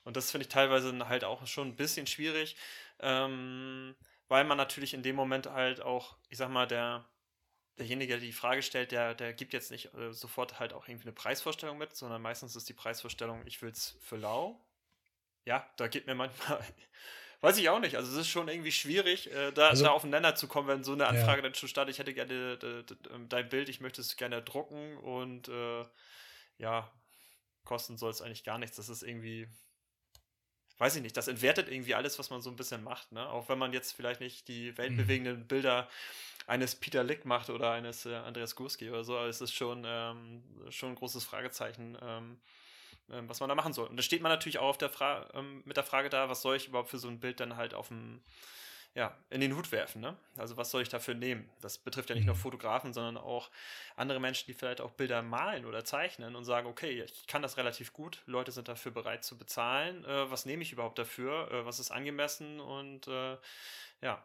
Und 0.04 0.18
das 0.18 0.32
finde 0.32 0.44
ich 0.44 0.50
teilweise 0.50 1.08
halt 1.08 1.24
auch 1.24 1.46
schon 1.46 1.68
ein 1.68 1.76
bisschen 1.76 2.08
schwierig, 2.08 2.56
ähm, 3.00 3.96
weil 4.28 4.44
man 4.44 4.58
natürlich 4.58 4.94
in 4.94 5.04
dem 5.04 5.16
Moment 5.16 5.48
halt 5.48 5.82
auch, 5.82 6.18
ich 6.30 6.38
sag 6.38 6.50
mal, 6.50 6.68
der, 6.68 7.06
derjenige, 7.78 8.14
der 8.14 8.22
die 8.22 8.32
Frage 8.32 8.64
stellt, 8.64 8.92
der, 8.92 9.14
der 9.14 9.34
gibt 9.34 9.54
jetzt 9.54 9.72
nicht 9.72 9.94
äh, 9.94 10.12
sofort 10.14 10.60
halt 10.60 10.74
auch 10.74 10.88
irgendwie 10.88 11.06
eine 11.06 11.14
Preisvorstellung 11.14 11.78
mit, 11.78 11.96
sondern 11.96 12.22
meistens 12.22 12.56
ist 12.56 12.70
die 12.70 12.74
Preisvorstellung, 12.74 13.46
ich 13.46 13.62
will 13.62 13.70
es 13.70 13.98
für 14.02 14.18
lau. 14.18 14.60
Ja, 15.46 15.70
da 15.78 15.88
geht 15.88 16.08
mir 16.08 16.16
manchmal 16.16 16.64
Weiß 17.42 17.58
ich 17.58 17.70
auch 17.70 17.80
nicht. 17.80 17.96
Also 17.96 18.12
es 18.12 18.18
ist 18.18 18.28
schon 18.28 18.50
irgendwie 18.50 18.72
schwierig, 18.72 19.32
äh, 19.32 19.52
da, 19.52 19.70
also, 19.70 19.86
da 19.86 19.92
aufeinander 19.92 20.36
zu 20.36 20.48
kommen, 20.48 20.68
wenn 20.68 20.84
so 20.84 20.92
eine 20.92 21.08
Anfrage 21.08 21.38
ja. 21.38 21.42
dann 21.44 21.56
schon 21.56 21.70
startet. 21.70 21.94
Ich 21.94 22.00
hätte 22.00 22.14
gerne 22.14 22.60
ähm, 23.14 23.30
dein 23.30 23.48
Bild, 23.48 23.70
ich 23.70 23.80
möchte 23.80 24.02
es 24.02 24.18
gerne 24.18 24.42
drucken 24.42 24.98
und 24.98 25.48
äh, 25.48 25.86
ja, 26.58 26.92
kosten 27.64 27.98
soll 27.98 28.12
es 28.12 28.22
eigentlich 28.22 28.44
gar 28.44 28.58
nichts. 28.58 28.76
Das 28.76 28.90
ist 28.90 29.04
irgendwie, 29.04 29.48
weiß 30.80 30.98
ich 30.98 31.02
nicht, 31.02 31.16
das 31.16 31.30
entwertet 31.30 31.70
irgendwie 31.70 31.96
alles, 31.96 32.20
was 32.20 32.30
man 32.30 32.42
so 32.42 32.50
ein 32.50 32.58
bisschen 32.58 32.84
macht. 32.84 33.14
Ne? 33.14 33.26
Auch 33.30 33.48
wenn 33.48 33.58
man 33.58 33.72
jetzt 33.72 33.94
vielleicht 33.94 34.20
nicht 34.20 34.50
die 34.50 34.78
weltbewegenden 34.78 35.40
mhm. 35.40 35.48
Bilder 35.48 35.88
eines 36.46 36.76
Peter 36.76 37.06
Lick 37.06 37.24
macht 37.24 37.50
oder 37.50 37.72
eines 37.72 38.06
äh, 38.06 38.16
Andreas 38.16 38.56
Gurski 38.56 38.90
oder 38.90 39.06
so, 39.06 39.16
aber 39.16 39.28
es 39.28 39.40
ist 39.40 39.54
schon, 39.54 39.84
ähm, 39.86 40.44
schon 40.72 40.90
ein 40.90 40.96
großes 40.96 41.24
Fragezeichen. 41.24 41.98
Ähm, 42.02 42.42
was 43.10 43.40
man 43.40 43.50
da 43.50 43.56
machen 43.56 43.74
soll. 43.74 43.88
Und 43.88 43.98
da 43.98 44.04
steht 44.04 44.22
man 44.22 44.32
natürlich 44.32 44.60
auch 44.60 44.76
der 44.76 44.92
ähm, 45.34 45.62
mit 45.66 45.78
der 45.78 45.84
Frage 45.84 46.10
da, 46.10 46.30
was 46.30 46.42
soll 46.42 46.56
ich 46.56 46.68
überhaupt 46.68 46.90
für 46.90 47.00
so 47.00 47.08
ein 47.08 47.20
Bild 47.20 47.40
dann 47.40 47.56
halt 47.56 47.74
auf 47.74 47.90
dem, 47.90 48.22
ja, 48.96 49.16
in 49.30 49.42
den 49.42 49.56
Hut 49.56 49.72
werfen, 49.72 50.02
ne? 50.02 50.18
Also 50.38 50.58
was 50.58 50.72
soll 50.72 50.82
ich 50.82 50.90
dafür 50.90 51.14
nehmen? 51.14 51.50
Das 51.62 51.78
betrifft 51.78 52.10
ja 52.10 52.16
nicht 52.16 52.24
mhm. 52.24 52.30
nur 52.30 52.36
Fotografen, 52.36 52.94
sondern 52.94 53.18
auch 53.18 53.50
andere 53.96 54.20
Menschen, 54.20 54.46
die 54.48 54.54
vielleicht 54.54 54.82
auch 54.82 54.92
Bilder 54.92 55.22
malen 55.22 55.66
oder 55.66 55.86
zeichnen 55.86 56.36
und 56.36 56.44
sagen, 56.44 56.68
okay, 56.68 57.04
ich 57.04 57.28
kann 57.28 57.42
das 57.42 57.58
relativ 57.58 57.94
gut, 57.94 58.22
Leute 58.26 58.52
sind 58.52 58.68
dafür 58.68 58.92
bereit 58.92 59.24
zu 59.24 59.38
bezahlen, 59.38 60.04
äh, 60.06 60.32
was 60.32 60.46
nehme 60.46 60.64
ich 60.64 60.72
überhaupt 60.72 61.00
dafür, 61.00 61.52
äh, 61.52 61.66
was 61.66 61.80
ist 61.80 61.92
angemessen 61.92 62.60
und 62.60 63.08
äh, 63.08 63.38
ja, 64.02 64.24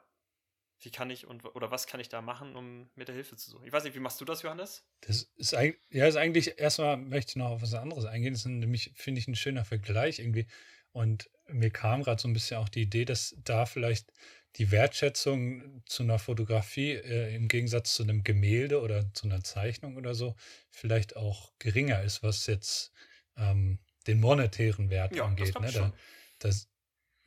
wie 0.84 0.90
kann 0.90 1.10
ich 1.10 1.26
und 1.26 1.44
oder 1.54 1.70
was 1.70 1.86
kann 1.86 2.00
ich 2.00 2.08
da 2.08 2.20
machen, 2.20 2.56
um 2.56 2.90
mir 2.94 3.04
der 3.04 3.14
Hilfe 3.14 3.36
zu 3.36 3.50
suchen? 3.50 3.64
Ich 3.64 3.72
weiß 3.72 3.84
nicht, 3.84 3.94
wie 3.94 4.00
machst 4.00 4.20
du 4.20 4.24
das, 4.24 4.42
Johannes? 4.42 4.84
Das 5.00 5.22
ist 5.36 5.54
eigentlich, 5.54 5.80
ja, 5.90 6.06
ist 6.06 6.16
eigentlich, 6.16 6.58
erstmal 6.58 6.96
möchte 6.96 7.30
ich 7.30 7.36
noch 7.36 7.50
auf 7.50 7.62
was 7.62 7.74
anderes 7.74 8.04
eingehen. 8.04 8.34
Das 8.34 8.40
ist 8.40 8.46
nämlich, 8.46 8.92
finde 8.94 9.20
ich, 9.20 9.28
ein 9.28 9.36
schöner 9.36 9.64
Vergleich 9.64 10.18
irgendwie. 10.18 10.46
Und 10.92 11.30
mir 11.48 11.70
kam 11.70 12.02
gerade 12.02 12.20
so 12.20 12.28
ein 12.28 12.34
bisschen 12.34 12.58
auch 12.58 12.68
die 12.68 12.82
Idee, 12.82 13.04
dass 13.04 13.34
da 13.38 13.66
vielleicht 13.66 14.12
die 14.56 14.70
Wertschätzung 14.70 15.82
zu 15.86 16.04
einer 16.04 16.18
Fotografie 16.18 16.92
äh, 16.92 17.34
im 17.34 17.48
Gegensatz 17.48 17.94
zu 17.94 18.04
einem 18.04 18.22
Gemälde 18.22 18.80
oder 18.80 19.12
zu 19.12 19.26
einer 19.26 19.42
Zeichnung 19.42 19.96
oder 19.96 20.14
so 20.14 20.36
vielleicht 20.70 21.16
auch 21.16 21.52
geringer 21.58 22.02
ist, 22.02 22.22
was 22.22 22.46
jetzt 22.46 22.92
ähm, 23.36 23.80
den 24.06 24.20
monetären 24.20 24.90
Wert 24.90 25.16
ja, 25.16 25.24
angeht. 25.24 25.58
Ne? 25.58 25.72
Da, 25.72 25.92
das, 26.38 26.68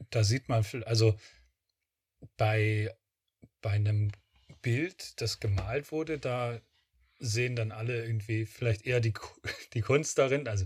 da 0.10 0.24
sieht 0.24 0.48
man, 0.48 0.64
also 0.86 1.20
bei 2.38 2.96
bei 3.62 3.72
einem 3.72 4.12
Bild, 4.62 5.20
das 5.22 5.40
gemalt 5.40 5.92
wurde, 5.92 6.20
da 6.20 6.60
sehen 7.20 7.56
dann 7.56 7.72
alle 7.72 8.04
irgendwie 8.04 8.46
vielleicht 8.46 8.86
eher 8.86 9.00
die, 9.00 9.14
die 9.74 9.82
Kunst 9.82 10.18
darin. 10.18 10.48
Also 10.48 10.66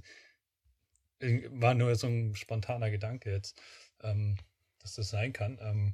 war 1.52 1.74
nur 1.74 1.96
so 1.96 2.08
ein 2.08 2.36
spontaner 2.36 2.90
Gedanke 2.90 3.32
jetzt, 3.32 3.62
ähm, 4.02 4.38
dass 4.80 4.96
das 4.96 5.10
sein 5.10 5.34
kann. 5.34 5.60
Ähm, 5.62 5.94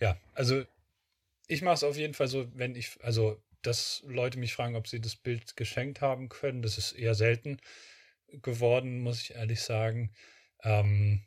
ja, 0.00 0.16
also 0.34 0.64
ich 1.48 1.62
mache 1.62 1.74
es 1.74 1.84
auf 1.84 1.96
jeden 1.96 2.14
Fall 2.14 2.28
so, 2.28 2.46
wenn 2.54 2.74
ich, 2.74 3.02
also 3.02 3.42
dass 3.62 4.02
Leute 4.06 4.38
mich 4.38 4.54
fragen, 4.54 4.76
ob 4.76 4.86
sie 4.86 5.00
das 5.00 5.16
Bild 5.16 5.56
geschenkt 5.56 6.00
haben 6.00 6.28
können, 6.28 6.62
das 6.62 6.78
ist 6.78 6.92
eher 6.92 7.14
selten 7.14 7.58
geworden, 8.42 9.00
muss 9.00 9.20
ich 9.20 9.34
ehrlich 9.34 9.62
sagen. 9.62 10.12
Ähm, 10.62 11.22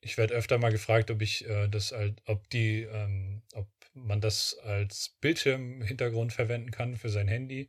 ich 0.00 0.16
werde 0.16 0.34
öfter 0.34 0.58
mal 0.58 0.72
gefragt, 0.72 1.10
ob 1.10 1.20
ich 1.20 1.46
äh, 1.46 1.68
das 1.68 1.92
ob 2.24 2.48
die, 2.50 2.82
ähm, 2.82 3.42
ob 3.52 3.68
man 3.94 4.20
das 4.20 4.56
als 4.58 5.16
Bildschirmhintergrund 5.20 6.32
verwenden 6.32 6.70
kann 6.70 6.96
für 6.96 7.08
sein 7.08 7.28
Handy. 7.28 7.68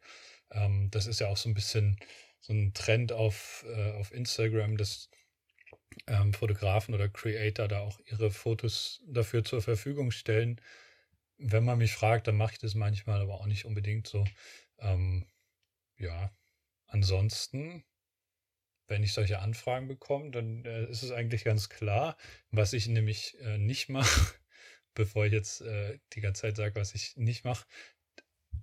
Ähm, 0.51 0.89
das 0.91 1.07
ist 1.07 1.19
ja 1.19 1.27
auch 1.27 1.37
so 1.37 1.49
ein 1.49 1.53
bisschen 1.53 1.97
so 2.39 2.53
ein 2.53 2.73
Trend 2.73 3.11
auf, 3.11 3.65
äh, 3.67 3.91
auf 3.93 4.13
Instagram, 4.13 4.77
dass 4.77 5.09
ähm, 6.07 6.33
Fotografen 6.33 6.95
oder 6.95 7.09
Creator 7.09 7.67
da 7.67 7.81
auch 7.81 7.99
ihre 8.05 8.31
Fotos 8.31 9.01
dafür 9.07 9.43
zur 9.43 9.61
Verfügung 9.61 10.11
stellen. 10.11 10.59
Wenn 11.37 11.65
man 11.65 11.79
mich 11.79 11.93
fragt, 11.93 12.27
dann 12.27 12.37
mache 12.37 12.53
ich 12.53 12.59
das 12.59 12.75
manchmal, 12.75 13.21
aber 13.21 13.35
auch 13.35 13.47
nicht 13.47 13.65
unbedingt 13.65 14.07
so. 14.07 14.25
Ähm, 14.79 15.25
ja, 15.97 16.31
ansonsten 16.87 17.83
wenn 18.91 19.03
ich 19.03 19.13
solche 19.13 19.39
Anfragen 19.39 19.87
bekomme, 19.87 20.31
dann 20.31 20.65
äh, 20.65 20.83
ist 20.85 21.01
es 21.01 21.11
eigentlich 21.11 21.45
ganz 21.45 21.69
klar, 21.69 22.17
was 22.51 22.73
ich 22.73 22.87
nämlich 22.87 23.39
äh, 23.39 23.57
nicht 23.57 23.89
mache, 23.89 24.35
bevor 24.93 25.25
ich 25.25 25.33
jetzt 25.33 25.61
äh, 25.61 25.99
die 26.13 26.21
ganze 26.21 26.43
Zeit 26.43 26.57
sage, 26.57 26.75
was 26.75 26.95
ich 26.95 27.15
nicht 27.17 27.45
mache. 27.45 27.65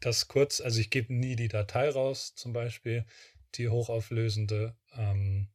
Das 0.00 0.28
kurz, 0.28 0.60
also 0.60 0.80
ich 0.80 0.90
gebe 0.90 1.12
nie 1.12 1.36
die 1.36 1.48
Datei 1.48 1.88
raus, 1.90 2.34
zum 2.34 2.52
Beispiel 2.52 3.04
die 3.54 3.68
hochauflösende. 3.68 4.76
Ähm, 4.92 5.48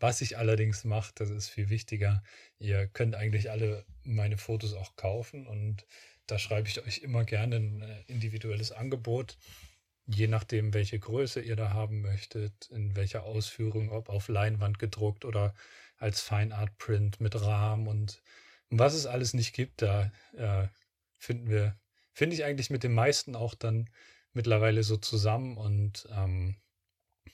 was 0.00 0.20
ich 0.20 0.38
allerdings 0.38 0.84
mache, 0.84 1.12
das 1.14 1.30
ist 1.30 1.48
viel 1.48 1.70
wichtiger. 1.70 2.22
Ihr 2.58 2.88
könnt 2.88 3.14
eigentlich 3.14 3.50
alle 3.50 3.84
meine 4.02 4.38
Fotos 4.38 4.74
auch 4.74 4.96
kaufen 4.96 5.46
und 5.46 5.86
da 6.26 6.38
schreibe 6.38 6.68
ich 6.68 6.80
euch 6.84 6.98
immer 6.98 7.24
gerne 7.24 7.56
ein 7.56 7.82
äh, 7.82 8.02
individuelles 8.06 8.72
Angebot 8.72 9.36
je 10.06 10.26
nachdem, 10.26 10.74
welche 10.74 10.98
Größe 10.98 11.40
ihr 11.40 11.56
da 11.56 11.72
haben 11.72 12.00
möchtet, 12.00 12.70
in 12.70 12.96
welcher 12.96 13.24
Ausführung, 13.24 13.90
ob 13.90 14.08
auf 14.08 14.28
Leinwand 14.28 14.78
gedruckt 14.78 15.24
oder 15.24 15.54
als 15.96 16.20
Fine 16.20 16.54
Art 16.56 16.76
Print 16.78 17.20
mit 17.20 17.40
Rahmen 17.40 17.86
und 17.86 18.22
was 18.78 18.94
es 18.94 19.06
alles 19.06 19.34
nicht 19.34 19.54
gibt, 19.54 19.82
da 19.82 20.10
äh, 20.32 20.68
finden 21.18 21.48
wir, 21.48 21.78
finde 22.12 22.34
ich 22.34 22.44
eigentlich 22.44 22.70
mit 22.70 22.82
den 22.82 22.94
meisten 22.94 23.36
auch 23.36 23.54
dann 23.54 23.88
mittlerweile 24.32 24.82
so 24.82 24.96
zusammen 24.96 25.56
und 25.56 26.08
ähm, 26.10 26.56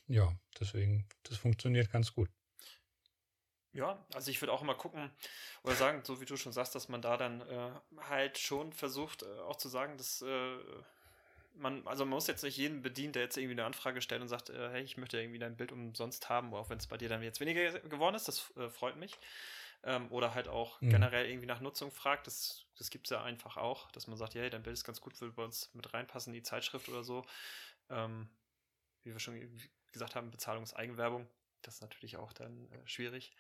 ja, 0.07 0.35
deswegen, 0.59 1.07
das 1.23 1.39
funktioniert 1.39 1.91
ganz 1.91 2.13
gut. 2.13 2.29
Ja, 3.73 4.05
also 4.15 4.31
ich 4.31 4.41
würde 4.41 4.53
auch 4.53 4.63
immer 4.63 4.75
gucken 4.75 5.11
oder 5.63 5.75
sagen, 5.75 6.03
so 6.05 6.21
wie 6.21 6.25
du 6.25 6.37
schon 6.37 6.53
sagst, 6.53 6.75
dass 6.75 6.89
man 6.89 7.03
da 7.03 7.17
dann 7.17 7.43
äh, 7.43 7.71
halt 8.09 8.39
schon 8.39 8.73
versucht, 8.73 9.23
äh, 9.23 9.41
auch 9.41 9.57
zu 9.57 9.69
sagen, 9.69 9.97
dass 9.99 10.23
äh, 10.23 10.57
man, 11.55 11.87
also 11.87 12.05
man 12.05 12.15
muss 12.15 12.27
jetzt 12.27 12.43
nicht 12.43 12.57
jeden 12.57 12.83
bedienen, 12.83 13.13
der 13.13 13.23
jetzt 13.23 13.37
irgendwie 13.37 13.55
eine 13.55 13.65
Anfrage 13.65 14.01
stellt 14.01 14.23
und 14.23 14.29
sagt, 14.29 14.51
äh, 14.51 14.71
hey, 14.71 14.83
ich 14.83 14.97
möchte 14.97 15.21
irgendwie 15.21 15.39
dein 15.39 15.57
Bild 15.57 15.73
umsonst 15.73 16.29
haben, 16.29 16.55
auch 16.55 16.71
wenn 16.71 16.79
es 16.79 16.87
bei 16.87 16.97
dir 16.97 17.09
dann 17.09 17.23
jetzt 17.23 17.41
weniger 17.41 17.79
geworden 17.81 18.17
ist, 18.17 18.27
das 18.27 18.53
äh, 18.57 18.71
freut 18.71 18.97
mich. 18.97 19.17
Ähm, 19.85 20.11
oder 20.11 20.35
halt 20.35 20.49
auch 20.49 20.81
mhm. 20.81 20.91
generell 20.91 21.29
irgendwie 21.29 21.47
nach 21.47 21.61
Nutzung 21.61 21.91
fragt, 21.93 22.27
das, 22.27 22.67
das 22.77 22.91
gibt 22.91 23.07
es 23.07 23.11
ja 23.11 23.23
einfach 23.23 23.57
auch, 23.57 23.91
dass 23.93 24.09
man 24.09 24.17
sagt, 24.17 24.35
hey, 24.35 24.51
dein 24.51 24.63
Bild 24.63 24.75
ist 24.75 24.85
ganz 24.85 25.01
gut, 25.01 25.21
will 25.21 25.33
bei 25.33 25.45
uns 25.45 25.73
mit 25.75 25.93
reinpassen, 25.95 26.33
die 26.33 26.43
Zeitschrift 26.43 26.89
oder 26.89 27.05
so. 27.05 27.25
Ähm, 27.89 28.29
wie 29.05 29.13
wir 29.13 29.21
schon 29.21 29.61
gesagt 29.93 30.17
haben, 30.17 30.31
Bezahlungseigenwerbung, 30.31 31.29
das 31.63 31.77
ist 31.77 31.81
natürlich 31.81 32.17
auch 32.17 32.33
dann 32.33 32.71
äh, 32.73 32.87
schwierig. 32.87 33.33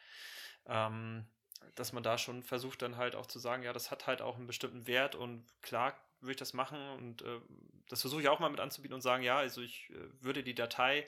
Ähm, 0.66 1.26
dass 1.74 1.92
man 1.92 2.02
da 2.02 2.18
schon 2.18 2.42
versucht 2.42 2.82
dann 2.82 2.96
halt 2.96 3.16
auch 3.16 3.26
zu 3.26 3.38
sagen, 3.38 3.62
ja, 3.62 3.72
das 3.72 3.90
hat 3.90 4.06
halt 4.06 4.22
auch 4.22 4.36
einen 4.36 4.46
bestimmten 4.46 4.86
Wert 4.86 5.14
und 5.14 5.44
klar 5.60 5.98
würde 6.20 6.32
ich 6.32 6.36
das 6.36 6.52
machen 6.52 6.78
und 6.90 7.22
äh, 7.22 7.40
das 7.88 8.00
versuche 8.00 8.22
ich 8.22 8.28
auch 8.28 8.40
mal 8.40 8.50
mit 8.50 8.60
anzubieten 8.60 8.94
und 8.94 9.02
sagen, 9.02 9.22
ja, 9.22 9.38
also 9.38 9.60
ich 9.60 9.90
äh, 9.90 10.22
würde 10.22 10.42
die 10.42 10.54
Datei 10.54 11.06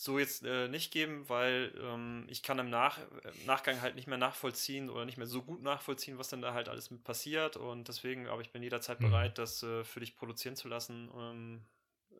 so 0.00 0.18
jetzt 0.18 0.46
äh, 0.46 0.66
nicht 0.66 0.92
geben, 0.92 1.28
weil 1.28 1.74
ähm, 1.78 2.24
ich 2.28 2.42
kann 2.42 2.58
im 2.58 2.70
Nach 2.70 2.98
Nachgang 3.44 3.82
halt 3.82 3.96
nicht 3.96 4.06
mehr 4.06 4.16
nachvollziehen 4.16 4.88
oder 4.88 5.04
nicht 5.04 5.18
mehr 5.18 5.26
so 5.26 5.42
gut 5.42 5.62
nachvollziehen, 5.62 6.16
was 6.16 6.28
denn 6.28 6.40
da 6.40 6.54
halt 6.54 6.70
alles 6.70 6.90
mit 6.90 7.04
passiert 7.04 7.58
und 7.58 7.86
deswegen, 7.86 8.26
aber 8.26 8.40
ich 8.40 8.50
bin 8.50 8.62
jederzeit 8.62 8.98
mhm. 9.00 9.10
bereit, 9.10 9.36
das 9.36 9.62
äh, 9.62 9.84
für 9.84 10.00
dich 10.00 10.16
produzieren 10.16 10.56
zu 10.56 10.68
lassen. 10.68 11.10
Ähm, 11.14 11.66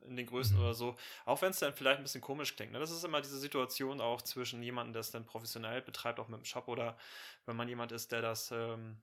in 0.06 0.16
den 0.16 0.26
Größen 0.26 0.56
mhm. 0.56 0.62
oder 0.62 0.74
so, 0.74 0.96
auch 1.24 1.40
wenn 1.40 1.50
es 1.50 1.58
dann 1.58 1.74
vielleicht 1.74 1.98
ein 1.98 2.02
bisschen 2.02 2.20
komisch 2.20 2.56
klingt. 2.56 2.72
Ne? 2.72 2.78
Das 2.78 2.90
ist 2.90 3.04
immer 3.04 3.20
diese 3.20 3.38
Situation 3.38 4.00
auch 4.00 4.22
zwischen 4.22 4.62
jemandem, 4.62 4.94
der 4.94 5.00
es 5.00 5.10
dann 5.10 5.26
professionell 5.26 5.82
betreibt, 5.82 6.18
auch 6.18 6.28
mit 6.28 6.38
dem 6.38 6.44
Shop 6.44 6.68
oder 6.68 6.96
wenn 7.44 7.56
man 7.56 7.68
jemand 7.68 7.92
ist, 7.92 8.10
der 8.10 8.22
das 8.22 8.50
ähm, 8.50 8.96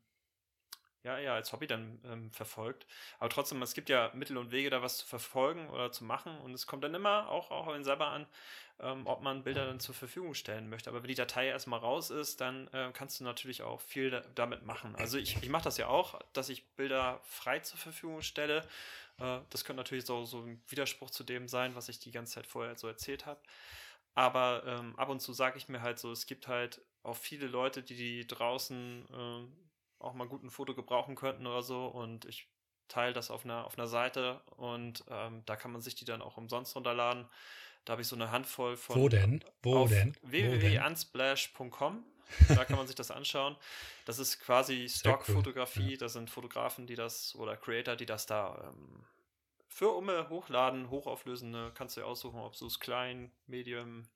ja, 1.07 1.19
ja, 1.19 1.33
als 1.35 1.53
Hobby 1.53 1.67
dann 1.67 1.99
ähm, 2.05 2.31
verfolgt. 2.31 2.85
Aber 3.19 3.29
trotzdem, 3.29 3.61
es 3.61 3.73
gibt 3.73 3.87
ja 3.87 4.11
Mittel 4.13 4.37
und 4.37 4.51
Wege, 4.51 4.69
da 4.69 4.81
was 4.81 4.97
zu 4.97 5.07
verfolgen 5.07 5.69
oder 5.69 5.91
zu 5.91 6.03
machen. 6.03 6.37
Und 6.41 6.53
es 6.53 6.67
kommt 6.67 6.83
dann 6.83 6.93
immer 6.93 7.29
auch, 7.29 7.49
auch 7.49 7.67
einen 7.67 7.85
selber 7.85 8.07
an, 8.07 8.27
ähm, 8.81 9.07
ob 9.07 9.21
man 9.21 9.43
Bilder 9.43 9.65
dann 9.65 9.79
zur 9.79 9.95
Verfügung 9.95 10.33
stellen 10.33 10.69
möchte. 10.69 10.89
Aber 10.89 11.01
wenn 11.01 11.07
die 11.07 11.15
Datei 11.15 11.47
erstmal 11.47 11.79
raus 11.79 12.09
ist, 12.09 12.41
dann 12.41 12.67
äh, 12.73 12.91
kannst 12.93 13.19
du 13.19 13.23
natürlich 13.23 13.63
auch 13.63 13.79
viel 13.79 14.09
da, 14.09 14.21
damit 14.35 14.65
machen. 14.65 14.95
Also 14.97 15.17
ich, 15.17 15.41
ich 15.41 15.49
mache 15.49 15.63
das 15.63 15.77
ja 15.77 15.87
auch, 15.87 16.19
dass 16.33 16.49
ich 16.49 16.67
Bilder 16.75 17.21
frei 17.23 17.59
zur 17.59 17.79
Verfügung 17.79 18.21
stelle. 18.21 18.67
Äh, 19.19 19.39
das 19.49 19.63
könnte 19.63 19.81
natürlich 19.81 20.05
so, 20.05 20.25
so 20.25 20.41
ein 20.41 20.61
Widerspruch 20.67 21.09
zu 21.09 21.23
dem 21.23 21.47
sein, 21.47 21.73
was 21.73 21.87
ich 21.87 21.99
die 21.99 22.11
ganze 22.11 22.33
Zeit 22.33 22.47
vorher 22.47 22.75
so 22.75 22.87
erzählt 22.87 23.25
habe. 23.25 23.39
Aber 24.13 24.63
ähm, 24.65 24.93
ab 24.97 25.07
und 25.09 25.21
zu 25.21 25.31
sage 25.31 25.57
ich 25.57 25.69
mir 25.69 25.81
halt 25.81 25.99
so, 25.99 26.11
es 26.11 26.25
gibt 26.25 26.49
halt 26.49 26.81
auch 27.03 27.15
viele 27.15 27.47
Leute, 27.47 27.81
die, 27.81 27.95
die 27.95 28.27
draußen 28.27 29.05
äh, 29.09 29.66
auch 29.99 30.13
mal 30.13 30.27
gut 30.27 30.43
ein 30.43 30.49
Foto 30.49 30.75
gebrauchen 30.75 31.15
könnten 31.15 31.47
oder 31.47 31.63
so. 31.63 31.87
Und 31.87 32.25
ich 32.25 32.47
teile 32.87 33.13
das 33.13 33.31
auf 33.31 33.45
einer, 33.45 33.65
auf 33.65 33.77
einer 33.77 33.87
Seite 33.87 34.41
und 34.55 35.03
ähm, 35.09 35.43
da 35.45 35.55
kann 35.55 35.71
man 35.71 35.81
sich 35.81 35.95
die 35.95 36.05
dann 36.05 36.21
auch 36.21 36.37
umsonst 36.37 36.75
runterladen. 36.75 37.27
Da 37.85 37.91
habe 37.91 38.01
ich 38.01 38.07
so 38.07 38.15
eine 38.15 38.31
Handvoll 38.31 38.75
von. 38.75 38.99
Wo 38.99 39.09
denn? 39.09 39.43
Wo 39.63 39.87
denn? 39.87 40.15
www.unsplash.com. 40.21 42.03
Da 42.49 42.65
kann 42.65 42.75
man 42.75 42.87
sich 42.87 42.95
das 42.95 43.09
anschauen. 43.09 43.55
Das 44.05 44.19
ist 44.19 44.39
quasi 44.39 44.89
Stockfotografie. 44.89 45.79
Cool. 45.79 45.91
Ja. 45.91 45.97
Das 45.97 46.13
sind 46.13 46.29
Fotografen, 46.29 46.85
die 46.85 46.95
das 46.95 47.35
oder 47.35 47.55
Creator, 47.55 47.95
die 47.95 48.05
das 48.05 48.25
da 48.25 48.73
ähm, 48.73 49.05
für 49.69 49.91
Umme 49.91 50.27
hochladen, 50.27 50.89
hochauflösende. 50.89 51.71
Kannst 51.75 51.95
du 51.95 52.01
dir 52.01 52.07
aussuchen, 52.07 52.39
ob 52.39 52.57
du 52.57 52.67
es 52.67 52.79
klein, 52.79 53.31
medium, 53.45 54.07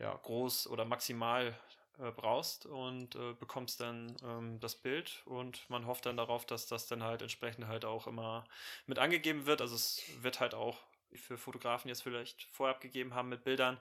ja, 0.00 0.12
groß 0.14 0.66
oder 0.68 0.84
maximal 0.84 1.56
äh, 1.98 2.10
brauchst 2.12 2.66
und 2.66 3.14
äh, 3.16 3.32
bekommst 3.34 3.80
dann 3.80 4.16
ähm, 4.22 4.60
das 4.60 4.76
Bild 4.76 5.22
und 5.24 5.68
man 5.68 5.86
hofft 5.86 6.06
dann 6.06 6.16
darauf, 6.16 6.46
dass 6.46 6.66
das 6.66 6.86
dann 6.86 7.02
halt 7.02 7.22
entsprechend 7.22 7.66
halt 7.66 7.84
auch 7.84 8.06
immer 8.06 8.44
mit 8.86 8.98
angegeben 8.98 9.46
wird. 9.46 9.60
Also 9.60 9.74
es 9.74 10.02
wird 10.22 10.40
halt 10.40 10.54
auch 10.54 10.78
für 11.14 11.38
Fotografen 11.38 11.88
jetzt 11.88 12.02
vielleicht 12.02 12.44
vorab 12.52 12.80
gegeben 12.80 13.14
haben 13.14 13.28
mit 13.28 13.44
Bildern. 13.44 13.78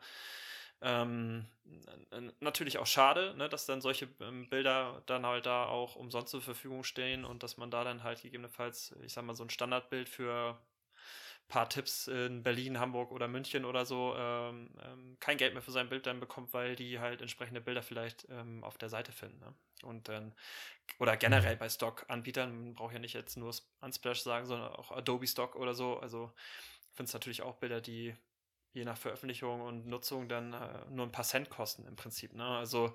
Ähm, 0.79 1.45
natürlich 2.39 2.77
auch 2.77 2.85
schade, 2.85 3.33
ne, 3.35 3.49
dass 3.49 3.65
dann 3.65 3.81
solche 3.81 4.07
ähm, 4.19 4.47
Bilder 4.47 5.01
dann 5.07 5.25
halt 5.25 5.47
da 5.47 5.65
auch 5.65 5.95
umsonst 5.95 6.29
zur 6.29 6.41
Verfügung 6.41 6.83
stehen 6.83 7.25
und 7.25 7.41
dass 7.41 7.57
man 7.57 7.71
da 7.71 7.83
dann 7.83 8.03
halt 8.03 8.21
gegebenenfalls, 8.21 8.95
ich 9.03 9.13
sag 9.13 9.25
mal, 9.25 9.35
so 9.35 9.43
ein 9.43 9.49
Standardbild 9.49 10.07
für 10.07 10.59
paar 11.47 11.69
Tipps 11.69 12.07
in 12.07 12.43
Berlin, 12.43 12.79
Hamburg 12.79 13.11
oder 13.11 13.27
München 13.27 13.65
oder 13.65 13.85
so 13.85 14.13
ähm, 14.17 14.69
ähm, 14.83 15.17
kein 15.19 15.37
Geld 15.37 15.53
mehr 15.53 15.61
für 15.61 15.71
sein 15.71 15.89
Bild 15.89 16.05
dann 16.05 16.19
bekommt, 16.19 16.53
weil 16.53 16.75
die 16.75 16.99
halt 16.99 17.21
entsprechende 17.21 17.61
Bilder 17.61 17.81
vielleicht 17.81 18.27
ähm, 18.29 18.63
auf 18.63 18.77
der 18.77 18.89
Seite 18.89 19.11
finden. 19.11 19.39
Ne? 19.39 19.53
Und 19.83 20.09
dann, 20.09 20.33
oder 20.99 21.15
generell 21.15 21.55
bei 21.55 21.69
Stock-Anbietern, 21.69 22.51
man 22.51 22.75
braucht 22.75 22.93
ja 22.93 22.99
nicht 22.99 23.13
jetzt 23.13 23.37
nur 23.37 23.53
Unsplash 23.79 24.21
sagen, 24.21 24.45
sondern 24.45 24.73
auch 24.73 24.91
Adobe 24.91 25.27
Stock 25.27 25.55
oder 25.55 25.73
so. 25.73 25.99
Also 25.99 26.31
findest 26.93 27.13
natürlich 27.13 27.41
auch 27.41 27.55
Bilder, 27.55 27.79
die 27.79 28.13
je 28.73 28.83
nach 28.83 28.97
Veröffentlichung 28.97 29.61
und 29.61 29.87
Nutzung 29.87 30.27
dann 30.27 30.53
äh, 30.53 30.85
nur 30.89 31.05
ein 31.05 31.11
paar 31.11 31.25
Cent 31.25 31.49
kosten 31.49 31.85
im 31.85 31.95
Prinzip. 31.95 32.33
Ne? 32.33 32.45
Also 32.45 32.93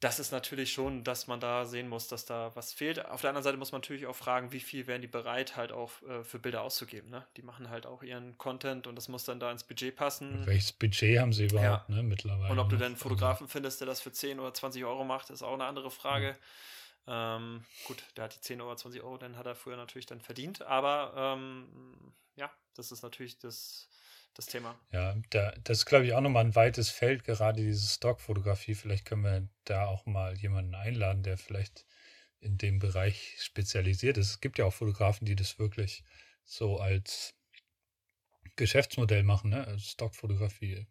das 0.00 0.20
ist 0.20 0.30
natürlich 0.30 0.72
schon, 0.72 1.02
dass 1.02 1.26
man 1.26 1.40
da 1.40 1.64
sehen 1.64 1.88
muss, 1.88 2.06
dass 2.06 2.24
da 2.24 2.52
was 2.54 2.72
fehlt. 2.72 3.04
Auf 3.04 3.20
der 3.20 3.30
anderen 3.30 3.42
Seite 3.42 3.56
muss 3.56 3.72
man 3.72 3.80
natürlich 3.80 4.06
auch 4.06 4.14
fragen, 4.14 4.52
wie 4.52 4.60
viel 4.60 4.86
wären 4.86 5.00
die 5.00 5.08
bereit, 5.08 5.56
halt 5.56 5.72
auch 5.72 5.90
äh, 6.02 6.22
für 6.22 6.38
Bilder 6.38 6.62
auszugeben. 6.62 7.10
Ne? 7.10 7.26
Die 7.36 7.42
machen 7.42 7.68
halt 7.68 7.84
auch 7.84 8.04
ihren 8.04 8.38
Content 8.38 8.86
und 8.86 8.94
das 8.94 9.08
muss 9.08 9.24
dann 9.24 9.40
da 9.40 9.50
ins 9.50 9.64
Budget 9.64 9.96
passen. 9.96 10.46
Welches 10.46 10.72
Budget 10.72 11.18
haben 11.18 11.32
sie 11.32 11.46
überhaupt, 11.46 11.88
ja. 11.88 11.94
ne, 11.96 12.02
mittlerweile? 12.04 12.52
Und 12.52 12.60
ob 12.60 12.68
du 12.68 12.76
dann 12.76 12.88
einen 12.88 12.96
Fotografen 12.96 13.44
also. 13.44 13.52
findest, 13.52 13.80
der 13.80 13.86
das 13.88 14.00
für 14.00 14.12
10 14.12 14.38
oder 14.38 14.54
20 14.54 14.84
Euro 14.84 15.04
macht, 15.04 15.30
ist 15.30 15.42
auch 15.42 15.54
eine 15.54 15.64
andere 15.64 15.90
Frage. 15.90 16.36
Ja. 17.06 17.36
Ähm, 17.36 17.64
gut, 17.84 18.04
der 18.16 18.24
hat 18.24 18.36
die 18.36 18.40
10 18.40 18.60
oder 18.60 18.76
20 18.76 19.02
Euro, 19.02 19.16
dann 19.16 19.36
hat 19.36 19.46
er 19.46 19.56
früher 19.56 19.76
natürlich 19.76 20.06
dann 20.06 20.20
verdient, 20.20 20.62
aber 20.62 21.14
ähm, 21.16 22.12
ja, 22.36 22.50
das 22.74 22.92
ist 22.92 23.02
natürlich 23.02 23.38
das 23.38 23.88
das 24.34 24.46
Thema. 24.46 24.78
Ja, 24.92 25.16
da, 25.30 25.52
das 25.64 25.78
ist, 25.78 25.86
glaube 25.86 26.06
ich, 26.06 26.14
auch 26.14 26.20
nochmal 26.20 26.44
ein 26.44 26.54
weites 26.54 26.90
Feld, 26.90 27.24
gerade 27.24 27.62
diese 27.62 27.86
Stockfotografie. 27.86 28.74
Vielleicht 28.74 29.04
können 29.04 29.24
wir 29.24 29.48
da 29.64 29.86
auch 29.86 30.06
mal 30.06 30.36
jemanden 30.36 30.74
einladen, 30.74 31.22
der 31.22 31.38
vielleicht 31.38 31.84
in 32.40 32.56
dem 32.56 32.78
Bereich 32.78 33.36
spezialisiert 33.40 34.16
ist. 34.16 34.30
Es 34.30 34.40
gibt 34.40 34.58
ja 34.58 34.64
auch 34.64 34.74
Fotografen, 34.74 35.26
die 35.26 35.34
das 35.34 35.58
wirklich 35.58 36.04
so 36.44 36.78
als 36.78 37.34
Geschäftsmodell 38.56 39.22
machen, 39.22 39.50
ne? 39.50 39.66
Also 39.66 39.80
Stockfotografie. 39.80 40.86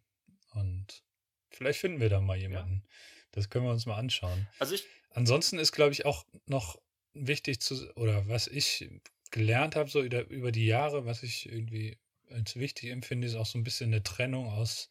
Und 0.52 1.02
vielleicht 1.50 1.80
finden 1.80 2.00
wir 2.00 2.08
da 2.08 2.20
mal 2.20 2.36
jemanden. 2.36 2.82
Ja. 2.84 2.90
Das 3.32 3.50
können 3.50 3.64
wir 3.64 3.72
uns 3.72 3.86
mal 3.86 3.96
anschauen. 3.96 4.48
Also 4.58 4.74
ich. 4.74 4.84
Ansonsten 5.10 5.58
ist, 5.58 5.72
glaube 5.72 5.92
ich, 5.92 6.04
auch 6.04 6.26
noch 6.46 6.78
wichtig 7.14 7.60
zu, 7.60 7.90
oder 7.96 8.28
was 8.28 8.46
ich 8.46 8.90
gelernt 9.30 9.74
habe, 9.74 9.90
so 9.90 10.02
über, 10.02 10.26
über 10.28 10.52
die 10.52 10.66
Jahre, 10.66 11.06
was 11.06 11.22
ich 11.22 11.50
irgendwie 11.50 11.98
als 12.30 12.56
wichtig 12.56 12.90
empfinde, 12.90 13.26
ist 13.26 13.34
auch 13.34 13.46
so 13.46 13.58
ein 13.58 13.64
bisschen 13.64 13.92
eine 13.92 14.02
Trennung 14.02 14.50
aus, 14.50 14.88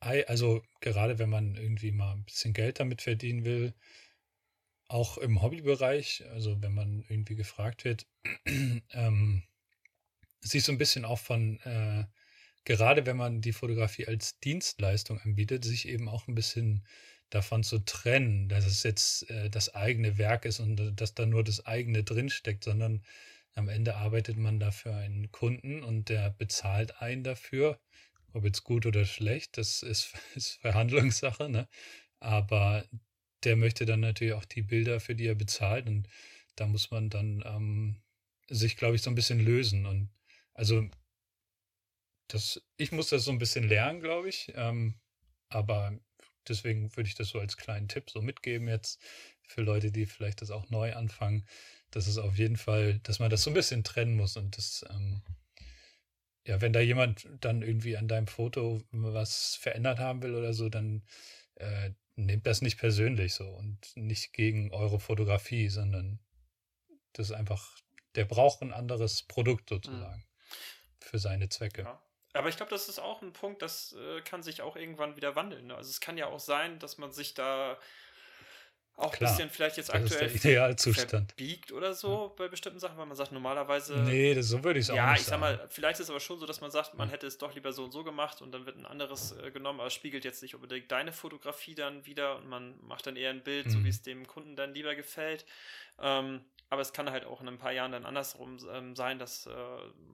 also 0.00 0.62
gerade 0.80 1.18
wenn 1.18 1.30
man 1.30 1.56
irgendwie 1.56 1.92
mal 1.92 2.12
ein 2.12 2.24
bisschen 2.24 2.52
Geld 2.52 2.80
damit 2.80 3.02
verdienen 3.02 3.44
will, 3.44 3.74
auch 4.88 5.18
im 5.18 5.40
Hobbybereich, 5.40 6.24
also 6.30 6.60
wenn 6.62 6.74
man 6.74 7.04
irgendwie 7.08 7.36
gefragt 7.36 7.84
wird, 7.84 8.06
ähm, 8.90 9.42
sich 10.40 10.64
so 10.64 10.72
ein 10.72 10.78
bisschen 10.78 11.04
auch 11.04 11.18
von, 11.18 11.60
äh, 11.60 12.06
gerade 12.64 13.06
wenn 13.06 13.16
man 13.16 13.40
die 13.40 13.52
Fotografie 13.52 14.06
als 14.08 14.40
Dienstleistung 14.40 15.20
anbietet, 15.20 15.64
sich 15.64 15.86
eben 15.86 16.08
auch 16.08 16.26
ein 16.26 16.34
bisschen 16.34 16.84
davon 17.30 17.62
zu 17.62 17.78
trennen, 17.78 18.48
dass 18.48 18.66
es 18.66 18.82
jetzt 18.82 19.30
äh, 19.30 19.48
das 19.48 19.74
eigene 19.74 20.18
Werk 20.18 20.44
ist 20.44 20.58
und 20.58 20.96
dass 20.96 21.14
da 21.14 21.26
nur 21.26 21.44
das 21.44 21.64
eigene 21.66 22.02
drinsteckt, 22.02 22.64
sondern 22.64 23.04
am 23.54 23.68
Ende 23.68 23.96
arbeitet 23.96 24.36
man 24.36 24.60
dafür 24.60 24.94
einen 24.96 25.30
Kunden 25.32 25.82
und 25.82 26.08
der 26.08 26.30
bezahlt 26.30 27.00
einen 27.02 27.24
dafür. 27.24 27.80
Ob 28.32 28.44
jetzt 28.44 28.62
gut 28.62 28.86
oder 28.86 29.04
schlecht, 29.04 29.58
das 29.58 29.82
ist, 29.82 30.14
ist 30.34 30.52
Verhandlungssache, 30.60 31.48
ne? 31.48 31.68
Aber 32.20 32.84
der 33.44 33.56
möchte 33.56 33.86
dann 33.86 34.00
natürlich 34.00 34.34
auch 34.34 34.44
die 34.44 34.62
Bilder, 34.62 35.00
für 35.00 35.14
die 35.14 35.26
er 35.26 35.34
bezahlt. 35.34 35.86
Und 35.86 36.08
da 36.56 36.66
muss 36.66 36.90
man 36.90 37.10
dann 37.10 37.42
ähm, 37.46 38.02
sich, 38.48 38.76
glaube 38.76 38.96
ich, 38.96 39.02
so 39.02 39.10
ein 39.10 39.14
bisschen 39.14 39.40
lösen. 39.40 39.86
Und 39.86 40.10
also 40.54 40.88
das, 42.28 42.62
ich 42.76 42.92
muss 42.92 43.08
das 43.08 43.24
so 43.24 43.32
ein 43.32 43.38
bisschen 43.38 43.66
lernen, 43.66 44.00
glaube 44.00 44.28
ich. 44.28 44.52
Ähm, 44.54 45.00
aber 45.48 45.98
deswegen 46.46 46.94
würde 46.96 47.08
ich 47.08 47.14
das 47.14 47.28
so 47.28 47.40
als 47.40 47.56
kleinen 47.56 47.88
Tipp 47.88 48.10
so 48.10 48.22
mitgeben 48.22 48.68
jetzt 48.68 49.00
für 49.48 49.62
Leute, 49.62 49.90
die 49.90 50.06
vielleicht 50.06 50.42
das 50.42 50.50
auch 50.50 50.70
neu 50.70 50.94
anfangen 50.94 51.46
das 51.90 52.06
ist 52.06 52.18
auf 52.18 52.38
jeden 52.38 52.56
Fall, 52.56 53.00
dass 53.00 53.18
man 53.18 53.30
das 53.30 53.42
so 53.42 53.50
ein 53.50 53.54
bisschen 53.54 53.84
trennen 53.84 54.16
muss 54.16 54.36
und 54.36 54.56
das, 54.56 54.84
ähm, 54.90 55.22
ja, 56.46 56.60
wenn 56.60 56.72
da 56.72 56.80
jemand 56.80 57.28
dann 57.40 57.62
irgendwie 57.62 57.96
an 57.96 58.08
deinem 58.08 58.26
Foto 58.26 58.82
was 58.90 59.56
verändert 59.56 59.98
haben 59.98 60.22
will 60.22 60.34
oder 60.34 60.52
so, 60.52 60.68
dann 60.68 61.02
äh, 61.56 61.90
nehmt 62.16 62.46
das 62.46 62.62
nicht 62.62 62.78
persönlich 62.78 63.34
so 63.34 63.48
und 63.48 63.78
nicht 63.96 64.32
gegen 64.32 64.72
eure 64.72 65.00
Fotografie, 65.00 65.68
sondern 65.68 66.18
das 67.12 67.30
ist 67.30 67.36
einfach, 67.36 67.76
der 68.14 68.24
braucht 68.24 68.62
ein 68.62 68.72
anderes 68.72 69.22
Produkt 69.22 69.68
sozusagen. 69.68 70.24
für 71.00 71.18
seine 71.18 71.48
Zwecke. 71.48 71.82
Ja. 71.82 72.02
Aber 72.32 72.48
ich 72.48 72.56
glaube, 72.56 72.70
das 72.70 72.88
ist 72.88 73.00
auch 73.00 73.22
ein 73.22 73.32
Punkt, 73.32 73.62
das 73.62 73.92
äh, 73.94 74.20
kann 74.20 74.42
sich 74.42 74.62
auch 74.62 74.76
irgendwann 74.76 75.16
wieder 75.16 75.34
wandeln. 75.34 75.66
Ne? 75.66 75.74
Also 75.74 75.90
es 75.90 76.00
kann 76.00 76.16
ja 76.16 76.26
auch 76.26 76.38
sein, 76.38 76.78
dass 76.78 76.98
man 76.98 77.10
sich 77.10 77.34
da 77.34 77.78
auch 79.00 79.12
ein 79.14 79.18
bisschen 79.18 79.50
vielleicht 79.50 79.76
jetzt 79.76 79.92
aktuell 79.92 80.30
Idealzustand. 80.34 81.32
verbiegt 81.32 81.72
oder 81.72 81.94
so 81.94 82.26
ja. 82.26 82.32
bei 82.36 82.48
bestimmten 82.48 82.78
Sachen, 82.78 82.98
weil 82.98 83.06
man 83.06 83.16
sagt, 83.16 83.32
normalerweise. 83.32 83.96
Nee, 83.98 84.34
das, 84.34 84.48
so 84.48 84.62
würde 84.62 84.78
ich 84.78 84.86
es 84.86 84.90
auch 84.90 84.96
ja, 84.96 85.12
nicht 85.12 85.24
sagen. 85.24 85.42
Ja, 85.42 85.50
ich 85.50 85.56
sag 85.56 85.60
mal, 85.60 85.68
vielleicht 85.70 86.00
ist 86.00 86.04
es 86.04 86.10
aber 86.10 86.20
schon 86.20 86.38
so, 86.38 86.46
dass 86.46 86.60
man 86.60 86.70
sagt, 86.70 86.94
man 86.94 87.08
hätte 87.08 87.26
es 87.26 87.38
doch 87.38 87.54
lieber 87.54 87.72
so 87.72 87.84
und 87.84 87.92
so 87.92 88.04
gemacht 88.04 88.42
und 88.42 88.52
dann 88.52 88.66
wird 88.66 88.76
ein 88.76 88.86
anderes 88.86 89.32
äh, 89.32 89.50
genommen, 89.50 89.80
aber 89.80 89.88
es 89.88 89.94
spiegelt 89.94 90.24
jetzt 90.24 90.42
nicht 90.42 90.54
unbedingt 90.54 90.90
deine 90.92 91.12
Fotografie 91.12 91.74
dann 91.74 92.04
wieder 92.06 92.36
und 92.36 92.48
man 92.48 92.74
macht 92.82 93.06
dann 93.06 93.16
eher 93.16 93.30
ein 93.30 93.42
Bild, 93.42 93.66
mhm. 93.66 93.70
so 93.70 93.84
wie 93.84 93.88
es 93.88 94.02
dem 94.02 94.26
Kunden 94.26 94.56
dann 94.56 94.74
lieber 94.74 94.94
gefällt. 94.94 95.44
Ähm, 96.00 96.40
aber 96.70 96.82
es 96.82 96.92
kann 96.92 97.10
halt 97.10 97.24
auch 97.24 97.40
in 97.40 97.48
ein 97.48 97.58
paar 97.58 97.72
Jahren 97.72 97.90
dann 97.90 98.06
andersrum 98.06 98.56
ähm, 98.72 98.94
sein, 98.94 99.18
dass 99.18 99.46
äh, 99.46 99.52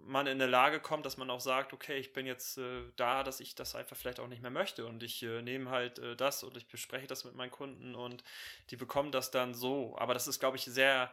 man 0.06 0.26
in 0.26 0.40
eine 0.40 0.50
Lage 0.50 0.80
kommt, 0.80 1.04
dass 1.04 1.18
man 1.18 1.28
auch 1.28 1.40
sagt, 1.40 1.74
okay, 1.74 1.98
ich 1.98 2.14
bin 2.14 2.24
jetzt 2.24 2.56
äh, 2.56 2.80
da, 2.96 3.22
dass 3.22 3.40
ich 3.40 3.54
das 3.54 3.74
einfach 3.74 3.94
vielleicht 3.94 4.20
auch 4.20 4.26
nicht 4.26 4.40
mehr 4.40 4.50
möchte 4.50 4.86
und 4.86 5.02
ich 5.02 5.22
äh, 5.22 5.42
nehme 5.42 5.68
halt 5.70 6.00
das 6.16 6.42
und 6.42 6.56
ich 6.56 6.66
bespreche 6.66 7.06
das 7.06 7.24
mit 7.24 7.34
meinen 7.34 7.50
Kunden 7.50 7.94
und 7.94 8.24
die 8.70 8.76
bekommen 8.76 9.12
das 9.12 9.30
dann 9.30 9.52
so. 9.52 9.96
Aber 9.98 10.14
das 10.14 10.26
ist, 10.26 10.40
glaube 10.40 10.56
ich, 10.56 10.64
sehr 10.64 11.12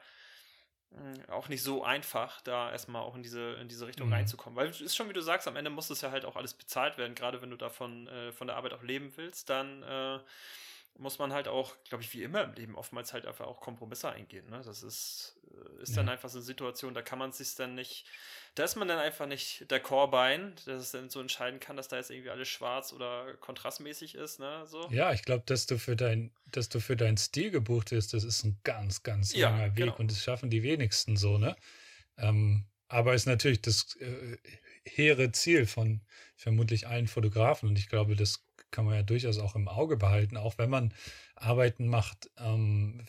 hm, 0.91 1.29
auch 1.29 1.49
nicht 1.49 1.61
so 1.61 1.83
einfach, 1.83 2.39
da 2.41 2.71
erstmal 2.71 3.01
auch 3.01 3.15
in 3.15 3.23
diese, 3.23 3.55
in 3.55 3.67
diese 3.67 3.85
Richtung 3.85 4.07
mhm. 4.07 4.13
reinzukommen. 4.13 4.55
Weil 4.55 4.69
es 4.69 4.79
ist 4.79 4.95
schon, 4.95 5.09
wie 5.09 5.13
du 5.13 5.21
sagst, 5.21 5.45
am 5.49 5.57
Ende 5.57 5.71
muss 5.71 5.89
es 5.89 5.99
ja 5.99 6.11
halt 6.11 6.23
auch 6.23 6.37
alles 6.37 6.53
bezahlt 6.53 6.97
werden, 6.97 7.15
gerade 7.15 7.41
wenn 7.41 7.51
du 7.51 7.57
davon 7.57 8.09
von 8.31 8.47
der 8.47 8.55
Arbeit 8.55 8.71
auch 8.71 8.83
leben 8.83 9.11
willst, 9.17 9.49
dann 9.49 9.83
muss 10.97 11.17
man 11.17 11.33
halt 11.33 11.47
auch, 11.47 11.75
glaube 11.89 12.03
ich, 12.03 12.13
wie 12.13 12.23
immer 12.23 12.43
im 12.43 12.53
Leben 12.53 12.75
oftmals 12.75 13.13
halt 13.13 13.25
einfach 13.25 13.45
auch 13.45 13.59
Kompromisse 13.59 14.09
eingehen. 14.09 14.47
Ne? 14.49 14.61
Das 14.63 14.83
ist, 14.83 15.39
äh, 15.51 15.81
ist 15.81 15.97
dann 15.97 16.07
einfach 16.07 16.29
so 16.29 16.37
eine 16.37 16.45
Situation, 16.45 16.93
da 16.93 17.01
kann 17.01 17.17
man 17.17 17.31
sich 17.31 17.55
dann 17.55 17.75
nicht, 17.75 18.05
da 18.55 18.63
ist 18.63 18.75
man 18.75 18.87
dann 18.87 18.99
einfach 18.99 19.25
nicht 19.25 19.69
der 19.71 19.79
Chorbein, 19.79 20.53
dass 20.65 20.81
es 20.81 20.91
dann 20.91 21.09
so 21.09 21.19
entscheiden 21.19 21.59
kann, 21.59 21.77
dass 21.77 21.87
da 21.87 21.97
jetzt 21.97 22.11
irgendwie 22.11 22.29
alles 22.29 22.47
schwarz 22.47 22.93
oder 22.93 23.33
kontrastmäßig 23.37 24.15
ist, 24.15 24.39
ne? 24.39 24.65
So. 24.67 24.87
Ja, 24.91 25.11
ich 25.13 25.23
glaube, 25.23 25.43
dass 25.47 25.65
du 25.65 25.79
für 25.79 25.95
dein, 25.95 26.31
dass 26.45 26.69
du 26.69 26.79
für 26.79 26.95
deinen 26.95 27.17
Stil 27.17 27.49
gebucht 27.49 27.89
bist, 27.89 28.13
das 28.13 28.23
ist 28.23 28.43
ein 28.43 28.59
ganz, 28.63 29.01
ganz 29.01 29.33
ja, 29.33 29.49
langer 29.49 29.75
Weg 29.75 29.85
genau. 29.85 29.95
und 29.97 30.11
das 30.11 30.21
schaffen 30.21 30.51
die 30.51 30.63
wenigsten 30.63 31.17
so, 31.17 31.37
ne? 31.39 31.55
Ähm, 32.17 32.65
aber 32.87 33.15
ist 33.15 33.25
natürlich 33.25 33.61
das 33.61 33.95
äh, 33.95 34.37
hehre 34.85 35.31
Ziel 35.31 35.65
von 35.65 36.01
vermutlich 36.35 36.87
allen 36.87 37.07
Fotografen 37.07 37.69
und 37.69 37.79
ich 37.79 37.89
glaube, 37.89 38.15
das 38.15 38.45
kann 38.73 38.85
man 38.85 38.95
ja 38.95 39.03
durchaus 39.03 39.39
auch 39.39 39.55
im 39.55 39.69
Auge 39.69 39.95
behalten, 39.95 40.35
auch 40.35 40.57
wenn 40.57 40.69
man 40.69 40.93
Arbeiten 41.35 41.87
macht, 41.87 42.29
ähm, 42.37 43.01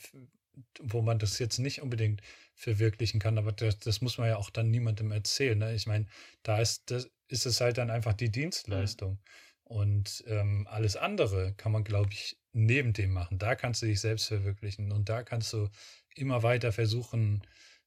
wo 0.81 1.03
man 1.03 1.19
das 1.19 1.41
jetzt 1.41 1.59
nicht 1.59 1.83
unbedingt 1.83 2.21
verwirklichen 2.55 3.19
kann, 3.19 3.39
aber 3.39 3.51
das, 3.51 3.81
das 3.81 4.01
muss 4.01 4.19
man 4.19 4.29
ja 4.29 4.37
auch 4.37 4.51
dann 4.51 4.71
niemandem 4.71 5.11
erzählen. 5.11 5.59
Ne? 5.59 5.75
Ich 5.75 5.89
meine, 5.89 6.07
da 6.45 6.61
ist, 6.61 6.91
das, 6.93 7.11
ist 7.29 7.47
es 7.47 7.61
halt 7.61 7.79
dann 7.79 7.91
einfach 7.91 8.13
die 8.13 8.31
Dienstleistung. 8.31 9.13
Mhm. 9.13 9.19
Und 9.65 10.25
ähm, 10.27 10.67
alles 10.71 10.97
andere 10.97 11.55
kann 11.55 11.73
man, 11.73 11.85
glaube 11.85 12.11
ich, 12.13 12.39
neben 12.53 12.93
dem 12.93 13.13
machen. 13.13 13.39
Da 13.39 13.55
kannst 13.55 13.83
du 13.83 13.87
dich 13.87 14.01
selbst 14.01 14.27
verwirklichen 14.27 14.93
und 14.93 15.09
da 15.09 15.23
kannst 15.23 15.53
du 15.53 15.69
immer 16.15 16.43
weiter 16.43 16.71
versuchen, 16.71 17.43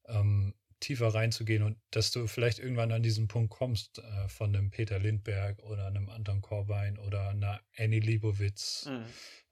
ähm, 0.08 0.54
tiefer 0.80 1.14
reinzugehen 1.14 1.64
und 1.64 1.78
dass 1.92 2.12
du 2.12 2.28
vielleicht 2.28 2.60
irgendwann 2.60 2.92
an 2.92 3.04
diesen 3.04 3.28
Punkt 3.28 3.52
kommst 3.52 4.00
äh, 4.00 4.28
von 4.30 4.56
einem 4.56 4.70
Peter 4.70 5.00
Lindberg 5.00 5.60
oder 5.64 5.88
einem 5.88 6.10
Anton 6.10 6.42
Korbein 6.42 6.98
oder 7.00 7.30
einer 7.30 7.62
Annie 7.78 8.00
Liebowitz, 8.00 8.86
mhm. 8.86 9.06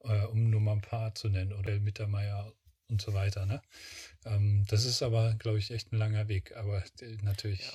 äh, 0.09 0.25
um 0.25 0.49
nur 0.49 0.61
mal 0.61 0.73
ein 0.73 0.81
paar 0.81 1.15
zu 1.15 1.29
nennen, 1.29 1.53
oder 1.53 1.79
Mittermeier 1.79 2.53
und 2.89 3.01
so 3.01 3.13
weiter. 3.13 3.45
Ne? 3.45 3.61
Ähm, 4.25 4.65
das 4.69 4.85
ist 4.85 5.01
aber, 5.01 5.33
glaube 5.35 5.57
ich, 5.57 5.71
echt 5.71 5.91
ein 5.91 5.97
langer 5.97 6.27
Weg, 6.27 6.55
aber 6.55 6.83
äh, 7.01 7.17
natürlich. 7.21 7.61
Ja. 7.61 7.73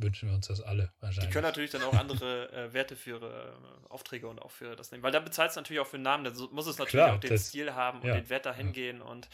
Wünschen 0.00 0.28
wir 0.28 0.36
uns 0.36 0.46
das 0.46 0.60
alle 0.60 0.92
wahrscheinlich. 1.00 1.26
Die 1.26 1.32
können 1.32 1.42
natürlich 1.48 1.72
dann 1.72 1.82
auch 1.82 1.92
andere 1.92 2.52
äh, 2.52 2.72
Werte 2.72 2.94
für 2.94 3.10
ihre 3.10 3.58
äh, 3.86 3.88
Aufträge 3.88 4.28
und 4.28 4.38
auch 4.38 4.52
für 4.52 4.76
das 4.76 4.92
nehmen. 4.92 5.02
Weil 5.02 5.10
da 5.10 5.18
bezahlt 5.18 5.50
es 5.50 5.56
natürlich 5.56 5.80
auch 5.80 5.88
für 5.88 5.96
den 5.96 6.04
Namen, 6.04 6.22
dann 6.22 6.34
muss 6.52 6.68
es 6.68 6.78
natürlich 6.78 7.04
Klar, 7.04 7.16
auch 7.16 7.18
den 7.18 7.30
das, 7.30 7.48
Stil 7.48 7.74
haben 7.74 8.02
und 8.02 8.06
ja, 8.06 8.14
den 8.14 8.30
Wert 8.30 8.46
dahin 8.46 8.68
ja. 8.68 8.72
gehen 8.74 9.02
und 9.02 9.28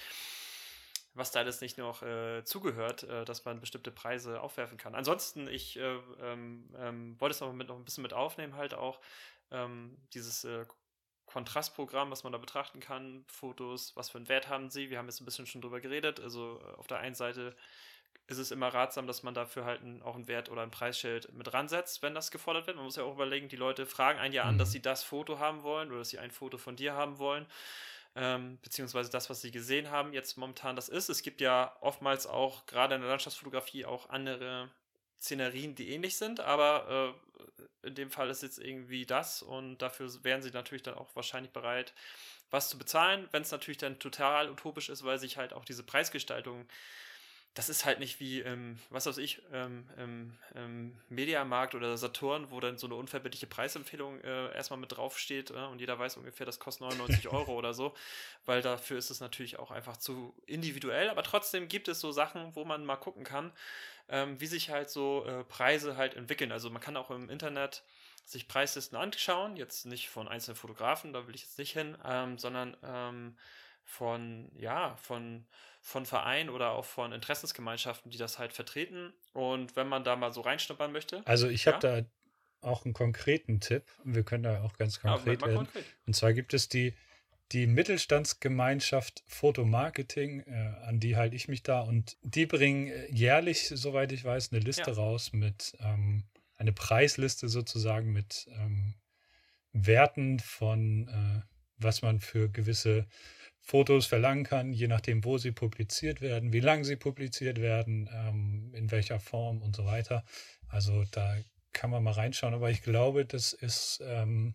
was 1.15 1.31
da 1.31 1.41
alles 1.41 1.61
nicht 1.61 1.79
noch 1.79 2.03
äh, 2.03 2.45
zugehört, 2.45 3.05
äh, 3.05 3.25
dass 3.25 3.45
man 3.45 3.61
bestimmte 3.61 3.91
Preise 3.91 4.41
aufwerfen 4.41 4.77
kann. 4.77 4.95
Ansonsten, 4.95 5.49
ich 5.49 5.79
äh, 5.79 5.99
ähm, 6.21 6.69
ähm, 6.77 7.21
wollte 7.21 7.35
es 7.35 7.41
noch, 7.41 7.53
mit, 7.53 7.69
noch 7.69 7.77
ein 7.77 7.85
bisschen 7.85 8.03
mit 8.03 8.13
aufnehmen, 8.13 8.57
halt 8.57 8.75
auch 8.75 9.01
ähm, 9.51 9.97
dieses 10.13 10.45
äh, 10.45 10.67
Kontrastprogramm, 11.27 12.11
was 12.11 12.25
man 12.25 12.33
da 12.33 12.39
betrachten 12.39 12.81
kann, 12.81 13.25
Fotos, 13.29 13.97
was 13.97 14.11
für 14.11 14.19
einen 14.19 14.29
Wert 14.29 14.49
haben 14.49 14.71
sie. 14.71 14.91
Wir 14.91 14.99
haben 14.99 15.07
jetzt 15.07 15.21
ein 15.21 15.25
bisschen 15.25 15.47
schon 15.47 15.61
drüber 15.61 15.81
geredet. 15.81 16.21
Also 16.21 16.61
äh, 16.61 16.75
auf 16.77 16.89
der 16.89 16.99
einen 16.99 17.15
Seite 17.15 17.57
ist 18.27 18.39
es 18.39 18.51
immer 18.51 18.69
ratsam, 18.69 19.07
dass 19.07 19.23
man 19.23 19.35
dafür 19.35 19.65
halt 19.65 19.83
einen, 19.83 20.03
auch 20.03 20.17
einen 20.17 20.29
Wert 20.29 20.51
oder 20.51 20.63
ein 20.63 20.71
Preisschild 20.71 21.33
mit 21.33 21.53
ransetzt, 21.53 22.03
wenn 22.03 22.15
das 22.15 22.31
gefordert 22.31 22.67
wird. 22.67 22.77
Man 22.77 22.87
muss 22.87 22.97
ja 22.97 23.05
auch 23.05 23.15
überlegen, 23.15 23.49
die 23.49 23.57
Leute 23.57 23.87
fragen 23.87 24.19
einen 24.19 24.35
ja 24.35 24.45
an, 24.45 24.55
mhm. 24.55 24.59
dass 24.59 24.73
sie 24.73 24.83
das 24.83 25.05
Foto 25.05 25.39
haben 25.39 25.63
wollen 25.63 25.91
oder 25.91 25.99
dass 25.99 26.09
sie 26.09 26.19
ein 26.19 26.31
Foto 26.31 26.59
von 26.59 26.75
dir 26.75 26.95
haben 26.95 27.19
wollen 27.19 27.47
ähm, 28.17 28.59
beziehungsweise 28.63 29.11
das, 29.11 29.29
was 29.31 29.41
sie 29.41 29.51
gesehen 29.51 29.91
haben, 29.91 30.13
jetzt 30.13 30.37
momentan 30.37 30.77
das 30.77 30.89
ist. 30.89 31.09
Es 31.09 31.23
gibt 31.23 31.41
ja 31.41 31.77
oftmals 31.81 32.27
auch, 32.27 32.67
gerade 32.67 32.95
in 32.95 33.01
der 33.01 33.11
Landschaftsfotografie, 33.11 33.85
auch 33.85 34.11
andere 34.11 34.71
Szenerien, 35.19 35.75
die 35.75 35.91
ähnlich 35.91 36.17
sind, 36.17 36.41
aber 36.41 37.15
äh, 37.83 37.89
in 37.89 37.95
dem 37.95 38.11
Fall 38.11 38.31
ist 38.31 38.43
jetzt 38.43 38.59
irgendwie 38.59 39.07
das 39.07 39.43
und 39.43 39.79
dafür 39.79 40.11
wären 40.23 40.43
sie 40.43 40.51
natürlich 40.51 40.83
dann 40.83 40.95
auch 40.95 41.15
wahrscheinlich 41.17 41.53
bereit, 41.53 41.95
was 42.51 42.69
zu 42.69 42.79
bezahlen, 42.79 43.29
wenn 43.33 43.43
es 43.43 43.51
natürlich 43.51 43.79
dann 43.79 43.99
total 43.99 44.51
utopisch 44.51 44.89
ist, 44.89 45.05
weil 45.05 45.19
sich 45.19 45.37
halt 45.37 45.53
auch 45.53 45.65
diese 45.65 45.83
Preisgestaltung 45.83 46.69
das 47.55 47.69
ist 47.69 47.85
halt 47.85 48.01
nicht 48.01 48.19
wie, 48.19 48.41
ähm, 48.41 48.79
was 48.91 49.07
weiß 49.07 49.19
ich, 49.19 49.41
ähm, 49.53 49.87
ähm, 50.57 50.97
Mediamarkt 51.09 51.77
oder 51.77 51.97
Saturn, 51.97 52.51
wo 52.51 52.59
dann 52.59 52.79
so 52.79 52.89
eine 52.89 52.97
unverbindliche 52.97 53.47
Preisempfehlung 53.47 54.21
äh, 54.23 54.53
erstmal 54.55 54.81
mit 54.81 54.97
draufsteht 54.97 55.51
äh, 55.51 55.55
und 55.55 55.81
jeder 55.81 55.97
weiß 55.97 56.17
ungefähr, 56.17 56.47
das 56.47 56.59
kostet 56.59 56.83
99 56.83 57.29
Euro 57.33 57.55
oder 57.55 57.73
so, 57.73 57.95
weil 58.45 58.61
dafür 58.61 58.99
ist 58.99 59.11
es 59.11 59.21
natürlich 59.21 59.61
auch 59.61 59.71
einfach 59.71 59.97
zu 59.97 60.35
individuell, 60.47 61.09
aber 61.09 61.23
trotzdem 61.23 61.69
gibt 61.69 61.87
es 61.87 62.01
so 62.01 62.11
Sachen, 62.11 62.57
wo 62.57 62.65
man 62.65 62.85
mal 62.85 62.97
gucken 62.97 63.23
kann, 63.23 63.53
ähm, 64.09 64.41
wie 64.41 64.47
sich 64.47 64.71
halt 64.71 64.91
so 64.91 65.25
äh, 65.25 65.45
Preise 65.45 65.97
halt 65.97 66.15
entwickeln. 66.15 66.51
Also 66.51 66.71
man 66.71 66.83
kann 66.83 66.97
auch 66.97 67.11
im 67.13 67.31
Internet 67.31 67.85
sich 68.25 68.49
Preislisten 68.49 68.99
anschauen, 68.99 69.57
jetzt 69.57 69.87
nicht 69.87 70.09
von 70.09 70.27
einzelnen 70.27 70.57
Fotografen, 70.57 71.13
da 71.13 71.29
will 71.29 71.35
ich 71.37 71.43
jetzt 71.43 71.59
nicht 71.59 71.73
hin, 71.73 71.97
ähm, 72.05 72.37
sondern 72.37 72.77
ähm, 72.83 73.37
von, 73.85 74.51
ja, 74.57 74.97
von, 74.97 75.47
von 75.81 76.07
Vereinen 76.07 76.49
oder 76.49 76.71
auch 76.71 76.85
von 76.85 77.13
Interessensgemeinschaften, 77.13 78.11
die 78.11 78.19
das 78.19 78.39
halt 78.39 78.53
vertreten. 78.53 79.13
Und 79.33 79.77
wenn 79.77 79.89
man 79.89 80.05
da 80.05 80.17
mal 80.17 80.33
so 80.33 80.41
reinschnuppern 80.41 80.93
möchte. 80.93 81.23
Also 81.27 81.49
ich 81.49 81.67
habe 81.67 81.87
ja? 81.87 82.01
da 82.01 82.07
auch 82.63 82.85
einen 82.85 82.95
konkreten 82.95 83.61
Tipp. 83.61 83.85
Wir 84.05 84.23
können 84.25 84.43
da 84.43 84.63
auch 84.63 84.77
ganz 84.77 85.01
konkret 85.01 85.43
ja, 85.43 85.47
werden. 85.47 85.57
Konkret. 85.59 85.85
Und 86.07 86.17
zwar 86.17 86.33
gibt 86.33 86.55
es 86.55 86.69
die, 86.69 86.95
die 87.53 87.67
Mittelstandsgemeinschaft 87.67 89.23
Fotomarketing, 89.27 90.41
äh, 90.41 90.73
an 90.87 90.99
die 90.99 91.17
halte 91.17 91.37
ich 91.37 91.49
mich 91.49 91.63
da. 91.63 91.81
Und 91.83 92.17
die 92.23 92.47
bringen 92.47 92.89
äh, 92.89 93.07
jährlich, 93.13 93.69
soweit 93.69 94.13
ich 94.13 94.25
weiß, 94.25 94.53
eine 94.53 94.61
Liste 94.61 94.91
ja. 94.91 94.97
raus 94.97 95.33
mit 95.33 95.77
ähm, 95.81 96.25
eine 96.57 96.73
Preisliste 96.73 97.49
sozusagen 97.49 98.13
mit 98.13 98.49
ähm, 98.53 98.95
Werten 99.73 100.39
von, 100.41 101.09
äh, 101.09 101.43
was 101.77 102.03
man 102.03 102.21
für 102.21 102.49
gewisse 102.49 103.07
Fotos 103.67 104.05
verlangen 104.05 104.45
kann, 104.45 104.75
je 104.75 104.89
nachdem, 104.89 105.25
wo 105.25 105.39
sie 105.39 105.51
publiziert 105.51 106.21
werden, 106.21 106.53
wie 106.53 106.61
lange 106.61 106.85
sie 106.85 106.97
publiziert 106.97 107.63
werden, 107.63 108.11
ähm, 108.13 108.75
in 108.75 108.91
welcher 108.91 109.19
Form 109.19 109.63
und 109.63 109.75
so 109.75 109.87
weiter. 109.87 110.23
Also 110.69 111.05
da 111.13 111.39
kann 111.73 111.89
man 111.89 112.03
mal 112.03 112.13
reinschauen, 112.13 112.53
aber 112.53 112.71
ich 112.71 112.83
glaube, 112.83 113.25
das 113.25 113.55
ist, 113.55 114.03
ähm, 114.05 114.55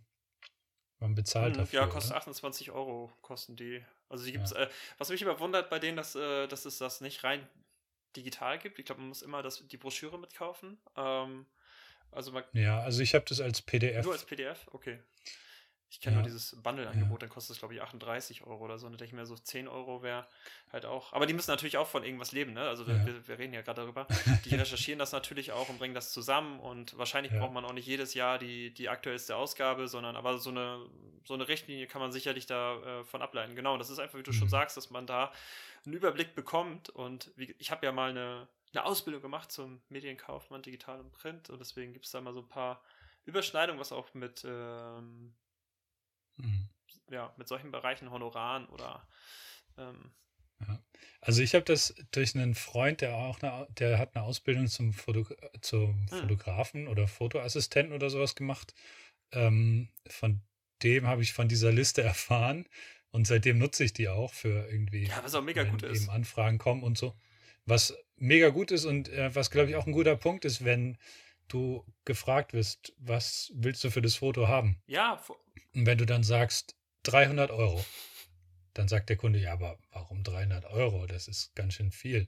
man 0.99 1.15
bezahlt 1.15 1.55
hm, 1.55 1.61
dafür. 1.61 1.79
Ja, 1.81 1.87
kostet 1.87 2.11
oder? 2.11 2.19
28 2.19 2.69
Euro, 2.69 3.11
kosten 3.21 3.55
die. 3.55 3.83
Also 4.09 4.25
die 4.25 4.31
gibt's, 4.31 4.51
ja. 4.51 4.63
äh, 4.63 4.69
was 4.99 5.09
mich 5.09 5.23
immer 5.23 5.39
wundert 5.39 5.71
bei 5.71 5.79
denen, 5.79 5.97
dass, 5.97 6.13
äh, 6.13 6.47
dass 6.47 6.65
es 6.65 6.77
das 6.77 7.01
nicht 7.01 7.23
rein 7.23 7.47
digital 8.15 8.59
gibt. 8.59 8.77
Ich 8.77 8.85
glaube, 8.85 9.01
man 9.01 9.09
muss 9.09 9.23
immer 9.23 9.41
das, 9.41 9.67
die 9.67 9.77
Broschüre 9.77 10.19
mitkaufen. 10.19 10.77
Ähm, 10.95 11.47
also 12.11 12.31
man, 12.31 12.43
ja, 12.53 12.79
also 12.81 13.01
ich 13.01 13.15
habe 13.15 13.25
das 13.27 13.41
als 13.41 13.63
PDF. 13.63 14.05
Nur 14.05 14.13
als 14.13 14.25
PDF, 14.25 14.67
okay. 14.71 14.99
Ich 15.91 16.01
kenne 16.01 16.17
ja. 16.17 16.21
nur 16.21 16.27
dieses 16.27 16.55
Bundle-Angebot, 16.61 17.13
ja. 17.13 17.17
dann 17.25 17.29
kostet 17.29 17.55
es, 17.55 17.59
glaube 17.59 17.73
ich, 17.73 17.81
38 17.81 18.45
Euro 18.45 18.63
oder 18.63 18.77
so. 18.77 18.85
Und 18.85 18.93
da 18.93 18.97
denke 18.97 19.15
ich 19.15 19.19
mir 19.19 19.25
so, 19.25 19.35
10 19.35 19.67
Euro 19.67 20.03
wäre 20.03 20.27
halt 20.71 20.85
auch. 20.85 21.13
Aber 21.13 21.25
die 21.25 21.33
müssen 21.33 21.49
natürlich 21.49 21.77
auch 21.77 21.87
von 21.87 22.03
irgendwas 22.03 22.31
leben, 22.31 22.53
ne? 22.53 22.61
Also 22.61 22.83
ja. 22.83 23.05
wir, 23.07 23.27
wir, 23.27 23.39
reden 23.39 23.53
ja 23.53 23.61
gerade 23.61 23.81
darüber. 23.81 24.05
Die 24.45 24.55
recherchieren 24.55 24.99
das 24.99 25.11
natürlich 25.11 25.51
auch 25.51 25.67
und 25.67 25.79
bringen 25.79 25.95
das 25.95 26.13
zusammen. 26.13 26.59
Und 26.59 26.95
wahrscheinlich 26.97 27.33
braucht 27.33 27.53
man 27.53 27.65
auch 27.65 27.73
nicht 27.73 27.87
jedes 27.87 28.13
Jahr 28.13 28.37
die, 28.37 28.71
die 28.71 28.87
aktuellste 28.87 29.35
Ausgabe, 29.35 29.87
sondern 29.87 30.15
aber 30.15 30.37
so 30.37 30.51
eine, 30.51 30.85
so 31.23 31.33
eine 31.33 31.47
Richtlinie 31.47 31.87
kann 31.87 32.01
man 32.01 32.11
sicherlich 32.11 32.45
davon 32.45 33.21
äh, 33.21 33.23
ableiten. 33.23 33.55
Genau, 33.55 33.75
das 33.77 33.89
ist 33.89 33.97
einfach, 33.97 34.19
wie 34.19 34.23
du 34.23 34.31
mhm. 34.31 34.35
schon 34.35 34.49
sagst, 34.49 34.77
dass 34.77 34.91
man 34.91 35.07
da 35.07 35.31
einen 35.85 35.95
Überblick 35.95 36.35
bekommt. 36.35 36.89
Und 36.89 37.31
wie, 37.35 37.55
ich 37.57 37.71
habe 37.71 37.83
ja 37.87 37.91
mal 37.91 38.11
eine, 38.11 38.47
eine 38.73 38.85
Ausbildung 38.85 39.23
gemacht 39.23 39.51
zum 39.51 39.81
Medienkaufmann, 39.89 40.61
digital 40.61 40.99
und 40.99 41.11
print. 41.13 41.49
Und 41.49 41.57
deswegen 41.57 41.93
gibt 41.93 42.05
es 42.05 42.11
da 42.11 42.21
mal 42.21 42.33
so 42.33 42.41
ein 42.41 42.49
paar 42.49 42.83
Überschneidungen, 43.25 43.79
was 43.79 43.91
auch 43.91 44.13
mit 44.13 44.45
ähm, 44.45 45.33
mhm. 46.39 46.69
ja, 47.11 47.33
mit 47.37 47.47
solchen 47.47 47.71
Bereichen 47.71 48.11
Honoraren 48.11 48.65
oder 48.67 49.07
ähm, 49.77 50.11
Ja. 50.67 50.79
Also 51.21 51.41
ich 51.41 51.53
habe 51.55 51.65
das 51.65 51.93
durch 52.11 52.35
einen 52.35 52.55
Freund, 52.55 53.01
der 53.01 53.15
auch 53.15 53.41
eine, 53.41 53.67
der 53.71 53.97
hat 53.97 54.15
eine 54.15 54.25
Ausbildung 54.25 54.67
zum, 54.67 54.93
Foto, 54.93 55.25
zum 55.61 56.07
Hm. 56.09 56.19
Fotografen 56.19 56.87
oder 56.87 57.07
Fotoassistenten 57.07 57.93
oder 57.93 58.09
sowas 58.09 58.35
gemacht. 58.35 58.73
Ähm, 59.31 59.89
von 60.07 60.41
dem 60.83 61.07
habe 61.07 61.21
ich 61.21 61.33
von 61.33 61.47
dieser 61.47 61.71
Liste 61.71 62.01
erfahren 62.13 62.67
und 63.11 63.25
seitdem 63.27 63.57
nutze 63.57 63.83
ich 63.83 63.93
die 63.93 64.07
auch 64.09 64.33
für 64.33 64.69
irgendwie, 64.69 65.05
Ja, 65.07 65.23
was 65.23 65.35
auch 65.35 65.41
mega 65.43 65.63
gut 65.63 65.83
ist. 65.83 66.01
eben 66.03 66.09
Anfragen 66.09 66.57
kommen 66.57 66.83
und 66.83 66.97
so. 66.97 67.15
Was 67.65 67.95
mega 68.15 68.49
gut 68.49 68.71
ist 68.71 68.85
und 68.85 69.09
äh, 69.09 69.33
was, 69.35 69.51
glaube 69.51 69.69
ich, 69.69 69.75
auch 69.75 69.85
ein 69.87 69.91
guter 69.93 70.15
Punkt 70.15 70.45
ist, 70.45 70.63
wenn 70.65 70.97
du 71.47 71.85
gefragt 72.05 72.53
wirst, 72.53 72.93
was 72.97 73.51
willst 73.55 73.83
du 73.83 73.89
für 73.91 74.01
das 74.01 74.15
Foto 74.15 74.47
haben? 74.47 74.81
Ja, 74.87 75.21
Und 75.73 75.85
wenn 75.85 75.97
du 75.97 76.05
dann 76.05 76.23
sagst 76.23 76.75
300 77.03 77.51
Euro, 77.51 77.83
dann 78.73 78.87
sagt 78.87 79.09
der 79.09 79.17
Kunde, 79.17 79.39
ja, 79.39 79.53
aber 79.53 79.77
warum 79.91 80.23
300 80.23 80.65
Euro? 80.65 81.05
Das 81.05 81.27
ist 81.27 81.55
ganz 81.55 81.73
schön 81.75 81.91
viel. 81.91 82.27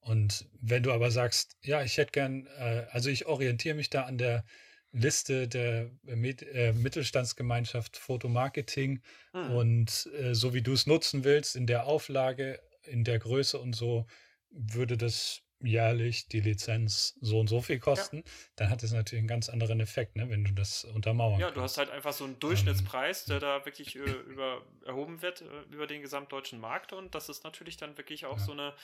Und 0.00 0.46
wenn 0.60 0.82
du 0.82 0.92
aber 0.92 1.10
sagst, 1.10 1.56
ja, 1.62 1.82
ich 1.82 1.96
hätte 1.96 2.12
gern, 2.12 2.46
äh, 2.58 2.86
also 2.90 3.10
ich 3.10 3.26
orientiere 3.26 3.74
mich 3.74 3.90
da 3.90 4.02
an 4.02 4.18
der 4.18 4.44
Liste 4.92 5.48
der 5.48 5.90
Mit 6.04 6.42
äh, 6.42 6.72
Mittelstandsgemeinschaft 6.72 7.96
Fotomarketing 7.96 9.02
hm. 9.32 9.50
und 9.50 10.08
äh, 10.18 10.34
so 10.34 10.54
wie 10.54 10.62
du 10.62 10.72
es 10.72 10.86
nutzen 10.86 11.24
willst, 11.24 11.56
in 11.56 11.66
der 11.66 11.86
Auflage, 11.86 12.60
in 12.84 13.04
der 13.04 13.18
Größe 13.18 13.58
und 13.58 13.74
so, 13.74 14.06
würde 14.50 14.96
das 14.96 15.42
jährlich 15.62 16.28
die 16.28 16.40
Lizenz 16.40 17.16
so 17.20 17.40
und 17.40 17.48
so 17.48 17.60
viel 17.60 17.78
kosten. 17.78 18.22
Dann 18.56 18.70
hat 18.70 18.82
es 18.82 18.92
natürlich 18.92 19.20
einen 19.20 19.28
ganz 19.28 19.48
anderen 19.48 19.80
Effekt, 19.80 20.16
ne, 20.16 20.28
wenn 20.28 20.44
du 20.44 20.52
das 20.52 20.84
untermauern 20.84 21.40
Ja, 21.40 21.48
du 21.48 21.60
kannst. 21.60 21.78
hast 21.78 21.78
halt 21.78 21.90
einfach 21.90 22.12
so 22.12 22.24
einen 22.24 22.38
Durchschnittspreis, 22.38 23.24
der 23.24 23.40
da 23.40 23.64
wirklich 23.64 23.96
äh, 23.96 23.98
über, 24.00 24.62
erhoben 24.84 25.22
wird 25.22 25.40
äh, 25.42 25.44
über 25.72 25.86
den 25.86 26.02
gesamtdeutschen 26.02 26.60
Markt 26.60 26.92
und 26.92 27.14
das 27.14 27.28
ist 27.28 27.44
natürlich 27.44 27.76
dann 27.76 27.96
wirklich 27.96 28.26
auch 28.26 28.38
Ja. 28.38 28.44
so 28.44 28.52
eine, 28.52 28.74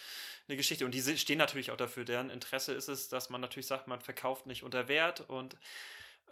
eine 0.48 0.56
Geschichte. 0.56 0.84
Und 0.84 0.92
die 0.94 1.02
stehen 1.18 1.38
natürlich 1.38 1.70
auch 1.70 1.76
dafür. 1.76 2.04
Deren 2.04 2.30
Interesse 2.30 2.72
ist 2.72 2.88
es, 2.88 3.08
dass 3.08 3.30
man 3.30 3.40
natürlich 3.40 3.66
sagt, 3.66 3.86
man 3.88 4.00
verkauft 4.00 4.46
nicht 4.46 4.62
unter 4.62 4.88
Wert 4.88 5.20
und 5.28 5.56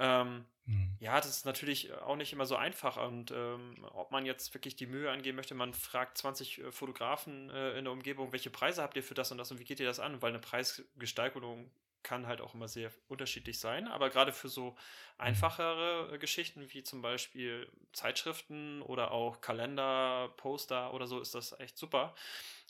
ähm, 0.00 0.44
Hm. 0.70 0.96
ja, 1.00 1.16
das 1.16 1.30
ist 1.30 1.46
natürlich 1.46 1.92
auch 1.92 2.14
nicht 2.14 2.32
immer 2.32 2.46
so 2.46 2.54
einfach. 2.54 2.96
Und 2.96 3.32
ähm, 3.32 3.84
ob 3.92 4.12
man 4.12 4.24
jetzt 4.24 4.54
wirklich 4.54 4.76
die 4.76 4.86
Mühe 4.86 5.10
angehen 5.10 5.34
möchte, 5.34 5.54
man 5.54 5.74
fragt 5.74 6.18
20 6.18 6.58
äh, 6.58 6.72
Fotografen 6.72 7.50
äh, 7.50 7.76
in 7.76 7.84
der 7.84 7.92
Umgebung, 7.92 8.32
welche 8.32 8.50
Preise 8.50 8.82
habt 8.82 8.96
ihr 8.96 9.02
für 9.02 9.14
das 9.14 9.32
und 9.32 9.38
das 9.38 9.50
und 9.50 9.58
wie 9.58 9.64
geht 9.64 9.80
ihr 9.80 9.86
das 9.86 9.98
an? 9.98 10.22
Weil 10.22 10.30
eine 10.30 10.38
Preisgestaltung 10.38 11.70
kann 12.02 12.26
halt 12.26 12.40
auch 12.40 12.54
immer 12.54 12.68
sehr 12.68 12.92
unterschiedlich 13.08 13.58
sein. 13.58 13.88
Aber 13.88 14.10
gerade 14.10 14.32
für 14.32 14.48
so 14.48 14.76
einfachere 15.18 16.14
äh, 16.14 16.18
Geschichten 16.18 16.72
wie 16.72 16.84
zum 16.84 17.02
Beispiel 17.02 17.68
Zeitschriften 17.92 18.80
oder 18.82 19.10
auch 19.10 19.40
Kalender, 19.40 20.32
Poster 20.36 20.94
oder 20.94 21.08
so 21.08 21.20
ist 21.20 21.34
das 21.34 21.58
echt 21.58 21.78
super. 21.78 22.14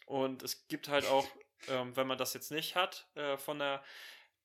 Und 0.07 0.43
es 0.43 0.66
gibt 0.68 0.89
halt 0.89 1.07
auch, 1.07 1.26
ähm, 1.68 1.95
wenn 1.97 2.07
man 2.07 2.16
das 2.16 2.33
jetzt 2.33 2.51
nicht 2.51 2.76
hat, 2.76 3.07
äh, 3.14 3.37
von 3.37 3.59
der 3.59 3.83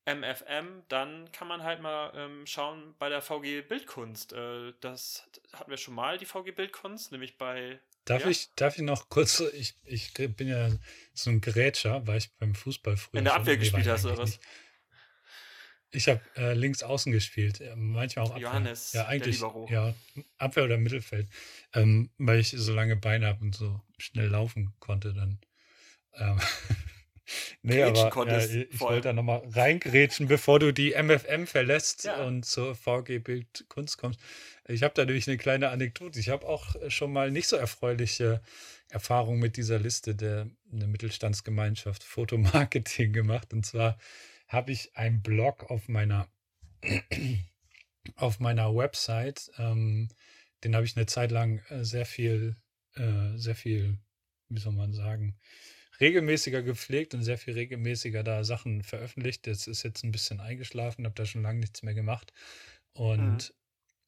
MFM, 0.05 0.83
dann 0.87 1.31
kann 1.31 1.47
man 1.47 1.63
halt 1.63 1.81
mal 1.81 2.11
ähm, 2.15 2.45
schauen 2.45 2.93
bei 2.99 3.09
der 3.09 3.21
VG 3.21 3.61
Bildkunst. 3.67 4.33
Äh, 4.33 4.73
das 4.79 5.27
hatten 5.53 5.69
wir 5.69 5.77
schon 5.77 5.95
mal, 5.95 6.17
die 6.17 6.25
VG 6.25 6.51
Bildkunst, 6.55 7.11
nämlich 7.11 7.37
bei. 7.37 7.79
Darf, 8.05 8.23
Ja. 8.23 8.29
ich, 8.29 8.53
darf 8.53 8.75
ich 8.77 8.83
noch 8.83 9.09
kurz, 9.09 9.39
ich, 9.39 9.75
ich 9.83 10.13
bin 10.13 10.47
ja 10.47 10.69
so 11.13 11.31
ein 11.31 11.41
Grätscher, 11.41 12.05
weil 12.05 12.19
ich 12.19 12.31
beim 12.37 12.53
Fußball 12.53 12.97
früher. 12.97 13.17
In 13.17 13.25
der 13.25 13.33
Abwehr 13.33 13.57
gespielt 13.57 13.87
hast, 13.87 14.05
oder 14.05 14.19
was? 14.19 14.29
nicht. 14.31 14.41
Ich 15.89 16.09
habe 16.09 16.21
äh, 16.35 16.53
links 16.53 16.83
außen 16.83 17.11
gespielt, 17.11 17.61
äh, 17.61 17.75
manchmal 17.75 18.25
auch 18.25 18.31
Abwehr. 18.31 18.43
Johannes, 18.43 18.93
ja, 18.93 19.03
der 19.03 19.09
eigentlich, 19.09 19.39
ja, 19.69 19.95
Abwehr 20.37 20.65
oder 20.65 20.77
Mittelfeld, 20.77 21.29
ähm, 21.73 22.11
weil 22.17 22.39
ich 22.39 22.49
so 22.49 22.73
lange 22.73 22.95
Beine 22.95 23.27
habe 23.27 23.41
und 23.41 23.55
so 23.55 23.81
schnell 23.97 24.27
laufen 24.27 24.73
konnte 24.79 25.13
dann. 25.13 25.39
Ähm, 26.13 26.39
nee, 27.61 27.81
aber 27.81 27.97
ja, 27.97 28.09
konntest, 28.09 28.53
ich 28.53 28.77
vor 28.77 28.89
wollte 28.89 29.09
da 29.09 29.13
nochmal 29.13 29.41
reingrätschen, 29.51 30.27
bevor 30.27 30.59
du 30.59 30.71
die 30.73 30.93
MFM 30.93 31.47
verlässt 31.47 32.05
Ja. 32.05 32.23
und 32.25 32.45
zur 32.45 32.75
VG 32.75 33.19
Bild 33.19 33.65
Kunst 33.69 33.97
kommst. 33.97 34.19
Ich 34.67 34.83
habe 34.83 34.93
da 34.95 35.05
nämlich 35.05 35.27
eine 35.27 35.37
kleine 35.37 35.69
Anekdote. 35.69 36.19
Ich 36.19 36.29
habe 36.29 36.47
auch 36.47 36.75
schon 36.89 37.11
mal 37.13 37.31
nicht 37.31 37.47
so 37.47 37.55
erfreuliche 37.55 38.41
Erfahrungen 38.89 39.39
mit 39.39 39.57
dieser 39.57 39.79
Liste 39.79 40.15
der, 40.15 40.47
der 40.65 40.87
Mittelstandsgemeinschaft 40.87 42.03
Fotomarketing 42.05 43.13
gemacht. 43.13 43.53
Und 43.53 43.65
zwar 43.65 43.97
habe 44.47 44.71
ich 44.71 44.95
einen 44.95 45.21
Blog 45.21 45.69
auf 45.69 45.87
meiner 45.87 46.27
auf 48.15 48.39
meiner 48.39 48.75
Website, 48.75 49.51
ähm, 49.57 50.09
den 50.63 50.75
habe 50.75 50.85
ich 50.85 50.95
eine 50.95 51.05
Zeit 51.05 51.31
lang 51.31 51.59
äh, 51.69 51.83
sehr 51.83 52.05
viel, 52.05 52.55
äh, 52.95 53.35
sehr 53.35 53.55
viel, 53.55 53.97
wie 54.49 54.59
soll 54.59 54.73
man 54.73 54.93
sagen, 54.93 55.37
regelmäßiger 55.99 56.61
gepflegt 56.61 57.13
und 57.13 57.23
sehr 57.23 57.37
viel 57.37 57.53
regelmäßiger 57.53 58.23
da 58.23 58.43
Sachen 58.43 58.83
veröffentlicht. 58.83 59.47
Das 59.47 59.67
ist 59.67 59.83
jetzt 59.83 60.03
ein 60.03 60.11
bisschen 60.11 60.39
eingeschlafen, 60.39 61.05
habe 61.05 61.15
da 61.15 61.25
schon 61.25 61.43
lange 61.43 61.59
nichts 61.59 61.83
mehr 61.83 61.93
gemacht. 61.93 62.33
Und 62.93 63.53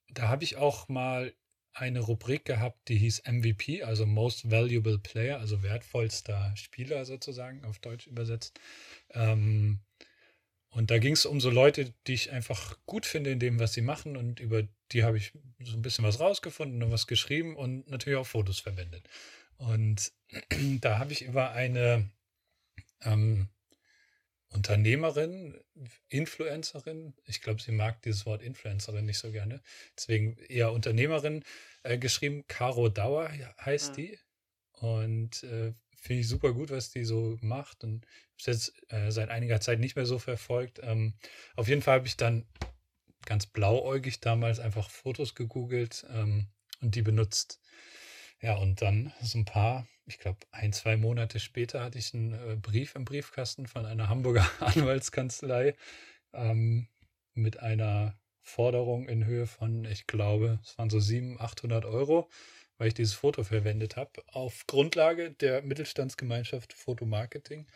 da 0.10 0.28
habe 0.30 0.44
ich 0.44 0.58
auch 0.58 0.88
mal 0.88 1.34
eine 1.74 2.00
Rubrik 2.00 2.46
gehabt, 2.46 2.88
die 2.88 2.98
hieß 2.98 3.24
MVP, 3.28 3.84
also 3.84 4.06
Most 4.06 4.50
Valuable 4.50 4.98
Player, 4.98 5.40
also 5.40 5.62
wertvollster 5.62 6.54
Spieler 6.56 7.06
sozusagen 7.06 7.64
auf 7.66 7.80
Deutsch 7.80 8.08
übersetzt. 8.08 8.60
Ähm, 9.12 9.80
und 10.70 10.92
da 10.92 10.98
ging 10.98 11.14
es 11.14 11.26
um 11.26 11.40
so 11.40 11.50
Leute, 11.50 11.94
die 12.08 12.14
ich 12.14 12.32
einfach 12.32 12.78
gut 12.86 13.06
finde 13.06 13.32
in 13.32 13.40
dem, 13.40 13.60
was 13.60 13.74
sie 13.74 13.82
machen. 13.82 14.18
Und 14.18 14.40
über 14.40 14.64
die 14.92 15.04
habe 15.04 15.18
ich 15.18 15.34
so 15.60 15.76
ein 15.76 15.82
bisschen 15.82 16.06
was 16.06 16.20
rausgefunden 16.20 16.84
und 16.84 16.92
was 16.92 17.08
geschrieben 17.08 17.56
und 17.56 17.90
natürlich 17.90 18.18
auch 18.18 18.28
Fotos 18.28 18.60
verwendet. 18.60 19.08
Und 19.58 20.12
da 20.82 20.99
habe 20.99 21.14
ich 21.14 21.24
über 21.24 21.51
eine 21.51 22.10
ähm, 23.01 23.49
Unternehmerin, 24.49 25.60
Influencerin, 26.10 27.14
ich 27.26 27.41
glaube, 27.41 27.62
sie 27.62 27.72
mag 27.72 28.01
dieses 28.01 28.26
Wort 28.26 28.41
Influencerin 28.41 29.05
nicht 29.05 29.20
so 29.20 29.32
gerne, 29.32 29.62
deswegen 29.97 30.38
eher 30.47 30.72
Unternehmerin, 30.72 31.43
äh, 31.84 31.97
geschrieben. 31.97 32.45
Caro 32.47 32.89
Dauer 32.89 33.30
heißt 33.60 33.97
Mhm. 33.97 34.01
die. 34.01 34.20
Und 34.72 35.43
äh, 35.43 35.74
finde 35.95 36.22
ich 36.22 36.28
super 36.28 36.53
gut, 36.53 36.70
was 36.70 36.91
die 36.91 37.03
so 37.03 37.38
macht. 37.41 37.84
Und 37.84 38.05
habe 38.05 38.36
es 38.38 38.45
jetzt 38.45 38.91
äh, 38.91 39.12
seit 39.12 39.30
einiger 39.30 39.60
Zeit 39.60 39.80
nicht 39.80 39.95
mehr 39.95 40.05
so 40.05 40.20
verfolgt. 40.20 40.80
Ähm, 40.84 41.16
auf 41.55 41.68
jeden 41.68 41.82
Fall 41.82 41.95
habe 41.95 42.08
ich 42.08 42.18
dann 42.18 42.47
ganz 43.26 43.47
blauäugig 43.47 44.20
damals 44.22 44.60
einfach 44.60 44.89
Fotos 44.89 45.36
gegoogelt 45.36 46.05
ähm, 46.10 46.47
und 46.82 46.95
die 46.95 47.01
benutzt. 47.01 47.60
Ja, 48.42 48.56
und 48.56 48.82
dann 48.82 49.14
so 49.22 49.40
ein 49.40 49.46
paar, 49.46 49.88
ich 50.06 50.20
glaube, 50.20 50.40
ein, 50.52 50.72
zwei 50.72 50.96
Monate 50.96 51.40
später 51.40 51.84
hatte 51.84 51.98
ich 51.98 52.14
einen 52.14 52.34
äh, 52.34 52.56
Brief 52.56 52.96
im 52.96 53.04
Briefkasten 53.06 53.68
von 53.68 53.86
einer 53.86 54.10
Hamburger 54.10 54.48
Anwaltskanzlei 54.60 55.76
ähm, 56.34 56.88
mit 57.34 57.60
einer 57.60 58.20
Forderung 58.42 59.10
in 59.10 59.26
Höhe 59.26 59.48
von, 59.48 59.86
ich 59.86 60.08
glaube, 60.08 60.60
es 60.64 60.78
waren 60.78 60.90
so 60.90 61.00
700, 61.00 61.42
800 61.42 61.86
Euro, 61.86 62.30
weil 62.78 62.90
ich 62.90 62.94
dieses 62.94 63.14
Foto 63.14 63.44
verwendet 63.44 63.98
habe, 63.98 64.24
auf 64.28 64.66
Grundlage 64.68 65.32
der 65.32 65.64
Mittelstandsgemeinschaft 65.64 66.74
Fotomarketing. 66.74 67.68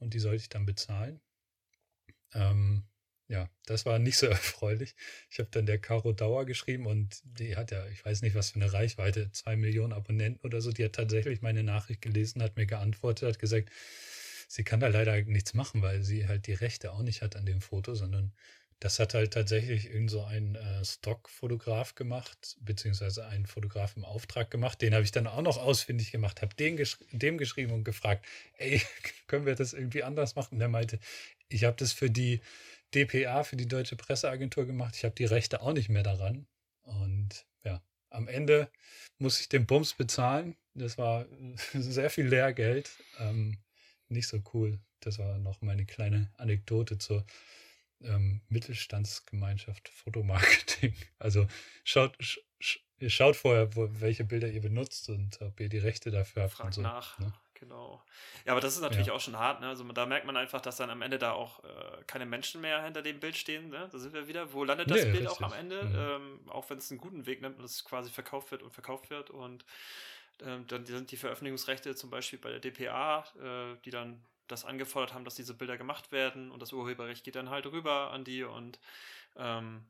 Und 0.00 0.14
die 0.14 0.18
sollte 0.18 0.42
ich 0.42 0.48
dann 0.48 0.66
bezahlen. 0.66 1.20
Ähm, 2.34 2.84
ja, 3.28 3.50
das 3.66 3.84
war 3.86 3.98
nicht 3.98 4.16
so 4.16 4.26
erfreulich. 4.26 4.94
Ich 5.30 5.38
habe 5.38 5.48
dann 5.50 5.66
der 5.66 5.78
Caro 5.78 6.12
Dauer 6.12 6.46
geschrieben 6.46 6.86
und 6.86 7.20
die 7.24 7.56
hat 7.56 7.70
ja, 7.70 7.86
ich 7.88 8.04
weiß 8.04 8.22
nicht, 8.22 8.34
was 8.34 8.50
für 8.50 8.56
eine 8.56 8.72
Reichweite, 8.72 9.30
zwei 9.32 9.56
Millionen 9.56 9.92
Abonnenten 9.92 10.44
oder 10.46 10.60
so. 10.60 10.72
Die 10.72 10.84
hat 10.84 10.94
tatsächlich 10.94 11.42
meine 11.42 11.62
Nachricht 11.62 12.02
gelesen, 12.02 12.42
hat 12.42 12.56
mir 12.56 12.66
geantwortet, 12.66 13.28
hat 13.28 13.38
gesagt, 13.38 13.70
sie 14.48 14.64
kann 14.64 14.80
da 14.80 14.88
leider 14.88 15.20
nichts 15.22 15.54
machen, 15.54 15.82
weil 15.82 16.02
sie 16.02 16.26
halt 16.26 16.46
die 16.46 16.54
Rechte 16.54 16.92
auch 16.92 17.02
nicht 17.02 17.22
hat 17.22 17.36
an 17.36 17.46
dem 17.46 17.60
Foto, 17.60 17.94
sondern 17.94 18.32
das 18.80 19.00
hat 19.00 19.12
halt 19.12 19.32
tatsächlich 19.32 19.90
irgend 19.90 20.10
so 20.10 20.22
ein 20.22 20.54
äh, 20.54 20.84
Stockfotograf 20.84 21.96
gemacht, 21.96 22.56
beziehungsweise 22.60 23.26
ein 23.26 23.44
Fotograf 23.44 23.96
im 23.96 24.04
Auftrag 24.04 24.50
gemacht. 24.50 24.80
Den 24.80 24.94
habe 24.94 25.02
ich 25.02 25.10
dann 25.10 25.26
auch 25.26 25.42
noch 25.42 25.58
ausfindig 25.58 26.12
gemacht, 26.12 26.42
habe 26.42 26.54
den 26.54 26.76
gesch 26.76 26.98
dem 27.10 27.38
geschrieben 27.38 27.72
und 27.72 27.84
gefragt, 27.84 28.24
ey, 28.56 28.80
können 29.26 29.46
wir 29.46 29.56
das 29.56 29.72
irgendwie 29.72 30.04
anders 30.04 30.36
machen? 30.36 30.54
Und 30.54 30.58
der 30.60 30.68
meinte, 30.68 31.00
ich 31.48 31.64
habe 31.64 31.76
das 31.76 31.92
für 31.92 32.08
die 32.08 32.40
DPA, 32.94 33.44
für 33.44 33.56
die 33.56 33.68
Deutsche 33.68 33.96
Presseagentur 33.96 34.66
gemacht. 34.66 34.96
Ich 34.96 35.04
habe 35.04 35.14
die 35.14 35.24
Rechte 35.24 35.60
auch 35.60 35.72
nicht 35.72 35.88
mehr 35.88 36.02
daran. 36.02 36.46
Und 36.82 37.46
ja, 37.64 37.82
am 38.10 38.28
Ende 38.28 38.70
muss 39.18 39.40
ich 39.40 39.48
den 39.48 39.66
Bums 39.66 39.94
bezahlen. 39.94 40.56
Das 40.74 40.98
war 40.98 41.26
sehr 41.72 42.10
viel 42.10 42.26
Lehrgeld. 42.26 42.90
Ähm, 43.18 43.58
nicht 44.08 44.28
so 44.28 44.42
cool. 44.54 44.78
Das 45.00 45.18
war 45.18 45.38
noch 45.38 45.60
meine 45.60 45.86
kleine 45.86 46.32
Anekdote 46.36 46.98
zur 46.98 47.24
ähm, 48.02 48.40
Mittelstandsgemeinschaft 48.48 49.88
Fotomarketing. 49.88 50.94
Also 51.18 51.46
schaut, 51.84 52.16
sch, 52.22 52.38
sch, 52.60 52.78
ihr 52.98 53.10
schaut 53.10 53.36
vorher, 53.36 53.74
wo, 53.74 53.88
welche 54.00 54.24
Bilder 54.24 54.48
ihr 54.48 54.60
benutzt 54.60 55.08
und 55.08 55.40
ob 55.42 55.58
ihr 55.60 55.68
die 55.68 55.78
Rechte 55.78 56.10
dafür 56.10 56.44
habt. 56.44 56.52
und 56.52 56.58
Frag 56.58 56.74
so, 56.74 56.82
nach. 56.82 57.18
ne? 57.18 57.32
Genau. 57.60 58.02
Ja, 58.44 58.52
aber 58.52 58.60
das 58.60 58.74
ist 58.74 58.80
natürlich 58.80 59.08
Ja. 59.08 59.12
auch 59.14 59.20
schon 59.20 59.36
hart. 59.36 59.60
Ne? 59.60 59.68
Also 59.68 59.84
da 59.84 60.06
merkt 60.06 60.26
man 60.26 60.36
einfach, 60.36 60.60
dass 60.60 60.76
dann 60.76 60.90
am 60.90 61.02
Ende 61.02 61.18
da 61.18 61.32
auch 61.32 61.62
äh, 61.64 62.02
keine 62.06 62.24
Menschen 62.26 62.60
mehr 62.60 62.82
hinter 62.84 63.02
dem 63.02 63.18
Bild 63.20 63.36
stehen. 63.36 63.70
Ne? 63.70 63.88
Da 63.90 63.98
sind 63.98 64.12
wir 64.14 64.28
wieder. 64.28 64.52
Wo 64.52 64.64
landet 64.64 64.90
das 64.90 65.04
Nee, 65.04 65.12
Bild 65.12 65.26
auch 65.28 65.40
am. 65.40 65.52
Ende? 65.52 65.82
Mhm. 65.82 65.94
Ähm, 65.96 66.40
auch 66.50 66.70
wenn 66.70 66.78
es 66.78 66.90
einen 66.90 67.00
guten 67.00 67.26
Weg 67.26 67.40
nimmt 67.42 67.58
und 67.58 67.64
es 67.64 67.84
quasi 67.84 68.10
verkauft 68.10 68.50
wird 68.50 68.62
und 68.62 68.72
verkauft 68.72 69.10
wird. 69.10 69.30
Und 69.30 69.64
äh, 70.40 70.58
dann 70.66 70.86
sind 70.86 71.10
die 71.10 71.16
Veröffentlichungsrechte 71.16 71.94
zum 71.96 72.10
Beispiel 72.10 72.38
bei 72.38 72.50
der 72.50 72.60
DPA, 72.60 73.24
äh, 73.40 73.76
die 73.84 73.90
dann 73.90 74.22
das 74.46 74.64
angefordert 74.64 75.12
haben, 75.14 75.24
dass 75.24 75.34
diese 75.34 75.52
Bilder 75.52 75.76
gemacht 75.76 76.10
werden 76.12 76.50
und 76.50 76.62
das 76.62 76.72
Urheberrecht 76.72 77.22
geht 77.22 77.36
dann 77.36 77.50
halt 77.50 77.66
rüber 77.66 78.12
an 78.12 78.24
die 78.24 78.44
und 78.44 78.78
ähm, 79.36 79.84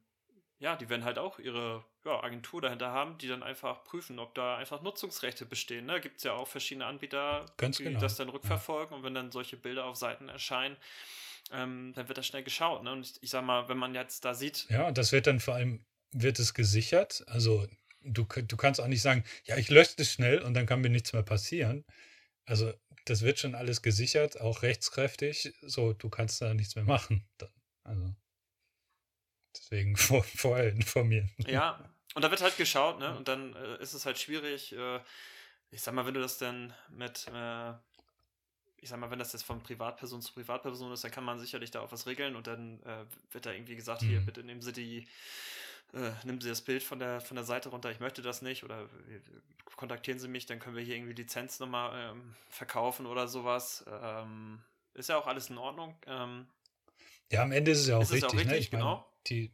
ja, 0.60 0.76
die 0.76 0.88
werden 0.88 1.04
halt 1.04 1.18
auch 1.18 1.38
ihre 1.38 1.84
ja, 2.04 2.22
Agentur 2.22 2.60
dahinter 2.60 2.90
haben, 2.90 3.16
die 3.18 3.28
dann 3.28 3.42
einfach 3.42 3.84
prüfen, 3.84 4.18
ob 4.18 4.34
da 4.34 4.56
einfach 4.56 4.82
Nutzungsrechte 4.82 5.46
bestehen. 5.46 5.86
Da 5.86 5.94
ne? 5.94 6.00
gibt 6.00 6.18
es 6.18 6.24
ja 6.24 6.32
auch 6.32 6.48
verschiedene 6.48 6.86
Anbieter, 6.86 7.46
Ganz 7.56 7.76
die 7.76 7.84
genau. 7.84 8.00
das 8.00 8.16
dann 8.16 8.28
rückverfolgen 8.28 8.96
und 8.96 9.04
wenn 9.04 9.14
dann 9.14 9.30
solche 9.30 9.56
Bilder 9.56 9.84
auf 9.84 9.96
Seiten 9.96 10.28
erscheinen, 10.28 10.76
ähm, 11.52 11.92
dann 11.94 12.08
wird 12.08 12.18
das 12.18 12.26
schnell 12.26 12.42
geschaut. 12.42 12.82
Ne? 12.82 12.92
Und 12.92 13.02
ich, 13.02 13.22
ich 13.22 13.30
sag 13.30 13.44
mal, 13.44 13.68
wenn 13.68 13.78
man 13.78 13.94
jetzt 13.94 14.24
da 14.24 14.34
sieht. 14.34 14.66
Ja, 14.68 14.88
und 14.88 14.98
das 14.98 15.12
wird 15.12 15.26
dann 15.26 15.40
vor 15.40 15.54
allem, 15.54 15.84
wird 16.10 16.38
es 16.40 16.54
gesichert. 16.54 17.24
Also 17.28 17.66
du, 18.02 18.24
du 18.24 18.56
kannst 18.56 18.80
auch 18.80 18.88
nicht 18.88 19.02
sagen, 19.02 19.24
ja, 19.44 19.56
ich 19.56 19.70
lösche 19.70 19.96
das 19.96 20.10
schnell 20.10 20.42
und 20.42 20.54
dann 20.54 20.66
kann 20.66 20.80
mir 20.80 20.90
nichts 20.90 21.12
mehr 21.12 21.22
passieren. 21.22 21.84
Also 22.46 22.72
das 23.04 23.22
wird 23.22 23.38
schon 23.38 23.54
alles 23.54 23.82
gesichert, 23.82 24.40
auch 24.40 24.62
rechtskräftig. 24.62 25.54
So, 25.62 25.92
du 25.92 26.08
kannst 26.08 26.42
da 26.42 26.52
nichts 26.54 26.74
mehr 26.74 26.84
machen. 26.84 27.26
Dann, 27.38 27.50
also 27.84 28.14
deswegen 29.58 29.96
vor, 29.96 30.22
vorher 30.22 30.68
informieren. 30.72 31.30
Ja, 31.46 31.78
und 32.14 32.22
da 32.22 32.30
wird 32.30 32.40
halt 32.40 32.56
geschaut, 32.56 32.98
ne? 32.98 33.16
Und 33.16 33.28
dann 33.28 33.54
äh, 33.54 33.82
ist 33.82 33.94
es 33.94 34.06
halt 34.06 34.18
schwierig. 34.18 34.72
Äh, 34.72 35.00
ich 35.70 35.82
sag 35.82 35.94
mal, 35.94 36.06
wenn 36.06 36.14
du 36.14 36.20
das 36.20 36.38
denn 36.38 36.72
mit, 36.88 37.26
äh, 37.32 37.72
ich 38.78 38.88
sag 38.88 38.98
mal, 38.98 39.10
wenn 39.10 39.18
das 39.18 39.32
jetzt 39.32 39.44
von 39.44 39.62
Privatperson 39.62 40.22
zu 40.22 40.32
Privatperson 40.32 40.92
ist, 40.92 41.04
dann 41.04 41.10
kann 41.10 41.24
man 41.24 41.38
sicherlich 41.38 41.70
da 41.70 41.80
auch 41.80 41.92
was 41.92 42.06
regeln 42.06 42.36
und 42.36 42.46
dann 42.46 42.82
äh, 42.82 43.04
wird 43.32 43.46
da 43.46 43.52
irgendwie 43.52 43.76
gesagt, 43.76 44.02
mhm. 44.02 44.08
hier, 44.08 44.20
bitte 44.20 44.42
nehmen 44.42 44.62
Sie 44.62 44.72
die, 44.72 45.06
äh, 45.92 46.10
nehmen 46.24 46.40
Sie 46.40 46.48
das 46.48 46.62
Bild 46.62 46.82
von 46.82 46.98
der, 46.98 47.20
von 47.20 47.34
der 47.34 47.44
Seite 47.44 47.68
runter, 47.68 47.90
ich 47.90 48.00
möchte 48.00 48.22
das 48.22 48.40
nicht 48.40 48.64
oder 48.64 48.88
kontaktieren 49.76 50.18
Sie 50.18 50.28
mich, 50.28 50.46
dann 50.46 50.58
können 50.58 50.76
wir 50.76 50.82
hier 50.82 50.96
irgendwie 50.96 51.14
Lizenz 51.14 51.60
nochmal 51.60 52.12
ähm, 52.12 52.34
verkaufen 52.48 53.06
oder 53.06 53.28
sowas. 53.28 53.84
Ähm, 53.88 54.62
ist 54.94 55.08
ja 55.08 55.16
auch 55.18 55.26
alles 55.26 55.50
in 55.50 55.58
Ordnung. 55.58 55.96
Ähm, 56.06 56.48
ja, 57.30 57.42
am 57.42 57.52
Ende 57.52 57.70
ist 57.70 57.80
es 57.80 57.88
ja 57.88 57.98
auch 57.98 58.02
ist 58.02 58.12
richtig. 58.12 58.30
Auch 58.30 58.34
richtig 58.34 58.50
ne? 58.50 58.58
ich 58.58 58.70
genau. 58.70 59.08
Die, 59.30 59.52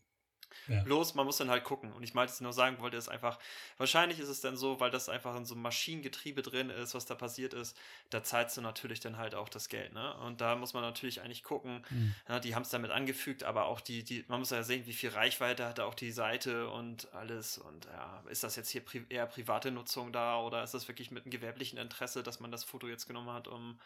ja. 0.68 0.82
Bloß, 0.82 1.14
man 1.14 1.26
muss 1.26 1.36
dann 1.36 1.50
halt 1.50 1.64
gucken. 1.64 1.92
Und 1.92 2.02
ich 2.02 2.14
meinte 2.14 2.32
es 2.32 2.40
nur 2.40 2.52
sagen 2.52 2.78
wollte, 2.78 2.96
ist 2.96 3.08
einfach, 3.08 3.38
wahrscheinlich 3.76 4.18
ist 4.18 4.28
es 4.28 4.40
dann 4.40 4.56
so, 4.56 4.80
weil 4.80 4.90
das 4.90 5.08
einfach 5.08 5.36
in 5.36 5.44
so 5.44 5.54
einem 5.54 5.62
Maschinengetriebe 5.62 6.42
drin 6.42 6.70
ist, 6.70 6.94
was 6.94 7.06
da 7.06 7.14
passiert 7.14 7.54
ist, 7.54 7.76
da 8.10 8.22
zahlst 8.22 8.56
du 8.56 8.60
natürlich 8.60 9.00
dann 9.00 9.16
halt 9.16 9.34
auch 9.34 9.48
das 9.48 9.68
Geld, 9.68 9.92
ne? 9.92 10.14
Und 10.18 10.40
da 10.40 10.56
muss 10.56 10.72
man 10.72 10.82
natürlich 10.82 11.20
eigentlich 11.20 11.42
gucken, 11.42 11.84
mhm. 11.90 12.14
ja, 12.28 12.40
die 12.40 12.54
haben 12.54 12.62
es 12.62 12.70
damit 12.70 12.90
angefügt, 12.90 13.44
aber 13.44 13.66
auch 13.66 13.80
die, 13.80 14.04
die, 14.04 14.24
man 14.28 14.40
muss 14.40 14.50
ja 14.50 14.62
sehen, 14.62 14.86
wie 14.86 14.92
viel 14.92 15.10
Reichweite 15.10 15.66
hat 15.66 15.80
auch 15.80 15.94
die 15.94 16.12
Seite 16.12 16.70
und 16.70 17.12
alles. 17.12 17.58
Und 17.58 17.86
ja, 17.86 18.22
ist 18.28 18.44
das 18.44 18.56
jetzt 18.56 18.70
hier 18.70 18.84
pri 18.84 19.04
eher 19.08 19.26
private 19.26 19.70
Nutzung 19.70 20.12
da 20.12 20.40
oder 20.40 20.62
ist 20.62 20.74
das 20.74 20.88
wirklich 20.88 21.10
mit 21.10 21.24
einem 21.24 21.30
gewerblichen 21.30 21.78
Interesse, 21.78 22.22
dass 22.22 22.40
man 22.40 22.50
das 22.50 22.64
Foto 22.64 22.88
jetzt 22.88 23.06
genommen 23.06 23.30
hat, 23.30 23.48
um 23.48 23.78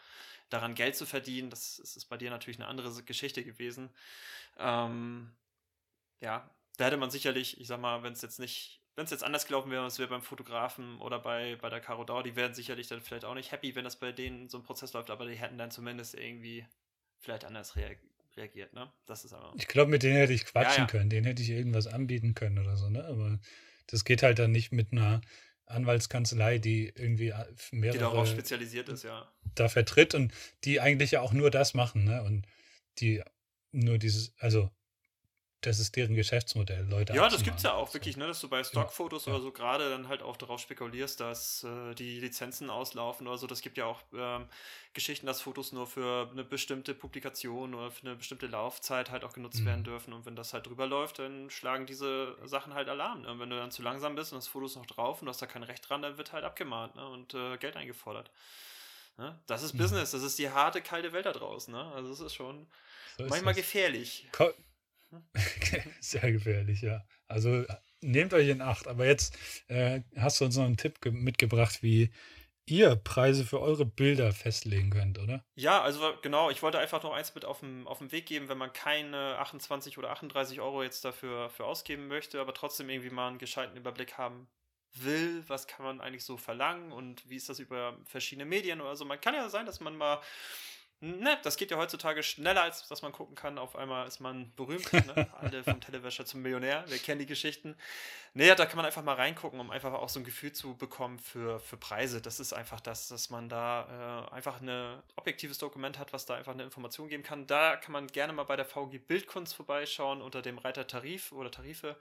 daran 0.49 0.75
Geld 0.75 0.95
zu 0.95 1.05
verdienen? 1.05 1.49
Das, 1.49 1.77
das 1.77 1.97
ist 1.97 2.05
bei 2.05 2.17
dir 2.17 2.29
natürlich 2.29 2.59
eine 2.59 2.67
andere 2.67 3.03
Geschichte 3.03 3.43
gewesen. 3.43 3.89
Ähm, 4.57 5.31
ja, 6.21 6.49
da 6.77 6.85
hätte 6.85 6.97
man 6.97 7.11
sicherlich, 7.11 7.59
ich 7.59 7.67
sag 7.67 7.79
mal, 7.79 8.03
wenn 8.03 8.13
es 8.13 8.21
jetzt 8.21 8.39
nicht, 8.39 8.81
wenn 8.95 9.05
es 9.05 9.11
jetzt 9.11 9.23
anders 9.23 9.45
gelaufen 9.45 9.71
wäre, 9.71 9.85
es 9.85 9.99
wäre 9.99 10.09
beim 10.09 10.21
Fotografen 10.21 10.99
oder 10.99 11.19
bei, 11.19 11.57
bei 11.61 11.69
der 11.69 11.79
Caro 11.79 12.03
Dau, 12.03 12.21
die 12.21 12.35
wären 12.35 12.53
sicherlich 12.53 12.87
dann 12.87 13.01
vielleicht 13.01 13.25
auch 13.25 13.35
nicht 13.35 13.51
happy, 13.51 13.75
wenn 13.75 13.83
das 13.83 13.97
bei 13.97 14.11
denen 14.11 14.49
so 14.49 14.57
ein 14.57 14.63
Prozess 14.63 14.93
läuft, 14.93 15.09
aber 15.09 15.25
die 15.25 15.35
hätten 15.35 15.57
dann 15.57 15.71
zumindest 15.71 16.15
irgendwie 16.15 16.65
vielleicht 17.19 17.45
anders 17.45 17.75
reagiert, 17.75 18.73
ne? 18.73 18.91
Das 19.05 19.25
ist 19.25 19.33
aber. 19.33 19.53
Ich 19.57 19.67
glaube, 19.67 19.91
mit 19.91 20.03
denen 20.03 20.15
hätte 20.15 20.33
ich 20.33 20.45
quatschen 20.45 20.73
ja, 20.73 20.83
ja. 20.83 20.87
können, 20.87 21.09
denen 21.09 21.25
hätte 21.25 21.41
ich 21.41 21.49
irgendwas 21.49 21.87
anbieten 21.87 22.33
können 22.33 22.59
oder 22.59 22.77
so, 22.77 22.89
ne? 22.89 23.03
Aber 23.05 23.39
das 23.87 24.05
geht 24.05 24.23
halt 24.23 24.39
dann 24.39 24.51
nicht 24.51 24.71
mit 24.71 24.91
einer 24.91 25.21
Anwaltskanzlei, 25.65 26.57
die 26.57 26.89
irgendwie 26.95 27.33
mehrere. 27.71 27.97
Die 27.97 28.03
darauf 28.03 28.27
spezialisiert 28.27 28.89
ist, 28.89 29.03
ja. 29.03 29.31
Da 29.55 29.69
vertritt 29.69 30.15
und 30.15 30.33
die 30.63 30.79
eigentlich 30.79 31.11
ja 31.11 31.21
auch 31.21 31.33
nur 31.33 31.51
das 31.51 31.73
machen, 31.73 32.05
ne? 32.05 32.23
Und 32.23 32.45
die 32.99 33.21
nur 33.71 33.97
dieses, 33.97 34.33
also 34.39 34.71
das 35.61 35.79
ist 35.79 35.95
deren 35.97 36.15
Geschäftsmodell, 36.15 36.87
Leute. 36.89 37.13
Ja, 37.13 37.27
das 37.27 37.43
gibt 37.43 37.57
es 37.57 37.63
ja 37.63 37.73
auch 37.73 37.93
wirklich, 37.93 38.15
ne, 38.15 38.27
dass 38.27 38.39
du 38.39 38.47
bei 38.47 38.63
Stockfotos 38.63 39.25
ja. 39.25 39.33
oder 39.33 39.41
so 39.41 39.51
gerade 39.51 39.89
dann 39.89 40.07
halt 40.07 40.21
auch 40.21 40.37
darauf 40.37 40.61
spekulierst, 40.61 41.19
dass 41.19 41.65
äh, 41.65 41.93
die 41.95 42.19
Lizenzen 42.19 42.69
auslaufen 42.69 43.27
oder 43.27 43.37
so. 43.37 43.45
Das 43.45 43.61
gibt 43.61 43.77
ja 43.77 43.85
auch 43.85 44.01
ähm, 44.13 44.47
Geschichten, 44.93 45.25
dass 45.25 45.41
Fotos 45.41 45.73
nur 45.73 45.85
für 45.85 46.29
eine 46.31 46.45
bestimmte 46.45 46.93
Publikation 46.93 47.73
oder 47.73 47.91
für 47.91 48.07
eine 48.07 48.15
bestimmte 48.15 48.47
Laufzeit 48.47 49.11
halt 49.11 49.25
auch 49.25 49.33
genutzt 49.33 49.59
mhm. 49.59 49.65
werden 49.65 49.83
dürfen. 49.83 50.13
Und 50.13 50.25
wenn 50.25 50.37
das 50.37 50.53
halt 50.53 50.65
drüber 50.65 50.87
läuft, 50.87 51.19
dann 51.19 51.49
schlagen 51.49 51.85
diese 51.85 52.37
Sachen 52.45 52.73
halt 52.73 52.87
Alarm. 52.87 53.23
Ne? 53.23 53.31
Und 53.31 53.39
wenn 53.39 53.49
du 53.49 53.57
dann 53.57 53.71
zu 53.71 53.81
langsam 53.81 54.15
bist 54.15 54.31
und 54.31 54.37
das 54.37 54.47
Foto 54.47 54.65
ist 54.65 54.77
noch 54.77 54.85
drauf 54.85 55.21
und 55.21 55.25
du 55.25 55.29
hast 55.29 55.41
da 55.41 55.45
kein 55.45 55.63
Recht 55.63 55.89
dran, 55.89 56.01
dann 56.01 56.17
wird 56.17 56.31
halt 56.31 56.45
abgemahnt 56.45 56.95
ne? 56.95 57.05
und 57.05 57.33
äh, 57.33 57.57
Geld 57.57 57.75
eingefordert. 57.75 58.31
Ne? 59.17 59.37
Das 59.47 59.61
ist 59.61 59.73
mhm. 59.73 59.79
Business, 59.79 60.11
das 60.11 60.23
ist 60.23 60.39
die 60.39 60.49
harte, 60.49 60.81
kalte 60.81 61.11
Welt 61.11 61.25
da 61.25 61.33
draußen. 61.33 61.73
Ne? 61.73 61.91
Also 61.93 62.11
es 62.11 62.21
ist 62.21 62.33
schon 62.33 62.65
so 63.17 63.25
manchmal 63.25 63.51
ist 63.51 63.57
gefährlich. 63.57 64.27
Ko 64.31 64.53
Sehr 65.99 66.31
gefährlich, 66.31 66.81
ja. 66.81 67.03
Also 67.27 67.65
nehmt 68.01 68.33
euch 68.33 68.49
in 68.49 68.61
Acht. 68.61 68.87
Aber 68.87 69.05
jetzt 69.05 69.37
äh, 69.67 70.01
hast 70.15 70.39
du 70.39 70.45
uns 70.45 70.57
noch 70.57 70.65
einen 70.65 70.77
Tipp 70.77 70.99
mitgebracht, 71.05 71.81
wie 71.81 72.11
ihr 72.65 72.95
Preise 72.95 73.45
für 73.45 73.59
eure 73.61 73.85
Bilder 73.85 74.31
festlegen 74.31 74.91
könnt, 74.91 75.17
oder? 75.17 75.43
Ja, 75.55 75.81
also 75.81 76.13
genau, 76.21 76.49
ich 76.49 76.61
wollte 76.61 76.77
einfach 76.77 77.01
noch 77.01 77.13
eins 77.13 77.33
mit 77.33 77.43
auf 77.45 77.61
den, 77.61 77.87
auf 77.87 77.97
den 77.97 78.11
Weg 78.11 78.27
geben, 78.27 78.47
wenn 78.47 78.59
man 78.59 78.71
keine 78.73 79.37
28 79.39 79.97
oder 79.97 80.11
38 80.11 80.61
Euro 80.61 80.83
jetzt 80.83 81.03
dafür 81.03 81.49
für 81.49 81.65
ausgeben 81.65 82.07
möchte, 82.07 82.39
aber 82.39 82.53
trotzdem 82.53 82.89
irgendwie 82.89 83.09
mal 83.09 83.27
einen 83.27 83.39
gescheiten 83.39 83.75
Überblick 83.75 84.17
haben 84.17 84.47
will, 84.93 85.43
was 85.47 85.67
kann 85.67 85.85
man 85.85 86.01
eigentlich 86.01 86.23
so 86.23 86.37
verlangen 86.37 86.91
und 86.91 87.27
wie 87.29 87.35
ist 87.35 87.49
das 87.49 87.59
über 87.59 87.97
verschiedene 88.05 88.45
Medien 88.45 88.81
oder 88.81 88.95
so. 88.95 89.05
Man 89.05 89.21
kann 89.21 89.35
ja 89.35 89.49
sein, 89.49 89.65
dass 89.65 89.79
man 89.79 89.95
mal 89.95 90.19
Ne, 91.01 91.37
das 91.43 91.55
geht 91.55 91.71
ja 91.71 91.77
heutzutage 91.77 92.23
schneller, 92.23 92.63
als 92.63 92.85
dass 92.89 93.01
man 93.01 93.13
gucken 93.13 93.33
kann. 93.33 93.57
Auf 93.57 93.77
einmal 93.77 94.05
ist 94.05 94.19
man 94.19 94.53
berühmt. 94.55 94.91
Ne? 94.91 95.29
Alle 95.39 95.63
vom 95.63 95.79
Telewäscher 95.79 96.25
zum 96.25 96.41
Millionär. 96.41 96.83
Wir 96.87 96.97
kennen 96.97 97.19
die 97.19 97.25
Geschichten. 97.25 97.77
Nee, 98.33 98.53
da 98.53 98.65
kann 98.65 98.75
man 98.75 98.85
einfach 98.85 99.01
mal 99.01 99.15
reingucken, 99.15 99.61
um 99.61 99.71
einfach 99.71 99.93
auch 99.93 100.09
so 100.09 100.19
ein 100.19 100.25
Gefühl 100.25 100.51
zu 100.51 100.75
bekommen 100.75 101.17
für, 101.17 101.61
für 101.61 101.77
Preise. 101.77 102.21
Das 102.21 102.41
ist 102.41 102.51
einfach 102.51 102.81
das, 102.81 103.07
dass 103.07 103.29
man 103.29 103.47
da 103.47 104.27
äh, 104.29 104.33
einfach 104.33 104.59
ein 104.59 105.01
objektives 105.15 105.57
Dokument 105.57 105.97
hat, 105.99 106.11
was 106.11 106.25
da 106.25 106.35
einfach 106.35 106.51
eine 106.51 106.63
Information 106.63 107.07
geben 107.07 107.23
kann. 107.23 107.47
Da 107.47 107.77
kann 107.77 107.93
man 107.93 108.07
gerne 108.07 108.33
mal 108.33 108.43
bei 108.43 108.57
der 108.57 108.65
VG 108.65 108.97
Bildkunst 108.99 109.55
vorbeischauen 109.55 110.21
unter 110.21 110.41
dem 110.41 110.57
Reiter 110.57 110.85
Tarif 110.85 111.31
oder 111.31 111.49
Tarife. 111.49 111.95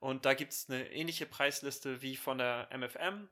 Und 0.00 0.26
da 0.26 0.34
gibt 0.34 0.52
es 0.52 0.68
eine 0.68 0.90
ähnliche 0.92 1.24
Preisliste 1.24 2.02
wie 2.02 2.14
von 2.14 2.36
der 2.36 2.68
MFM 2.76 3.26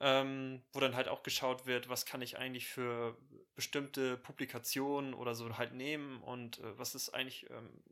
ähm, 0.00 0.62
wo 0.72 0.80
dann 0.80 0.94
halt 0.94 1.08
auch 1.08 1.22
geschaut 1.22 1.66
wird, 1.66 1.88
was 1.88 2.04
kann 2.06 2.22
ich 2.22 2.38
eigentlich 2.38 2.66
für 2.66 3.16
bestimmte 3.54 4.16
Publikationen 4.18 5.14
oder 5.14 5.34
so 5.34 5.56
halt 5.56 5.72
nehmen 5.72 6.22
und 6.22 6.58
äh, 6.58 6.78
was 6.78 6.94
ist 6.94 7.10
eigentlich, 7.10 7.48
ähm, 7.50 7.82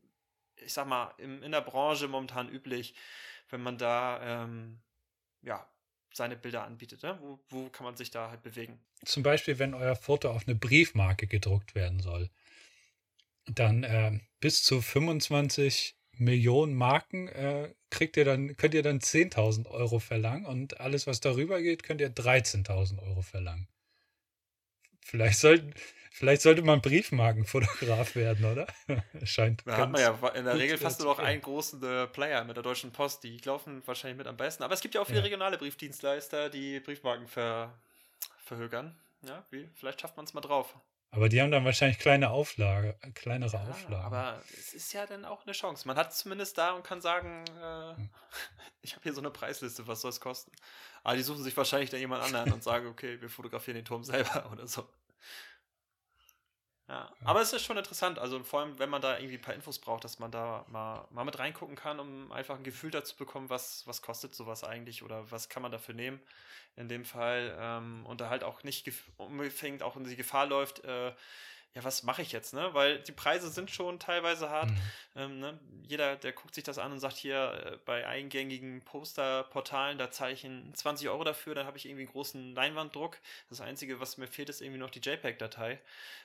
ich 0.57 0.73
sag 0.73 0.87
mal, 0.87 1.13
im, 1.17 1.41
in 1.41 1.51
der 1.51 1.61
Branche 1.61 2.07
momentan 2.07 2.49
üblich, 2.49 2.95
wenn 3.49 3.61
man 3.61 3.77
da, 3.77 4.43
ähm, 4.43 4.81
ja, 5.41 5.67
seine 6.13 6.37
Bilder 6.37 6.63
anbietet. 6.63 7.03
Ne? 7.03 7.17
Wo, 7.21 7.39
wo 7.49 7.69
kann 7.69 7.83
man 7.83 7.97
sich 7.97 8.09
da 8.09 8.29
halt 8.29 8.41
bewegen? 8.41 8.79
Zum 9.03 9.23
Beispiel, 9.23 9.59
wenn 9.59 9.73
euer 9.73 9.95
Foto 9.95 10.29
auf 10.29 10.47
eine 10.47 10.55
Briefmarke 10.55 11.27
gedruckt 11.27 11.75
werden 11.75 11.99
soll, 11.99 12.29
dann 13.45 13.83
äh, 13.83 14.19
bis 14.39 14.63
zu 14.63 14.81
25 14.81 15.97
Millionen 16.17 16.73
Marken 16.75 17.27
äh, 17.27 17.73
kriegt 17.89 18.17
ihr 18.17 18.25
dann, 18.25 18.57
könnt 18.57 18.73
ihr 18.73 18.83
dann 18.83 18.99
10.000 18.99 19.69
Euro 19.69 19.99
verlangen 19.99 20.45
und 20.45 20.79
alles, 20.79 21.07
was 21.07 21.21
darüber 21.21 21.61
geht, 21.61 21.83
könnt 21.83 22.01
ihr 22.01 22.13
13.000 22.13 23.01
Euro 23.01 23.21
verlangen. 23.21 23.67
Vielleicht, 25.01 25.39
sollten, 25.39 25.73
vielleicht 26.11 26.41
sollte 26.41 26.63
man 26.63 26.81
Briefmarkenfotograf 26.81 28.15
werden, 28.15 28.45
oder? 28.45 28.67
Scheint. 29.23 29.61
Da 29.65 29.77
hat 29.77 29.91
man 29.91 30.01
ja 30.01 30.17
in 30.29 30.45
der 30.45 30.57
Regel 30.57 30.77
fast 30.77 30.99
nur 30.99 31.09
noch 31.09 31.19
einen 31.19 31.41
großen 31.41 31.81
äh, 31.83 32.07
Player 32.07 32.43
mit 32.43 32.57
der 32.57 32.63
Deutschen 32.63 32.91
Post, 32.91 33.23
die 33.23 33.37
laufen 33.45 33.83
wahrscheinlich 33.85 34.17
mit 34.17 34.27
am 34.27 34.35
besten. 34.35 34.63
Aber 34.63 34.73
es 34.73 34.81
gibt 34.81 34.95
ja 34.95 35.01
auch 35.01 35.05
viele 35.05 35.19
ja. 35.19 35.23
regionale 35.25 35.57
Briefdienstleister, 35.57 36.49
die 36.49 36.79
Briefmarken 36.79 37.27
ver, 37.27 37.77
verhögern. 38.43 38.95
Ja, 39.21 39.45
wie? 39.51 39.69
Vielleicht 39.75 40.01
schafft 40.01 40.17
man 40.17 40.25
es 40.25 40.33
mal 40.33 40.41
drauf. 40.41 40.75
Aber 41.15 41.29
die 41.29 41.41
haben 41.41 41.51
dann 41.51 41.63
wahrscheinlich 41.63 41.97
kleine 41.97 42.29
Auflage, 42.29 42.97
kleinere 43.13 43.53
ja, 43.53 43.69
Auflagen. 43.69 44.05
Aber 44.05 44.41
es 44.57 44.73
ist 44.73 44.91
ja 44.93 45.05
dann 45.05 45.23
auch 45.23 45.45
eine 45.45 45.53
Chance. 45.53 45.87
Man 45.87 45.95
hat 45.95 46.11
es 46.11 46.17
zumindest 46.19 46.57
da 46.57 46.71
und 46.71 46.83
kann 46.83 46.99
sagen, 47.01 47.45
äh, 47.61 47.93
ich 48.81 48.93
habe 48.93 49.03
hier 49.03 49.13
so 49.13 49.21
eine 49.21 49.31
Preisliste, 49.31 49.87
was 49.87 50.01
soll 50.01 50.09
es 50.09 50.19
kosten? 50.19 50.51
Aber 51.03 51.15
die 51.15 51.23
suchen 51.23 51.43
sich 51.43 51.55
wahrscheinlich 51.55 51.89
dann 51.89 51.99
jemand 51.99 52.23
anderen 52.23 52.51
und 52.51 52.63
sagen, 52.63 52.87
okay, 52.87 53.21
wir 53.21 53.29
fotografieren 53.29 53.75
den 53.75 53.85
Turm 53.85 54.03
selber 54.03 54.49
oder 54.51 54.67
so. 54.67 54.87
Ja, 56.87 57.11
aber 57.23 57.41
es 57.41 57.51
ist 57.51 57.63
schon 57.63 57.77
interessant, 57.77 58.19
also 58.19 58.43
vor 58.43 58.59
allem, 58.59 58.77
wenn 58.77 58.91
man 58.91 59.01
da 59.01 59.17
irgendwie 59.17 59.37
ein 59.37 59.41
paar 59.41 59.55
Infos 59.55 59.79
braucht, 59.79 60.03
dass 60.03 60.19
man 60.19 60.29
da 60.29 60.65
mal, 60.67 61.07
mal 61.09 61.23
mit 61.23 61.39
reingucken 61.39 61.75
kann, 61.75 61.99
um 61.99 62.31
einfach 62.31 62.57
ein 62.57 62.63
Gefühl 62.63 62.91
dazu 62.91 63.15
bekommen, 63.15 63.49
was, 63.49 63.87
was 63.87 64.03
kostet 64.03 64.35
sowas 64.35 64.63
eigentlich 64.63 65.01
oder 65.01 65.31
was 65.31 65.49
kann 65.49 65.63
man 65.63 65.71
dafür 65.71 65.95
nehmen 65.95 66.19
in 66.75 66.87
dem 66.87 67.03
Fall 67.03 67.57
ähm, 67.59 68.05
und 68.05 68.21
da 68.21 68.29
halt 68.29 68.43
auch 68.43 68.61
nicht 68.63 68.91
unbedingt 69.17 69.81
auch 69.81 69.95
in 69.95 70.03
die 70.03 70.15
Gefahr 70.15 70.45
läuft, 70.45 70.83
äh, 70.83 71.11
ja, 71.75 71.83
was 71.83 72.03
mache 72.03 72.21
ich 72.21 72.31
jetzt, 72.31 72.53
ne? 72.53 72.69
Weil 72.73 72.99
die 72.99 73.11
Preise 73.11 73.49
sind 73.49 73.69
schon 73.69 73.99
teilweise 73.99 74.49
hart. 74.49 74.71
Mhm. 74.71 74.77
Ähm, 75.17 75.39
ne? 75.39 75.59
Jeder, 75.83 76.15
der 76.15 76.31
guckt 76.31 76.55
sich 76.55 76.63
das 76.63 76.77
an 76.77 76.93
und 76.93 76.99
sagt 76.99 77.17
hier, 77.17 77.65
äh, 77.65 77.77
bei 77.83 78.07
eingängigen 78.07 78.81
Posterportalen, 78.85 79.97
da 79.97 80.09
zahle 80.09 80.31
ich 80.31 80.47
20 80.73 81.09
Euro 81.09 81.25
dafür, 81.25 81.53
dann 81.53 81.67
habe 81.67 81.77
ich 81.77 81.85
irgendwie 81.85 82.03
einen 82.03 82.13
großen 82.13 82.55
Leinwanddruck. 82.55 83.17
Das 83.49 83.59
Einzige, 83.59 83.99
was 83.99 84.15
mir 84.15 84.27
fehlt, 84.27 84.47
ist 84.47 84.61
irgendwie 84.61 84.79
noch 84.79 84.89
die 84.89 85.01
JPEG-Datei. 85.01 85.81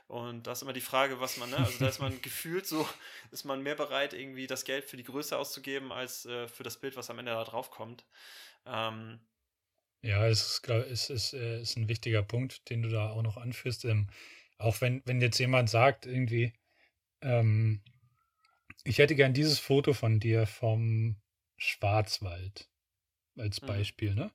Und 0.07 0.46
da 0.46 0.53
ist 0.53 0.62
immer 0.62 0.72
die 0.72 0.80
Frage, 0.80 1.18
was 1.18 1.36
man, 1.36 1.51
ne? 1.51 1.57
Also 1.57 1.80
da 1.80 1.88
ist 1.88 1.98
man 1.98 2.22
gefühlt 2.22 2.68
so, 2.68 2.88
ist 3.32 3.44
man 3.44 3.61
mehr 3.61 3.74
bereit, 3.74 4.14
irgendwie 4.14 4.46
das 4.46 4.64
Geld 4.64 4.84
für 4.84 4.96
die 4.96 5.05
Größe 5.05 5.36
auszugeben, 5.36 5.90
als 5.90 6.26
äh, 6.26 6.46
für 6.46 6.62
das 6.62 6.76
Bild, 6.76 6.96
was 6.96 7.11
am 7.11 7.18
Ende 7.18 7.32
da 7.32 7.42
drauf 7.42 7.72
kommt. 7.72 8.05
Ähm, 8.66 9.18
ja, 10.03 10.28
es 10.28 10.42
ist, 10.42 10.62
glaub, 10.62 10.86
es 10.86 11.11
ist, 11.11 11.32
äh, 11.32 11.61
ist 11.61 11.76
ein 11.76 11.88
wichtiger 11.88 12.22
Punkt, 12.22 12.70
den 12.70 12.82
du 12.82 12.88
da 12.88 13.11
auch 13.11 13.22
noch 13.22 13.36
anführst. 13.36 13.84
Ähm, 13.84 14.09
auch 14.61 14.80
wenn, 14.80 15.02
wenn 15.06 15.20
jetzt 15.20 15.38
jemand 15.38 15.70
sagt, 15.70 16.06
irgendwie, 16.06 16.52
ähm, 17.22 17.82
ich 18.84 18.98
hätte 18.98 19.14
gern 19.14 19.34
dieses 19.34 19.58
Foto 19.58 19.92
von 19.92 20.20
dir 20.20 20.46
vom 20.46 21.16
Schwarzwald 21.56 22.68
als 23.38 23.61
Mhm. 23.61 23.66
Beispiel, 23.66 24.14
ne? 24.14 24.32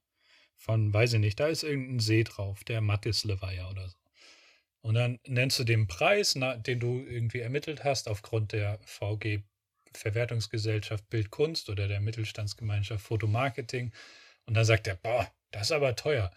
Von, 0.57 0.93
weiß 0.93 1.13
ich 1.13 1.19
nicht, 1.19 1.39
da 1.39 1.47
ist 1.47 1.63
irgendein 1.63 1.99
See 1.99 2.23
drauf, 2.23 2.63
der 2.63 2.81
Mattisleweiher 2.81 3.69
oder 3.69 3.89
so. 3.89 3.97
Und 4.81 4.95
dann 4.95 5.19
nennst 5.27 5.59
du 5.59 5.63
den 5.63 5.87
Preis, 5.87 6.35
na, 6.35 6.57
den 6.57 6.79
du 6.79 6.99
irgendwie 7.05 7.39
ermittelt 7.39 7.83
hast, 7.83 8.07
aufgrund 8.07 8.51
der 8.53 8.79
VG 8.85 9.43
Verwertungsgesellschaft 9.93 11.09
Bildkunst 11.09 11.69
oder 11.69 11.87
der 11.87 12.01
Mittelstandsgemeinschaft 12.01 13.03
Fotomarketing. 13.05 13.93
Und 14.45 14.55
dann 14.55 14.65
sagt 14.65 14.87
er, 14.87 14.95
boah, 14.95 15.31
das 15.51 15.63
ist 15.63 15.71
aber 15.71 15.95
teuer. 15.95 16.31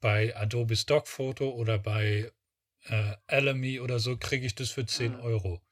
Bei 0.00 0.36
Adobe 0.36 0.76
Stock 0.76 1.08
Photo 1.08 1.50
oder 1.50 1.78
bei 1.78 2.30
äh, 2.84 3.16
Alamy 3.26 3.80
oder 3.80 3.98
so 3.98 4.16
kriege 4.16 4.46
ich 4.46 4.54
das 4.54 4.70
für 4.70 4.86
10 4.86 5.12
Mhm. 5.12 5.20
Euro. 5.20 5.62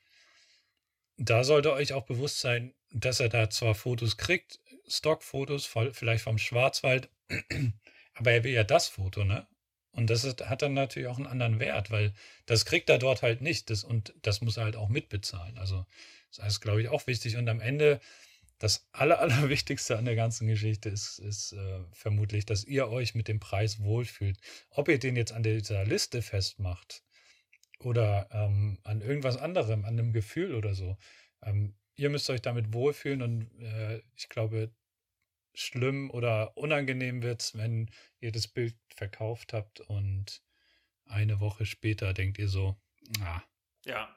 Da 1.16 1.44
sollte 1.44 1.72
euch 1.72 1.92
auch 1.92 2.04
bewusst 2.04 2.40
sein, 2.40 2.74
dass 2.90 3.20
er 3.20 3.28
da 3.28 3.50
zwar 3.50 3.74
Fotos 3.74 4.16
kriegt, 4.16 4.60
Stockfotos, 4.88 5.66
vielleicht 5.92 6.24
vom 6.24 6.38
Schwarzwald, 6.38 7.08
aber 8.14 8.32
er 8.32 8.44
will 8.44 8.52
ja 8.52 8.64
das 8.64 8.88
Foto, 8.88 9.24
ne? 9.24 9.46
Und 9.92 10.08
das 10.08 10.24
ist, 10.24 10.48
hat 10.48 10.62
dann 10.62 10.72
natürlich 10.72 11.08
auch 11.08 11.18
einen 11.18 11.26
anderen 11.26 11.60
Wert, 11.60 11.90
weil 11.90 12.14
das 12.46 12.64
kriegt 12.64 12.88
er 12.88 12.98
dort 12.98 13.20
halt 13.22 13.42
nicht. 13.42 13.68
Das, 13.68 13.84
und 13.84 14.14
das 14.22 14.40
muss 14.40 14.56
er 14.56 14.64
halt 14.64 14.76
auch 14.76 14.88
mitbezahlen. 14.88 15.58
Also, 15.58 15.84
das 16.34 16.46
ist, 16.48 16.60
glaube 16.60 16.80
ich, 16.80 16.88
auch 16.88 17.06
wichtig. 17.06 17.36
Und 17.36 17.46
am 17.48 17.60
Ende, 17.60 18.00
das 18.62 18.88
Aller, 18.92 19.18
Allerwichtigste 19.20 19.98
an 19.98 20.04
der 20.04 20.14
ganzen 20.14 20.46
Geschichte 20.46 20.88
ist, 20.88 21.18
ist 21.18 21.52
äh, 21.52 21.80
vermutlich, 21.92 22.46
dass 22.46 22.64
ihr 22.64 22.88
euch 22.88 23.14
mit 23.14 23.28
dem 23.28 23.40
Preis 23.40 23.80
wohlfühlt. 23.82 24.38
Ob 24.70 24.88
ihr 24.88 24.98
den 24.98 25.16
jetzt 25.16 25.32
an 25.32 25.42
dieser 25.42 25.84
Liste 25.84 26.22
festmacht 26.22 27.02
oder 27.80 28.28
ähm, 28.30 28.78
an 28.84 29.00
irgendwas 29.00 29.36
anderem, 29.36 29.84
an 29.84 29.98
einem 29.98 30.12
Gefühl 30.12 30.54
oder 30.54 30.74
so. 30.74 30.96
Ähm, 31.42 31.74
ihr 31.96 32.08
müsst 32.08 32.30
euch 32.30 32.40
damit 32.40 32.72
wohlfühlen 32.72 33.22
und 33.22 33.60
äh, 33.60 34.00
ich 34.14 34.28
glaube, 34.28 34.72
schlimm 35.54 36.10
oder 36.10 36.56
unangenehm 36.56 37.22
wird 37.22 37.42
es, 37.42 37.58
wenn 37.58 37.90
ihr 38.20 38.30
das 38.30 38.46
Bild 38.46 38.76
verkauft 38.94 39.52
habt 39.52 39.80
und 39.80 40.42
eine 41.06 41.40
Woche 41.40 41.66
später 41.66 42.14
denkt 42.14 42.38
ihr 42.38 42.48
so, 42.48 42.80
ah, 43.20 43.42
ja, 43.84 44.16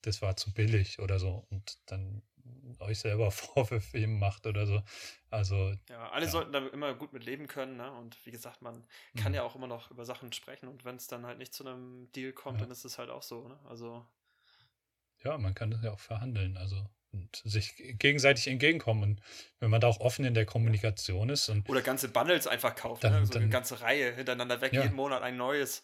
das 0.00 0.22
war 0.22 0.36
zu 0.36 0.52
billig 0.54 0.98
oder 0.98 1.18
so 1.18 1.46
und 1.50 1.78
dann 1.86 2.22
euch 2.80 2.98
selber 2.98 3.30
Vorwürfe 3.30 4.06
macht 4.06 4.46
oder 4.46 4.66
so. 4.66 4.82
Also, 5.30 5.74
ja, 5.88 6.10
alle 6.10 6.26
Ja. 6.26 6.30
sollten 6.30 6.52
da 6.52 6.66
immer 6.68 6.94
gut 6.94 7.12
mit 7.12 7.24
leben 7.24 7.46
können, 7.46 7.76
ne? 7.76 7.90
Und 7.92 8.24
wie 8.26 8.30
gesagt, 8.30 8.62
man 8.62 8.86
kann 9.16 9.32
Mhm. 9.32 9.36
ja 9.36 9.42
auch 9.42 9.54
immer 9.56 9.66
noch 9.66 9.90
über 9.90 10.04
Sachen 10.04 10.32
sprechen 10.32 10.68
und 10.68 10.84
wenn 10.84 10.96
es 10.96 11.06
dann 11.06 11.26
halt 11.26 11.38
nicht 11.38 11.54
zu 11.54 11.66
einem 11.66 12.10
Deal 12.12 12.32
kommt, 12.32 12.58
Ja. 12.58 12.64
dann 12.66 12.72
ist 12.72 12.84
es 12.84 12.98
halt 12.98 13.10
auch 13.10 13.22
so, 13.22 13.48
ne? 13.48 13.58
Also, 13.68 14.06
ja, 15.24 15.36
man 15.38 15.54
kann 15.54 15.70
das 15.70 15.82
ja 15.82 15.90
auch 15.92 16.00
verhandeln, 16.00 16.56
also 16.56 16.88
und 17.12 17.36
sich 17.44 17.74
gegenseitig 17.98 18.46
entgegenkommen. 18.48 19.02
Und 19.02 19.20
wenn 19.58 19.70
man 19.70 19.80
da 19.80 19.86
auch 19.88 20.00
offen 20.00 20.24
in 20.26 20.34
der 20.34 20.44
Kommunikation 20.44 21.30
ist 21.30 21.48
und 21.48 21.66
oder 21.68 21.80
ganze 21.80 22.08
Bundles 22.10 22.46
einfach 22.46 22.74
kaufen, 22.74 23.00
Dann- 23.00 23.12
ne? 23.20 23.26
So 23.26 23.32
eine 23.34 23.44
dann- 23.44 23.50
ganze 23.50 23.80
Reihe 23.80 24.14
hintereinander 24.14 24.60
weg, 24.60 24.74
Ja. 24.74 24.82
jeden 24.82 24.94
Monat 24.96 25.22
ein 25.22 25.36
neues. 25.38 25.82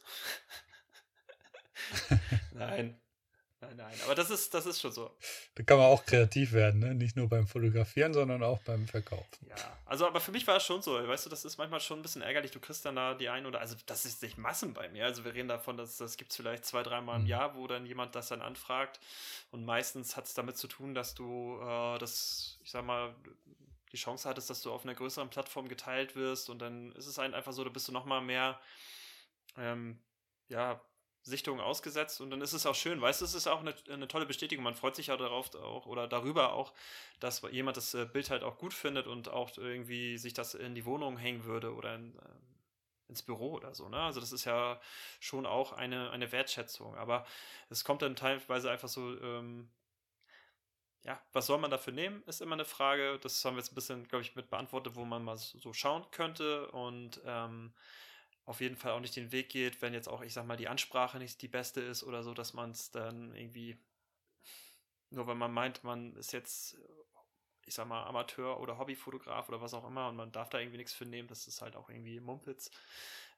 nein. 2.52 3.00
Nein, 3.62 3.76
nein. 3.76 3.94
Aber 4.04 4.14
das 4.16 4.28
ist, 4.28 4.52
das 4.54 4.66
ist 4.66 4.80
schon 4.80 4.90
so. 4.92 5.10
da 5.54 5.62
kann 5.62 5.78
man 5.78 5.86
auch 5.86 6.04
kreativ 6.04 6.52
werden, 6.52 6.80
ne? 6.80 6.94
Nicht 6.96 7.16
nur 7.16 7.28
beim 7.28 7.46
Fotografieren, 7.46 8.12
sondern 8.12 8.42
auch 8.42 8.60
beim 8.62 8.86
Verkaufen. 8.88 9.46
Ja, 9.48 9.56
also 9.86 10.06
aber 10.06 10.20
für 10.20 10.32
mich 10.32 10.46
war 10.48 10.56
es 10.56 10.64
schon 10.64 10.82
so, 10.82 10.94
weißt 10.94 11.26
du, 11.26 11.30
das 11.30 11.44
ist 11.44 11.58
manchmal 11.58 11.78
schon 11.80 12.00
ein 12.00 12.02
bisschen 12.02 12.22
ärgerlich. 12.22 12.50
Du 12.50 12.58
kriegst 12.58 12.84
dann 12.84 12.96
da 12.96 13.14
die 13.14 13.28
ein 13.28 13.46
oder, 13.46 13.60
also 13.60 13.76
das 13.86 14.04
ist 14.04 14.20
nicht 14.22 14.36
Massen 14.36 14.74
bei 14.74 14.88
mir. 14.88 15.04
Also 15.04 15.24
wir 15.24 15.32
reden 15.32 15.48
davon, 15.48 15.76
dass 15.76 15.96
das 15.96 16.16
gibt 16.16 16.32
es 16.32 16.36
vielleicht 16.36 16.64
zwei, 16.64 16.82
dreimal 16.82 17.16
im 17.16 17.22
Mhm. 17.22 17.28
Jahr, 17.28 17.54
wo 17.54 17.66
dann 17.68 17.86
jemand 17.86 18.14
das 18.16 18.28
dann 18.28 18.42
anfragt. 18.42 18.98
Und 19.52 19.64
meistens 19.64 20.16
hat 20.16 20.26
es 20.26 20.34
damit 20.34 20.56
zu 20.56 20.66
tun, 20.66 20.92
dass 20.94 21.14
du 21.14 21.60
äh, 21.62 21.98
das, 21.98 22.58
ich 22.64 22.70
sag 22.72 22.84
mal, 22.84 23.14
die 23.92 23.96
Chance 23.96 24.28
hattest, 24.28 24.50
dass 24.50 24.62
du 24.62 24.72
auf 24.72 24.82
einer 24.84 24.94
größeren 24.94 25.28
Plattform 25.30 25.68
geteilt 25.68 26.16
wirst 26.16 26.50
und 26.50 26.58
dann 26.60 26.92
ist 26.92 27.06
es 27.06 27.18
halt 27.18 27.32
einfach 27.34 27.52
so, 27.52 27.62
da 27.62 27.70
bist 27.70 27.86
du 27.86 27.92
nochmal 27.92 28.22
mehr, 28.22 28.58
ähm, 29.56 29.98
ja, 30.48 30.80
Sichtungen 31.24 31.60
ausgesetzt 31.60 32.20
und 32.20 32.30
dann 32.30 32.40
ist 32.40 32.52
es 32.52 32.66
auch 32.66 32.74
schön, 32.74 33.00
weißt 33.00 33.20
du, 33.20 33.24
es 33.24 33.34
ist 33.34 33.46
auch 33.46 33.60
eine, 33.60 33.74
eine 33.90 34.08
tolle 34.08 34.26
Bestätigung. 34.26 34.64
Man 34.64 34.74
freut 34.74 34.96
sich 34.96 35.06
ja 35.06 35.16
darauf 35.16 35.54
auch 35.54 35.86
oder 35.86 36.08
darüber 36.08 36.52
auch, 36.52 36.72
dass 37.20 37.42
jemand 37.50 37.76
das 37.76 37.94
äh, 37.94 38.06
Bild 38.06 38.30
halt 38.30 38.42
auch 38.42 38.58
gut 38.58 38.74
findet 38.74 39.06
und 39.06 39.28
auch 39.28 39.56
irgendwie 39.56 40.18
sich 40.18 40.34
das 40.34 40.54
in 40.54 40.74
die 40.74 40.84
Wohnung 40.84 41.16
hängen 41.16 41.44
würde 41.44 41.74
oder 41.74 41.94
in, 41.94 42.16
äh, 42.16 43.08
ins 43.08 43.22
Büro 43.22 43.52
oder 43.52 43.74
so. 43.74 43.88
Ne? 43.88 44.00
Also 44.00 44.18
das 44.20 44.32
ist 44.32 44.44
ja 44.44 44.80
schon 45.20 45.46
auch 45.46 45.72
eine, 45.72 46.10
eine 46.10 46.32
Wertschätzung. 46.32 46.96
Aber 46.96 47.24
es 47.70 47.84
kommt 47.84 48.02
dann 48.02 48.16
teilweise 48.16 48.70
einfach 48.70 48.88
so, 48.88 49.16
ähm, 49.20 49.70
ja, 51.04 51.20
was 51.32 51.46
soll 51.46 51.58
man 51.58 51.70
dafür 51.70 51.92
nehmen, 51.92 52.22
ist 52.26 52.40
immer 52.40 52.54
eine 52.54 52.64
Frage. 52.64 53.18
Das 53.20 53.44
haben 53.44 53.54
wir 53.54 53.60
jetzt 53.60 53.72
ein 53.72 53.76
bisschen, 53.76 54.08
glaube 54.08 54.22
ich, 54.22 54.34
mit 54.34 54.50
beantwortet, 54.50 54.94
wo 54.96 55.04
man 55.04 55.22
mal 55.22 55.36
so 55.36 55.72
schauen 55.72 56.04
könnte 56.10 56.68
und 56.72 57.20
ähm, 57.24 57.72
auf 58.44 58.60
jeden 58.60 58.76
Fall 58.76 58.92
auch 58.92 59.00
nicht 59.00 59.16
den 59.16 59.32
Weg 59.32 59.50
geht, 59.50 59.82
wenn 59.82 59.94
jetzt 59.94 60.08
auch, 60.08 60.22
ich 60.22 60.32
sag 60.34 60.46
mal, 60.46 60.56
die 60.56 60.68
Ansprache 60.68 61.18
nicht 61.18 61.42
die 61.42 61.48
beste 61.48 61.80
ist 61.80 62.02
oder 62.04 62.22
so, 62.22 62.34
dass 62.34 62.54
man 62.54 62.70
es 62.72 62.90
dann 62.90 63.34
irgendwie, 63.34 63.78
nur 65.10 65.26
wenn 65.26 65.38
man 65.38 65.52
meint, 65.52 65.84
man 65.84 66.16
ist 66.16 66.32
jetzt, 66.32 66.78
ich 67.66 67.74
sag 67.74 67.86
mal, 67.88 68.04
Amateur 68.04 68.60
oder 68.60 68.78
Hobbyfotograf 68.78 69.48
oder 69.48 69.60
was 69.60 69.74
auch 69.74 69.86
immer 69.86 70.08
und 70.08 70.16
man 70.16 70.32
darf 70.32 70.50
da 70.50 70.58
irgendwie 70.58 70.78
nichts 70.78 70.94
für 70.94 71.06
nehmen, 71.06 71.28
das 71.28 71.46
ist 71.48 71.62
halt 71.62 71.76
auch 71.76 71.90
irgendwie 71.90 72.20
Mumpitz. 72.20 72.70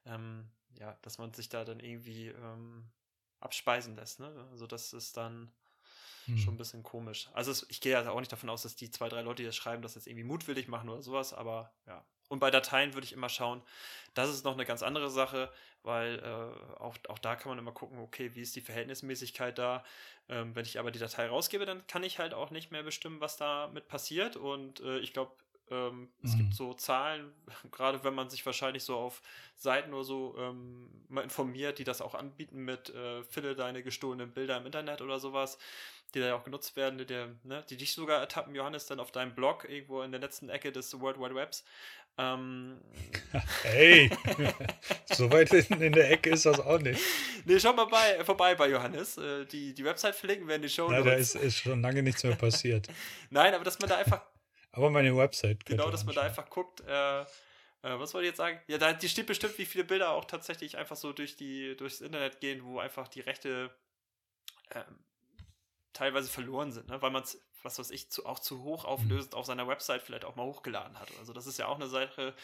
Ähm, 0.05 0.49
ja, 0.79 0.97
dass 1.03 1.17
man 1.17 1.33
sich 1.33 1.49
da 1.49 1.65
dann 1.65 1.79
irgendwie 1.79 2.29
ähm, 2.29 2.91
abspeisen 3.39 3.95
lässt, 3.95 4.19
ne? 4.19 4.47
Also 4.51 4.67
das 4.67 4.93
ist 4.93 5.17
dann 5.17 5.51
Hm. 6.27 6.35
schon 6.37 6.55
ein 6.55 6.57
bisschen 6.57 6.83
komisch. 6.83 7.29
Also 7.33 7.51
es, 7.51 7.65
ich 7.69 7.81
gehe 7.81 7.93
ja 7.93 8.09
auch 8.11 8.19
nicht 8.19 8.31
davon 8.31 8.49
aus, 8.49 8.63
dass 8.63 8.75
die 8.75 8.91
zwei, 8.91 9.09
drei 9.09 9.21
Leute, 9.21 9.43
die 9.43 9.47
das 9.47 9.55
schreiben, 9.55 9.81
das 9.83 9.95
jetzt 9.95 10.07
irgendwie 10.07 10.25
mutwillig 10.25 10.67
machen 10.67 10.89
oder 10.89 11.01
sowas, 11.03 11.33
aber 11.33 11.73
ja. 11.87 12.05
Und 12.27 12.39
bei 12.39 12.51
Dateien 12.51 12.93
würde 12.93 13.05
ich 13.05 13.13
immer 13.13 13.29
schauen, 13.29 13.61
das 14.13 14.29
ist 14.29 14.45
noch 14.45 14.53
eine 14.53 14.65
ganz 14.65 14.81
andere 14.83 15.09
Sache, 15.09 15.51
weil 15.83 16.19
äh, 16.19 16.79
auch, 16.79 16.97
auch 17.09 17.19
da 17.19 17.35
kann 17.35 17.49
man 17.49 17.59
immer 17.59 17.71
gucken, 17.71 17.99
okay, 17.99 18.33
wie 18.33 18.41
ist 18.41 18.55
die 18.55 18.61
Verhältnismäßigkeit 18.61 19.57
da. 19.57 19.83
Ähm, 20.29 20.55
wenn 20.55 20.65
ich 20.65 20.79
aber 20.79 20.91
die 20.91 20.99
Datei 20.99 21.27
rausgebe, 21.27 21.65
dann 21.65 21.85
kann 21.87 22.03
ich 22.03 22.17
halt 22.19 22.33
auch 22.33 22.49
nicht 22.49 22.71
mehr 22.71 22.83
bestimmen, 22.83 23.21
was 23.21 23.37
damit 23.37 23.87
passiert. 23.87 24.35
Und 24.37 24.79
äh, 24.79 24.97
ich 24.99 25.13
glaube, 25.13 25.33
ähm, 25.69 26.11
es 26.23 26.35
Mhm. 26.35 26.37
gibt 26.37 26.53
so 26.53 26.73
Zahlen, 26.73 27.31
gerade 27.71 28.03
wenn 28.03 28.15
man 28.15 28.29
sich 28.29 28.45
wahrscheinlich 28.45 28.83
so 28.83 28.95
auf 28.97 29.21
Seiten 29.55 29.93
oder 29.93 30.03
so 30.03 30.35
ähm, 30.39 30.89
mal 31.07 31.21
informiert, 31.23 31.77
die 31.79 31.83
das 31.83 32.01
auch 32.01 32.15
anbieten 32.15 32.59
mit 32.65 32.89
äh, 32.89 33.23
Finde 33.23 33.55
deine 33.55 33.83
gestohlenen 33.83 34.33
Bilder 34.33 34.57
im 34.57 34.65
Internet 34.65 35.01
oder 35.01 35.19
sowas, 35.19 35.57
die 36.15 36.21
da 36.21 36.27
ja 36.27 36.35
auch 36.35 36.43
genutzt 36.43 36.75
werden, 36.75 36.97
die, 36.97 37.05
dir, 37.05 37.35
ne, 37.43 37.63
die 37.69 37.77
dich 37.77 37.93
sogar 37.93 38.19
ertappen, 38.19 38.55
Johannes, 38.55 38.85
dann 38.85 38.99
auf 38.99 39.11
deinem 39.11 39.35
Blog 39.35 39.69
irgendwo 39.69 40.01
in 40.01 40.11
der 40.11 40.21
letzten 40.21 40.49
Ecke 40.49 40.71
des 40.71 40.99
World 40.99 41.19
Wide 41.19 41.35
Webs. 41.35 41.65
Ähm, 42.17 42.79
Hey, 43.63 44.09
so 45.11 45.29
weit 45.29 45.49
hinten 45.49 45.81
in 45.81 45.91
der 45.91 46.09
Ecke 46.09 46.29
ist 46.29 46.45
das 46.45 46.59
auch 46.61 46.79
nicht. 46.79 47.01
nee, 47.45 47.59
schau 47.59 47.73
mal 47.73 47.85
bei, 47.85 48.23
vorbei 48.23 48.55
bei 48.55 48.69
Johannes. 48.69 49.17
Äh, 49.17 49.45
die, 49.45 49.73
die 49.73 49.83
Website 49.83 50.15
verlinken 50.15 50.47
wir 50.47 50.55
in 50.55 50.61
die 50.61 50.69
Show 50.69 50.87
Na, 50.89 51.01
da 51.01 51.13
ist, 51.13 51.35
ist 51.35 51.57
schon 51.57 51.81
lange 51.81 52.01
nichts 52.01 52.23
mehr 52.23 52.35
passiert. 52.35 52.87
Nein, 53.29 53.53
aber 53.53 53.65
dass 53.65 53.77
man 53.79 53.89
da 53.89 53.97
einfach 53.97 54.21
Aber 54.71 54.89
meine 54.89 55.15
Website. 55.15 55.65
Genau, 55.65 55.91
dass 55.91 56.05
man 56.05 56.15
da 56.15 56.21
einfach 56.21 56.49
guckt, 56.49 56.81
äh, 56.87 57.21
äh, 57.21 57.25
was 57.81 58.13
wollte 58.13 58.25
ich 58.25 58.29
jetzt 58.29 58.37
sagen? 58.37 58.59
Ja, 58.67 58.77
da 58.77 58.93
die 58.93 59.09
steht 59.09 59.27
bestimmt, 59.27 59.57
wie 59.57 59.65
viele 59.65 59.83
Bilder 59.83 60.11
auch 60.11 60.25
tatsächlich 60.25 60.77
einfach 60.77 60.95
so 60.95 61.11
durch 61.11 61.35
die, 61.35 61.75
durchs 61.75 61.99
Internet 61.99 62.39
gehen, 62.39 62.63
wo 62.63 62.79
einfach 62.79 63.09
die 63.09 63.21
Rechte 63.21 63.69
ähm, 64.73 64.99
teilweise 65.95 66.29
verloren 66.29 66.71
sind, 66.71 66.87
ne? 66.89 67.01
weil 67.01 67.09
man 67.09 67.23
es, 67.23 67.41
was 67.63 67.79
weiß 67.79 67.89
ich, 67.89 68.11
zu, 68.11 68.25
auch 68.27 68.37
zu 68.39 68.61
hoch 68.61 68.85
auflösend 68.85 69.33
auf 69.33 69.45
seiner 69.47 69.67
Website 69.67 70.03
vielleicht 70.03 70.25
auch 70.25 70.35
mal 70.35 70.45
hochgeladen 70.45 70.99
hat. 70.99 71.09
Also 71.19 71.33
das 71.33 71.47
ist 71.47 71.57
ja 71.57 71.65
auch 71.67 71.75
eine 71.77 71.87
Sache, 71.87 72.35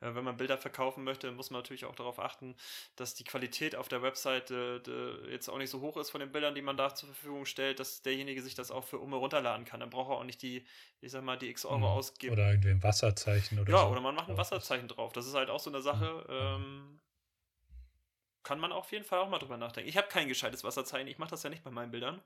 äh, 0.00 0.14
wenn 0.14 0.24
man 0.24 0.36
Bilder 0.38 0.56
verkaufen 0.56 1.04
möchte, 1.04 1.30
muss 1.32 1.50
man 1.50 1.58
natürlich 1.60 1.84
auch 1.84 1.94
darauf 1.94 2.18
achten, 2.18 2.56
dass 2.96 3.14
die 3.14 3.24
Qualität 3.24 3.76
auf 3.76 3.88
der 3.88 4.00
Website 4.02 4.50
äh, 4.50 4.80
de- 4.80 5.30
jetzt 5.30 5.50
auch 5.50 5.58
nicht 5.58 5.68
so 5.70 5.80
hoch 5.82 5.98
ist 5.98 6.10
von 6.10 6.20
den 6.20 6.32
Bildern, 6.32 6.54
die 6.54 6.62
man 6.62 6.76
da 6.78 6.94
zur 6.94 7.08
Verfügung 7.10 7.44
stellt, 7.44 7.80
dass 7.80 8.00
derjenige 8.02 8.40
sich 8.40 8.54
das 8.54 8.70
auch 8.70 8.84
für 8.84 8.98
Umme 8.98 9.16
runterladen 9.16 9.66
kann. 9.66 9.80
Dann 9.80 9.90
braucht 9.90 10.10
er 10.10 10.16
auch 10.16 10.24
nicht 10.24 10.40
die, 10.40 10.66
ich 11.02 11.12
sag 11.12 11.22
mal, 11.22 11.36
die 11.36 11.50
x 11.50 11.66
Euro 11.66 11.78
Mhm. 11.78 11.84
ausgeben. 11.84 12.32
Oder 12.32 12.50
irgendwie 12.50 12.70
ein 12.70 12.82
Wasserzeichen 12.82 13.58
oder 13.58 13.70
Ja, 13.72 13.80
so. 13.84 13.88
oder 13.88 14.00
man 14.00 14.14
macht 14.14 14.28
ein 14.28 14.32
ist. 14.32 14.38
Wasserzeichen 14.38 14.88
drauf. 14.88 15.12
Das 15.12 15.26
ist 15.26 15.34
halt 15.34 15.50
auch 15.50 15.60
so 15.60 15.68
eine 15.70 15.82
Sache. 15.82 16.24
Ähm, 16.30 16.98
kann 18.42 18.58
man 18.58 18.72
auf 18.72 18.90
jeden 18.90 19.04
Fall 19.04 19.20
auch 19.20 19.28
mal 19.28 19.38
drüber 19.38 19.56
nachdenken. 19.56 19.88
Ich 19.88 19.96
habe 19.96 20.08
kein 20.08 20.26
gescheites 20.28 20.64
Wasserzeichen, 20.64 21.06
ich 21.08 21.18
mache 21.18 21.30
das 21.30 21.42
ja 21.44 21.50
nicht 21.50 21.62
bei 21.62 21.70
meinen 21.70 21.90
Bildern. 21.92 22.20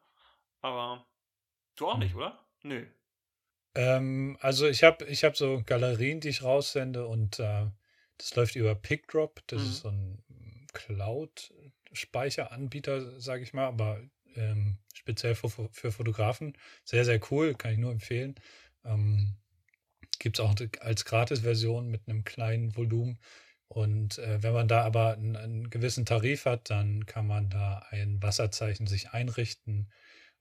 Aber 0.66 1.06
du 1.76 1.86
auch 1.86 1.98
nicht, 1.98 2.16
oder? 2.16 2.44
Nö. 2.64 2.84
Ähm, 3.76 4.36
also 4.40 4.66
ich 4.66 4.82
habe 4.82 5.04
ich 5.04 5.22
hab 5.22 5.36
so 5.36 5.62
Galerien, 5.64 6.18
die 6.18 6.30
ich 6.30 6.42
raussende 6.42 7.06
und 7.06 7.38
äh, 7.38 7.66
das 8.18 8.34
läuft 8.34 8.56
über 8.56 8.74
PickDrop. 8.74 9.40
Das 9.46 9.62
Mhm. 9.62 9.68
ist 9.68 9.82
so 9.82 9.90
ein 9.90 10.24
Cloud-Speicheranbieter, 10.72 13.20
sage 13.20 13.44
ich 13.44 13.54
mal, 13.54 13.66
aber 13.66 14.00
ähm, 14.34 14.78
speziell 14.92 15.36
für, 15.36 15.68
für 15.70 15.92
Fotografen. 15.92 16.58
Sehr, 16.84 17.04
sehr 17.04 17.20
cool, 17.30 17.54
kann 17.54 17.70
ich 17.72 17.78
nur 17.78 17.92
empfehlen. 17.92 18.34
Ähm, 18.84 19.36
Gibt 20.18 20.40
es 20.40 20.44
auch 20.44 20.56
als 20.80 21.04
Gratis-Version 21.04 21.88
mit 21.88 22.08
einem 22.08 22.24
kleinen 22.24 22.76
Volumen. 22.76 23.20
Und 23.68 24.18
äh, 24.18 24.42
wenn 24.42 24.52
man 24.52 24.68
da 24.68 24.82
aber 24.82 25.12
einen, 25.12 25.36
einen 25.36 25.70
gewissen 25.70 26.06
Tarif 26.06 26.46
hat, 26.46 26.70
dann 26.70 27.06
kann 27.06 27.26
man 27.26 27.50
da 27.50 27.84
ein 27.90 28.22
Wasserzeichen 28.22 28.86
sich 28.86 29.10
einrichten. 29.10 29.90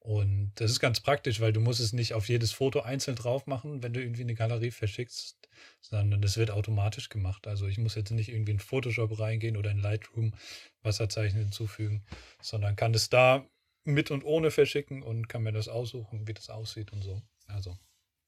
Und 0.05 0.51
das 0.55 0.69
ist 0.69 0.79
ganz 0.79 0.99
praktisch, 0.99 1.39
weil 1.39 1.51
du 1.51 1.59
musst 1.59 1.79
es 1.79 1.91
nicht 1.91 2.13
auf 2.13 2.29
jedes 2.29 2.51
Foto 2.51 2.81
einzeln 2.81 3.15
drauf 3.15 3.47
machen, 3.47 3.81
wenn 3.81 3.91
du 3.91 3.99
irgendwie 3.99 4.21
eine 4.21 4.35
Galerie 4.35 4.69
verschickst, 4.69 5.49
sondern 5.81 6.21
das 6.21 6.37
wird 6.37 6.51
automatisch 6.51 7.09
gemacht. 7.09 7.47
Also 7.47 7.65
ich 7.65 7.79
muss 7.79 7.95
jetzt 7.95 8.11
nicht 8.11 8.29
irgendwie 8.29 8.51
in 8.51 8.59
Photoshop 8.59 9.17
reingehen 9.17 9.57
oder 9.57 9.71
in 9.71 9.79
Lightroom 9.79 10.35
Wasserzeichen 10.83 11.39
hinzufügen, 11.39 12.05
sondern 12.39 12.75
kann 12.75 12.93
es 12.93 13.09
da 13.09 13.49
mit 13.83 14.11
und 14.11 14.23
ohne 14.23 14.51
verschicken 14.51 15.01
und 15.01 15.27
kann 15.27 15.41
mir 15.41 15.53
das 15.53 15.69
aussuchen, 15.69 16.27
wie 16.27 16.35
das 16.35 16.51
aussieht 16.51 16.93
und 16.93 17.01
so. 17.01 17.23
Also 17.47 17.75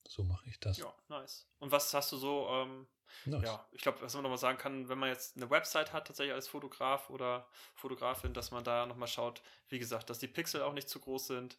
so 0.07 0.23
mache 0.23 0.49
ich 0.49 0.59
das. 0.59 0.79
Ja, 0.79 0.91
nice. 1.09 1.47
Und 1.59 1.71
was 1.71 1.93
hast 1.93 2.11
du 2.11 2.17
so, 2.17 2.47
ähm, 2.53 2.87
Nice. 3.25 3.43
ja, 3.43 3.65
ich 3.71 3.81
glaube, 3.81 4.01
was 4.01 4.13
man 4.13 4.23
nochmal 4.23 4.37
sagen 4.37 4.57
kann, 4.57 4.89
wenn 4.89 4.97
man 4.99 5.09
jetzt 5.09 5.35
eine 5.37 5.49
Website 5.49 5.93
hat, 5.93 6.07
tatsächlich 6.07 6.33
als 6.33 6.47
Fotograf 6.47 7.09
oder 7.09 7.47
Fotografin, 7.75 8.33
dass 8.33 8.51
man 8.51 8.63
da 8.63 8.85
nochmal 8.85 9.07
schaut, 9.07 9.41
wie 9.69 9.79
gesagt, 9.79 10.09
dass 10.09 10.19
die 10.19 10.27
Pixel 10.27 10.61
auch 10.61 10.73
nicht 10.73 10.89
zu 10.89 10.99
groß 10.99 11.27
sind, 11.27 11.57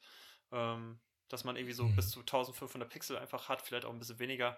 ähm, 0.52 0.98
dass 1.28 1.44
man 1.44 1.56
irgendwie 1.56 1.74
so 1.74 1.84
Mhm. 1.84 1.96
bis 1.96 2.10
zu 2.10 2.22
1500 2.22 2.88
Pixel 2.88 3.18
einfach 3.18 3.48
hat, 3.48 3.60
vielleicht 3.62 3.84
auch 3.84 3.90
ein 3.92 3.98
bisschen 3.98 4.18
weniger, 4.18 4.56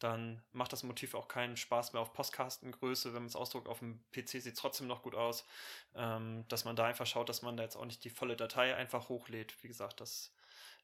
dann 0.00 0.42
macht 0.52 0.72
das 0.72 0.82
Motiv 0.82 1.14
auch 1.14 1.28
keinen 1.28 1.56
Spaß 1.56 1.92
mehr 1.92 2.00
auf 2.02 2.12
Postkastengröße. 2.12 3.08
Wenn 3.12 3.22
man 3.22 3.28
es 3.28 3.36
ausdruckt 3.36 3.68
auf 3.68 3.78
dem 3.80 4.02
PC, 4.12 4.40
sieht 4.40 4.54
es 4.54 4.58
trotzdem 4.60 4.86
noch 4.86 5.02
gut 5.02 5.14
aus. 5.14 5.46
Ähm, 5.94 6.44
dass 6.48 6.64
man 6.64 6.76
da 6.76 6.86
einfach 6.86 7.06
schaut, 7.06 7.28
dass 7.28 7.42
man 7.42 7.56
da 7.56 7.62
jetzt 7.62 7.76
auch 7.76 7.84
nicht 7.84 8.04
die 8.04 8.10
volle 8.10 8.36
Datei 8.36 8.74
einfach 8.74 9.08
hochlädt. 9.08 9.62
Wie 9.62 9.68
gesagt, 9.68 10.00
das 10.00 10.34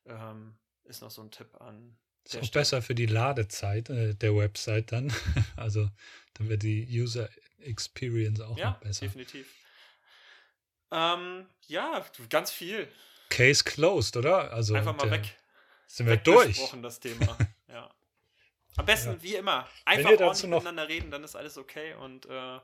ähm, 0.04 0.59
ist 0.84 1.00
noch 1.02 1.11
so 1.11 1.22
ein 1.22 1.30
Tipp 1.30 1.61
an. 1.61 1.96
Ist 2.26 2.36
auch 2.36 2.50
besser 2.50 2.82
für 2.82 2.94
die 2.94 3.06
Ladezeit 3.06 3.88
äh, 3.90 4.14
der 4.14 4.36
Website 4.36 4.92
dann. 4.92 5.12
Also 5.56 5.88
dann 6.34 6.48
wird 6.48 6.62
die 6.62 6.86
User 6.90 7.28
Experience 7.60 8.40
auch 8.40 8.58
Ja, 8.58 8.70
noch 8.72 8.78
besser. 8.80 9.06
definitiv. 9.06 9.48
Ähm, 10.90 11.46
ja, 11.66 12.04
ganz 12.28 12.50
viel. 12.52 12.88
Case 13.28 13.64
closed, 13.64 14.16
oder? 14.16 14.52
Also 14.52 14.74
Einfach 14.74 14.96
mal 14.96 15.08
der- 15.08 15.18
weg. 15.22 15.36
Sind 15.88 16.06
wir 16.06 16.16
durch? 16.16 16.60
Das 16.82 17.00
Thema. 17.00 17.36
ja. 17.68 17.92
Am 18.76 18.84
besten, 18.86 19.12
Ja. 19.12 19.22
wie 19.22 19.34
immer, 19.36 19.68
einfach 19.84 20.10
dazu 20.10 20.24
ordentlich 20.24 20.50
noch- 20.50 20.58
miteinander 20.62 20.88
reden, 20.88 21.10
dann 21.10 21.24
ist 21.24 21.34
alles 21.36 21.56
okay. 21.58 21.94
Und 21.94 22.26
äh, 22.26 22.58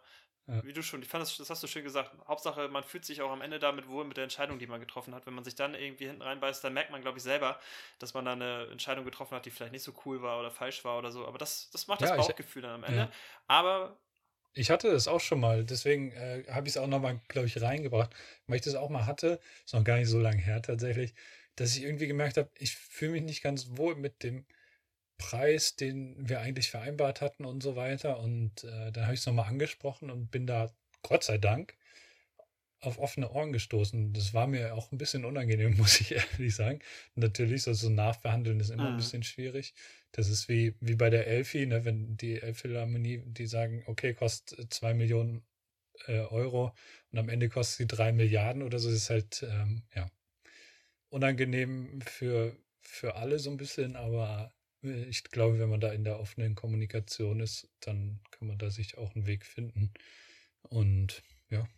wie 0.62 0.72
du 0.72 0.82
schon, 0.82 1.02
ich 1.02 1.08
fand 1.08 1.22
das, 1.22 1.36
das 1.36 1.50
hast 1.50 1.62
du 1.62 1.66
schön 1.66 1.84
gesagt. 1.84 2.12
Hauptsache, 2.28 2.68
man 2.68 2.84
fühlt 2.84 3.04
sich 3.04 3.22
auch 3.22 3.30
am 3.30 3.40
Ende 3.42 3.58
damit 3.58 3.88
wohl 3.88 4.04
mit 4.04 4.16
der 4.16 4.24
Entscheidung, 4.24 4.58
die 4.58 4.66
man 4.66 4.80
getroffen 4.80 5.14
hat. 5.14 5.26
Wenn 5.26 5.34
man 5.34 5.44
sich 5.44 5.54
dann 5.54 5.74
irgendwie 5.74 6.06
hinten 6.06 6.22
reinbeißt, 6.22 6.62
dann 6.64 6.74
merkt 6.74 6.90
man, 6.90 7.00
glaube 7.02 7.18
ich, 7.18 7.24
selber, 7.24 7.58
dass 7.98 8.14
man 8.14 8.24
da 8.24 8.32
eine 8.32 8.66
Entscheidung 8.70 9.04
getroffen 9.04 9.34
hat, 9.36 9.46
die 9.46 9.50
vielleicht 9.50 9.72
nicht 9.72 9.82
so 9.84 9.92
cool 10.04 10.22
war 10.22 10.38
oder 10.40 10.50
falsch 10.50 10.84
war 10.84 10.98
oder 10.98 11.10
so. 11.12 11.26
Aber 11.26 11.38
das, 11.38 11.70
das 11.70 11.86
macht 11.86 12.02
das 12.02 12.10
Ja, 12.10 12.16
ich- 12.16 12.26
Bauchgefühl 12.26 12.62
dann 12.62 12.72
am 12.74 12.84
Ende. 12.84 12.98
ja. 13.02 13.10
Aber 13.46 13.96
Ich 14.54 14.70
hatte 14.70 14.90
das 14.90 15.08
auch 15.08 15.20
schon 15.20 15.40
mal, 15.40 15.64
deswegen 15.64 16.12
äh, 16.12 16.44
habe 16.50 16.66
ich 16.68 16.74
es 16.74 16.76
auch 16.76 16.86
nochmal, 16.86 17.20
glaube 17.28 17.46
ich, 17.46 17.60
reingebracht, 17.62 18.14
weil 18.46 18.56
ich 18.56 18.62
das 18.62 18.74
auch 18.74 18.90
mal 18.90 19.06
hatte, 19.06 19.40
ist 19.64 19.72
noch 19.74 19.84
gar 19.84 19.96
nicht 19.96 20.08
so 20.08 20.18
lange 20.18 20.38
her 20.42 20.60
tatsächlich, 20.62 21.14
dass 21.56 21.74
ich 21.76 21.82
irgendwie 21.84 22.06
gemerkt 22.06 22.36
habe, 22.36 22.50
ich 22.58 22.76
fühle 22.76 23.12
mich 23.12 23.22
nicht 23.22 23.42
ganz 23.42 23.68
wohl 23.76 23.94
mit 23.94 24.22
dem 24.22 24.46
Preis, 25.22 25.76
den 25.76 26.16
wir 26.28 26.40
eigentlich 26.40 26.70
vereinbart 26.70 27.20
hatten 27.20 27.44
und 27.44 27.62
so 27.62 27.76
weiter. 27.76 28.18
Und 28.20 28.64
äh, 28.64 28.92
dann 28.92 29.04
habe 29.04 29.14
ich 29.14 29.20
es 29.20 29.26
nochmal 29.26 29.48
angesprochen 29.48 30.10
und 30.10 30.30
bin 30.30 30.46
da, 30.46 30.70
Gott 31.02 31.24
sei 31.24 31.38
Dank, 31.38 31.76
auf 32.80 32.98
offene 32.98 33.30
Ohren 33.30 33.52
gestoßen. 33.52 34.12
Das 34.12 34.34
war 34.34 34.46
mir 34.46 34.74
auch 34.74 34.90
ein 34.92 34.98
bisschen 34.98 35.24
unangenehm, 35.24 35.76
muss 35.78 36.00
ich 36.00 36.12
ehrlich 36.12 36.54
sagen. 36.54 36.80
Natürlich, 37.14 37.62
so, 37.62 37.72
so 37.72 37.88
nachverhandeln 37.90 38.60
ist 38.60 38.70
immer 38.70 38.88
ein 38.88 38.94
Mhm. 38.94 38.96
bisschen 38.96 39.22
schwierig. 39.22 39.74
Das 40.12 40.28
ist 40.28 40.48
wie, 40.48 40.74
wie 40.80 40.96
bei 40.96 41.08
der 41.10 41.26
Elfi, 41.26 41.66
ne, 41.66 41.84
wenn 41.84 42.16
die 42.16 42.40
Elbphilharmonie, 42.40 43.22
die 43.26 43.46
sagen, 43.46 43.84
okay, 43.86 44.14
kostet 44.14 44.72
zwei 44.74 44.94
Millionen 44.94 45.42
äh, 46.08 46.20
Euro 46.20 46.74
und 47.12 47.18
am 47.18 47.28
Ende 47.28 47.48
kostet 47.48 47.78
sie 47.78 47.86
drei 47.96 48.12
Milliarden 48.12 48.62
oder 48.62 48.78
so, 48.80 48.88
das 48.90 48.98
ist 48.98 49.10
halt, 49.10 49.42
ähm, 49.48 49.84
ja, 49.94 50.10
unangenehm 51.10 52.00
für, 52.02 52.56
für 52.80 53.16
alle 53.16 53.38
so 53.38 53.50
ein 53.50 53.56
bisschen, 53.56 53.96
aber 53.96 54.52
äh, 54.52 54.61
ich 54.82 55.24
glaube, 55.24 55.58
wenn 55.58 55.70
man 55.70 55.80
da 55.80 55.92
in 55.92 56.04
der 56.04 56.18
offenen 56.20 56.54
Kommunikation 56.54 57.40
ist, 57.40 57.68
dann 57.80 58.20
kann 58.30 58.48
man 58.48 58.58
da 58.58 58.70
sich 58.70 58.98
auch 58.98 59.14
einen 59.14 59.26
Weg 59.26 59.46
finden. 59.46 59.92
Und 60.62 61.22
ja, 61.50 61.68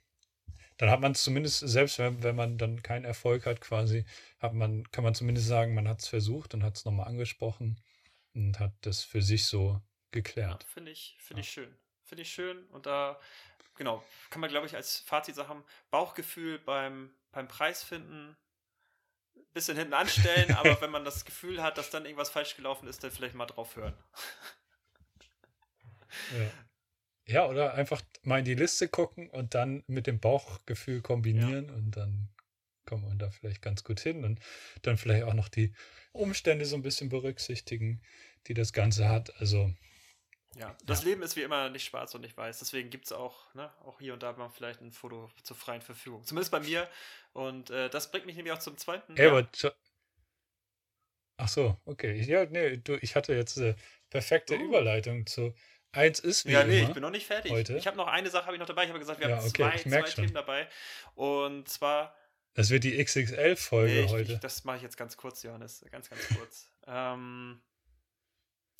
dann 0.78 0.90
hat 0.90 1.00
man 1.00 1.12
es 1.12 1.22
zumindest, 1.24 1.60
selbst 1.60 1.98
wenn, 1.98 2.22
wenn 2.22 2.36
man 2.36 2.58
dann 2.58 2.82
keinen 2.82 3.04
Erfolg 3.04 3.46
hat, 3.46 3.60
quasi, 3.60 4.04
hat 4.40 4.54
man, 4.54 4.90
kann 4.92 5.04
man 5.04 5.14
zumindest 5.14 5.46
sagen, 5.48 5.74
man 5.74 5.88
hat 5.88 6.00
es 6.02 6.08
versucht 6.08 6.54
und 6.54 6.62
hat 6.64 6.76
es 6.76 6.84
nochmal 6.84 7.08
angesprochen 7.08 7.80
und 8.34 8.58
hat 8.60 8.74
das 8.82 9.02
für 9.04 9.22
sich 9.22 9.46
so 9.46 9.80
Ja, 10.46 10.58
geklärt. 10.58 10.66
finde 10.66 10.90
ich, 10.90 11.16
finde 11.20 11.40
ich 11.40 11.50
schön. 11.50 11.74
Finde 12.02 12.22
ich 12.22 12.32
schön. 12.32 12.66
Und 12.68 12.86
da, 12.86 13.18
genau, 13.74 14.04
kann 14.30 14.40
man, 14.40 14.50
glaube 14.50 14.66
ich, 14.66 14.76
als 14.76 14.98
Fazit 15.00 15.34
sagen, 15.34 15.64
Bauchgefühl 15.90 16.58
beim, 16.58 17.14
beim 17.32 17.48
Preis 17.48 17.82
finden, 17.82 18.36
bisschen 19.52 19.76
hinten 19.76 19.94
anstellen, 19.94 20.52
aber 20.52 20.80
wenn 20.80 20.90
man 20.90 21.04
das 21.04 21.24
Gefühl 21.24 21.62
hat, 21.62 21.78
dass 21.78 21.90
dann 21.90 22.04
irgendwas 22.04 22.30
falsch 22.30 22.56
gelaufen 22.56 22.88
ist, 22.88 23.02
dann 23.02 23.10
vielleicht 23.10 23.34
mal 23.34 23.46
drauf 23.46 23.76
hören. 23.76 23.94
Ja. 26.32 26.50
ja, 27.26 27.46
oder 27.48 27.74
einfach 27.74 28.02
mal 28.22 28.38
in 28.38 28.44
die 28.44 28.54
Liste 28.54 28.88
gucken 28.88 29.30
und 29.30 29.54
dann 29.54 29.82
mit 29.86 30.06
dem 30.06 30.20
Bauchgefühl 30.20 31.02
kombinieren 31.02 31.70
und 31.70 31.96
dann 31.96 32.28
kommt 32.84 33.04
man 33.04 33.18
da 33.18 33.30
vielleicht 33.30 33.62
ganz 33.62 33.82
gut 33.84 34.00
hin 34.00 34.24
und 34.24 34.40
dann 34.82 34.96
vielleicht 34.96 35.24
auch 35.24 35.34
noch 35.34 35.48
die 35.48 35.74
Umstände 36.12 36.66
so 36.66 36.76
ein 36.76 36.82
bisschen 36.82 37.08
berücksichtigen, 37.08 38.02
die 38.46 38.54
das 38.54 38.72
Ganze 38.72 39.08
hat. 39.08 39.40
Also 39.40 39.72
Ja, 40.58 40.76
das 40.84 41.02
Ja. 41.02 41.08
Leben 41.08 41.22
ist 41.22 41.36
wie 41.36 41.42
immer 41.42 41.68
nicht 41.70 41.84
schwarz 41.84 42.14
und 42.14 42.20
nicht 42.20 42.36
weiß. 42.36 42.58
Deswegen 42.60 42.90
gibt 42.90 43.06
es 43.06 43.12
auch, 43.12 43.52
ne, 43.54 43.72
auch 43.84 43.98
hier 44.00 44.12
und 44.12 44.22
da 44.22 44.32
mal 44.32 44.48
vielleicht 44.50 44.80
ein 44.80 44.92
Foto 44.92 45.30
zur 45.42 45.56
freien 45.56 45.82
Verfügung. 45.82 46.24
Zumindest 46.24 46.50
bei 46.52 46.60
mir. 46.60 46.88
Und 47.32 47.70
äh, 47.70 47.90
das 47.90 48.10
bringt 48.10 48.26
mich 48.26 48.36
nämlich 48.36 48.52
auch 48.52 48.58
zum 48.58 48.76
zweiten. 48.76 49.16
Ey, 49.16 49.26
aber 49.28 49.48
jo- 49.54 49.70
Ach 51.36 51.48
so, 51.48 51.76
okay. 51.84 52.20
Ja, 52.22 52.44
nee, 52.46 52.76
du, 52.76 52.96
ich 53.00 53.16
hatte 53.16 53.34
jetzt 53.34 53.58
eine 53.58 53.74
perfekte 54.10 54.56
Oh. 54.56 54.62
Überleitung 54.62 55.26
zu 55.26 55.52
eins 55.90 56.20
ist 56.20 56.44
wie 56.46 56.52
ja, 56.52 56.64
nee, 56.64 56.78
immer. 56.80 56.88
ich 56.88 56.94
bin 56.94 57.02
noch 57.02 57.10
nicht 57.10 57.26
fertig. 57.26 57.50
heute. 57.52 57.76
Ich 57.76 57.86
habe 57.86 57.96
noch 57.96 58.06
eine 58.08 58.30
Sache 58.30 58.46
habe 58.46 58.54
ich 58.56 58.60
noch 58.60 58.66
dabei. 58.66 58.82
Ich 58.84 58.88
habe 58.90 58.98
gesagt, 58.98 59.20
wir 59.20 59.28
Ja, 59.28 59.36
haben 59.38 59.46
okay, 59.46 59.70
zwei, 59.82 60.02
zwei. 60.02 60.10
Themen 60.10 60.34
dabei. 60.34 60.68
Und 61.14 61.68
zwar 61.68 62.16
Das 62.54 62.70
wird 62.70 62.84
die 62.84 63.02
XXL-Folge 63.04 63.92
Nee, 63.92 64.08
heute. 64.08 64.32
Ich, 64.34 64.38
das 64.40 64.64
mache 64.64 64.76
ich 64.76 64.82
jetzt 64.82 64.96
ganz 64.96 65.16
kurz, 65.16 65.42
Johannes. 65.42 65.84
Ganz, 65.90 66.08
ganz 66.10 66.28
kurz. 66.36 66.70
ähm, 66.86 67.60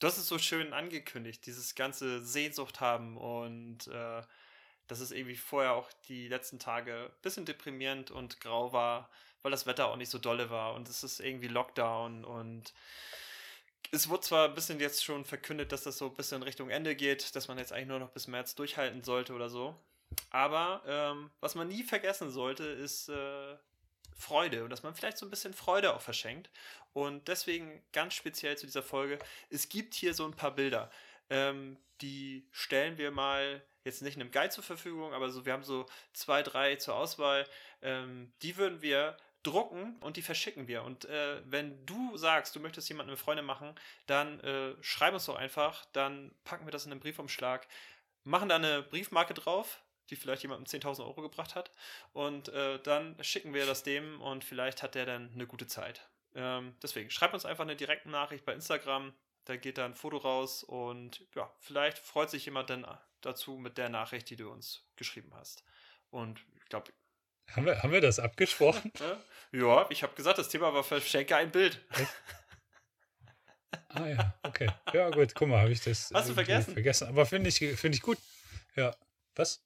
du 0.00 0.06
hast 0.06 0.18
es 0.18 0.28
so 0.28 0.38
schön 0.38 0.72
angekündigt, 0.72 1.46
dieses 1.46 1.74
ganze 1.74 2.24
Sehnsucht 2.24 2.80
haben 2.80 3.16
und 3.16 3.86
äh, 3.88 4.22
dass 4.86 5.00
es 5.00 5.12
irgendwie 5.12 5.36
vorher 5.36 5.72
auch 5.72 5.90
die 6.08 6.28
letzten 6.28 6.58
Tage 6.58 7.10
ein 7.10 7.22
bisschen 7.22 7.46
deprimierend 7.46 8.10
und 8.10 8.40
grau 8.40 8.72
war, 8.72 9.10
weil 9.42 9.50
das 9.50 9.66
Wetter 9.66 9.88
auch 9.88 9.96
nicht 9.96 10.10
so 10.10 10.18
dolle 10.18 10.50
war 10.50 10.74
und 10.74 10.88
es 10.88 11.04
ist 11.04 11.20
irgendwie 11.20 11.48
Lockdown 11.48 12.24
und 12.24 12.74
es 13.90 14.08
wurde 14.08 14.22
zwar 14.22 14.48
ein 14.48 14.54
bisschen 14.54 14.80
jetzt 14.80 15.04
schon 15.04 15.24
verkündet, 15.24 15.72
dass 15.72 15.84
das 15.84 15.98
so 15.98 16.06
ein 16.06 16.14
bisschen 16.14 16.42
Richtung 16.42 16.70
Ende 16.70 16.96
geht, 16.96 17.34
dass 17.36 17.48
man 17.48 17.58
jetzt 17.58 17.72
eigentlich 17.72 17.88
nur 17.88 18.00
noch 18.00 18.10
bis 18.10 18.26
März 18.26 18.54
durchhalten 18.54 19.02
sollte 19.02 19.34
oder 19.34 19.48
so. 19.48 19.78
Aber 20.30 20.82
ähm, 20.86 21.30
was 21.40 21.54
man 21.54 21.68
nie 21.68 21.82
vergessen 21.82 22.30
sollte, 22.30 22.64
ist 22.64 23.08
äh, 23.08 23.56
Freude 24.16 24.64
und 24.64 24.70
dass 24.70 24.82
man 24.82 24.94
vielleicht 24.94 25.18
so 25.18 25.26
ein 25.26 25.30
bisschen 25.30 25.54
Freude 25.54 25.94
auch 25.94 26.00
verschenkt. 26.00 26.50
Und 26.92 27.28
deswegen 27.28 27.82
ganz 27.92 28.14
speziell 28.14 28.56
zu 28.56 28.66
dieser 28.66 28.82
Folge, 28.82 29.18
es 29.50 29.68
gibt 29.68 29.94
hier 29.94 30.14
so 30.14 30.24
ein 30.24 30.34
paar 30.34 30.52
Bilder. 30.52 30.90
Ähm, 31.30 31.76
die 32.00 32.46
stellen 32.52 32.98
wir 32.98 33.10
mal 33.10 33.62
jetzt 33.84 34.02
nicht 34.02 34.16
in 34.16 34.22
einem 34.22 34.30
Guide 34.30 34.50
zur 34.50 34.64
Verfügung, 34.64 35.12
aber 35.12 35.30
so, 35.30 35.44
wir 35.44 35.52
haben 35.52 35.64
so 35.64 35.86
zwei, 36.12 36.42
drei 36.42 36.76
zur 36.76 36.94
Auswahl. 36.94 37.46
Ähm, 37.82 38.32
die 38.42 38.56
würden 38.56 38.82
wir 38.82 39.16
drucken 39.42 39.96
und 40.00 40.16
die 40.16 40.22
verschicken 40.22 40.68
wir. 40.68 40.82
Und 40.82 41.04
äh, 41.04 41.42
wenn 41.44 41.84
du 41.86 42.16
sagst, 42.16 42.56
du 42.56 42.60
möchtest 42.60 42.88
jemanden 42.88 43.10
eine 43.10 43.16
Freunde 43.16 43.42
machen, 43.42 43.74
dann 44.06 44.40
äh, 44.40 44.74
schreib 44.80 45.14
uns 45.14 45.26
doch 45.26 45.36
einfach, 45.36 45.84
dann 45.92 46.34
packen 46.44 46.66
wir 46.66 46.72
das 46.72 46.86
in 46.86 46.92
einen 46.92 47.00
Briefumschlag, 47.00 47.66
machen 48.24 48.48
da 48.48 48.56
eine 48.56 48.82
Briefmarke 48.82 49.34
drauf, 49.34 49.82
die 50.10 50.16
vielleicht 50.16 50.42
jemandem 50.42 50.66
10.000 50.66 51.04
Euro 51.04 51.22
gebracht 51.22 51.54
hat. 51.54 51.70
Und 52.12 52.48
äh, 52.48 52.78
dann 52.82 53.16
schicken 53.22 53.54
wir 53.54 53.66
das 53.66 53.82
dem 53.82 54.20
und 54.20 54.44
vielleicht 54.44 54.82
hat 54.82 54.94
der 54.94 55.06
dann 55.06 55.30
eine 55.32 55.46
gute 55.46 55.66
Zeit. 55.66 56.08
Ähm, 56.34 56.74
deswegen, 56.82 57.10
schreibt 57.10 57.34
uns 57.34 57.44
einfach 57.44 57.64
eine 57.64 57.76
direkte 57.76 58.10
Nachricht 58.10 58.44
bei 58.44 58.52
Instagram. 58.52 59.14
Da 59.44 59.56
geht 59.56 59.78
dann 59.78 59.92
ein 59.92 59.94
Foto 59.94 60.16
raus 60.16 60.62
und 60.64 61.26
ja, 61.34 61.50
vielleicht 61.60 61.98
freut 61.98 62.30
sich 62.30 62.46
jemand 62.46 62.70
dann 62.70 62.86
dazu 63.20 63.56
mit 63.56 63.78
der 63.78 63.88
Nachricht, 63.88 64.30
die 64.30 64.36
du 64.36 64.50
uns 64.50 64.86
geschrieben 64.96 65.32
hast. 65.34 65.64
Und 66.10 66.40
ich 66.56 66.64
glaube. 66.68 66.92
Haben 67.50 67.66
wir, 67.66 67.82
haben 67.82 67.92
wir 67.92 68.00
das 68.00 68.18
abgesprochen? 68.18 68.90
ja, 69.52 69.86
ich 69.90 70.02
habe 70.02 70.14
gesagt, 70.14 70.38
das 70.38 70.48
Thema 70.48 70.72
war 70.72 70.82
verschenke 70.82 71.36
ein 71.36 71.50
Bild. 71.50 71.84
ah 73.88 74.06
ja, 74.06 74.38
okay. 74.42 74.70
Ja, 74.92 75.10
gut, 75.10 75.34
guck 75.34 75.48
mal, 75.48 75.60
habe 75.60 75.72
ich 75.72 75.82
das. 75.82 76.10
Hast 76.12 76.30
du 76.30 76.34
vergessen? 76.34 76.72
Vergessen, 76.72 77.08
aber 77.08 77.26
finde 77.26 77.50
ich, 77.50 77.58
find 77.58 77.94
ich 77.94 78.00
gut. 78.00 78.18
Ja. 78.76 78.96
Was? 79.36 79.63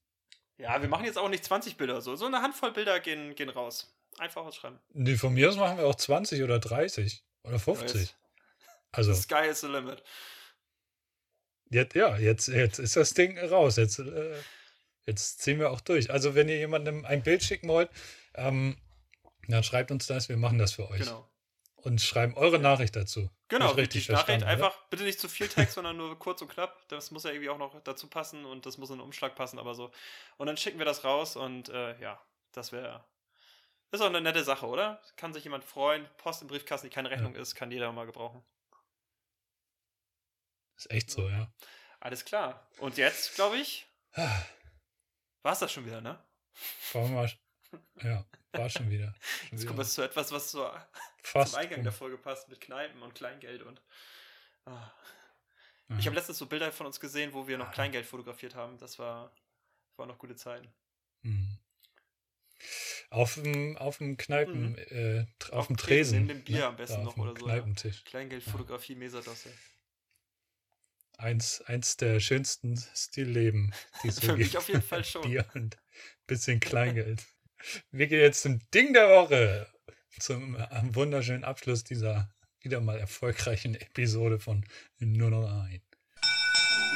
Ja, 0.58 0.82
wir 0.82 0.88
machen 0.88 1.04
jetzt 1.04 1.18
auch 1.18 1.28
nicht 1.28 1.44
20 1.44 1.76
Bilder 1.76 2.00
so. 2.00 2.16
So 2.16 2.26
eine 2.26 2.42
Handvoll 2.42 2.72
Bilder 2.72 3.00
gehen, 3.00 3.34
gehen 3.34 3.48
raus. 3.48 3.94
Einfach 4.18 4.44
ausschreiben. 4.44 4.78
Nee, 4.92 5.16
von 5.16 5.32
mir 5.32 5.48
aus 5.48 5.56
machen 5.56 5.78
wir 5.78 5.86
auch 5.86 5.94
20 5.94 6.42
oder 6.42 6.58
30 6.58 7.22
oder 7.44 7.58
50. 7.58 8.14
Also. 8.90 9.12
The 9.12 9.20
sky 9.22 9.48
is 9.48 9.60
the 9.60 9.68
limit. 9.68 10.02
Jetzt, 11.70 11.94
ja, 11.94 12.16
jetzt, 12.16 12.48
jetzt 12.48 12.78
ist 12.78 12.96
das 12.96 13.14
Ding 13.14 13.38
raus. 13.38 13.76
Jetzt, 13.76 14.00
äh, 14.00 14.34
jetzt 15.06 15.40
ziehen 15.40 15.60
wir 15.60 15.70
auch 15.70 15.80
durch. 15.80 16.10
Also, 16.10 16.34
wenn 16.34 16.48
ihr 16.48 16.56
jemandem 16.56 17.04
ein 17.04 17.22
Bild 17.22 17.42
schicken 17.42 17.68
wollt, 17.68 17.90
ähm, 18.34 18.76
dann 19.46 19.62
schreibt 19.62 19.90
uns 19.90 20.06
das, 20.06 20.28
wir 20.28 20.36
machen 20.36 20.58
das 20.58 20.72
für 20.72 20.88
euch. 20.90 21.00
Genau. 21.00 21.28
Und 21.82 22.00
schreiben 22.00 22.34
eure 22.34 22.58
Nachricht 22.58 22.96
dazu. 22.96 23.30
Genau, 23.48 23.70
richtig. 23.70 24.08
Nachricht 24.08 24.42
einfach 24.42 24.76
bitte 24.90 25.04
nicht 25.04 25.20
zu 25.20 25.28
viel 25.28 25.48
Text, 25.48 25.74
sondern 25.74 25.96
nur 25.96 26.18
kurz 26.18 26.42
und 26.42 26.48
knapp. 26.48 26.88
Das 26.88 27.10
muss 27.12 27.24
ja 27.24 27.30
irgendwie 27.30 27.50
auch 27.50 27.58
noch 27.58 27.80
dazu 27.82 28.08
passen 28.08 28.44
und 28.44 28.66
das 28.66 28.78
muss 28.78 28.90
in 28.90 28.96
den 28.96 29.02
Umschlag 29.02 29.36
passen, 29.36 29.58
aber 29.58 29.74
so. 29.74 29.92
Und 30.36 30.48
dann 30.48 30.56
schicken 30.56 30.78
wir 30.78 30.84
das 30.84 31.04
raus 31.04 31.36
und 31.36 31.68
äh, 31.68 31.98
ja, 32.00 32.20
das 32.52 32.72
wäre. 32.72 33.04
Ist 33.90 34.00
auch 34.00 34.06
eine 34.06 34.20
nette 34.20 34.44
Sache, 34.44 34.66
oder? 34.66 35.00
Kann 35.16 35.32
sich 35.32 35.44
jemand 35.44 35.64
freuen. 35.64 36.06
Post 36.18 36.42
im 36.42 36.48
Briefkasten, 36.48 36.88
die 36.88 36.94
keine 36.94 37.10
Rechnung 37.10 37.34
ja. 37.34 37.40
ist, 37.40 37.54
kann 37.54 37.70
jeder 37.70 37.90
mal 37.92 38.06
gebrauchen. 38.06 38.44
Ist 40.76 40.90
echt 40.90 41.10
so, 41.10 41.28
ja. 41.28 41.50
Alles 42.00 42.24
klar. 42.24 42.68
Und 42.78 42.98
jetzt, 42.98 43.34
glaube 43.34 43.56
ich, 43.56 43.86
war 44.16 45.52
es 45.52 45.58
das 45.60 45.72
schon 45.72 45.86
wieder, 45.86 46.00
ne? 46.00 46.22
War 46.92 47.08
mal, 47.08 47.32
ja, 48.02 48.24
war 48.52 48.68
schon 48.68 48.90
wieder. 48.90 49.14
Schon 49.48 49.58
jetzt 49.58 49.66
kommt 49.66 49.80
es 49.80 49.94
zu 49.94 50.02
etwas, 50.02 50.32
was 50.32 50.50
so 50.50 50.70
Fast 51.22 51.52
zum 51.52 51.60
Eingang 51.60 51.82
der 51.82 51.92
Folge 51.92 52.18
passt, 52.18 52.48
mit 52.48 52.60
Kneipen 52.60 53.02
und 53.02 53.14
Kleingeld 53.14 53.62
und. 53.62 53.80
Oh. 54.66 54.72
Ich 55.98 56.06
habe 56.06 56.16
letztens 56.16 56.36
so 56.36 56.46
Bilder 56.46 56.70
von 56.70 56.86
uns 56.86 57.00
gesehen, 57.00 57.32
wo 57.32 57.48
wir 57.48 57.56
noch 57.56 57.72
Kleingeld 57.72 58.04
fotografiert 58.04 58.54
haben. 58.54 58.76
Das 58.76 58.98
war, 58.98 59.32
war 59.96 60.04
noch 60.04 60.18
gute 60.18 60.36
Zeiten. 60.36 60.68
Mhm. 61.22 61.58
Auf 63.08 63.34
dem, 63.34 63.78
auf 63.78 63.96
dem 63.96 64.18
Kneipen, 64.18 64.72
mhm. 64.72 64.78
äh, 64.90 65.26
auf, 65.46 65.52
auf 65.52 65.66
dem 65.68 65.78
Tresen. 65.78 66.26
Neben 66.26 66.28
dem 66.28 66.44
Bier 66.44 66.58
ne? 66.58 66.66
am 66.66 66.76
besten 66.76 67.04
noch 67.04 67.16
oder 67.16 67.34
so. 67.38 67.46
Kneipentisch. 67.46 68.02
Ja. 68.04 68.10
Kleingeldfotografie, 68.10 68.92
ja. 68.92 68.98
Mesadosse 68.98 69.50
eins, 71.18 71.60
eins 71.62 71.96
der 71.96 72.20
schönsten 72.20 72.76
Stillleben, 72.94 73.74
die 74.02 74.08
es 74.08 74.16
so 74.16 74.20
Für 74.26 74.36
gibt. 74.36 74.38
mich 74.38 74.58
auf 74.58 74.68
jeden 74.68 74.82
Fall 74.82 75.04
schon. 75.04 75.22
Bier 75.22 75.44
und 75.54 75.76
bisschen 76.26 76.60
Kleingeld. 76.60 77.26
Wir 77.90 78.06
gehen 78.06 78.20
jetzt 78.20 78.42
zum 78.42 78.60
Ding 78.70 78.92
der 78.92 79.08
Woche. 79.08 79.66
Zum 80.18 80.56
äh, 80.56 80.66
wunderschönen 80.94 81.44
Abschluss 81.44 81.84
dieser 81.84 82.28
wieder 82.60 82.80
mal 82.80 82.98
erfolgreichen 82.98 83.74
Episode 83.74 84.38
von 84.38 84.64
Nur 84.98 85.30
noch 85.30 85.48
ein. 85.48 85.82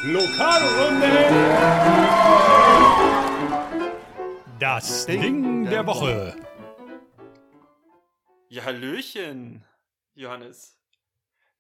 Lokalrunde! 0.05 1.29
Das 4.59 5.07
Ding 5.07 5.65
der 5.65 5.87
Woche. 5.87 6.37
Ja, 8.49 8.65
Hallöchen, 8.65 9.65
Johannes. 10.15 10.79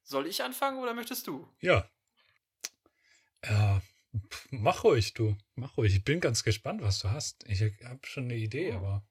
Soll 0.02 0.26
ich 0.26 0.42
anfangen 0.42 0.78
oder 0.78 0.94
möchtest 0.94 1.26
du? 1.26 1.48
Ja, 1.60 1.88
ja, 3.44 3.82
mach 4.50 4.84
ruhig, 4.84 5.14
du. 5.14 5.36
Mach 5.54 5.76
ruhig. 5.76 5.94
Ich 5.94 6.04
bin 6.04 6.20
ganz 6.20 6.44
gespannt, 6.44 6.82
was 6.82 6.98
du 7.00 7.10
hast. 7.10 7.44
Ich 7.48 7.62
habe 7.62 8.00
schon 8.04 8.24
eine 8.24 8.36
Idee, 8.36 8.72
oh. 8.72 8.76
aber 8.76 9.06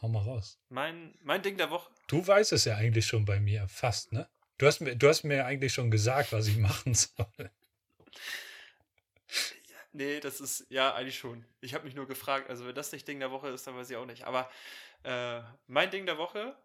hau 0.00 0.08
mal 0.08 0.22
raus. 0.22 0.58
Mein, 0.68 1.14
mein 1.22 1.42
Ding 1.42 1.56
der 1.56 1.70
Woche. 1.70 1.90
Du 2.06 2.26
weißt 2.26 2.52
es 2.52 2.64
ja 2.64 2.76
eigentlich 2.76 3.06
schon 3.06 3.24
bei 3.24 3.40
mir, 3.40 3.68
fast, 3.68 4.12
ne? 4.12 4.28
Du 4.58 4.66
hast 4.66 4.80
mir, 4.80 4.96
du 4.96 5.08
hast 5.08 5.22
mir 5.22 5.46
eigentlich 5.46 5.72
schon 5.72 5.90
gesagt, 5.90 6.32
was 6.32 6.48
ich 6.48 6.56
machen 6.56 6.94
soll. 6.94 7.50
Nee, 9.92 10.20
das 10.20 10.40
ist 10.40 10.66
ja 10.68 10.94
eigentlich 10.94 11.18
schon. 11.18 11.44
Ich 11.60 11.74
habe 11.74 11.84
mich 11.84 11.94
nur 11.94 12.06
gefragt, 12.06 12.50
also 12.50 12.66
wenn 12.66 12.74
das 12.74 12.92
nicht 12.92 13.06
Ding 13.08 13.20
der 13.20 13.30
Woche 13.30 13.48
ist, 13.48 13.66
dann 13.66 13.76
weiß 13.76 13.88
ich 13.90 13.96
auch 13.96 14.06
nicht. 14.06 14.24
Aber 14.24 14.50
äh, 15.04 15.40
mein 15.66 15.90
Ding 15.90 16.06
der 16.06 16.18
Woche, 16.18 16.56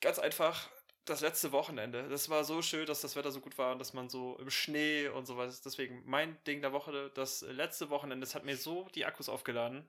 ganz 0.00 0.18
einfach, 0.18 0.70
das 1.08 1.20
letzte 1.20 1.52
Wochenende. 1.52 2.08
Das 2.08 2.28
war 2.28 2.44
so 2.44 2.62
schön, 2.62 2.86
dass 2.86 3.00
das 3.00 3.16
Wetter 3.16 3.30
so 3.30 3.40
gut 3.40 3.56
war 3.58 3.72
und 3.72 3.78
dass 3.78 3.92
man 3.92 4.08
so 4.08 4.36
im 4.38 4.50
Schnee 4.50 5.08
und 5.08 5.26
sowas. 5.26 5.60
Deswegen 5.62 6.02
mein 6.04 6.42
Ding 6.44 6.60
der 6.60 6.72
Woche, 6.72 7.10
das 7.14 7.42
letzte 7.42 7.90
Wochenende, 7.90 8.24
das 8.24 8.34
hat 8.34 8.44
mir 8.44 8.56
so 8.56 8.88
die 8.94 9.04
Akkus 9.04 9.28
aufgeladen. 9.28 9.86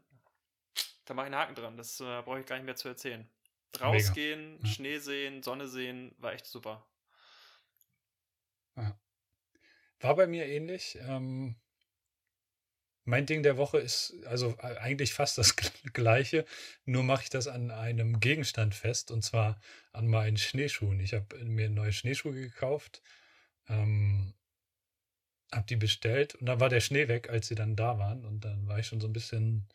Da 1.05 1.13
mache 1.13 1.28
ich 1.28 1.34
einen 1.34 1.41
Haken 1.41 1.55
dran. 1.55 1.78
Das 1.78 1.99
äh, 1.99 2.22
brauche 2.22 2.39
ich 2.39 2.45
gar 2.45 2.55
nicht 2.55 2.65
mehr 2.65 2.76
zu 2.76 2.88
erzählen. 2.88 3.30
Rausgehen, 3.80 4.59
ja. 4.61 4.67
Schnee 4.67 4.97
sehen, 4.97 5.43
Sonne 5.43 5.67
sehen, 5.67 6.15
war 6.17 6.34
echt 6.34 6.45
super. 6.45 6.86
War 10.01 10.15
bei 10.15 10.28
mir 10.28 10.45
ähnlich. 10.45 10.97
Ähm, 11.01 11.55
mein 13.10 13.26
Ding 13.26 13.43
der 13.43 13.57
Woche 13.57 13.80
ist 13.80 14.16
also 14.26 14.55
äh, 14.62 14.78
eigentlich 14.78 15.14
fast 15.14 15.38
das 15.38 15.55
gleiche, 15.93 16.45
nur 16.86 17.03
mache 17.03 17.24
ich 17.24 17.30
das 17.30 17.47
an 17.47 17.72
einem 17.72 18.20
Gegenstand 18.20 18.76
fest 18.76 19.12
und 19.12 19.24
zwar 19.24 19.60
an 19.91 20.07
meinen 20.07 20.38
Schneeschuhen. 20.38 20.99
Ich 20.99 21.14
habe 21.14 21.43
mir 21.43 21.70
neue 21.70 21.91
Schneeschuhe 21.91 22.34
gekauft, 22.34 23.01
ähm, 23.68 24.34
habe 25.51 25.66
die 25.68 25.76
bestellt 25.76 26.36
und 26.36 26.45
dann 26.45 26.60
war 26.60 26.70
der 26.70 26.82
Schnee 26.82 27.07
weg, 27.07 27.30
als 27.30 27.47
sie 27.47 27.55
dann 27.55 27.76
da 27.76 27.97
waren 27.97 28.26
und 28.26 28.45
dann 28.45 28.68
war 28.68 28.80
ich 28.80 28.88
schon 28.88 29.01
so 29.01 29.07
ein 29.07 29.14
bisschen 29.14 29.68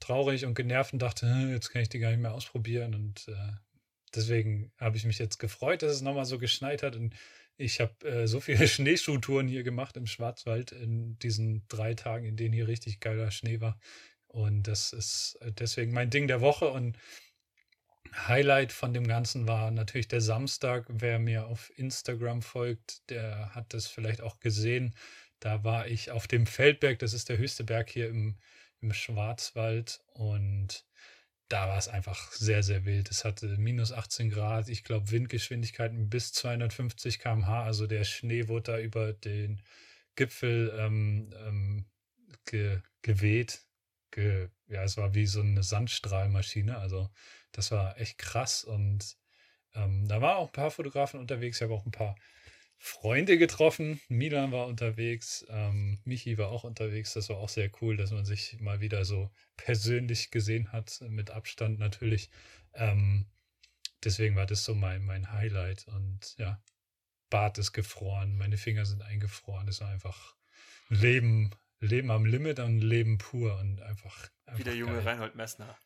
traurig 0.00 0.44
und 0.46 0.54
genervt 0.54 0.92
und 0.94 1.00
dachte, 1.00 1.26
jetzt 1.52 1.70
kann 1.70 1.82
ich 1.82 1.88
die 1.88 1.98
gar 1.98 2.10
nicht 2.10 2.20
mehr 2.20 2.34
ausprobieren 2.34 2.94
und 2.94 3.28
äh, 3.28 3.52
deswegen 4.16 4.72
habe 4.78 4.96
ich 4.96 5.04
mich 5.04 5.18
jetzt 5.18 5.38
gefreut, 5.38 5.82
dass 5.82 5.92
es 5.92 6.02
nochmal 6.02 6.24
so 6.24 6.38
geschneit 6.38 6.82
hat 6.82 6.96
und 6.96 7.14
ich 7.58 7.80
habe 7.80 8.06
äh, 8.06 8.26
so 8.26 8.40
viele 8.40 8.68
Schneeschuhtouren 8.68 9.48
hier 9.48 9.62
gemacht 9.62 9.96
im 9.96 10.06
Schwarzwald 10.06 10.72
in 10.72 11.18
diesen 11.18 11.66
drei 11.68 11.94
Tagen, 11.94 12.26
in 12.26 12.36
denen 12.36 12.54
hier 12.54 12.68
richtig 12.68 13.00
geiler 13.00 13.30
Schnee 13.30 13.60
war. 13.60 13.78
Und 14.26 14.64
das 14.64 14.92
ist 14.92 15.38
äh, 15.40 15.52
deswegen 15.52 15.92
mein 15.92 16.10
Ding 16.10 16.28
der 16.28 16.40
Woche. 16.40 16.68
Und 16.68 16.98
Highlight 18.28 18.72
von 18.72 18.92
dem 18.92 19.06
Ganzen 19.06 19.48
war 19.48 19.70
natürlich 19.70 20.08
der 20.08 20.20
Samstag. 20.20 20.86
Wer 20.88 21.18
mir 21.18 21.46
auf 21.46 21.72
Instagram 21.76 22.42
folgt, 22.42 23.08
der 23.10 23.54
hat 23.54 23.72
das 23.72 23.86
vielleicht 23.86 24.20
auch 24.20 24.40
gesehen. 24.40 24.94
Da 25.40 25.64
war 25.64 25.86
ich 25.86 26.10
auf 26.10 26.26
dem 26.26 26.46
Feldberg, 26.46 26.98
das 26.98 27.12
ist 27.12 27.28
der 27.28 27.38
höchste 27.38 27.64
Berg 27.64 27.90
hier 27.90 28.08
im, 28.08 28.36
im 28.80 28.92
Schwarzwald. 28.92 30.00
Und 30.12 30.85
da 31.48 31.68
war 31.68 31.78
es 31.78 31.88
einfach 31.88 32.32
sehr, 32.32 32.62
sehr 32.62 32.84
wild. 32.84 33.10
Es 33.10 33.24
hatte 33.24 33.46
minus 33.58 33.92
18 33.92 34.30
Grad, 34.30 34.68
ich 34.68 34.84
glaube 34.84 35.10
Windgeschwindigkeiten 35.10 36.08
bis 36.08 36.32
250 36.32 37.18
km/h. 37.20 37.62
Also 37.64 37.86
der 37.86 38.04
Schnee 38.04 38.48
wurde 38.48 38.72
da 38.72 38.78
über 38.78 39.12
den 39.12 39.62
Gipfel 40.16 40.74
ähm, 40.78 41.32
ähm, 41.46 41.84
ge, 42.46 42.80
geweht. 43.02 43.62
Ge, 44.10 44.48
ja, 44.66 44.82
es 44.82 44.96
war 44.96 45.14
wie 45.14 45.26
so 45.26 45.40
eine 45.40 45.62
Sandstrahlmaschine. 45.62 46.78
Also 46.78 47.10
das 47.52 47.70
war 47.70 47.98
echt 48.00 48.18
krass. 48.18 48.64
Und 48.64 49.16
ähm, 49.74 50.08
da 50.08 50.20
waren 50.20 50.38
auch 50.38 50.48
ein 50.48 50.52
paar 50.52 50.70
Fotografen 50.70 51.20
unterwegs. 51.20 51.58
Ich 51.58 51.62
habe 51.62 51.74
auch 51.74 51.86
ein 51.86 51.92
paar 51.92 52.16
Freunde 52.78 53.38
getroffen. 53.38 54.00
Milan 54.08 54.52
war 54.52 54.66
unterwegs, 54.66 55.46
ähm, 55.48 55.98
Michi 56.04 56.38
war 56.38 56.48
auch 56.48 56.64
unterwegs. 56.64 57.14
Das 57.14 57.28
war 57.28 57.36
auch 57.38 57.48
sehr 57.48 57.70
cool, 57.80 57.96
dass 57.96 58.10
man 58.10 58.24
sich 58.24 58.58
mal 58.60 58.80
wieder 58.80 59.04
so 59.04 59.30
persönlich 59.56 60.30
gesehen 60.30 60.72
hat, 60.72 61.00
mit 61.08 61.30
Abstand 61.30 61.78
natürlich. 61.78 62.30
Ähm, 62.74 63.26
deswegen 64.04 64.36
war 64.36 64.46
das 64.46 64.64
so 64.64 64.74
mein, 64.74 65.04
mein 65.04 65.32
Highlight. 65.32 65.86
Und 65.88 66.36
ja, 66.38 66.62
Bart 67.30 67.58
ist 67.58 67.72
gefroren, 67.72 68.36
meine 68.36 68.56
Finger 68.56 68.84
sind 68.84 69.02
eingefroren. 69.02 69.68
Es 69.68 69.80
war 69.80 69.88
einfach 69.88 70.36
Leben, 70.88 71.50
Leben 71.80 72.10
am 72.10 72.24
Limit 72.24 72.58
und 72.60 72.80
Leben 72.80 73.18
pur 73.18 73.58
und 73.58 73.80
einfach. 73.82 74.28
einfach 74.46 74.58
Wie 74.58 74.64
der 74.64 74.76
junge 74.76 74.94
geil. 74.94 75.08
Reinhold 75.08 75.34
Messner. 75.34 75.76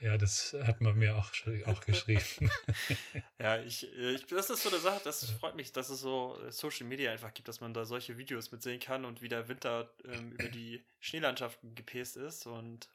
Ja, 0.00 0.16
das 0.16 0.56
hat 0.64 0.80
man 0.80 0.96
mir 0.96 1.16
auch, 1.16 1.30
auch 1.66 1.80
geschrieben. 1.82 2.50
ja, 3.38 3.58
ich, 3.58 3.86
ich, 3.94 4.26
das 4.26 4.48
ist 4.48 4.62
so 4.62 4.70
eine 4.70 4.78
Sache, 4.78 5.00
das 5.04 5.30
freut 5.32 5.56
mich, 5.56 5.72
dass 5.72 5.90
es 5.90 6.00
so 6.00 6.38
äh, 6.46 6.50
Social 6.50 6.86
Media 6.86 7.12
einfach 7.12 7.34
gibt, 7.34 7.48
dass 7.48 7.60
man 7.60 7.74
da 7.74 7.84
solche 7.84 8.16
Videos 8.16 8.50
mitsehen 8.50 8.80
kann 8.80 9.04
und 9.04 9.20
wie 9.20 9.28
der 9.28 9.48
Winter 9.48 9.92
ähm, 10.04 10.32
über 10.32 10.48
die 10.48 10.82
Schneelandschaften 11.00 11.74
gepäst 11.74 12.16
ist 12.16 12.46
und 12.46 12.88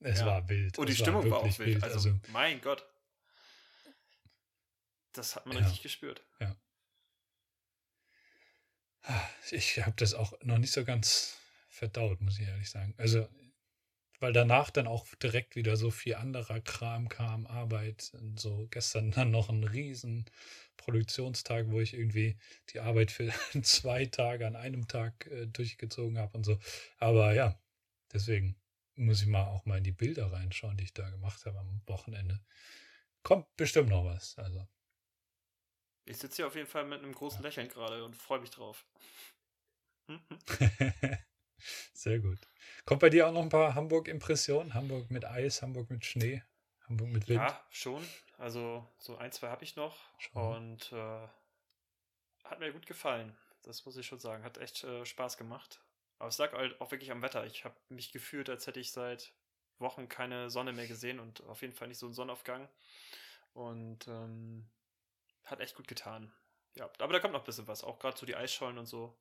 es 0.00 0.20
ja. 0.20 0.26
war 0.26 0.48
wild. 0.48 0.78
Und 0.78 0.88
die 0.88 0.92
es 0.92 0.98
Stimmung 0.98 1.24
war, 1.24 1.30
war 1.32 1.38
auch 1.40 1.58
wild. 1.58 1.74
wild. 1.74 1.82
Also, 1.82 2.10
also, 2.10 2.20
mein 2.32 2.60
Gott. 2.60 2.86
Das 5.12 5.34
hat 5.36 5.46
man 5.46 5.56
ja. 5.56 5.62
richtig 5.62 5.82
gespürt. 5.82 6.22
Ja. 6.40 6.56
Ich 9.50 9.84
habe 9.84 9.94
das 9.96 10.14
auch 10.14 10.32
noch 10.42 10.58
nicht 10.58 10.72
so 10.72 10.84
ganz 10.84 11.38
verdaut, 11.68 12.20
muss 12.20 12.38
ich 12.38 12.46
ehrlich 12.46 12.70
sagen. 12.70 12.94
Also 12.96 13.28
weil 14.20 14.32
danach 14.32 14.70
dann 14.70 14.86
auch 14.86 15.06
direkt 15.16 15.56
wieder 15.56 15.76
so 15.76 15.90
viel 15.90 16.14
anderer 16.14 16.60
Kram 16.60 17.08
kam, 17.08 17.46
Arbeit 17.46 18.12
und 18.20 18.40
so. 18.40 18.66
Gestern 18.70 19.10
dann 19.10 19.30
noch 19.30 19.48
ein 19.48 19.64
riesen 19.64 20.24
Produktionstag, 20.76 21.66
wo 21.68 21.80
ich 21.80 21.94
irgendwie 21.94 22.36
die 22.70 22.80
Arbeit 22.80 23.10
für 23.10 23.32
zwei 23.62 24.06
Tage 24.06 24.46
an 24.46 24.56
einem 24.56 24.88
Tag 24.88 25.26
äh, 25.26 25.46
durchgezogen 25.46 26.18
habe 26.18 26.36
und 26.36 26.44
so. 26.44 26.58
Aber 26.98 27.34
ja, 27.34 27.58
Deswegen 28.14 28.56
muss 28.94 29.22
ich 29.22 29.26
mal 29.26 29.48
auch 29.48 29.66
mal 29.66 29.78
in 29.78 29.84
die 29.84 29.92
Bilder 29.92 30.32
reinschauen, 30.32 30.76
die 30.76 30.84
ich 30.84 30.94
da 30.94 31.10
gemacht 31.10 31.44
habe 31.44 31.58
am 31.58 31.82
Wochenende. 31.86 32.40
Kommt 33.24 33.54
bestimmt 33.56 33.88
noch 33.90 34.04
was. 34.04 34.38
Also. 34.38 34.66
Ich 36.06 36.18
sitze 36.18 36.36
hier 36.36 36.46
auf 36.46 36.54
jeden 36.54 36.68
Fall 36.68 36.84
mit 36.84 37.00
einem 37.00 37.12
großen 37.12 37.40
ja. 37.40 37.48
Lächeln 37.48 37.68
gerade 37.68 38.04
und 38.04 38.14
freue 38.14 38.40
mich 38.40 38.50
drauf. 38.50 38.86
Sehr 41.92 42.18
gut. 42.18 42.38
Kommt 42.84 43.00
bei 43.00 43.10
dir 43.10 43.28
auch 43.28 43.32
noch 43.32 43.42
ein 43.42 43.48
paar 43.48 43.74
Hamburg-Impressionen? 43.74 44.74
Hamburg 44.74 45.10
mit 45.10 45.24
Eis, 45.24 45.62
Hamburg 45.62 45.90
mit 45.90 46.04
Schnee, 46.04 46.42
Hamburg 46.88 47.08
mit 47.08 47.28
Wind? 47.28 47.40
Ja, 47.40 47.64
schon. 47.70 48.06
Also 48.38 48.86
so 48.98 49.16
ein, 49.16 49.32
zwei 49.32 49.48
habe 49.48 49.64
ich 49.64 49.76
noch. 49.76 49.96
Schon. 50.18 50.56
Und 50.56 50.92
äh, 50.92 51.28
hat 52.44 52.60
mir 52.60 52.72
gut 52.72 52.86
gefallen. 52.86 53.36
Das 53.62 53.84
muss 53.86 53.96
ich 53.96 54.06
schon 54.06 54.18
sagen. 54.18 54.44
Hat 54.44 54.58
echt 54.58 54.84
äh, 54.84 55.04
Spaß 55.06 55.36
gemacht. 55.36 55.80
Aber 56.18 56.28
es 56.28 56.38
lag 56.38 56.52
halt 56.52 56.80
auch 56.80 56.90
wirklich 56.90 57.10
am 57.10 57.22
Wetter. 57.22 57.46
Ich 57.46 57.64
habe 57.64 57.76
mich 57.88 58.12
gefühlt, 58.12 58.48
als 58.48 58.66
hätte 58.66 58.80
ich 58.80 58.92
seit 58.92 59.34
Wochen 59.78 60.08
keine 60.08 60.50
Sonne 60.50 60.72
mehr 60.72 60.86
gesehen 60.86 61.18
und 61.18 61.42
auf 61.42 61.62
jeden 61.62 61.74
Fall 61.74 61.88
nicht 61.88 61.98
so 61.98 62.06
einen 62.06 62.14
Sonnenaufgang. 62.14 62.68
Und 63.52 64.06
ähm, 64.08 64.68
hat 65.44 65.60
echt 65.60 65.76
gut 65.76 65.88
getan. 65.88 66.32
Ja, 66.74 66.90
aber 66.98 67.12
da 67.12 67.20
kommt 67.20 67.32
noch 67.32 67.40
ein 67.40 67.46
bisschen 67.46 67.68
was. 67.68 67.84
Auch 67.84 67.98
gerade 67.98 68.16
so 68.16 68.26
die 68.26 68.36
Eisschollen 68.36 68.78
und 68.78 68.86
so. 68.86 69.16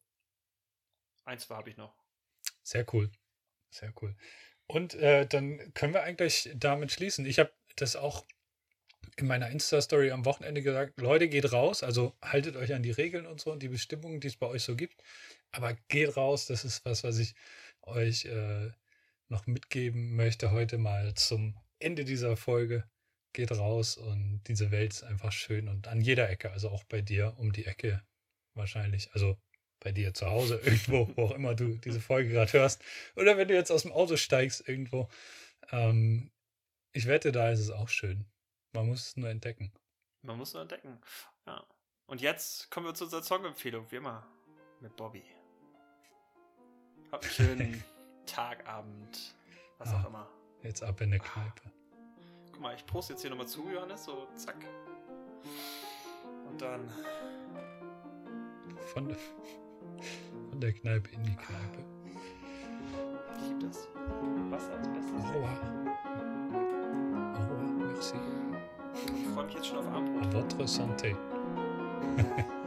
Ein, 1.26 1.39
zwei 1.39 1.55
habe 1.55 1.69
ich 1.69 1.77
noch. 1.77 1.95
Sehr 2.64 2.85
cool. 2.94 3.11
Sehr 3.72 3.94
cool. 4.02 4.15
Und 4.68 4.95
äh, 4.95 5.27
dann 5.27 5.73
können 5.73 5.94
wir 5.94 6.03
eigentlich 6.03 6.49
damit 6.56 6.91
schließen. 6.91 7.26
Ich 7.26 7.40
habe 7.40 7.52
das 7.76 7.95
auch 7.95 8.26
in 9.18 9.27
meiner 9.27 9.49
Insta-Story 9.49 10.11
am 10.11 10.26
Wochenende 10.26 10.61
gesagt, 10.61 10.99
Leute, 10.99 11.27
geht 11.27 11.52
raus, 11.52 11.84
also 11.84 12.15
haltet 12.22 12.56
euch 12.56 12.73
an 12.73 12.84
die 12.84 12.91
Regeln 12.91 13.27
und 13.27 13.41
so 13.41 13.52
und 13.52 13.61
die 13.61 13.68
Bestimmungen, 13.68 14.19
die 14.19 14.27
es 14.27 14.38
bei 14.38 14.48
euch 14.48 14.64
so 14.64 14.76
gibt. 14.76 15.03
Aber 15.52 15.76
geht 15.88 16.15
raus, 16.18 16.48
das 16.48 16.65
ist 16.65 16.84
was, 16.85 17.03
was 17.03 17.19
ich 17.19 17.35
euch 17.84 18.26
äh, 18.26 18.72
noch 19.30 19.45
mitgeben 19.45 20.15
möchte 20.15 20.52
heute 20.52 20.77
mal 20.77 21.14
zum 21.15 21.56
Ende 21.80 22.06
dieser 22.06 22.38
Folge. 22.38 22.85
Geht 23.34 23.52
raus 23.52 23.98
und 23.98 24.44
diese 24.48 24.72
Welt 24.72 24.94
ist 24.94 25.03
einfach 25.03 25.31
schön 25.31 25.68
und 25.68 25.88
an 25.88 26.02
jeder 26.02 26.30
Ecke, 26.30 26.52
also 26.52 26.69
auch 26.69 26.84
bei 26.84 27.02
dir 27.02 27.35
um 27.38 27.52
die 27.52 27.65
Ecke 27.65 28.03
wahrscheinlich. 28.53 29.11
Also 29.14 29.38
bei 29.84 29.91
dir 29.91 30.14
zu 30.14 30.30
Hause 30.30 30.55
irgendwo, 30.64 31.10
wo 31.15 31.26
auch 31.26 31.31
immer 31.31 31.55
du 31.55 31.77
diese 31.77 32.01
Folge 32.01 32.30
gerade 32.30 32.51
hörst. 32.53 32.81
Oder 33.15 33.38
wenn 33.38 33.47
du 33.47 33.53
jetzt 33.53 33.72
aus 33.72 33.84
dem 33.84 33.91
Auto 33.91 34.18
steigst 34.18 34.68
irgendwo. 34.68 35.10
Ähm, 35.72 36.31
ich 36.91 37.07
wette, 37.07 37.31
da 37.31 37.49
ist 37.49 37.60
es 37.60 37.72
auch 37.72 37.89
schön. 37.89 38.26
Man 38.73 38.88
muss 38.88 39.07
es 39.07 39.18
nur 39.18 39.30
entdecken. 39.30 39.72
Man 40.22 40.38
muss 40.38 40.49
es 40.49 40.53
nur 40.53 40.64
entdecken. 40.64 40.99
Ja. 41.45 41.65
Und 42.07 42.22
jetzt 42.22 42.69
kommen 42.69 42.85
wir 42.85 42.93
zu 42.93 43.05
unserer 43.05 43.23
Songempfehlung, 43.23 43.89
wie 43.91 43.97
immer, 43.97 44.27
mit 44.80 44.95
Bobby. 44.95 45.23
Habt 47.11 47.26
einen 47.26 47.34
schönen 47.34 47.84
Tag, 48.26 48.68
Abend, 48.68 49.35
was 49.77 49.89
ah, 49.89 50.01
auch 50.01 50.07
immer. 50.07 50.30
Jetzt 50.64 50.81
ab 50.84 51.01
in 51.01 51.11
der 51.11 51.19
Kneipe. 51.19 51.72
Guck 52.51 52.61
mal, 52.61 52.76
ich 52.76 52.85
poste 52.85 53.14
jetzt 53.14 53.22
hier 53.22 53.30
nochmal 53.30 53.47
zu, 53.47 53.69
Johannes, 53.69 54.05
so 54.05 54.27
zack. 54.35 54.64
Und 56.47 56.61
dann. 56.61 56.89
Von 58.93 59.10
der, 59.10 59.18
der 60.64 60.72
Kneipe 60.72 61.10
in 61.14 61.23
die 61.23 61.35
Kneipe. 61.35 61.84
Ich 63.38 63.47
liebe 63.49 63.68
das. 63.68 63.89
Wasser 64.49 64.72
als 64.77 64.88
Bestes. 64.88 65.22
Aua. 65.34 65.49
Aua, 67.35 67.85
merci. 67.88 68.15
Ich 69.15 69.27
freue 69.34 69.45
mich 69.45 69.55
jetzt 69.55 69.68
schon 69.68 69.80
auf 69.80 69.88
Abendbrot. 69.88 70.35
A 70.35 70.39
votre 70.39 70.68
santé. 70.68 71.15